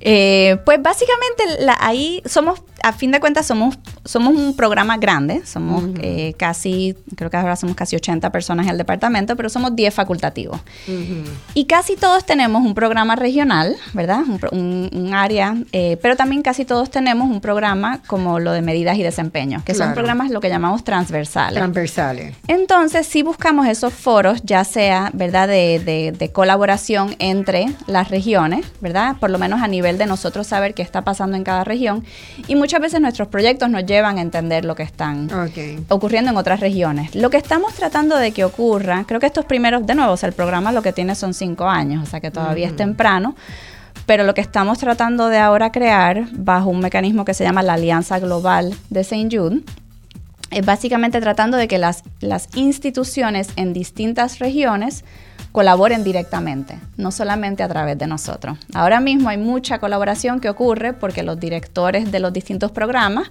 Eh, 0.00 0.58
pues 0.64 0.80
básicamente 0.80 1.42
ahí 1.80 2.22
somos 2.24 2.62
a 2.82 2.92
fin 2.92 3.10
de 3.10 3.20
cuentas 3.20 3.46
somos, 3.46 3.78
somos 4.04 4.34
un 4.34 4.54
programa 4.54 4.96
grande, 4.96 5.42
somos 5.44 5.84
eh, 6.00 6.34
casi, 6.36 6.96
creo 7.16 7.30
que 7.30 7.36
ahora 7.36 7.56
somos 7.56 7.76
casi 7.76 7.96
80 7.96 8.30
personas 8.30 8.66
en 8.66 8.72
el 8.72 8.78
departamento, 8.78 9.36
pero 9.36 9.48
somos 9.48 9.74
10 9.74 9.94
facultativos. 9.94 10.60
Y 11.54 11.64
casi 11.66 11.96
todos 11.96 12.24
tenemos 12.24 12.64
un 12.64 12.74
programa 12.74 13.16
regional, 13.16 13.76
¿verdad? 13.92 14.20
Un, 14.52 15.10
área, 15.12 15.56
eh, 15.72 15.96
pero 16.02 16.16
también 16.16 16.42
casi 16.42 16.64
todos 16.64 16.90
tenemos 16.90 17.30
un 17.30 17.40
programa 17.40 18.00
como 18.06 18.38
lo 18.38 18.52
de 18.52 18.62
medidas 18.62 18.96
y 18.98 19.02
desempeño, 19.02 19.62
que 19.64 19.74
son 19.74 19.94
programas 19.94 20.30
lo 20.30 20.40
que 20.40 20.48
llamamos 20.48 20.84
transversales. 20.84 21.54
Transversales. 21.54 22.36
Entonces, 22.46 23.06
si 23.06 23.22
buscamos 23.22 23.66
esos 23.66 23.94
foros, 23.94 24.42
ya 24.44 24.64
sea, 24.64 25.10
¿verdad?, 25.14 25.48
de, 25.48 26.14
de 26.16 26.32
colaboración 26.32 27.16
entre 27.18 27.66
las 27.86 28.10
regiones, 28.10 28.66
¿verdad? 28.80 29.16
Por 29.18 29.30
lo 29.30 29.38
menos 29.38 29.62
a 29.62 29.68
nivel 29.68 29.98
de 29.98 30.06
nosotros 30.06 30.46
saber 30.46 30.74
qué 30.74 30.82
está 30.82 31.02
pasando 31.02 31.36
en 31.36 31.44
cada 31.44 31.64
región. 31.64 32.04
Y 32.46 32.54
muchas 32.68 32.82
veces 32.82 33.00
nuestros 33.00 33.28
proyectos 33.28 33.70
nos 33.70 33.86
llevan 33.86 34.18
a 34.18 34.20
entender 34.20 34.66
lo 34.66 34.74
que 34.74 34.82
están 34.82 35.30
ocurriendo 35.88 36.32
en 36.32 36.36
otras 36.36 36.60
regiones. 36.60 37.14
Lo 37.14 37.30
que 37.30 37.38
estamos 37.38 37.72
tratando 37.72 38.14
de 38.18 38.32
que 38.32 38.44
ocurra, 38.44 39.04
creo 39.06 39.20
que 39.20 39.26
estos 39.26 39.46
primeros, 39.46 39.86
de 39.86 39.94
nuevo, 39.94 40.16
el 40.20 40.32
programa 40.34 40.70
lo 40.70 40.82
que 40.82 40.92
tiene 40.92 41.14
son 41.14 41.32
cinco 41.32 41.66
años, 41.66 42.06
o 42.06 42.10
sea 42.10 42.20
que 42.20 42.30
todavía 42.30 42.66
es 42.66 42.76
temprano, 42.76 43.36
pero 44.04 44.24
lo 44.24 44.34
que 44.34 44.42
estamos 44.42 44.76
tratando 44.76 45.28
de 45.28 45.38
ahora 45.38 45.72
crear 45.72 46.26
bajo 46.32 46.68
un 46.68 46.80
mecanismo 46.80 47.24
que 47.24 47.32
se 47.32 47.42
llama 47.42 47.62
la 47.62 47.72
Alianza 47.72 48.18
Global 48.18 48.74
de 48.90 49.00
St. 49.00 49.30
Jude, 49.34 49.62
es 50.50 50.66
básicamente 50.66 51.22
tratando 51.22 51.56
de 51.56 51.68
que 51.68 51.78
las, 51.78 52.02
las 52.20 52.54
instituciones 52.54 53.48
en 53.56 53.72
distintas 53.72 54.40
regiones 54.40 55.06
colaboren 55.52 56.04
directamente, 56.04 56.78
no 56.96 57.10
solamente 57.10 57.62
a 57.62 57.68
través 57.68 57.98
de 57.98 58.06
nosotros. 58.06 58.58
Ahora 58.74 59.00
mismo 59.00 59.28
hay 59.28 59.38
mucha 59.38 59.78
colaboración 59.78 60.40
que 60.40 60.48
ocurre 60.48 60.92
porque 60.92 61.22
los 61.22 61.38
directores 61.38 62.12
de 62.12 62.20
los 62.20 62.32
distintos 62.32 62.70
programas 62.70 63.30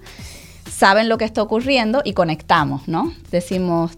saben 0.70 1.08
lo 1.08 1.18
que 1.18 1.24
está 1.24 1.42
ocurriendo 1.42 2.02
y 2.04 2.12
conectamos, 2.12 2.86
¿no? 2.88 3.12
Decimos, 3.30 3.92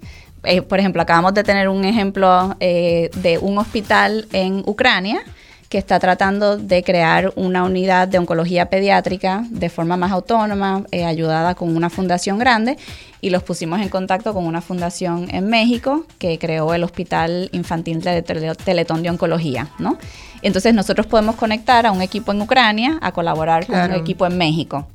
eh, 0.45 0.63
por 0.63 0.79
ejemplo, 0.79 1.03
acabamos 1.03 1.35
de 1.35 1.45
tener 1.45 1.69
un 1.69 1.85
ejemplo 1.85 2.57
eh, 2.61 3.11
de 3.17 3.39
un 3.39 3.59
hospital 3.59 4.29
en 4.33 4.63
Ucrania 4.67 5.23
que 5.71 5.79
está 5.79 6.01
tratando 6.01 6.59
de 6.59 6.83
crear 6.83 7.33
una 7.37 7.63
unidad 7.63 8.09
de 8.09 8.19
oncología 8.19 8.67
pediátrica 8.67 9.45
de 9.51 9.71
forma 9.71 9.97
más 9.97 10.11
autónoma, 10.11 10.83
eh, 10.91 11.05
ayudada 11.05 11.55
con 11.55 11.77
una 11.77 11.89
fundación 11.89 12.41
grande, 12.41 12.77
y 13.21 13.31
los 13.31 13.45
pusimos 13.45 13.81
en 13.81 13.89
contacto 13.89 14.35
con 14.35 14.47
una 14.47 14.63
fundación 14.63 15.29
en 15.31 15.49
México 15.49 16.07
que 16.19 16.41
creó 16.41 16.75
el 16.75 16.83
Hospital 16.83 17.51
Infantil 17.53 18.01
de 18.01 18.21
Teletón 18.23 19.05
de 19.05 19.11
Oncología, 19.11 19.69
¿no? 19.79 19.97
Entonces 20.43 20.75
nosotros 20.75 21.07
podemos 21.07 21.37
conectar 21.37 21.87
a 21.87 21.93
un 21.93 22.03
equipo 22.03 22.33
en 22.33 22.43
Ucrania 22.43 22.99
a 23.01 23.13
colaborar 23.13 23.65
con 23.67 23.79
un 23.79 23.93
equipo 23.93 24.27
en 24.27 24.39
México. 24.39 24.89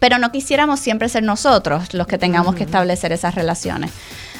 Pero 0.00 0.18
no 0.18 0.32
quisiéramos 0.32 0.80
siempre 0.80 1.08
ser 1.08 1.22
nosotros 1.22 1.94
los 1.94 2.08
que 2.08 2.18
tengamos 2.18 2.56
que 2.56 2.64
establecer 2.64 3.12
esas 3.12 3.36
relaciones. 3.36 3.92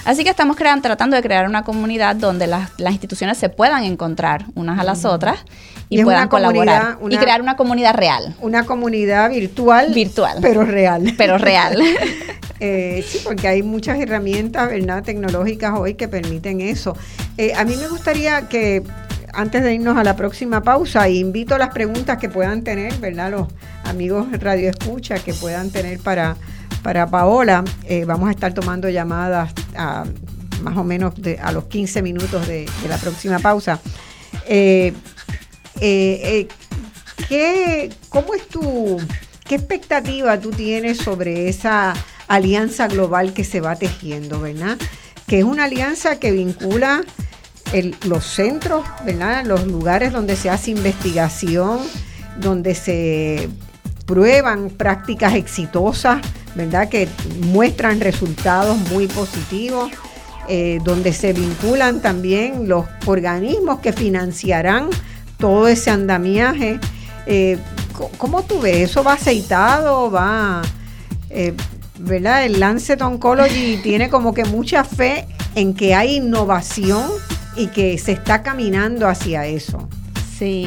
Así 0.04 0.24
que 0.24 0.30
estamos 0.30 0.56
creando, 0.56 0.82
tratando 0.82 1.16
de 1.16 1.22
crear 1.22 1.46
una 1.46 1.62
comunidad 1.62 2.16
donde 2.16 2.46
las, 2.46 2.70
instituciones 2.78 3.38
se 3.38 3.48
puedan 3.48 3.84
encontrar 3.84 4.46
unas 4.54 4.78
a 4.78 4.84
las 4.84 5.04
otras 5.04 5.38
y, 5.88 6.02
puedan 6.02 6.28
colaborar 6.28 6.98
y 7.08 7.16
crear 7.16 7.40
una 7.40 7.56
comunidad 7.56 7.94
real. 7.94 8.34
Una 8.40 8.64
comunidad 8.64 9.30
virtual. 9.30 9.92
Virtual. 9.92 10.38
Pero 10.40 10.64
real. 10.64 11.14
Pero 11.16 11.38
real. 11.38 11.82
Eh, 12.64 13.04
sí, 13.04 13.18
porque 13.24 13.48
hay 13.48 13.64
muchas 13.64 13.98
herramientas 13.98 14.68
¿verdad? 14.68 15.02
tecnológicas 15.02 15.76
hoy 15.76 15.94
que 15.94 16.06
permiten 16.06 16.60
eso. 16.60 16.96
Eh, 17.36 17.52
a 17.56 17.64
mí 17.64 17.74
me 17.74 17.88
gustaría 17.88 18.46
que 18.48 18.84
antes 19.32 19.64
de 19.64 19.74
irnos 19.74 19.96
a 19.96 20.04
la 20.04 20.14
próxima 20.14 20.62
pausa, 20.62 21.08
invito 21.08 21.56
a 21.56 21.58
las 21.58 21.70
preguntas 21.70 22.18
que 22.18 22.28
puedan 22.28 22.62
tener, 22.62 22.94
¿verdad? 22.98 23.32
Los 23.32 23.48
amigos 23.82 24.28
Radio 24.38 24.70
Escucha 24.70 25.18
que 25.18 25.34
puedan 25.34 25.70
tener 25.70 25.98
para 25.98 26.36
para 26.82 27.06
Paola. 27.06 27.64
Eh, 27.84 28.04
vamos 28.04 28.28
a 28.28 28.32
estar 28.32 28.52
tomando 28.52 28.88
llamadas 28.88 29.52
a 29.76 30.04
más 30.62 30.76
o 30.76 30.84
menos 30.84 31.14
a 31.42 31.52
los 31.52 31.64
15 31.64 32.02
minutos 32.02 32.46
de, 32.46 32.68
la 32.88 32.96
próxima 32.96 33.38
pausa. 33.38 33.80
Eh, 34.46 34.92
eh, 35.80 36.48
¿qué, 37.28 37.90
¿Cómo 38.08 38.34
es 38.34 38.46
tu, 38.48 39.00
qué 39.44 39.56
expectativa 39.56 40.38
tú 40.38 40.50
tienes 40.50 40.98
sobre 40.98 41.48
esa 41.48 41.94
alianza 42.28 42.86
global 42.86 43.32
que 43.32 43.42
se 43.44 43.60
va 43.60 43.74
tejiendo, 43.74 44.40
verdad? 44.40 44.78
Que 45.26 45.40
es 45.40 45.44
una 45.44 45.64
alianza 45.64 46.20
que 46.20 46.30
vincula 46.30 47.02
los 48.04 48.24
centros, 48.24 48.84
¿verdad? 49.04 49.44
Los 49.46 49.66
lugares 49.66 50.12
donde 50.12 50.36
se 50.36 50.50
hace 50.50 50.70
investigación, 50.70 51.80
donde 52.38 52.74
se 52.74 53.48
prueban 54.06 54.70
prácticas 54.70 55.34
exitosas, 55.34 56.20
¿verdad? 56.54 56.88
Que 56.88 57.08
muestran 57.40 58.00
resultados 58.00 58.76
muy 58.90 59.06
positivos, 59.06 59.90
eh, 60.48 60.80
donde 60.84 61.12
se 61.12 61.32
vinculan 61.32 62.00
también 62.00 62.68
los 62.68 62.86
organismos 63.06 63.80
que 63.80 63.92
financiarán 63.92 64.90
todo 65.38 65.68
ese 65.68 65.90
andamiaje. 65.90 66.78
Eh, 67.26 67.58
¿Cómo 68.18 68.42
tú 68.42 68.60
ves? 68.60 68.90
¿Eso 68.90 69.04
va 69.04 69.14
aceitado? 69.14 70.10
¿Va...? 70.10 70.62
Eh, 71.30 71.54
¿Verdad? 71.98 72.44
El 72.44 72.58
Lancet 72.58 73.00
Oncology 73.00 73.76
tiene 73.82 74.08
como 74.08 74.34
que 74.34 74.44
mucha 74.44 74.82
fe 74.82 75.26
en 75.54 75.74
que 75.74 75.94
hay 75.94 76.16
innovación 76.16 77.08
y 77.56 77.68
que 77.68 77.96
se 77.98 78.12
está 78.12 78.42
caminando 78.42 79.06
hacia 79.06 79.46
eso. 79.46 79.88
Sí. 80.38 80.66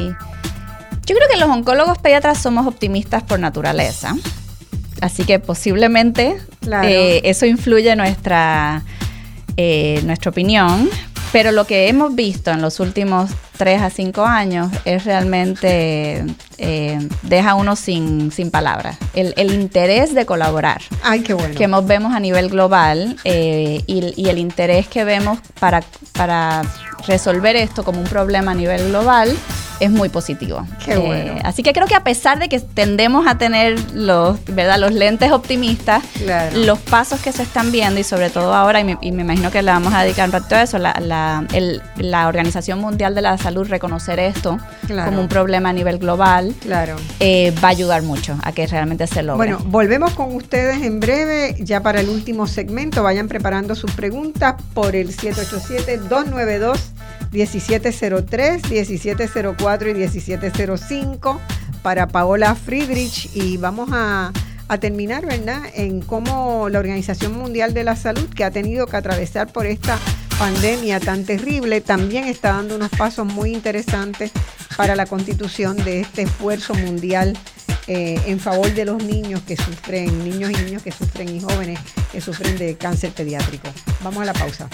Yo 1.06 1.16
creo 1.16 1.28
que 1.30 1.38
los 1.38 1.49
oncólogos 1.49 1.98
pediatras 1.98 2.41
somos 2.41 2.66
optimistas 2.66 3.24
por 3.24 3.40
naturaleza. 3.40 4.16
Así 5.02 5.24
que 5.24 5.40
posiblemente 5.40 6.38
eh, 6.84 7.22
eso 7.24 7.46
influye 7.46 7.92
en 7.92 7.98
nuestra, 7.98 8.84
eh, 9.58 10.02
nuestra 10.06 10.32
opinión. 10.32 10.90
Pero 11.32 11.52
lo 11.52 11.66
que 11.66 11.90
hemos 11.90 12.16
visto 12.16 12.52
en 12.52 12.62
los 12.62 12.80
últimos 12.80 13.32
tres 13.57 13.82
a 13.82 13.90
cinco 13.90 14.26
años 14.26 14.72
es 14.86 15.06
realmente 15.06 16.26
eh, 16.57 17.10
deja 17.23 17.56
uno 17.56 17.76
sin, 17.76 18.32
sin 18.32 18.52
palabras. 18.52 18.98
El, 19.14 19.53
interés 19.53 20.14
de 20.14 20.26
colaborar. 20.26 20.82
Ay, 21.03 21.22
qué 21.22 21.34
bueno. 21.34 21.56
Que 21.56 21.68
vemos 21.86 22.14
a 22.14 22.19
nivel 22.19 22.49
global 22.49 23.18
y, 23.23 23.84
y, 23.88 24.30
el 24.30 24.38
interés 24.38 24.88
que 24.88 25.03
vemos 25.03 25.40
para, 25.60 25.84
para 26.14 26.64
resolver 27.07 27.56
esto 27.56 27.84
como 27.84 27.99
un 27.99 28.07
problema 28.07 28.52
a 28.52 28.56
nivel 28.56 28.90
global 28.90 29.36
es 29.80 29.90
muy 29.90 30.10
positivo. 30.10 30.65
Qué 30.84 30.94
eh, 30.94 30.98
bueno. 30.98 31.41
así 31.44 31.64
que 31.64 31.73
creo 31.73 31.88
que 31.88 31.95
a 31.95 32.03
pesar 32.03 32.40
de 32.40 32.49
que 32.49 32.60
tendemos 32.60 33.27
a 33.27 33.38
tener 33.38 33.80
los, 33.94 34.44
¿verdad? 34.45 34.80
los 34.80 34.94
lentes 34.94 35.32
optimistas, 35.32 36.03
los 36.53 36.80
pasos 36.80 37.19
que 37.22 37.32
se 37.32 37.44
están 37.44 37.72
viendo 37.72 37.99
y 37.99 38.03
sobre 38.03 38.30
todo 38.30 38.53
ahora, 38.53 38.80
y 38.80 38.84
me, 38.84 38.98
imagino 39.02 39.52
que 39.52 39.61
le 39.61 39.72
vamos 39.72 39.94
a 39.94 40.03
dedicar 40.03 40.27
un 40.30 40.34
rato 40.34 40.56
a 40.56 40.61
eso, 40.64 40.77
la, 40.77 40.95
la, 40.99 42.27
Organización 42.27 42.80
Mundial 42.80 43.14
de 43.14 43.22
la 43.22 43.38
Salud 43.46 43.68
reconocer 43.68 44.18
esto 44.18 44.58
como 44.88 45.22
un 45.22 45.28
problema 45.28 45.70
a 45.70 45.74
nivel 45.74 46.00
global, 46.00 46.56
claro. 46.62 46.96
Eh, 47.20 47.54
va 47.64 47.68
a 47.68 47.72
ayudar 47.72 48.02
mucho 48.02 48.36
a 48.42 48.54
que 48.54 48.66
realmente 48.66 49.06
se 49.06 49.22
logre. 49.22 49.54
Bueno, 49.54 49.60
volvemos 49.70 50.16
con 50.16 50.34
ustedes 50.34 50.82
en 50.82 51.00
breve, 51.00 51.56
ya 51.60 51.84
para 51.84 52.00
el 52.00 52.10
último 52.10 52.48
segmento, 52.48 53.04
vayan 53.04 53.28
preparando 53.28 53.76
sus 53.76 53.92
preguntas 53.92 54.56
por 54.74 54.96
el 54.96 55.14
787 55.14 56.08
292 56.10 56.94
1703, 57.34 58.68
1704 58.68 59.90
y 59.90 59.94
1705 59.94 61.42
para 61.84 62.08
Paola 62.08 62.56
Friedrich 62.56 63.30
y 63.36 63.58
vamos 63.58 63.90
a, 63.94 64.32
terminar, 64.80 65.24
¿verdad?, 65.24 65.62
en 65.76 66.02
cómo 66.02 66.68
la 66.70 66.80
Organización 66.80 67.38
Mundial 67.38 67.76
de 67.76 67.84
la 67.84 67.96
Salud, 67.96 68.28
que 68.34 68.44
ha 68.44 68.50
tenido 68.50 68.88
que 68.88 68.98
atravesar 68.98 69.54
por 69.54 69.68
esta 69.68 70.00
pandemia 70.38 70.99
tan 70.99 71.24
terrible, 71.24 71.80
también 71.80 72.26
está 72.26 72.53
dando 72.53 72.76
unos 72.76 72.90
pasos 72.90 73.26
muy 73.26 73.53
interesantes 73.53 74.32
para 74.76 74.95
la 74.95 75.06
constitución 75.06 75.78
de 75.78 76.02
este 76.02 76.24
esfuerzo 76.24 76.74
mundial 76.74 77.38
eh, 77.88 78.20
en 78.26 78.40
favor 78.40 78.74
de 78.74 78.84
los 78.84 79.02
niños 79.02 79.41
que 79.44 79.56
sufren, 79.56 80.24
niños 80.24 80.52
y 80.52 80.64
niños 80.66 80.84
que 80.84 80.91
sufren 80.91 81.30
y 81.34 81.40
jóvenes 81.40 81.80
que 82.12 82.20
sufren 82.20 82.57
de 82.57 82.76
cáncer 82.76 83.12
pediátrico. 83.12 83.70
Vamos 84.03 84.24
a 84.24 84.26
la 84.26 84.34
pausa. 84.34 84.68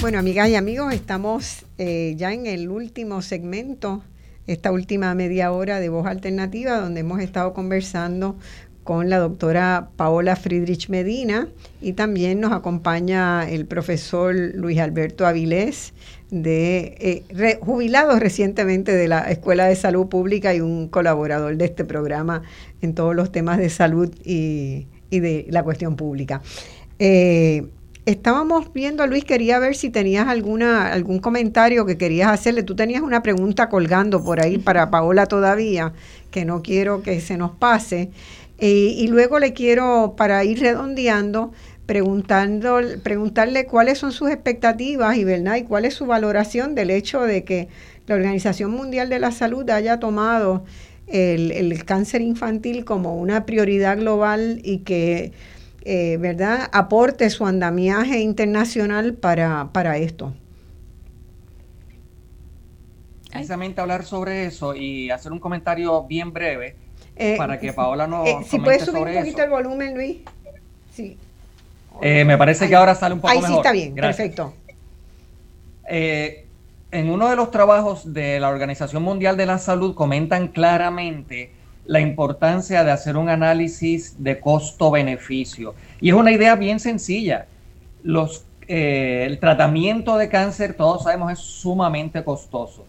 Bueno, 0.00 0.18
amigas 0.18 0.48
y 0.48 0.56
amigos, 0.56 0.92
estamos 0.92 1.64
eh, 1.78 2.14
ya 2.16 2.32
en 2.32 2.46
el 2.46 2.68
último 2.68 3.22
segmento, 3.22 4.02
esta 4.46 4.72
última 4.72 5.14
media 5.14 5.52
hora 5.52 5.80
de 5.80 5.88
Voz 5.88 6.06
Alternativa, 6.06 6.78
donde 6.78 7.00
hemos 7.00 7.20
estado 7.20 7.54
conversando 7.54 8.36
con 8.84 9.08
la 9.10 9.18
doctora 9.18 9.88
Paola 9.96 10.36
Friedrich 10.36 10.88
Medina 10.90 11.48
y 11.80 11.94
también 11.94 12.40
nos 12.40 12.52
acompaña 12.52 13.48
el 13.48 13.66
profesor 13.66 14.34
Luis 14.34 14.78
Alberto 14.78 15.26
Avilés, 15.26 15.94
de, 16.30 17.24
eh, 17.30 17.58
jubilado 17.60 18.18
recientemente 18.18 18.92
de 18.92 19.08
la 19.08 19.30
Escuela 19.30 19.66
de 19.66 19.76
Salud 19.76 20.06
Pública 20.08 20.54
y 20.54 20.60
un 20.60 20.88
colaborador 20.88 21.56
de 21.56 21.64
este 21.64 21.84
programa 21.84 22.42
en 22.82 22.94
todos 22.94 23.16
los 23.16 23.32
temas 23.32 23.58
de 23.58 23.70
salud 23.70 24.14
y, 24.24 24.86
de 25.10 25.46
la 25.48 25.62
cuestión 25.62 25.96
pública. 25.96 26.42
Eh, 26.98 27.64
Estábamos 28.06 28.70
viendo, 28.74 29.06
Luis, 29.06 29.24
quería 29.24 29.58
ver 29.58 29.74
si 29.74 29.88
tenías 29.88 30.28
alguna, 30.28 30.92
algún 30.92 31.20
comentario 31.20 31.86
que 31.86 31.96
querías 31.96 32.28
hacerle. 32.28 32.62
Tú 32.62 32.76
tenías 32.76 33.00
una 33.00 33.22
pregunta 33.22 33.70
colgando 33.70 34.22
por 34.22 34.42
ahí 34.42 34.58
para 34.58 34.90
Paola 34.90 35.24
todavía, 35.24 35.94
que 36.30 36.44
no 36.44 36.60
quiero 36.60 37.00
que 37.02 37.22
se 37.22 37.38
nos 37.38 37.52
pase. 37.52 38.10
Eh, 38.58 38.94
y 38.96 39.08
luego 39.08 39.38
le 39.38 39.52
quiero, 39.52 40.14
para 40.16 40.44
ir 40.44 40.60
redondeando, 40.60 41.52
preguntando, 41.86 42.80
preguntarle 43.02 43.66
cuáles 43.66 43.98
son 43.98 44.12
sus 44.12 44.30
expectativas 44.30 45.16
y, 45.16 45.24
¿verdad? 45.24 45.56
y 45.56 45.64
cuál 45.64 45.84
es 45.84 45.94
su 45.94 46.06
valoración 46.06 46.74
del 46.74 46.90
hecho 46.90 47.22
de 47.22 47.44
que 47.44 47.68
la 48.06 48.14
Organización 48.14 48.70
Mundial 48.70 49.08
de 49.08 49.18
la 49.18 49.32
Salud 49.32 49.68
haya 49.70 49.98
tomado 49.98 50.64
el, 51.06 51.52
el 51.52 51.84
cáncer 51.84 52.22
infantil 52.22 52.84
como 52.84 53.16
una 53.16 53.44
prioridad 53.44 53.98
global 53.98 54.60
y 54.62 54.78
que 54.78 55.32
eh, 55.86 56.16
¿verdad?, 56.18 56.70
aporte 56.72 57.28
su 57.28 57.46
andamiaje 57.46 58.20
internacional 58.20 59.12
para, 59.12 59.68
para 59.72 59.98
esto. 59.98 60.32
Precisamente 63.30 63.82
hablar 63.82 64.04
sobre 64.04 64.46
eso 64.46 64.74
y 64.74 65.10
hacer 65.10 65.32
un 65.32 65.40
comentario 65.40 66.04
bien 66.04 66.32
breve 66.32 66.76
eh, 67.16 67.36
para 67.36 67.58
que 67.58 67.72
Paola 67.72 68.06
nos. 68.06 68.26
Eh, 68.26 68.36
si 68.48 68.58
puedes 68.58 68.84
subir 68.84 69.02
un 69.02 69.14
poquito 69.14 69.42
el 69.42 69.50
volumen, 69.50 69.94
Luis. 69.94 70.18
Sí. 70.92 71.16
me 72.00 72.38
parece 72.38 72.68
que 72.68 72.74
ahora 72.74 72.94
sale 72.94 73.14
un 73.14 73.20
poco 73.20 73.32
ahí 73.32 73.40
mejor. 73.40 73.50
Ahí 73.50 73.54
sí 73.54 73.60
está 73.60 73.72
bien, 73.72 73.94
perfecto. 73.94 74.54
en 75.88 77.10
uno 77.10 77.28
de 77.28 77.36
los 77.36 77.50
trabajos 77.50 78.12
de 78.12 78.38
la 78.40 78.48
Organización 78.48 79.02
Mundial 79.02 79.36
de 79.36 79.46
la 79.46 79.58
Salud 79.58 79.94
comentan 79.94 80.48
claramente 80.48 81.50
la 81.86 82.00
importancia 82.00 82.82
de 82.84 82.90
hacer 82.90 83.16
un 83.16 83.28
análisis 83.28 84.22
de 84.22 84.40
costo-beneficio. 84.40 85.74
Y 86.00 86.10
es 86.10 86.14
una 86.14 86.32
idea 86.32 86.56
bien 86.56 86.80
sencilla. 86.80 87.46
Los, 88.02 88.44
eh, 88.68 89.24
el 89.26 89.38
tratamiento 89.38 90.16
de 90.16 90.28
cáncer, 90.28 90.74
todos 90.74 91.04
sabemos, 91.04 91.32
es 91.32 91.38
sumamente 91.38 92.24
costoso. 92.24 92.86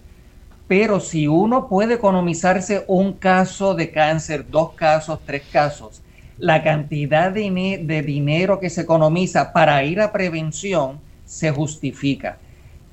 Pero 0.68 1.00
si 1.00 1.28
uno 1.28 1.68
puede 1.68 1.96
economizarse 1.96 2.86
un 2.88 3.14
caso 3.14 3.76
de 3.76 3.92
cáncer, 3.92 4.50
dos 4.50 4.72
casos, 4.74 5.20
tres 5.24 5.44
casos, 5.52 6.02
la 6.40 6.64
cantidad 6.64 7.32
de, 7.32 7.84
de 7.84 8.02
dinero 8.02 8.60
que 8.60 8.72
se 8.72 8.82
economiza 8.82 9.54
para 9.54 9.84
ir 9.84 10.02
a 10.02 10.12
prevención 10.12 11.00
se 11.24 11.52
justifica. 11.52 12.40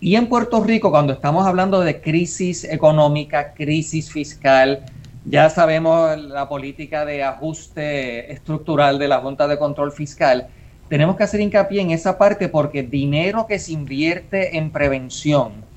Y 0.00 0.16
en 0.16 0.28
Puerto 0.28 0.62
Rico, 0.62 0.90
cuando 0.90 1.14
estamos 1.14 1.46
hablando 1.46 1.80
de 1.80 2.00
crisis 2.00 2.64
económica, 2.64 3.54
crisis 3.54 4.12
fiscal, 4.12 4.84
ya 5.24 5.48
sabemos 5.48 6.18
la 6.18 6.48
política 6.48 7.04
de 7.04 7.22
ajuste 7.22 8.32
estructural 8.32 8.98
de 8.98 9.08
la 9.08 9.20
Junta 9.20 9.46
de 9.46 9.58
Control 9.58 9.92
Fiscal. 9.92 10.48
Tenemos 10.88 11.16
que 11.16 11.22
hacer 11.22 11.40
hincapié 11.40 11.80
en 11.80 11.92
esa 11.92 12.18
parte 12.18 12.48
porque 12.48 12.82
dinero 12.82 13.46
que 13.46 13.58
se 13.58 13.72
invierte 13.72 14.58
en 14.58 14.70
prevención 14.70 15.71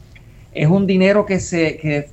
es 0.56 0.68
un 0.69 0.88
dinero 0.88 1.26
que 1.26 1.40
se 1.40 2.10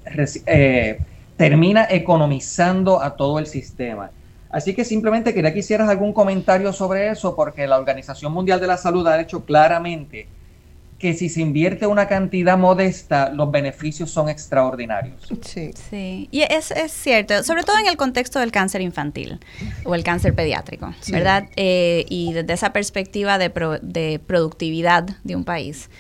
eh, 0.47 0.99
termina 1.37 1.87
economizando 1.89 3.01
a 3.01 3.17
todo 3.17 3.39
el 3.39 3.47
sistema. 3.47 4.11
Así 4.51 4.75
que 4.75 4.85
simplemente 4.85 5.33
quería 5.33 5.53
que 5.55 5.61
hicieras 5.61 5.89
algún 5.89 6.13
comentario 6.13 6.73
sobre 6.73 7.09
eso 7.09 7.35
porque 7.35 7.67
la 7.67 7.79
Organización 7.79 8.33
Mundial 8.33 8.61
de 8.61 8.67
la 8.67 8.77
Salud 8.77 9.07
ha 9.07 9.19
hecho 9.19 9.45
claramente 9.45 10.27
que 10.99 11.15
si 11.15 11.29
se 11.29 11.41
invierte 11.41 11.87
una 11.87 12.07
cantidad 12.07 12.59
modesta, 12.59 13.31
los 13.31 13.51
beneficios 13.51 14.11
son 14.11 14.29
extraordinarios. 14.29 15.33
Sí. 15.43 15.71
Sí, 15.91 16.29
y 16.31 16.43
es, 16.43 16.71
es 16.71 16.93
cierto, 16.93 17.43
sobre 17.43 17.65
todo 17.65 17.79
en 17.79 17.87
el 17.87 17.97
contexto 17.97 18.39
del 18.39 18.53
cáncer 18.53 18.83
infantil 18.83 19.41
o 19.85 19.95
el 19.97 20.05
cáncer 20.05 20.35
pediátrico, 20.35 20.95
¿verdad? 21.11 21.49
Eh, 21.57 22.07
y 22.09 22.33
desde 22.33 22.53
esa 22.53 22.73
perspectiva 22.73 23.39
de, 23.39 23.51
de 23.83 24.21
productividad 24.25 25.09
de 25.25 25.35
un 25.35 25.45
país 25.45 25.91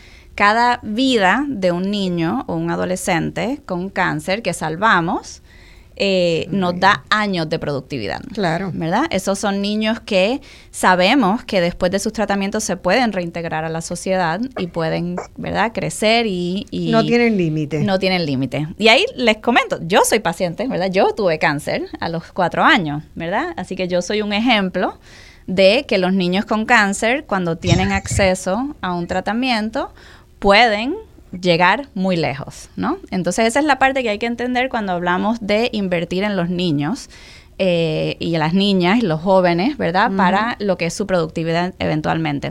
cada 0.42 0.80
vida 0.82 1.44
de 1.46 1.70
un 1.70 1.88
niño 1.88 2.44
o 2.48 2.56
un 2.56 2.68
adolescente 2.68 3.60
con 3.64 3.90
cáncer 3.90 4.42
que 4.42 4.52
salvamos 4.52 5.40
eh, 5.94 6.48
nos 6.50 6.80
da 6.80 7.04
años 7.10 7.48
de 7.48 7.60
productividad. 7.60 8.20
Claro. 8.34 8.72
¿Verdad? 8.74 9.04
Esos 9.10 9.38
son 9.38 9.62
niños 9.62 10.00
que 10.00 10.40
sabemos 10.72 11.44
que 11.44 11.60
después 11.60 11.92
de 11.92 12.00
sus 12.00 12.12
tratamientos 12.12 12.64
se 12.64 12.76
pueden 12.76 13.12
reintegrar 13.12 13.64
a 13.64 13.68
la 13.68 13.82
sociedad 13.82 14.40
y 14.58 14.66
pueden, 14.66 15.14
¿verdad?, 15.36 15.70
crecer 15.72 16.26
y... 16.26 16.66
no 16.90 17.04
tienen 17.04 17.36
límite. 17.36 17.84
No 17.84 18.00
tienen 18.00 18.26
límite. 18.26 18.66
Y 18.78 18.88
ahí 18.88 19.04
les 19.14 19.36
comento, 19.36 19.78
yo 19.82 20.00
soy 20.04 20.18
paciente, 20.18 20.66
¿verdad? 20.66 20.90
Yo 20.90 21.14
tuve 21.14 21.38
cáncer 21.38 21.84
a 22.00 22.08
los 22.08 22.32
cuatro 22.32 22.64
años, 22.64 23.04
¿verdad? 23.14 23.54
Así 23.56 23.76
que 23.76 23.86
yo 23.86 24.02
soy 24.02 24.22
un 24.22 24.32
ejemplo 24.32 24.98
de 25.46 25.84
que 25.86 25.98
los 25.98 26.12
niños 26.12 26.46
con 26.46 26.66
cáncer, 26.66 27.26
cuando 27.26 27.58
tienen 27.58 27.92
acceso 27.92 28.74
a 28.80 28.92
un 28.92 29.06
tratamiento, 29.06 29.92
pueden 30.42 30.96
llegar 31.40 31.86
muy 31.94 32.16
lejos, 32.16 32.68
¿no? 32.76 32.98
Entonces 33.12 33.46
esa 33.46 33.60
es 33.60 33.64
la 33.64 33.78
parte 33.78 34.02
que 34.02 34.10
hay 34.10 34.18
que 34.18 34.26
entender 34.26 34.68
cuando 34.68 34.92
hablamos 34.92 35.38
de 35.40 35.70
invertir 35.72 36.24
en 36.24 36.36
los 36.36 36.50
niños 36.50 37.08
eh, 37.58 38.16
y 38.18 38.36
las 38.36 38.52
niñas 38.52 38.98
y 38.98 39.02
los 39.02 39.20
jóvenes, 39.20 39.78
¿verdad? 39.78 40.10
Para 40.16 40.56
lo 40.58 40.76
que 40.76 40.86
es 40.86 40.94
su 40.94 41.06
productividad 41.06 41.74
eventualmente. 41.78 42.50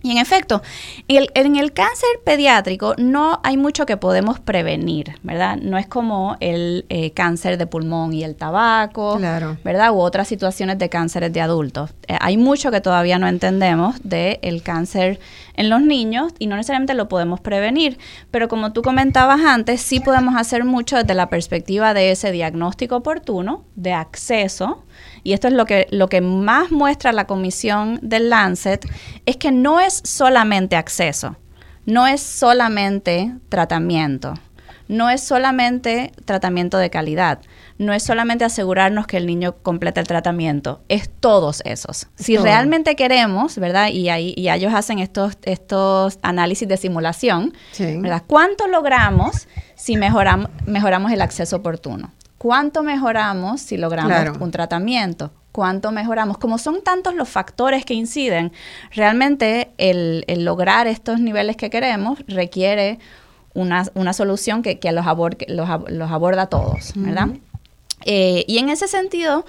Y 0.00 0.12
en 0.12 0.18
efecto, 0.18 0.62
en 1.08 1.56
el 1.56 1.72
cáncer 1.72 2.08
pediátrico 2.24 2.94
no 2.98 3.40
hay 3.42 3.56
mucho 3.56 3.84
que 3.84 3.96
podemos 3.96 4.38
prevenir, 4.38 5.18
¿verdad? 5.24 5.56
No 5.56 5.76
es 5.76 5.88
como 5.88 6.36
el 6.38 6.86
eh, 6.88 7.10
cáncer 7.10 7.58
de 7.58 7.66
pulmón 7.66 8.12
y 8.12 8.22
el 8.22 8.36
tabaco, 8.36 9.18
¿verdad? 9.64 9.92
U 9.92 9.98
otras 9.98 10.28
situaciones 10.28 10.78
de 10.78 10.88
cánceres 10.88 11.32
de 11.32 11.40
adultos. 11.40 11.90
Eh, 12.06 12.16
hay 12.20 12.36
mucho 12.36 12.70
que 12.70 12.80
todavía 12.80 13.18
no 13.18 13.26
entendemos 13.26 13.96
del 14.04 14.62
cáncer 14.62 15.18
en 15.54 15.68
los 15.68 15.80
niños 15.82 16.32
y 16.38 16.46
no 16.46 16.54
necesariamente 16.54 16.94
lo 16.94 17.08
podemos 17.08 17.40
prevenir, 17.40 17.98
pero 18.30 18.46
como 18.46 18.72
tú 18.72 18.82
comentabas 18.82 19.40
antes, 19.40 19.80
sí 19.80 19.98
podemos 19.98 20.36
hacer 20.36 20.64
mucho 20.64 20.96
desde 20.96 21.14
la 21.14 21.28
perspectiva 21.28 21.92
de 21.92 22.12
ese 22.12 22.30
diagnóstico 22.30 22.96
oportuno, 22.96 23.64
de 23.74 23.94
acceso, 23.94 24.84
y 25.22 25.32
esto 25.32 25.48
es 25.48 25.54
lo 25.54 25.66
que, 25.66 25.86
lo 25.90 26.08
que 26.08 26.20
más 26.20 26.70
muestra 26.70 27.12
la 27.12 27.26
comisión 27.26 27.98
del 28.02 28.30
Lancet, 28.30 28.86
es 29.26 29.36
que 29.36 29.52
no 29.52 29.80
es 29.80 30.00
solamente 30.04 30.76
acceso, 30.76 31.36
no 31.86 32.06
es 32.06 32.20
solamente 32.20 33.34
tratamiento, 33.48 34.34
no 34.88 35.10
es 35.10 35.22
solamente 35.22 36.12
tratamiento 36.24 36.78
de 36.78 36.90
calidad, 36.90 37.40
no 37.78 37.92
es 37.92 38.02
solamente 38.02 38.44
asegurarnos 38.44 39.06
que 39.06 39.18
el 39.18 39.26
niño 39.26 39.56
complete 39.62 40.00
el 40.00 40.06
tratamiento, 40.06 40.80
es 40.88 41.08
todos 41.08 41.62
esos. 41.64 42.08
Si 42.16 42.36
realmente 42.36 42.96
queremos, 42.96 43.56
¿verdad? 43.58 43.88
Y, 43.88 44.08
ahí, 44.08 44.34
y 44.36 44.48
ellos 44.48 44.72
hacen 44.74 44.98
estos, 44.98 45.38
estos 45.42 46.18
análisis 46.22 46.66
de 46.66 46.76
simulación, 46.76 47.52
¿verdad? 47.78 48.24
¿Cuánto 48.26 48.66
logramos 48.66 49.46
si 49.76 49.96
mejoramos, 49.96 50.50
mejoramos 50.66 51.12
el 51.12 51.20
acceso 51.20 51.56
oportuno? 51.56 52.12
¿Cuánto 52.38 52.84
mejoramos 52.84 53.60
si 53.60 53.76
logramos 53.76 54.38
un 54.38 54.50
tratamiento? 54.50 55.32
¿Cuánto 55.50 55.90
mejoramos? 55.90 56.38
Como 56.38 56.58
son 56.58 56.82
tantos 56.82 57.14
los 57.14 57.28
factores 57.28 57.84
que 57.84 57.94
inciden, 57.94 58.52
realmente 58.92 59.70
el, 59.76 60.24
lograr 60.44 60.86
estos 60.86 61.18
niveles 61.18 61.56
que 61.56 61.68
queremos 61.68 62.20
requiere 62.28 63.00
una, 63.54 63.84
solución 64.12 64.62
que, 64.62 64.78
los, 64.92 65.04
los, 65.48 66.10
aborda 66.10 66.42
a 66.42 66.46
todos, 66.46 66.92
¿verdad? 66.94 67.30
Eh, 68.04 68.44
y 68.46 68.58
en 68.58 68.68
ese 68.68 68.86
sentido, 68.86 69.44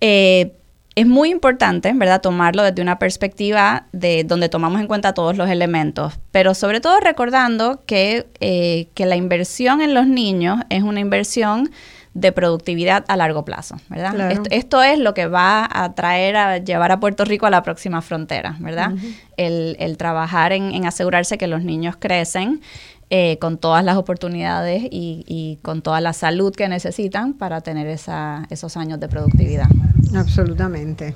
eh, 0.00 0.54
es 0.94 1.06
muy 1.06 1.30
importante, 1.30 1.92
¿verdad?, 1.94 2.20
tomarlo 2.20 2.62
desde 2.62 2.82
una 2.82 2.98
perspectiva 2.98 3.86
de 3.92 4.24
donde 4.24 4.48
tomamos 4.48 4.80
en 4.80 4.86
cuenta 4.86 5.14
todos 5.14 5.36
los 5.36 5.48
elementos, 5.48 6.14
pero 6.30 6.54
sobre 6.54 6.80
todo 6.80 7.00
recordando 7.00 7.82
que, 7.86 8.26
eh, 8.40 8.88
que 8.94 9.06
la 9.06 9.16
inversión 9.16 9.80
en 9.80 9.94
los 9.94 10.06
niños 10.06 10.60
es 10.68 10.82
una 10.82 11.00
inversión 11.00 11.70
de 12.14 12.30
productividad 12.32 13.04
a 13.08 13.16
largo 13.16 13.44
plazo, 13.44 13.76
¿verdad? 13.88 14.32
Esto, 14.50 14.82
es 14.82 14.98
lo 14.98 15.14
que 15.14 15.26
va 15.26 15.68
a 15.70 15.94
traer 15.94 16.36
a 16.36 16.58
llevar 16.58 16.92
a 16.92 17.00
Puerto 17.00 17.24
Rico 17.24 17.46
a 17.46 17.50
la 17.50 17.62
próxima 17.62 18.02
frontera, 18.02 18.56
¿verdad? 18.60 18.92
el, 19.36 19.96
trabajar 19.96 20.52
en, 20.52 20.84
asegurarse 20.86 21.38
que 21.38 21.46
los 21.46 21.62
niños 21.62 21.96
crecen 21.98 22.60
eh, 23.08 23.38
con 23.40 23.58
todas 23.58 23.84
las 23.84 23.96
oportunidades 23.96 24.82
y, 24.90 25.58
con 25.62 25.80
toda 25.82 26.00
la 26.00 26.12
salud 26.12 26.54
que 26.54 26.68
necesitan 26.68 27.34
para 27.34 27.60
tener 27.60 27.86
esa, 27.86 28.46
esos 28.50 28.76
años 28.76 29.00
de 29.00 29.08
productividad. 29.08 29.68
Absolutamente. 30.14 31.14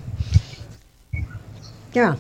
Ya. 1.93 2.17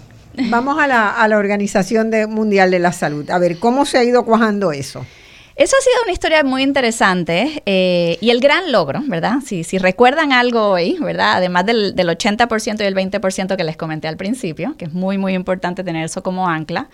Vamos 0.50 0.78
a 0.78 0.86
la, 0.86 1.10
a 1.10 1.28
la 1.28 1.38
Organización 1.38 2.10
Mundial 2.28 2.70
de 2.70 2.78
la 2.78 2.92
Salud. 2.92 3.30
A 3.30 3.38
ver, 3.38 3.58
¿cómo 3.58 3.86
se 3.86 3.96
ha 3.96 4.04
ido 4.04 4.26
cuajando 4.26 4.70
eso? 4.70 5.06
Eso 5.56 5.74
ha 5.74 5.82
sido 5.82 6.02
una 6.02 6.12
historia 6.12 6.44
muy 6.44 6.62
interesante 6.62 7.62
eh, 7.64 8.18
y 8.20 8.28
el 8.28 8.40
gran 8.40 8.72
logro, 8.72 9.00
¿verdad? 9.06 9.36
Si, 9.42 9.64
si 9.64 9.78
recuerdan 9.78 10.34
algo 10.34 10.68
hoy, 10.68 10.98
¿verdad? 11.00 11.36
Además 11.36 11.64
del, 11.64 11.96
del 11.96 12.10
80% 12.10 12.80
y 12.80 12.84
el 12.84 12.94
20% 12.94 13.56
que 13.56 13.64
les 13.64 13.78
comenté 13.78 14.06
al 14.06 14.18
principio, 14.18 14.74
que 14.76 14.84
es 14.84 14.92
muy, 14.92 15.16
muy 15.16 15.32
importante 15.32 15.82
tener 15.82 16.04
eso 16.04 16.22
como 16.22 16.46
ancla, 16.46 16.90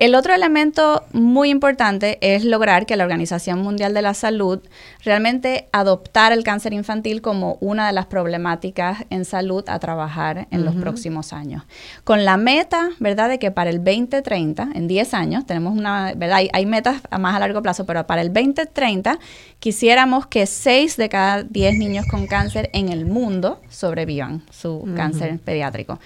el 0.00 0.14
otro 0.14 0.34
elemento 0.34 1.04
muy 1.12 1.50
importante 1.50 2.16
es 2.22 2.42
lograr 2.42 2.86
que 2.86 2.96
la 2.96 3.04
Organización 3.04 3.60
Mundial 3.60 3.92
de 3.92 4.00
la 4.00 4.14
Salud 4.14 4.60
realmente 5.04 5.68
adoptara 5.72 6.34
el 6.34 6.42
cáncer 6.42 6.72
infantil 6.72 7.20
como 7.20 7.58
una 7.60 7.86
de 7.86 7.92
las 7.92 8.06
problemáticas 8.06 9.04
en 9.10 9.26
salud 9.26 9.62
a 9.68 9.78
trabajar 9.78 10.48
en 10.50 10.64
los 10.64 10.74
próximos 10.74 11.34
años. 11.34 11.64
Con 12.02 12.24
la 12.24 12.38
meta, 12.38 12.88
¿verdad?, 12.98 13.28
de 13.28 13.38
que 13.38 13.50
para 13.50 13.68
el 13.68 13.84
2030, 13.84 14.70
en 14.74 14.88
10 14.88 15.12
años, 15.12 15.44
tenemos 15.44 15.76
una, 15.76 16.14
¿verdad? 16.16 16.48
Hay, 16.50 16.64
metas 16.64 17.02
a 17.10 17.18
más 17.18 17.36
a 17.36 17.38
largo 17.38 17.60
plazo, 17.60 17.84
pero 17.84 18.06
para 18.06 18.22
el 18.22 18.32
2030 18.32 19.18
quisiéramos 19.58 20.26
que 20.26 20.46
6 20.46 20.96
de 20.96 21.10
cada 21.10 21.42
10 21.42 21.76
niños 21.76 22.06
con 22.10 22.26
cáncer 22.26 22.70
en 22.72 22.88
el 22.88 23.04
mundo 23.04 23.60
sobrevivan 23.68 24.44
su 24.50 24.88
cáncer 24.96 25.38
pediátrico. 25.40 25.98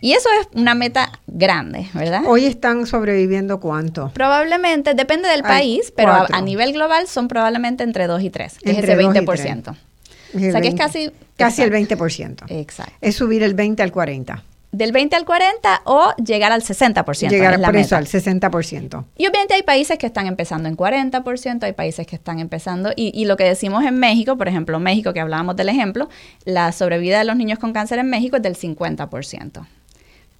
Y 0.00 0.12
eso 0.12 0.28
es 0.40 0.48
una 0.54 0.74
meta 0.74 1.12
grande, 1.26 1.88
¿verdad? 1.94 2.22
Hoy 2.26 2.46
están 2.46 2.86
sobreviviendo 2.86 3.60
cuánto? 3.60 4.10
Probablemente, 4.12 4.94
depende 4.94 5.28
del 5.28 5.42
país, 5.42 5.92
pero 5.96 6.26
a, 6.30 6.40
nivel 6.40 6.72
global 6.72 7.06
son 7.08 7.28
probablemente 7.28 7.84
entre 7.84 8.06
2 8.06 8.22
y 8.22 8.30
3, 8.30 8.58
es 8.62 8.78
ese 8.78 8.98
20%. 8.98 9.68
o 9.68 10.38
sea 10.38 10.60
que 10.60 10.68
es 10.68 10.74
casi... 10.74 11.10
Casi 11.36 11.62
el 11.62 11.72
20%. 11.72 12.44
Exacto. 12.48 12.92
Es 13.00 13.16
subir 13.16 13.42
el 13.42 13.54
20 13.54 13.82
al 13.82 13.90
40 13.90 14.44
del 14.74 14.90
20 14.90 15.14
al 15.14 15.24
40 15.24 15.82
o 15.84 16.12
llegar 16.16 16.50
al 16.50 16.62
60%. 16.62 17.30
Llegar 17.30 17.60
por 17.60 17.76
eso 17.76 17.96
al 17.96 18.06
60%. 18.06 19.04
Y 19.16 19.26
obviamente 19.26 19.54
hay 19.54 19.62
países 19.62 19.98
que 19.98 20.06
están 20.06 20.26
empezando 20.26 20.68
en 20.68 20.76
40%, 20.76 21.62
hay 21.62 21.72
países 21.72 22.06
que 22.06 22.16
están 22.16 22.40
empezando, 22.40 22.90
y, 22.96 23.12
y, 23.14 23.24
lo 23.26 23.36
que 23.36 23.44
decimos 23.44 23.84
en 23.84 23.98
México, 23.98 24.36
por 24.36 24.48
ejemplo, 24.48 24.80
México, 24.80 25.12
que 25.12 25.20
hablábamos 25.20 25.54
del 25.56 25.68
ejemplo, 25.68 26.08
la 26.44 26.72
sobrevida 26.72 27.18
de 27.18 27.24
los 27.24 27.36
niños 27.36 27.60
con 27.60 27.72
cáncer 27.72 28.00
en 28.00 28.10
México 28.10 28.36
es 28.36 28.42
del 28.42 28.56
50% 28.56 29.64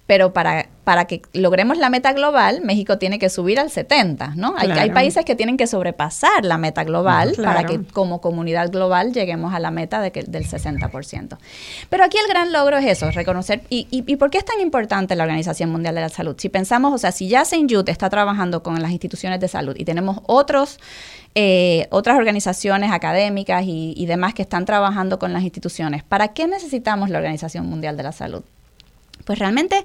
pero 0.07 0.33
para, 0.33 0.67
para 0.83 1.05
que 1.05 1.23
logremos 1.33 1.77
la 1.79 1.89
meta 1.89 2.13
global, 2.13 2.61
México 2.63 2.99
tiene 2.99 3.17
que 3.17 3.29
subir 3.29 3.59
al 3.59 3.71
70, 3.71 4.33
¿no? 4.35 4.53
Hay, 4.55 4.69
hay, 4.69 4.91
países 4.91 5.25
que 5.25 5.35
tienen 5.35 5.57
que 5.57 5.65
sobrepasar 5.65 6.45
la 6.45 6.59
meta 6.59 6.83
global 6.83 7.33
para 7.43 7.65
que 7.65 7.81
como 7.83 8.21
comunidad 8.21 8.71
global 8.71 9.13
lleguemos 9.13 9.53
a 9.55 9.59
la 9.59 9.71
meta 9.71 10.01
de 10.01 10.11
que, 10.11 10.23
del 10.23 10.47
60%. 10.47 11.37
Pero 11.89 12.03
aquí 12.03 12.17
el 12.19 12.27
gran 12.27 12.53
logro 12.53 12.77
es 12.77 12.85
eso, 12.85 13.09
reconocer, 13.09 13.63
y, 13.69 13.87
y, 13.89 14.15
por 14.17 14.29
qué 14.29 14.37
es 14.37 14.45
tan 14.45 14.59
importante 14.59 15.15
la 15.15 15.23
Organización 15.23 15.71
Mundial 15.71 15.95
de 15.95 16.01
la 16.01 16.09
Salud? 16.09 16.35
Si 16.37 16.49
pensamos, 16.49 16.93
o 16.93 16.97
sea, 16.97 17.11
si 17.11 17.27
ya. 17.27 17.43
Jude 17.45 17.91
está 17.91 18.09
trabajando 18.09 18.63
con 18.63 18.81
las 18.81 18.91
instituciones 18.91 19.39
de 19.39 19.47
salud 19.47 19.75
y 19.77 19.85
tenemos 19.85 20.19
otros 20.25 20.79
eh, 21.35 21.87
otras 21.91 22.17
organizaciones 22.17 22.91
académicas 22.91 23.63
y, 23.65 23.93
y, 23.95 24.05
demás 24.05 24.33
que 24.33 24.41
están 24.41 24.65
trabajando 24.65 25.19
con 25.19 25.33
las 25.33 25.43
instituciones. 25.43 26.03
¿Para 26.03 26.29
qué 26.29 26.47
necesitamos 26.47 27.09
la 27.09 27.17
Organización 27.17 27.65
Mundial 27.65 27.97
de 27.97 28.03
la 28.03 28.11
Salud? 28.13 28.43
Pues 29.25 29.39
realmente 29.39 29.83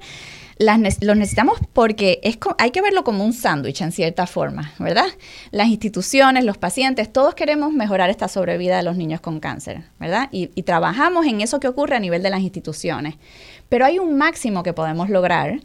las, 0.57 0.79
los 1.01 1.17
necesitamos 1.17 1.59
porque 1.73 2.19
es, 2.23 2.37
hay 2.57 2.71
que 2.71 2.81
verlo 2.81 3.03
como 3.03 3.25
un 3.25 3.33
sándwich 3.33 3.81
en 3.81 3.91
cierta 3.91 4.27
forma, 4.27 4.73
¿verdad? 4.79 5.07
Las 5.51 5.67
instituciones, 5.67 6.45
los 6.45 6.57
pacientes, 6.57 7.11
todos 7.11 7.35
queremos 7.35 7.73
mejorar 7.73 8.09
esta 8.09 8.27
sobrevida 8.27 8.77
de 8.77 8.83
los 8.83 8.95
niños 8.95 9.21
con 9.21 9.39
cáncer, 9.39 9.83
¿verdad? 9.99 10.29
Y, 10.31 10.51
y 10.55 10.63
trabajamos 10.63 11.25
en 11.25 11.41
eso 11.41 11.59
que 11.59 11.67
ocurre 11.67 11.95
a 11.95 11.99
nivel 11.99 12.21
de 12.23 12.29
las 12.29 12.41
instituciones. 12.41 13.15
Pero 13.69 13.85
hay 13.85 13.99
un 13.99 14.17
máximo 14.17 14.63
que 14.63 14.73
podemos 14.73 15.09
lograr 15.09 15.59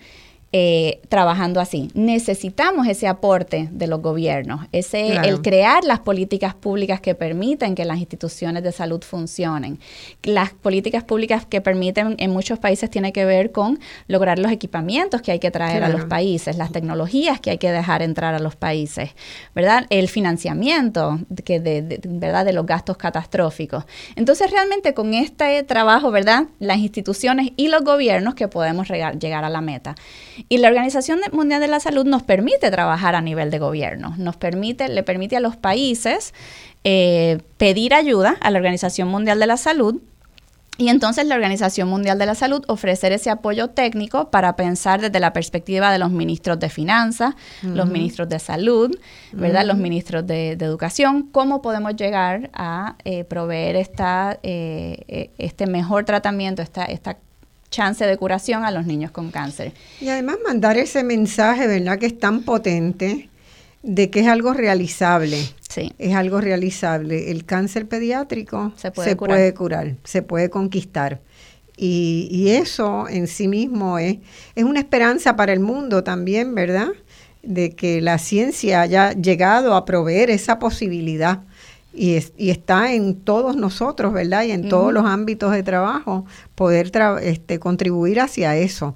eh, 0.58 1.02
trabajando 1.10 1.60
así. 1.60 1.90
Necesitamos 1.92 2.86
ese 2.86 3.06
aporte 3.08 3.68
de 3.70 3.86
los 3.86 4.00
gobiernos, 4.00 4.66
ese, 4.72 5.14
el 5.16 5.42
crear 5.42 5.84
las 5.84 5.98
políticas 5.98 6.54
públicas 6.54 6.98
que 6.98 7.14
permiten 7.14 7.74
que 7.74 7.84
las 7.84 7.98
instituciones 7.98 8.62
de 8.62 8.72
salud 8.72 9.02
funcionen. 9.02 9.78
Las 10.22 10.54
políticas 10.54 11.04
públicas 11.04 11.44
que 11.44 11.60
permiten 11.60 12.14
en 12.18 12.30
muchos 12.30 12.58
países 12.58 12.88
tiene 12.88 13.12
que 13.12 13.26
ver 13.26 13.52
con 13.52 13.78
lograr 14.08 14.38
los 14.38 14.50
equipamientos 14.50 15.20
que 15.20 15.32
hay 15.32 15.40
que 15.40 15.50
traer 15.50 15.84
a 15.84 15.90
los 15.90 16.06
países, 16.06 16.56
las 16.56 16.72
tecnologías 16.72 17.38
que 17.38 17.50
hay 17.50 17.58
que 17.58 17.70
dejar 17.70 18.00
entrar 18.00 18.34
a 18.34 18.38
los 18.38 18.56
países, 18.56 19.10
¿verdad? 19.54 19.84
El 19.90 20.08
financiamiento 20.08 21.18
que 21.44 21.60
de, 21.60 22.00
¿verdad? 22.02 22.46
de 22.46 22.54
los 22.54 22.64
gastos 22.64 22.96
catastróficos. 22.96 23.84
Entonces, 24.14 24.50
realmente 24.50 24.94
con 24.94 25.12
este 25.12 25.62
trabajo, 25.64 26.10
¿verdad? 26.10 26.44
Las 26.60 26.78
instituciones 26.78 27.50
y 27.56 27.68
los 27.68 27.84
gobiernos 27.84 28.34
que 28.34 28.48
podemos 28.48 28.88
llegar 28.88 29.44
a 29.44 29.50
la 29.50 29.60
meta. 29.60 29.94
Y 30.48 30.58
la 30.58 30.68
Organización 30.68 31.20
Mundial 31.32 31.60
de 31.60 31.68
la 31.68 31.80
Salud 31.80 32.04
nos 32.04 32.22
permite 32.22 32.70
trabajar 32.70 33.14
a 33.14 33.20
nivel 33.20 33.50
de 33.50 33.58
gobierno, 33.58 34.14
nos 34.16 34.36
permite, 34.36 34.88
le 34.88 35.02
permite 35.02 35.36
a 35.36 35.40
los 35.40 35.56
países 35.56 36.34
eh, 36.84 37.38
pedir 37.56 37.94
ayuda 37.94 38.36
a 38.40 38.50
la 38.50 38.58
Organización 38.58 39.08
Mundial 39.08 39.40
de 39.40 39.46
la 39.46 39.56
Salud. 39.56 40.00
Y 40.78 40.90
entonces 40.90 41.26
la 41.26 41.34
Organización 41.34 41.88
Mundial 41.88 42.18
de 42.18 42.26
la 42.26 42.34
Salud 42.34 42.62
ofrecer 42.68 43.10
ese 43.10 43.30
apoyo 43.30 43.68
técnico 43.68 44.30
para 44.30 44.56
pensar 44.56 45.00
desde 45.00 45.18
la 45.20 45.32
perspectiva 45.32 45.90
de 45.90 45.98
los 45.98 46.10
ministros 46.10 46.60
de 46.60 46.68
finanzas, 46.68 47.34
los 47.62 47.88
ministros 47.88 48.28
de 48.28 48.38
salud, 48.38 48.94
¿verdad? 49.32 49.64
Los 49.64 49.78
ministros 49.78 50.26
de, 50.26 50.50
educación, 50.52 51.30
cómo 51.32 51.62
podemos 51.62 51.96
llegar 51.96 52.50
a 52.52 52.96
eh, 53.04 53.24
proveer 53.24 53.74
esta, 53.76 54.38
eh, 54.42 54.98
eh, 55.08 55.30
este 55.38 55.66
mejor 55.66 56.04
tratamiento, 56.04 56.60
esta, 56.60 56.84
esta 56.84 57.16
chance 57.70 58.04
de 58.04 58.16
curación 58.16 58.64
a 58.64 58.70
los 58.70 58.86
niños 58.86 59.10
con 59.10 59.30
cáncer. 59.30 59.72
Y 60.00 60.08
además 60.08 60.36
mandar 60.44 60.76
ese 60.76 61.04
mensaje, 61.04 61.66
¿verdad? 61.66 61.98
Que 61.98 62.06
es 62.06 62.18
tan 62.18 62.42
potente 62.42 63.28
de 63.82 64.10
que 64.10 64.20
es 64.20 64.26
algo 64.26 64.52
realizable. 64.52 65.38
Sí. 65.68 65.92
Es 65.98 66.14
algo 66.14 66.40
realizable. 66.40 67.30
El 67.30 67.44
cáncer 67.44 67.86
pediátrico 67.86 68.72
se 68.76 68.90
puede, 68.90 69.16
curar. 69.54 69.94
se 70.04 70.22
puede 70.22 70.50
conquistar. 70.50 71.20
Y, 71.76 72.48
eso 72.50 73.06
en 73.08 73.26
sí 73.26 73.48
mismo 73.48 73.98
es, 73.98 74.16
es 74.54 74.64
una 74.64 74.80
esperanza 74.80 75.36
para 75.36 75.52
el 75.52 75.60
mundo 75.60 76.02
también, 76.02 76.54
¿verdad? 76.54 76.88
De 77.42 77.70
que 77.72 78.00
la 78.00 78.18
ciencia 78.18 78.80
haya 78.80 79.12
llegado 79.12 79.74
a 79.74 79.84
proveer 79.84 80.30
esa 80.30 80.58
posibilidad 80.58 81.42
y, 81.96 82.18
y, 82.36 82.50
está 82.50 82.92
en 82.92 83.16
todos 83.16 83.56
nosotros, 83.56 84.12
¿verdad? 84.12 84.44
Y 84.44 84.52
en 84.52 84.68
todos 84.68 84.92
los 84.92 85.06
ámbitos 85.06 85.52
de 85.52 85.62
trabajo, 85.62 86.26
poder 86.54 86.92
este, 87.22 87.58
contribuir 87.58 88.20
hacia 88.20 88.56
eso. 88.56 88.94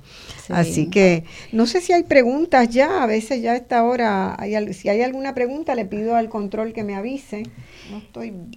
Así 0.48 0.90
que 0.90 1.24
no 1.52 1.66
sé 1.66 1.80
si 1.80 1.92
hay 1.92 2.02
preguntas 2.02 2.68
ya, 2.70 3.02
a 3.02 3.06
veces 3.06 3.40
ya 3.40 3.52
a 3.52 3.56
esta 3.56 3.84
hora, 3.84 4.34
hay, 4.38 4.72
si 4.74 4.88
hay 4.88 5.02
alguna 5.02 5.34
pregunta 5.34 5.74
le 5.74 5.84
pido 5.84 6.16
al 6.16 6.28
control 6.28 6.72
que 6.72 6.82
me 6.82 6.96
avise. 6.96 7.44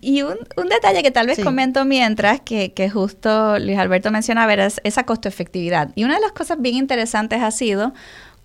Y 0.02 0.22
un, 0.22 0.38
detalle 0.70 1.04
que 1.04 1.12
tal 1.12 1.28
vez 1.28 1.40
comento 1.44 1.86
mientras, 1.86 2.42
que, 2.42 2.74
que 2.74 2.90
justo 2.90 3.58
Luis 3.60 3.78
Alberto 3.78 4.12
mencionaba, 4.12 4.54
era 4.54 4.68
esa 4.84 5.04
costo 5.06 5.28
efectividad. 5.28 5.92
Y 5.96 6.04
una 6.04 6.16
de 6.16 6.22
las 6.22 6.32
cosas 6.32 6.62
bien 6.62 6.76
interesantes 6.76 7.42
ha 7.42 7.52
sido 7.52 7.94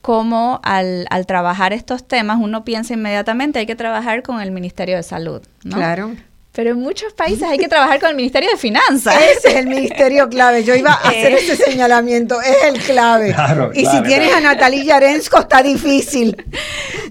cómo 0.01 0.61
al, 0.63 1.07
al, 1.11 1.27
trabajar 1.27 1.73
estos 1.73 2.07
temas 2.07 2.39
uno 2.41 2.65
piensa 2.65 2.95
inmediatamente 2.95 3.59
hay 3.59 3.67
que 3.67 3.77
trabajar 3.77 4.23
con 4.23 4.41
el 4.41 4.51
Ministerio 4.51 4.97
de 4.97 5.03
Salud, 5.03 5.43
¿no? 5.65 5.77
Claro. 5.77 6.15
Pero 6.59 6.71
en 6.71 6.81
muchos 6.81 7.13
países 7.13 7.45
hay 7.45 7.57
que 7.57 7.69
trabajar 7.69 8.01
con 8.01 8.11
el 8.11 8.17
Ministerio 8.17 8.51
de 8.51 8.57
Finanzas. 8.57 9.15
Ese 9.37 9.51
es 9.51 9.55
el 9.55 9.69
ministerio 9.69 10.29
clave. 10.29 10.65
Yo 10.65 10.75
iba 10.75 10.91
a 10.91 10.95
hacer 11.09 11.33
ese 11.35 11.55
señalamiento. 11.55 12.41
Es 12.41 12.65
el 12.65 12.81
clave. 12.81 13.33
y 13.75 13.87
si 13.87 14.03
tienes 14.03 14.35
a 14.35 14.41
Natalia 14.41 14.83
Yarensko 14.83 15.39
está 15.39 15.63
difícil. 15.63 16.37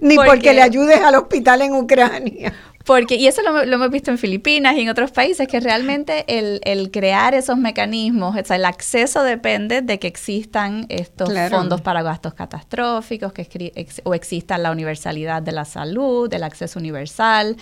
Ni 0.02 0.18
porque, 0.18 0.54
le 0.54 0.62
ayudes 0.62 1.00
al 1.00 1.16
hospital 1.16 1.62
en 1.62 1.76
Ucrania. 1.76 2.54
Porque, 2.88 3.16
y 3.16 3.28
eso 3.28 3.42
lo, 3.42 3.62
hemos 3.62 3.90
visto 3.92 4.12
en 4.12 4.18
Filipinas 4.18 4.78
y 4.78 4.80
en 4.80 4.88
otros 4.88 5.12
países, 5.12 5.46
que 5.50 5.60
realmente 5.60 6.24
el, 6.30 6.90
crear 6.90 7.34
esos 7.34 7.58
mecanismos, 7.58 8.34
o 8.34 8.46
sea, 8.46 8.56
el 8.56 8.64
acceso 8.64 9.24
depende 9.24 9.82
de 9.82 10.00
que 10.00 10.08
existan 10.08 10.86
estos 10.88 11.30
fondos 11.50 11.82
para 11.82 12.02
gastos 12.02 12.34
catastróficos, 12.34 13.34
que 13.34 14.00
o 14.06 14.14
exista 14.14 14.58
la 14.58 14.72
universalidad 14.72 15.42
de 15.42 15.52
la 15.52 15.66
salud, 15.66 16.34
el 16.34 16.44
acceso 16.44 16.80
universal. 16.80 17.58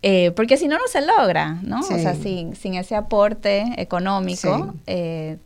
Eh, 0.00 0.30
porque 0.36 0.56
si 0.56 0.68
no, 0.68 0.78
no 0.78 0.86
se 0.86 1.00
logra, 1.00 1.58
¿no? 1.62 1.80
O 1.80 1.82
sea, 1.82 2.14
sin, 2.14 2.54
sin 2.54 2.74
ese 2.74 2.94
aporte 2.94 3.64
económico. 3.78 4.74
Sí, 4.76 4.82
eh, 4.86 5.38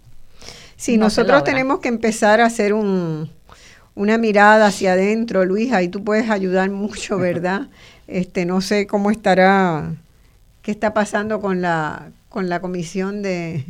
nosotros 0.98 1.42
tenemos 1.42 1.78
que 1.78 1.88
empezar 1.88 2.42
a 2.42 2.44
hacer 2.46 2.74
un, 2.74 3.30
una 3.96 4.18
mirada 4.18 4.66
hacia 4.66 4.92
adentro, 4.92 5.44
Luis, 5.44 5.72
ahí 5.72 5.88
tú 5.88 6.04
puedes 6.04 6.30
ayudar 6.30 6.70
mucho, 6.70 7.18
¿verdad? 7.18 7.62
Este, 8.06 8.44
no 8.44 8.60
sé 8.60 8.86
cómo 8.86 9.10
estará, 9.10 9.90
qué 10.62 10.70
está 10.70 10.94
pasando 10.94 11.40
con 11.40 11.60
la, 11.60 12.10
con 12.28 12.48
la 12.48 12.60
comisión 12.60 13.22
de, 13.22 13.64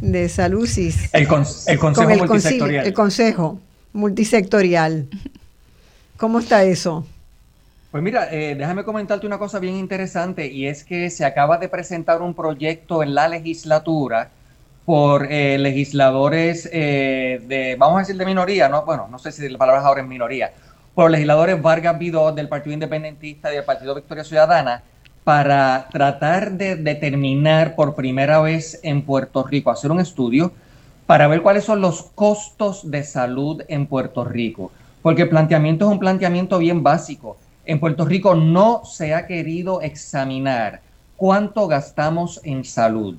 de 0.00 0.28
salud. 0.28 0.68
El, 1.12 1.22
el 1.22 1.78
consejo 1.78 2.16
multisectorial. 2.16 2.86
El 2.86 2.92
consejo 2.94 3.60
multisectorial. 3.92 5.06
¿Cómo 6.16 6.40
está 6.40 6.64
eso? 6.64 7.06
Pues 7.90 8.02
mira, 8.02 8.28
eh, 8.32 8.54
déjame 8.54 8.84
comentarte 8.84 9.26
una 9.26 9.38
cosa 9.38 9.60
bien 9.60 9.76
interesante 9.76 10.46
y 10.46 10.66
es 10.66 10.84
que 10.84 11.08
se 11.10 11.24
acaba 11.24 11.58
de 11.58 11.68
presentar 11.68 12.20
un 12.22 12.34
proyecto 12.34 13.02
en 13.02 13.14
la 13.14 13.28
legislatura 13.28 14.30
por 14.88 15.30
eh, 15.30 15.58
legisladores 15.58 16.66
eh, 16.72 17.42
de, 17.46 17.76
vamos 17.78 17.96
a 17.96 17.98
decir 17.98 18.16
de 18.16 18.24
minoría, 18.24 18.70
no, 18.70 18.86
bueno, 18.86 19.06
no 19.10 19.18
sé 19.18 19.32
si 19.32 19.46
la 19.46 19.58
palabra 19.58 19.82
ahora 19.82 20.00
es 20.00 20.08
minoría, 20.08 20.50
por 20.94 21.10
legisladores 21.10 21.60
Vargas 21.60 21.98
Vidó 21.98 22.32
del 22.32 22.48
Partido 22.48 22.72
Independentista 22.72 23.52
y 23.52 23.56
del 23.56 23.66
Partido 23.66 23.94
Victoria 23.94 24.24
Ciudadana 24.24 24.82
para 25.24 25.88
tratar 25.92 26.52
de 26.52 26.76
determinar 26.76 27.74
por 27.74 27.94
primera 27.94 28.40
vez 28.40 28.80
en 28.82 29.02
Puerto 29.02 29.42
Rico, 29.44 29.70
hacer 29.70 29.90
un 29.90 30.00
estudio 30.00 30.52
para 31.04 31.28
ver 31.28 31.42
cuáles 31.42 31.64
son 31.64 31.82
los 31.82 32.04
costos 32.14 32.90
de 32.90 33.04
salud 33.04 33.62
en 33.68 33.88
Puerto 33.88 34.24
Rico, 34.24 34.72
porque 35.02 35.20
el 35.20 35.28
planteamiento 35.28 35.84
es 35.84 35.92
un 35.92 35.98
planteamiento 35.98 36.56
bien 36.56 36.82
básico. 36.82 37.36
En 37.66 37.78
Puerto 37.78 38.06
Rico 38.06 38.34
no 38.34 38.86
se 38.86 39.12
ha 39.12 39.26
querido 39.26 39.82
examinar 39.82 40.80
cuánto 41.18 41.68
gastamos 41.68 42.40
en 42.42 42.64
salud. 42.64 43.18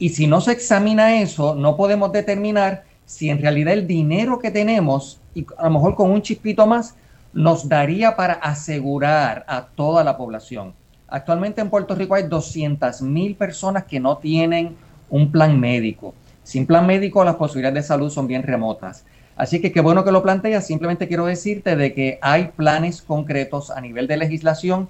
Y 0.00 0.08
si 0.08 0.26
no 0.26 0.40
se 0.40 0.52
examina 0.52 1.20
eso, 1.20 1.54
no 1.54 1.76
podemos 1.76 2.10
determinar 2.10 2.84
si 3.04 3.28
en 3.28 3.38
realidad 3.38 3.74
el 3.74 3.86
dinero 3.86 4.38
que 4.38 4.50
tenemos, 4.50 5.20
y 5.34 5.44
a 5.58 5.64
lo 5.64 5.72
mejor 5.72 5.94
con 5.94 6.10
un 6.10 6.22
chispito 6.22 6.66
más, 6.66 6.96
nos 7.34 7.68
daría 7.68 8.16
para 8.16 8.32
asegurar 8.32 9.44
a 9.46 9.66
toda 9.66 10.02
la 10.02 10.16
población. 10.16 10.72
Actualmente 11.06 11.60
en 11.60 11.68
Puerto 11.68 11.94
Rico 11.94 12.14
hay 12.14 12.22
200 12.22 13.02
mil 13.02 13.36
personas 13.36 13.84
que 13.84 14.00
no 14.00 14.16
tienen 14.16 14.74
un 15.10 15.30
plan 15.30 15.60
médico. 15.60 16.14
Sin 16.44 16.64
plan 16.64 16.86
médico 16.86 17.22
las 17.22 17.36
posibilidades 17.36 17.84
de 17.84 17.88
salud 17.88 18.10
son 18.10 18.26
bien 18.26 18.42
remotas. 18.42 19.04
Así 19.36 19.60
que 19.60 19.70
qué 19.70 19.82
bueno 19.82 20.02
que 20.02 20.12
lo 20.12 20.22
planteas. 20.22 20.66
Simplemente 20.66 21.08
quiero 21.08 21.26
decirte 21.26 21.76
de 21.76 21.92
que 21.92 22.18
hay 22.22 22.52
planes 22.56 23.02
concretos 23.02 23.70
a 23.70 23.82
nivel 23.82 24.06
de 24.06 24.16
legislación 24.16 24.88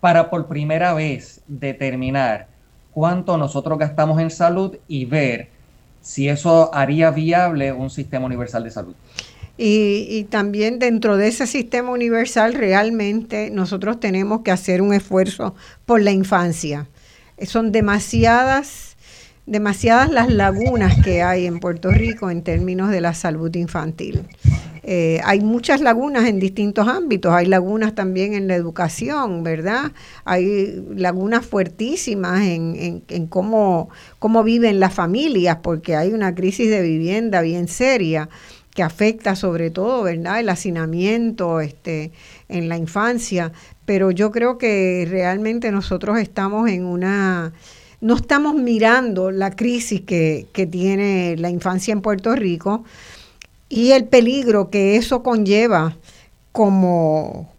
para 0.00 0.30
por 0.30 0.48
primera 0.48 0.94
vez 0.94 1.42
determinar 1.46 2.48
cuánto 2.92 3.36
nosotros 3.36 3.78
gastamos 3.78 4.20
en 4.20 4.30
salud 4.30 4.76
y 4.88 5.04
ver 5.04 5.48
si 6.00 6.28
eso 6.28 6.74
haría 6.74 7.10
viable 7.10 7.72
un 7.72 7.90
sistema 7.90 8.26
universal 8.26 8.64
de 8.64 8.70
salud. 8.70 8.94
Y, 9.56 10.06
y, 10.08 10.24
también 10.24 10.78
dentro 10.78 11.16
de 11.16 11.26
ese 11.26 11.46
sistema 11.48 11.90
universal 11.90 12.54
realmente 12.54 13.50
nosotros 13.50 13.98
tenemos 13.98 14.42
que 14.42 14.52
hacer 14.52 14.80
un 14.82 14.94
esfuerzo 14.94 15.54
por 15.84 16.00
la 16.00 16.12
infancia. 16.12 16.86
Son 17.42 17.72
demasiadas 17.72 18.88
demasiadas 19.48 20.10
las 20.10 20.30
lagunas 20.30 21.02
que 21.02 21.22
hay 21.22 21.46
en 21.46 21.58
Puerto 21.58 21.90
Rico 21.90 22.30
en 22.30 22.42
términos 22.42 22.90
de 22.90 23.00
la 23.00 23.14
salud 23.14 23.54
infantil. 23.56 24.24
Eh, 24.90 25.20
hay 25.22 25.40
muchas 25.40 25.82
lagunas 25.82 26.26
en 26.26 26.40
distintos 26.40 26.88
ámbitos, 26.88 27.30
hay 27.34 27.44
lagunas 27.44 27.94
también 27.94 28.32
en 28.32 28.48
la 28.48 28.54
educación, 28.54 29.42
¿verdad? 29.42 29.92
Hay 30.24 30.82
lagunas 30.96 31.44
fuertísimas 31.44 32.40
en, 32.40 33.02
en, 33.06 33.26
cómo, 33.26 33.90
cómo 34.18 34.42
viven 34.44 34.80
las 34.80 34.94
familias, 34.94 35.58
porque 35.62 35.94
hay 35.94 36.14
una 36.14 36.34
crisis 36.34 36.70
de 36.70 36.80
vivienda 36.80 37.42
bien 37.42 37.68
seria 37.68 38.30
que 38.74 38.82
afecta 38.82 39.36
sobre 39.36 39.70
todo, 39.70 40.04
¿verdad? 40.04 40.40
El 40.40 40.48
hacinamiento 40.48 41.60
este, 41.60 42.12
en 42.48 42.70
la 42.70 42.78
infancia, 42.78 43.52
pero 43.84 44.10
yo 44.10 44.30
creo 44.30 44.56
que 44.56 45.06
realmente 45.06 45.70
nosotros 45.70 46.18
estamos 46.18 46.70
en 46.70 46.86
una 46.86 47.52
no 48.00 48.14
estamos 48.14 48.54
mirando 48.54 49.30
la 49.30 49.50
crisis 49.50 50.02
que, 50.02 50.46
tiene 50.70 51.36
la 51.36 51.50
infancia 51.50 51.92
en 51.92 52.00
Puerto 52.00 52.34
Rico 52.34 52.84
y 53.68 53.92
el 53.92 54.04
peligro 54.04 54.70
que 54.70 54.96
eso 54.96 55.22
conlleva 55.22 55.96
como, 56.52 57.52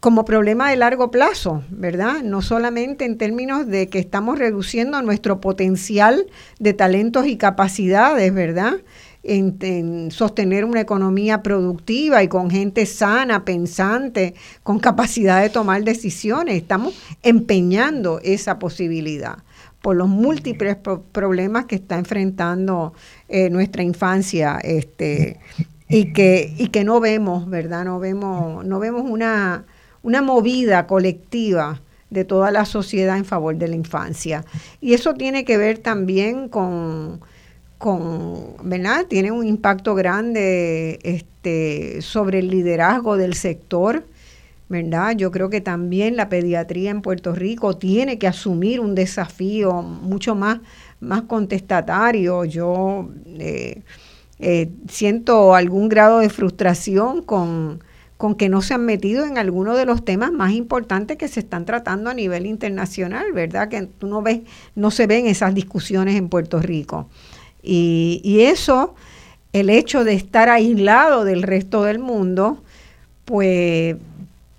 como 0.00 0.24
problema 0.24 0.70
de 0.70 0.76
largo 0.76 1.10
plazo, 1.10 1.62
¿verdad? 1.70 2.22
No 2.22 2.42
solamente 2.42 3.04
en 3.04 3.18
términos 3.18 3.66
de 3.66 3.88
que 3.88 3.98
estamos 3.98 4.38
reduciendo 4.38 5.02
nuestro 5.02 5.40
potencial 5.40 6.26
de 6.58 6.72
talentos 6.72 7.26
y 7.26 7.36
capacidades, 7.36 8.32
¿verdad? 8.32 8.74
En, 9.24 9.56
en, 9.60 10.10
sostener 10.12 10.64
una 10.64 10.80
economía 10.80 11.42
productiva 11.42 12.22
y 12.22 12.28
con 12.28 12.50
gente 12.50 12.86
sana, 12.86 13.44
pensante, 13.44 14.34
con 14.62 14.78
capacidad 14.78 15.42
de 15.42 15.50
tomar 15.50 15.82
decisiones. 15.82 16.56
Estamos 16.56 16.94
empeñando 17.22 18.20
esa 18.22 18.58
posibilidad 18.60 19.38
por 19.82 19.96
los 19.96 20.08
múltiples 20.08 20.76
problemas 21.12 21.66
que 21.66 21.76
está 21.76 21.98
enfrentando 21.98 22.94
eh, 23.28 23.50
nuestra 23.50 23.82
infancia 23.82 24.58
este, 24.62 25.38
y, 25.88 26.12
que, 26.12 26.54
y 26.56 26.68
que 26.68 26.84
no 26.84 27.00
vemos, 27.00 27.48
¿verdad? 27.48 27.84
No 27.84 27.98
vemos, 27.98 28.64
no 28.64 28.78
vemos 28.78 29.02
una, 29.08 29.64
una 30.02 30.22
movida 30.22 30.86
colectiva 30.86 31.80
de 32.10 32.24
toda 32.24 32.50
la 32.50 32.64
sociedad 32.64 33.18
en 33.18 33.24
favor 33.24 33.56
de 33.56 33.68
la 33.68 33.76
infancia. 33.76 34.44
Y 34.80 34.94
eso 34.94 35.14
tiene 35.14 35.44
que 35.44 35.58
ver 35.58 35.78
también 35.78 36.48
con, 36.48 37.20
con, 37.78 38.54
¿verdad? 38.62 39.06
Tiene 39.06 39.30
un 39.30 39.46
impacto 39.46 39.94
grande 39.94 40.98
este, 41.02 42.00
sobre 42.02 42.40
el 42.40 42.48
liderazgo 42.48 43.16
del 43.16 43.34
sector, 43.34 44.04
¿verdad? 44.68 45.16
Yo 45.16 45.30
creo 45.30 45.48
que 45.48 45.60
también 45.60 46.16
la 46.16 46.28
pediatría 46.28 46.90
en 46.90 47.02
Puerto 47.02 47.34
Rico 47.34 47.76
tiene 47.76 48.18
que 48.18 48.26
asumir 48.26 48.80
un 48.80 48.94
desafío 48.94 49.82
mucho 49.82 50.34
más, 50.34 50.60
más 51.00 51.22
contestatario. 51.22 52.44
Yo 52.44 53.08
eh, 53.26 53.82
eh, 54.38 54.70
siento 54.88 55.54
algún 55.54 55.88
grado 55.88 56.20
de 56.20 56.28
frustración 56.28 57.22
con, 57.22 57.82
con 58.16 58.34
que 58.34 58.48
no 58.48 58.62
se 58.62 58.74
han 58.74 58.84
metido 58.84 59.24
en 59.24 59.38
alguno 59.38 59.76
de 59.76 59.86
los 59.86 60.04
temas 60.04 60.32
más 60.32 60.52
importantes 60.52 61.16
que 61.16 61.28
se 61.28 61.40
están 61.40 61.64
tratando 61.64 62.10
a 62.10 62.14
nivel 62.14 62.46
internacional, 62.46 63.32
¿verdad? 63.32 63.68
Que 63.68 63.82
tú 63.82 64.06
no 64.06 64.22
ves, 64.22 64.40
no 64.74 64.90
se 64.90 65.06
ven 65.06 65.26
esas 65.26 65.54
discusiones 65.54 66.16
en 66.16 66.28
Puerto 66.28 66.60
Rico. 66.60 67.08
Y, 67.62 68.20
y 68.24 68.42
eso, 68.42 68.94
el 69.52 69.70
hecho 69.70 70.04
de 70.04 70.14
estar 70.14 70.48
aislado 70.48 71.24
del 71.24 71.42
resto 71.42 71.84
del 71.84 71.98
mundo, 71.98 72.62
pues, 73.24 73.96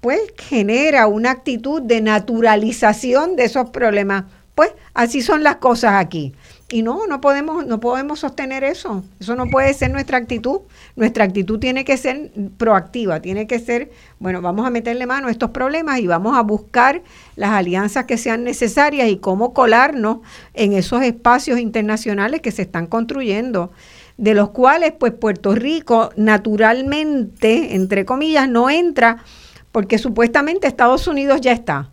pues 0.02 0.22
genera 0.38 1.08
una 1.08 1.32
actitud 1.32 1.82
de 1.82 2.02
naturalización 2.02 3.36
de 3.36 3.46
esos 3.46 3.70
problemas. 3.72 4.26
Pues 4.60 4.74
así 4.94 5.22
son 5.22 5.42
las 5.42 5.56
cosas 5.56 5.94
aquí. 5.94 6.34
Y 6.70 6.82
no, 6.82 7.08
no 7.08 7.22
podemos, 7.22 7.66
no 7.66 7.80
podemos 7.80 8.20
sostener 8.20 8.66
eso. 8.66 9.06
Eso 9.18 9.38
no 9.38 9.46
puede 9.50 9.74
ser 9.74 9.90
nuestra 9.90 10.18
actitud. 10.18 10.60
Nuestra 10.98 11.24
actitud 11.24 11.60
tiene 11.60 11.86
que 11.86 11.96
ser 11.96 12.30
proactiva, 12.58 13.22
tiene 13.22 13.48
que 13.48 13.58
ser, 13.60 13.90
bueno, 14.20 14.42
vamos 14.42 14.68
a 14.68 14.70
meterle 14.70 15.06
mano 15.06 15.30
a 15.30 15.32
estos 15.32 15.52
problemas 15.52 16.00
y 16.00 16.08
vamos 16.08 16.38
a 16.38 16.42
buscar 16.42 17.04
las 17.38 17.52
alianzas 17.52 18.04
que 18.04 18.18
sean 18.18 18.44
necesarias 18.44 19.08
y 19.08 19.16
cómo 19.16 19.54
colarnos 19.54 20.18
en 20.54 20.74
esos 20.74 21.04
espacios 21.04 21.58
internacionales 21.58 22.42
que 22.42 22.52
se 22.52 22.64
están 22.64 22.86
construyendo, 22.86 23.72
de 24.18 24.34
los 24.34 24.50
cuales 24.50 24.92
pues 24.92 25.14
Puerto 25.14 25.56
Rico 25.56 26.10
naturalmente, 26.18 27.76
entre 27.76 28.04
comillas, 28.04 28.50
no 28.50 28.70
entra 28.70 29.24
porque 29.72 29.98
supuestamente 29.98 30.68
Estados 30.68 31.08
Unidos 31.08 31.40
ya 31.40 31.54
está. 31.54 31.92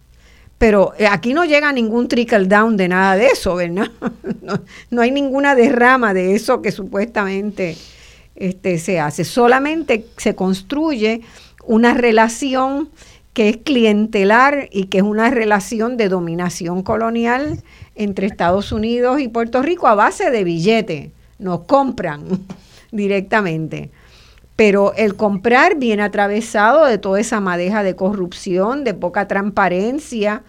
Pero 0.58 0.94
eh, 0.98 1.06
aquí 1.06 1.34
no 1.34 1.44
llega 1.44 1.72
ningún 1.72 2.08
trickle 2.08 2.46
down 2.46 2.76
de 2.76 2.88
nada 2.88 3.16
de 3.16 3.26
eso, 3.26 3.56
¿verdad? 3.56 3.90
No, 4.90 5.02
hay 5.02 5.10
ninguna 5.10 5.56
derrama 5.56 6.14
de 6.14 6.36
eso 6.36 6.62
que 6.62 6.70
supuestamente 6.70 7.76
este, 8.36 8.78
se 8.78 9.00
hace. 9.00 9.24
Solamente 9.24 10.06
se 10.16 10.36
construye 10.36 11.22
una 11.64 11.94
relación 11.94 12.88
que 13.32 13.48
es 13.48 13.56
clientelar 13.58 14.68
y 14.70 14.84
que 14.84 14.98
es 14.98 15.04
una 15.04 15.30
relación 15.30 15.96
de 15.96 16.08
dominación 16.08 16.82
colonial 16.82 17.62
entre 17.96 18.28
Estados 18.28 18.72
Unidos 18.72 19.20
y 19.20 19.28
Puerto 19.28 19.62
Rico 19.62 19.88
a 19.88 19.94
base 19.94 20.30
de 20.30 20.44
billete. 20.44 21.10
Nos 21.38 21.64
compran 21.64 22.24
directamente. 22.92 23.90
Pero 24.56 24.94
el 24.94 25.14
comprar 25.16 25.76
viene 25.76 26.02
atravesado 26.02 26.86
de 26.86 26.96
toda 26.96 27.20
esa 27.20 27.40
madeja 27.40 27.82
de 27.82 27.94
corrupción, 27.94 28.84
de 28.84 28.94
poca 28.94 29.28
transparencia. 29.28 30.42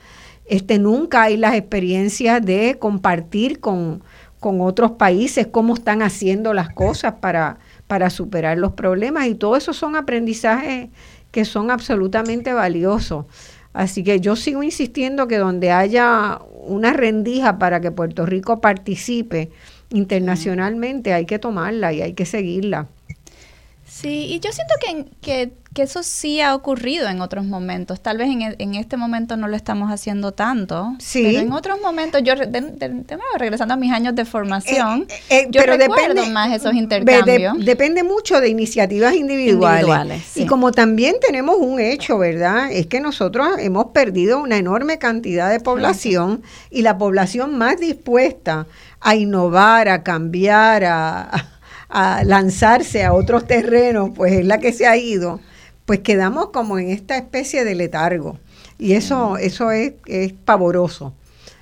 Este, 0.45 0.79
nunca 0.79 1.23
hay 1.23 1.35
las 1.35 1.55
experiencias 1.55 2.43
de 2.43 2.77
compartir 2.79 3.59
con, 3.59 4.01
otros 4.39 4.91
países 4.91 5.45
cómo 5.47 5.73
están 5.73 6.01
haciendo 6.01 6.53
las 6.53 6.69
cosas 6.69 7.15
para, 7.19 7.57
para 7.85 8.09
superar 8.09 8.57
los 8.57 8.71
problemas. 8.71 9.27
Y 9.27 9.35
todo 9.35 9.57
eso 9.57 9.73
son 9.73 9.97
aprendizajes 9.97 10.87
que 11.31 11.43
son 11.43 11.69
absolutamente 11.69 12.53
valiosos. 12.53 13.25
Así 13.73 14.03
que 14.03 14.21
yo 14.21 14.37
sigo 14.37 14.63
insistiendo 14.63 15.27
que 15.27 15.37
donde 15.37 15.71
haya 15.71 16.39
una 16.65 16.93
rendija 16.93 17.59
para 17.59 17.81
que 17.81 17.91
Puerto 17.91 18.25
Rico 18.25 18.61
participe 18.61 19.51
internacionalmente, 19.89 21.13
hay 21.13 21.25
que 21.25 21.39
tomarla 21.39 21.91
y 21.93 22.01
hay 22.01 22.13
que 22.13 22.25
seguirla. 22.25 22.87
Sí, 23.99 24.27
y 24.29 24.39
yo 24.41 24.51
siento 24.51 24.75
que, 24.79 25.49
que, 25.73 25.81
eso 25.81 26.01
sí 26.01 26.41
ha 26.41 26.55
ocurrido 26.55 27.07
en 27.07 27.21
otros 27.21 27.45
momentos. 27.45 28.01
Tal 28.01 28.17
vez 28.17 28.29
en, 28.29 28.41
e, 28.41 28.55
en, 28.59 28.75
este 28.75 28.95
momento 28.97 29.37
no 29.37 29.47
lo 29.47 29.55
estamos 29.55 29.91
haciendo 29.91 30.33
tanto. 30.33 30.95
Sí. 30.99 31.23
Pero 31.23 31.39
en 31.39 31.51
otros 31.51 31.79
momentos, 31.81 32.21
yo, 32.23 32.33
regresando 33.37 33.73
a 33.73 33.77
mis 33.77 33.91
años 33.91 34.15
de 34.15 34.25
formación, 34.25 35.07
eh, 35.29 35.41
eh, 35.41 35.47
yo 35.49 35.61
recuerdo 35.63 36.25
más 36.27 36.53
esos 36.53 36.73
intercambios. 36.73 37.57
depende 37.63 38.03
mucho 38.03 38.39
de 38.39 38.49
iniciativas 38.49 39.15
individuales. 39.15 40.35
Y 40.35 40.45
como 40.45 40.71
también 40.71 41.15
tenemos 41.19 41.55
un 41.59 41.79
hecho, 41.79 42.19
¿verdad? 42.19 42.71
Es 42.71 42.85
que 42.85 42.99
nosotros 42.99 43.47
hemos 43.59 43.87
perdido 43.87 44.39
una 44.39 44.57
enorme 44.57 44.99
cantidad 44.99 45.49
de 45.49 45.59
población 45.59 46.43
y 46.69 46.83
la 46.83 46.99
población 46.99 47.57
más 47.57 47.79
dispuesta 47.79 48.67
a 48.99 49.15
innovar, 49.15 49.89
a 49.89 50.03
cambiar, 50.03 50.83
a 50.85 51.56
a 51.89 52.23
lanzarse 52.23 53.03
a 53.03 53.13
otros 53.13 53.45
terrenos, 53.47 54.11
pues 54.15 54.33
es 54.33 54.45
la 54.45 54.59
que 54.59 54.73
se 54.73 54.87
ha 54.87 54.97
ido, 54.97 55.39
pues 55.85 55.99
quedamos 55.99 56.47
como 56.47 56.79
en 56.79 56.89
esta 56.89 57.17
especie 57.17 57.63
de 57.63 57.75
letargo. 57.75 58.37
Y 58.77 58.93
eso, 58.93 59.37
eso 59.37 59.71
es, 59.71 59.93
es 60.05 60.33
pavoroso. 60.33 61.13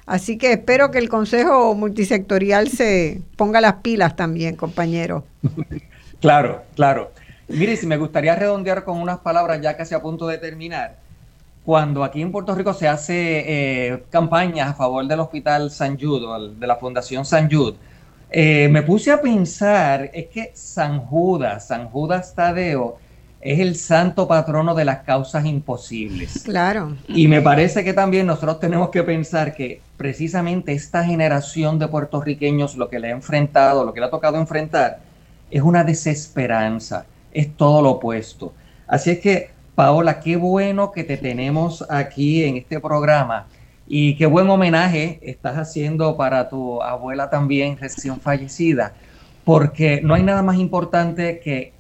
Así 0.06 0.38
que 0.38 0.54
espero 0.54 0.92
que 0.92 1.00
el 1.00 1.10
Consejo 1.10 1.74
Multisectorial 1.74 2.70
se 2.70 3.22
ponga 3.38 3.62
las 3.62 3.76
pilas 3.76 4.16
también, 4.16 4.56
compañero. 4.56 5.24
Claro, 6.22 6.64
claro. 6.76 7.12
Mire, 7.48 7.76
si 7.76 7.86
me 7.86 7.98
gustaría 7.98 8.36
redondear 8.36 8.84
con 8.84 9.00
unas 9.00 9.20
palabras 9.20 9.62
ya 9.62 9.78
casi 9.78 9.94
a 9.94 10.02
punto 10.02 10.26
de 10.26 10.40
terminar. 10.40 10.98
Cuando 11.64 12.04
aquí 12.04 12.22
en 12.22 12.32
Puerto 12.32 12.56
Rico 12.56 12.74
se 12.74 12.88
hace 12.88 13.44
eh, 13.46 14.04
campañas 14.10 14.70
a 14.70 14.74
favor 14.74 15.06
del 15.06 15.20
Hospital 15.20 15.70
San 15.70 16.00
Jude, 16.00 16.56
de 16.58 16.66
la 16.66 16.78
Fundación 16.78 17.26
San 17.26 17.52
Jude, 17.52 17.76
eh, 18.30 18.68
me 18.70 18.82
puse 18.82 19.12
a 19.12 19.22
pensar, 19.22 20.10
es 20.14 20.28
que 20.28 20.52
San 20.54 21.00
Judas, 21.00 21.68
San 21.68 21.90
Judas 21.90 22.34
Tadeo, 22.36 22.98
es 23.46 23.60
el 23.60 23.76
santo 23.76 24.28
patrono 24.28 24.74
de 24.74 24.86
las 24.86 25.04
causas 25.04 25.46
imposibles. 25.46 26.42
Claro. 26.44 26.96
Y 27.08 27.28
me 27.28 27.42
parece 27.42 27.84
que 27.84 27.94
también 27.94 28.26
nosotros 28.26 28.60
tenemos 28.60 28.90
que 28.90 29.04
pensar 29.04 29.54
que 29.54 29.82
precisamente 29.98 30.74
esta 30.74 31.04
generación 31.04 31.78
de 31.78 31.88
puertorriqueños 31.88 32.76
lo 32.76 32.90
que 32.90 33.00
le 33.00 33.10
ha 33.10 33.12
enfrentado, 33.12 33.86
lo 33.86 33.94
que 33.94 34.00
le 34.00 34.08
ha 34.08 34.10
tocado 34.10 34.40
enfrentar, 34.40 35.00
es 35.52 35.62
una 35.62 35.84
desesperanza, 35.84 37.06
es 37.32 37.56
todo 37.56 37.84
lo 37.84 37.92
opuesto. 37.92 38.52
Así 38.88 39.12
es 39.12 39.20
que, 39.20 39.52
Paola, 39.76 40.20
qué 40.20 40.38
bueno 40.38 40.92
que 40.92 41.04
te 41.04 41.18
tenemos 41.18 41.86
aquí 41.88 42.44
en 42.44 42.58
este 42.58 42.80
programa 42.80 43.46
y 43.88 44.16
qué 44.16 44.26
buen 44.26 44.50
homenaje 44.50 45.20
estás 45.22 45.58
haciendo 45.58 46.18
para 46.18 46.50
tu 46.50 46.82
abuela 46.82 47.30
también 47.30 47.78
recién 47.78 48.20
fallecida, 48.20 48.94
porque 49.44 50.02
no 50.04 50.14
hay 50.16 50.24
nada 50.24 50.42
más 50.42 50.58
importante 50.58 51.40
que 51.40 51.74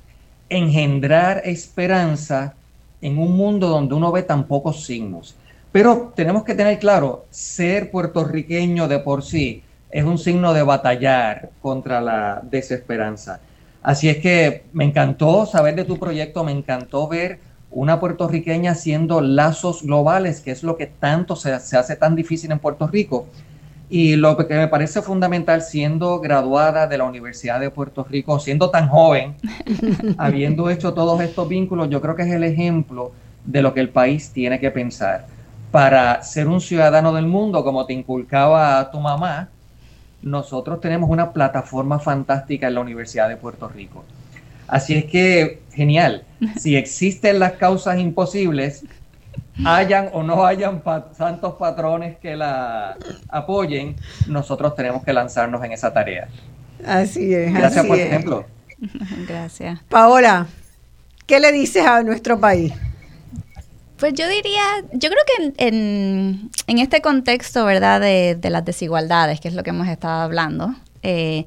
engendrar 0.50 1.42
esperanza 1.46 2.54
en 3.02 3.18
un 3.18 3.36
mundo 3.36 3.68
donde 3.68 3.96
uno 3.96 4.12
ve 4.12 4.24
tan 4.24 4.46
pocos 4.46 4.86
signos. 4.86 5.36
Pero 5.72 6.14
tenemos 6.16 6.44
que 6.44 6.56
tener 6.56 6.80
claro, 6.80 7.26
ser 7.32 7.92
puertorriqueño 7.92 8.88
de 8.88 9.00
por 9.00 9.24
sí 9.24 9.64
es 9.90 10.04
un 10.04 10.18
signo 10.18 10.54
de 10.54 10.64
batallar 10.64 11.50
contra 11.62 12.02
la 12.02 12.42
desesperanza. 12.44 13.40
Así 13.82 14.10
es 14.10 14.18
que 14.18 14.64
me 14.74 14.84
encantó 14.84 15.46
saber 15.46 15.76
de 15.76 15.86
tu 15.86 15.98
proyecto, 15.98 16.44
me 16.44 16.52
encantó 16.52 17.08
ver 17.08 17.40
una 17.76 18.00
puertorriqueña 18.00 18.72
haciendo 18.72 19.20
lazos 19.20 19.84
globales, 19.84 20.40
que 20.40 20.52
es 20.52 20.64
lo 20.64 20.78
que 20.78 20.88
tanto 20.88 21.36
se, 21.36 21.52
hace 21.52 21.96
tan 21.98 22.16
difícil 22.16 22.52
en 22.54 22.60
Puerto 22.60 22.88
Rico. 22.88 23.28
Y 23.90 24.16
lo 24.16 24.38
que 24.38 24.56
me 24.56 24.70
parece 24.70 25.02
fundamental, 25.02 25.62
siendo 25.62 26.22
graduada 26.22 26.88
de 26.88 26.98
la 26.98 27.04
Universidad 27.04 27.60
de 27.60 27.70
Puerto 27.70 28.06
Rico, 28.10 28.40
siendo 28.40 28.70
tan 28.70 28.88
joven, 28.88 29.36
habiendo 30.18 30.70
hecho 30.70 30.94
todos 30.94 31.20
estos 31.20 31.50
vínculos, 31.50 31.90
yo 31.90 32.02
creo 32.02 32.16
que 32.16 32.24
es 32.24 32.32
el 32.32 32.46
ejemplo 32.46 33.12
de 33.44 33.62
lo 33.62 33.74
que 33.74 33.82
el 33.82 33.90
país 33.90 34.32
tiene 34.32 34.58
que 34.62 34.72
pensar. 34.72 35.28
Para 35.70 36.24
ser 36.24 36.48
un 36.48 36.62
ciudadano 36.62 37.12
del 37.14 37.28
mundo, 37.28 37.62
como 37.66 37.86
te 37.86 37.92
inculcaba 37.92 38.90
tu 38.90 39.02
mamá, 39.02 39.50
nosotros 40.22 40.80
tenemos 40.80 41.10
una 41.10 41.34
plataforma 41.34 42.00
fantástica 42.00 42.70
en 42.70 42.76
la 42.76 42.82
Universidad 42.82 43.28
de 43.28 43.36
Puerto 43.36 43.68
Rico. 43.68 44.06
Así 44.68 44.96
es 44.96 45.06
que, 45.06 45.62
genial. 45.74 46.24
Si 46.58 46.76
existen 46.76 47.40
las 47.40 47.54
causas 47.54 48.00
imposibles, 48.00 48.84
hayan 49.64 50.10
o 50.14 50.24
no 50.24 50.46
hayan 50.46 50.82
santos 51.18 51.56
patrones 51.56 52.18
que 52.18 52.36
la 52.36 52.98
apoyen, 53.30 53.96
nosotros 54.28 54.76
tenemos 54.76 55.04
que 55.04 55.14
lanzarnos 55.14 55.64
en 55.64 55.72
esa 55.72 55.94
tarea. 55.94 56.28
Así 56.86 57.34
es. 57.34 57.54
Gracias 57.54 57.86
por 57.86 57.98
el 57.98 58.08
ejemplo. 58.08 58.46
Gracias. 59.28 59.80
Paola, 59.90 60.48
¿qué 61.26 61.40
le 61.40 61.52
dices 61.52 61.86
a 61.86 62.04
nuestro 62.04 62.40
país? 62.40 62.74
Pues 63.98 64.14
yo 64.14 64.28
diría, 64.28 64.62
yo 64.92 65.10
creo 65.10 65.24
que 65.38 65.68
en, 65.68 66.50
este 66.68 67.02
contexto, 67.02 67.64
¿verdad?, 67.64 68.02
de, 68.02 68.36
de, 68.36 68.50
las 68.50 68.66
desigualdades, 68.66 69.40
que 69.40 69.48
es 69.48 69.54
lo 69.54 69.64
que 69.64 69.70
hemos 69.70 69.88
estado 69.88 70.22
hablando, 70.22 70.76
eh, 71.02 71.46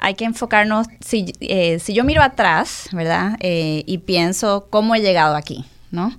hay 0.00 0.14
que 0.14 0.24
enfocarnos, 0.24 0.86
si, 1.00 1.32
eh, 1.40 1.78
si 1.78 1.94
yo 1.94 2.04
miro 2.04 2.22
atrás, 2.22 2.88
¿verdad? 2.92 3.36
Eh, 3.40 3.84
y 3.86 3.98
pienso 3.98 4.66
cómo 4.70 4.94
he 4.94 5.00
llegado 5.00 5.36
aquí, 5.36 5.64
¿no? 5.90 6.18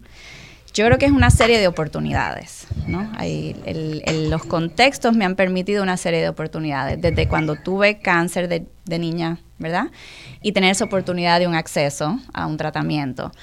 Yo 0.73 0.85
creo 0.85 0.97
que 0.97 1.05
es 1.05 1.11
una 1.11 1.31
serie 1.31 1.59
de 1.59 1.67
oportunidades, 1.67 2.65
¿no? 2.87 3.11
los 4.29 4.45
contextos 4.45 5.13
me 5.13 5.25
han 5.25 5.35
permitido 5.35 5.83
una 5.83 5.97
serie 5.97 6.21
de 6.21 6.29
oportunidades. 6.29 7.01
Desde 7.01 7.27
cuando 7.27 7.57
tuve 7.57 7.99
cáncer 7.99 8.47
de, 8.47 8.65
de 8.85 8.99
niña, 8.99 9.39
¿verdad? 9.57 9.87
Y 10.41 10.53
tener 10.53 10.71
esa 10.71 10.85
oportunidad 10.85 11.39
de 11.41 11.47
un 11.47 11.55
acceso 11.55 12.19
a 12.33 12.45
un 12.45 12.55
tratamiento 12.55 13.33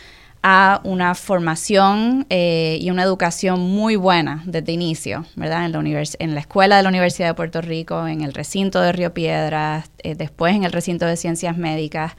a 0.43 0.81
una 0.85 1.15
formación 1.17 2.27
eh, 2.31 2.79
y 2.81 2.91
una 2.91 3.03
educación 3.03 3.61
muy 3.61 3.97
buena 3.97 4.43
desde 4.47 4.73
inicio, 4.73 5.27
¿verdad? 5.35 5.65
En 5.65 5.73
la, 5.73 6.03
en 6.19 6.35
la 6.35 6.41
escuela 6.41 6.77
de 6.77 6.85
la 6.85 6.89
Universidad 6.89 7.29
de 7.29 7.35
Puerto 7.35 7.61
Rico, 7.61 8.07
en 8.07 8.21
el 8.23 8.33
recinto 8.33 8.81
de 8.81 8.93
Río 8.93 9.13
Piedras, 9.13 9.91
eh, 10.05 10.15
después 10.15 10.55
en 10.55 10.63
el 10.63 10.71
recinto 10.71 11.07
de 11.07 11.17
ciencias 11.17 11.57
médicas, 11.57 12.13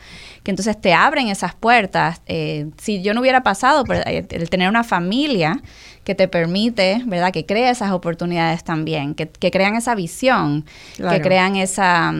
que 0.43 0.51
entonces 0.51 0.79
te 0.79 0.93
abren 0.93 1.29
esas 1.29 1.55
puertas. 1.55 2.21
Eh, 2.25 2.67
si 2.77 3.01
yo 3.01 3.13
no 3.13 3.21
hubiera 3.21 3.41
pasado 3.41 3.85
por 3.85 3.95
el 4.05 4.49
tener 4.49 4.67
una 4.67 4.83
familia 4.83 5.61
que 6.03 6.13
te 6.13 6.27
permite, 6.27 7.01
¿verdad? 7.05 7.31
Que 7.31 7.45
crea 7.45 7.69
esas 7.69 7.91
oportunidades 7.91 8.65
también, 8.65 9.15
que, 9.15 9.29
crean 9.51 9.75
esa 9.75 9.95
visión, 9.95 10.65
que 10.97 11.21
crean 11.21 11.55
esa, 11.55 12.13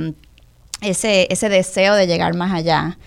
ese, 0.82 1.28
ese 1.30 1.50
deseo 1.50 1.96
de 1.96 2.08
llegar 2.08 2.36
más 2.36 2.54
allá. 2.54 2.98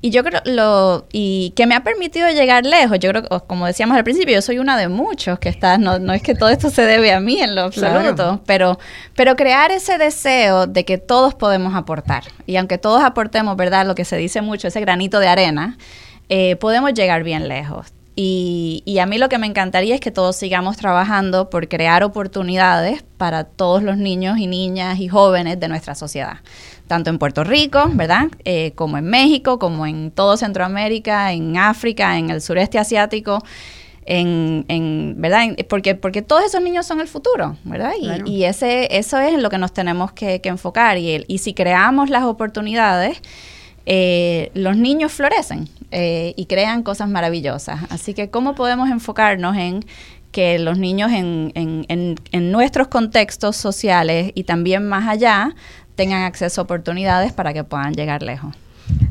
Y 0.00 0.10
yo 0.10 0.22
creo, 0.22 0.40
lo, 0.44 1.06
y 1.12 1.52
que 1.56 1.66
me 1.66 1.74
ha 1.74 1.82
permitido 1.82 2.28
llegar 2.28 2.64
lejos, 2.64 3.00
yo 3.00 3.10
creo 3.10 3.22
que, 3.22 3.28
como 3.46 3.66
decíamos 3.66 3.96
al 3.96 4.04
principio, 4.04 4.34
yo 4.34 4.42
soy 4.42 4.58
una 4.60 4.76
de 4.76 4.88
muchos 4.88 5.40
que 5.40 5.48
está, 5.48 5.76
no, 5.76 5.98
no 5.98 6.12
es 6.12 6.22
que 6.22 6.36
todo 6.36 6.50
esto 6.50 6.70
se 6.70 6.82
debe 6.82 7.12
a 7.12 7.18
mí 7.18 7.40
en 7.40 7.56
lo 7.56 7.62
absoluto, 7.62 8.40
pero, 8.46 8.78
pero 9.16 9.34
crear 9.34 9.72
ese 9.72 9.98
deseo 9.98 10.68
de 10.68 10.84
que 10.84 10.98
todos 10.98 11.34
podemos 11.34 11.74
aportar. 11.74 12.24
Y 12.46 12.56
aunque 12.56 12.78
todos 12.78 13.02
aportemos, 13.02 13.56
¿verdad? 13.56 13.86
Lo 13.86 13.96
que 13.96 14.04
se 14.04 14.16
dice 14.16 14.40
mucho, 14.40 14.68
ese 14.68 14.80
granito 14.80 15.18
de 15.18 15.26
arena, 15.26 15.76
eh, 16.28 16.54
podemos 16.56 16.94
llegar 16.94 17.24
bien 17.24 17.48
lejos. 17.48 17.92
Y, 18.20 18.82
y, 18.84 18.98
a 18.98 19.06
mí 19.06 19.16
lo 19.16 19.28
que 19.28 19.38
me 19.38 19.46
encantaría 19.46 19.94
es 19.94 20.00
que 20.00 20.10
todos 20.10 20.34
sigamos 20.34 20.76
trabajando 20.76 21.50
por 21.50 21.68
crear 21.68 22.02
oportunidades 22.02 23.04
para 23.16 23.44
todos 23.44 23.80
los 23.84 23.96
niños 23.96 24.38
y 24.38 24.48
niñas 24.48 24.98
y 24.98 25.06
jóvenes 25.06 25.60
de 25.60 25.68
nuestra 25.68 25.94
sociedad 25.94 26.38
tanto 26.88 27.10
en 27.10 27.18
Puerto 27.18 27.44
Rico, 27.44 27.88
¿verdad? 27.92 28.26
Eh, 28.44 28.72
como 28.74 28.98
en 28.98 29.04
México, 29.04 29.60
como 29.60 29.86
en 29.86 30.10
todo 30.10 30.36
Centroamérica, 30.36 31.32
en 31.32 31.56
África, 31.56 32.18
en 32.18 32.30
el 32.30 32.40
sureste 32.40 32.78
asiático. 32.78 33.44
En, 34.04 34.64
en, 34.68 35.14
¿verdad? 35.18 35.54
Porque, 35.68 35.94
porque 35.94 36.22
todos 36.22 36.42
esos 36.42 36.62
niños 36.62 36.86
son 36.86 37.00
el 37.00 37.08
futuro, 37.08 37.58
¿verdad? 37.64 37.92
Y, 38.24 38.44
ese, 38.44 38.88
eso 38.96 39.18
es 39.18 39.34
en 39.34 39.42
lo 39.42 39.50
que 39.50 39.58
nos 39.58 39.72
tenemos 39.72 40.12
que, 40.12 40.40
enfocar. 40.44 40.96
Y, 40.96 41.24
y 41.28 41.38
si 41.38 41.52
creamos 41.52 42.08
las 42.08 42.24
oportunidades, 42.24 43.20
eh, 43.90 44.50
los 44.52 44.76
niños 44.76 45.12
florecen 45.12 45.66
eh, 45.92 46.34
y 46.36 46.44
crean 46.44 46.82
cosas 46.82 47.08
maravillosas. 47.08 47.80
Así 47.88 48.12
que, 48.12 48.28
¿cómo 48.28 48.54
podemos 48.54 48.90
enfocarnos 48.90 49.56
en 49.56 49.82
que 50.30 50.58
los 50.58 50.78
niños 50.78 51.10
en, 51.10 51.52
en, 51.54 51.86
en, 51.88 52.52
nuestros 52.52 52.88
contextos 52.88 53.56
sociales 53.56 54.30
y 54.34 54.44
también 54.44 54.86
más 54.86 55.08
allá 55.08 55.54
tengan 55.94 56.24
acceso 56.24 56.60
a 56.60 56.64
oportunidades 56.64 57.32
para 57.32 57.54
que 57.54 57.64
puedan 57.64 57.94
llegar 57.94 58.22
lejos. 58.22 58.54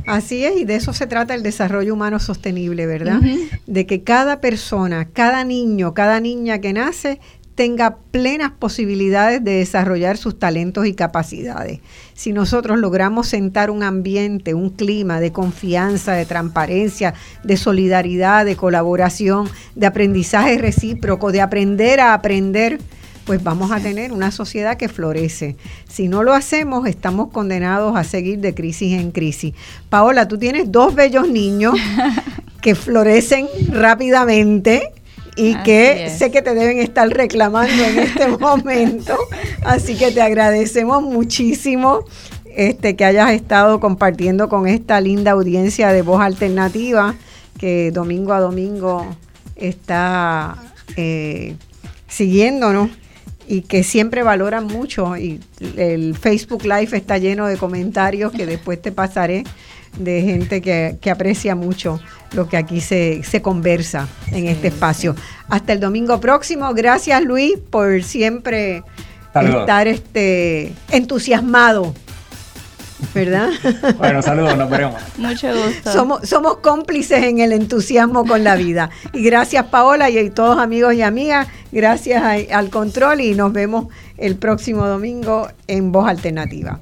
Así 0.06 0.46
es, 0.46 0.58
y 0.58 0.66
de 0.66 0.76
eso 0.76 0.94
se 0.94 1.08
trata 1.08 1.34
el 1.34 1.42
desarrollo 1.42 1.96
humano 1.96 2.20
sostenible, 2.20 2.86
¿verdad? 2.86 3.20
De 3.66 3.88
que 3.88 4.04
cada 4.04 4.42
persona, 4.42 5.06
cada 5.12 5.44
niño, 5.44 5.96
cada 5.96 6.20
niña 6.20 6.60
que 6.60 6.72
nace 6.72 7.20
tenga 7.58 7.98
plenas 8.12 8.52
posibilidades 8.52 9.44
de 9.44 9.54
desarrollar 9.54 10.18
sus 10.18 10.38
talentos 10.38 10.86
y 10.86 10.94
capacidades. 10.94 11.80
Si 12.14 12.32
nosotros 12.32 12.78
logramos 12.78 13.28
sentar 13.28 13.72
un 13.72 13.82
ambiente, 13.82 14.54
un 14.54 14.70
clima 14.70 15.20
de 15.20 15.32
confianza, 15.32 16.14
de 16.14 16.28
transparencia, 16.28 17.16
de 17.44 17.58
solidaridad, 17.58 18.46
de 18.46 18.56
colaboración, 18.56 19.50
de 19.74 19.88
aprendizaje 19.88 20.60
recíproco, 20.60 21.32
de 21.32 21.42
aprender 21.42 22.00
a 22.00 22.14
aprender, 22.14 22.80
pues 23.26 23.42
vamos 23.42 23.72
a 23.72 23.80
tener 23.80 24.14
una 24.14 24.30
sociedad 24.30 24.78
que 24.78 24.88
florece. 24.88 25.58
Si 25.90 26.08
no 26.08 26.22
lo 26.22 26.34
hacemos, 26.34 26.88
estamos 26.88 27.32
condenados 27.32 27.98
a 27.98 28.04
seguir 28.04 28.38
de 28.38 28.54
crisis 28.54 28.94
en 29.00 29.10
crisis. 29.10 29.56
Paola, 29.90 30.28
tú 30.28 30.38
tienes 30.38 30.72
dos 30.72 30.94
bellos 30.94 31.28
niños 31.28 31.74
que 32.62 32.76
florecen 32.76 33.48
rápidamente 33.72 34.92
y 35.38 35.56
que 35.64 36.10
sé 36.10 36.32
que 36.32 36.42
te 36.42 36.54
deben 36.54 36.80
estar 36.80 37.08
reclamando 37.08 37.84
en 37.84 38.00
este 38.00 38.28
momento. 38.40 39.16
Así 39.64 39.96
que 39.96 40.12
te 40.12 40.22
agradecemos 40.22 41.04
muchísimo 41.04 42.00
este, 42.56 42.96
que 42.96 43.06
hayas 43.06 43.32
estado 43.32 43.80
compartiendo 43.80 44.50
con 44.50 44.68
esta 44.68 45.00
linda 45.00 45.32
audiencia 45.32 45.90
de 45.90 46.02
voz 46.02 46.22
alternativa 46.22 47.16
que 47.60 47.92
domingo 47.92 48.34
a 48.34 48.40
domingo 48.40 49.16
está 49.56 50.58
eh, 50.96 51.56
siguiéndonos 52.08 52.90
y 53.48 53.62
que 53.62 53.84
siempre 53.84 54.24
valoran 54.24 54.66
mucho. 54.66 55.18
Y 55.18 55.40
el 55.78 56.16
Facebook 56.18 56.64
Live 56.64 56.98
está 56.98 57.18
lleno 57.18 57.48
de 57.48 57.58
comentarios 57.58 58.32
que 58.32 58.46
después 58.46 58.82
te 58.82 58.92
pasaré 58.92 59.44
de 59.98 60.22
gente 60.22 60.62
que, 60.62 61.12
aprecia 61.12 61.56
mucho 61.56 62.00
lo 62.34 62.48
que 62.48 62.58
aquí 62.58 62.82
se, 62.82 63.24
se 63.24 63.42
conversa 63.42 64.08
en 64.32 64.48
este 64.48 64.68
espacio. 64.68 65.16
Hasta 65.50 65.74
el 65.74 65.80
domingo 65.80 66.20
próximo. 66.20 66.74
Gracias 66.74 67.24
Luis 67.24 67.58
por 67.70 68.04
siempre 68.04 68.84
estar 69.34 69.88
este 69.88 70.74
entusiasmado 70.92 71.94
¿verdad? 73.14 73.50
Bueno, 73.98 74.22
saludos, 74.22 74.58
nos 74.58 74.70
veremos. 74.70 75.02
Mucho 75.18 75.48
gusto. 75.54 75.92
Somos, 75.92 76.28
somos 76.28 76.58
cómplices 76.58 77.24
en 77.24 77.40
el 77.40 77.52
entusiasmo 77.52 78.26
con 78.26 78.44
la 78.44 78.56
vida. 78.56 78.90
Y 79.14 79.24
gracias 79.24 79.66
Paola 79.66 80.10
y, 80.10 80.30
todos 80.30 80.58
amigos 80.58 80.94
y 80.94 81.02
amigas, 81.02 81.48
gracias 81.72 82.24
al 82.52 82.70
control 82.70 83.22
y 83.22 83.36
nos 83.36 83.54
vemos 83.54 83.88
el 84.18 84.36
próximo 84.36 84.88
domingo 84.88 85.48
en 85.68 85.92
Voz 85.92 86.08
Alternativa. 86.08 86.80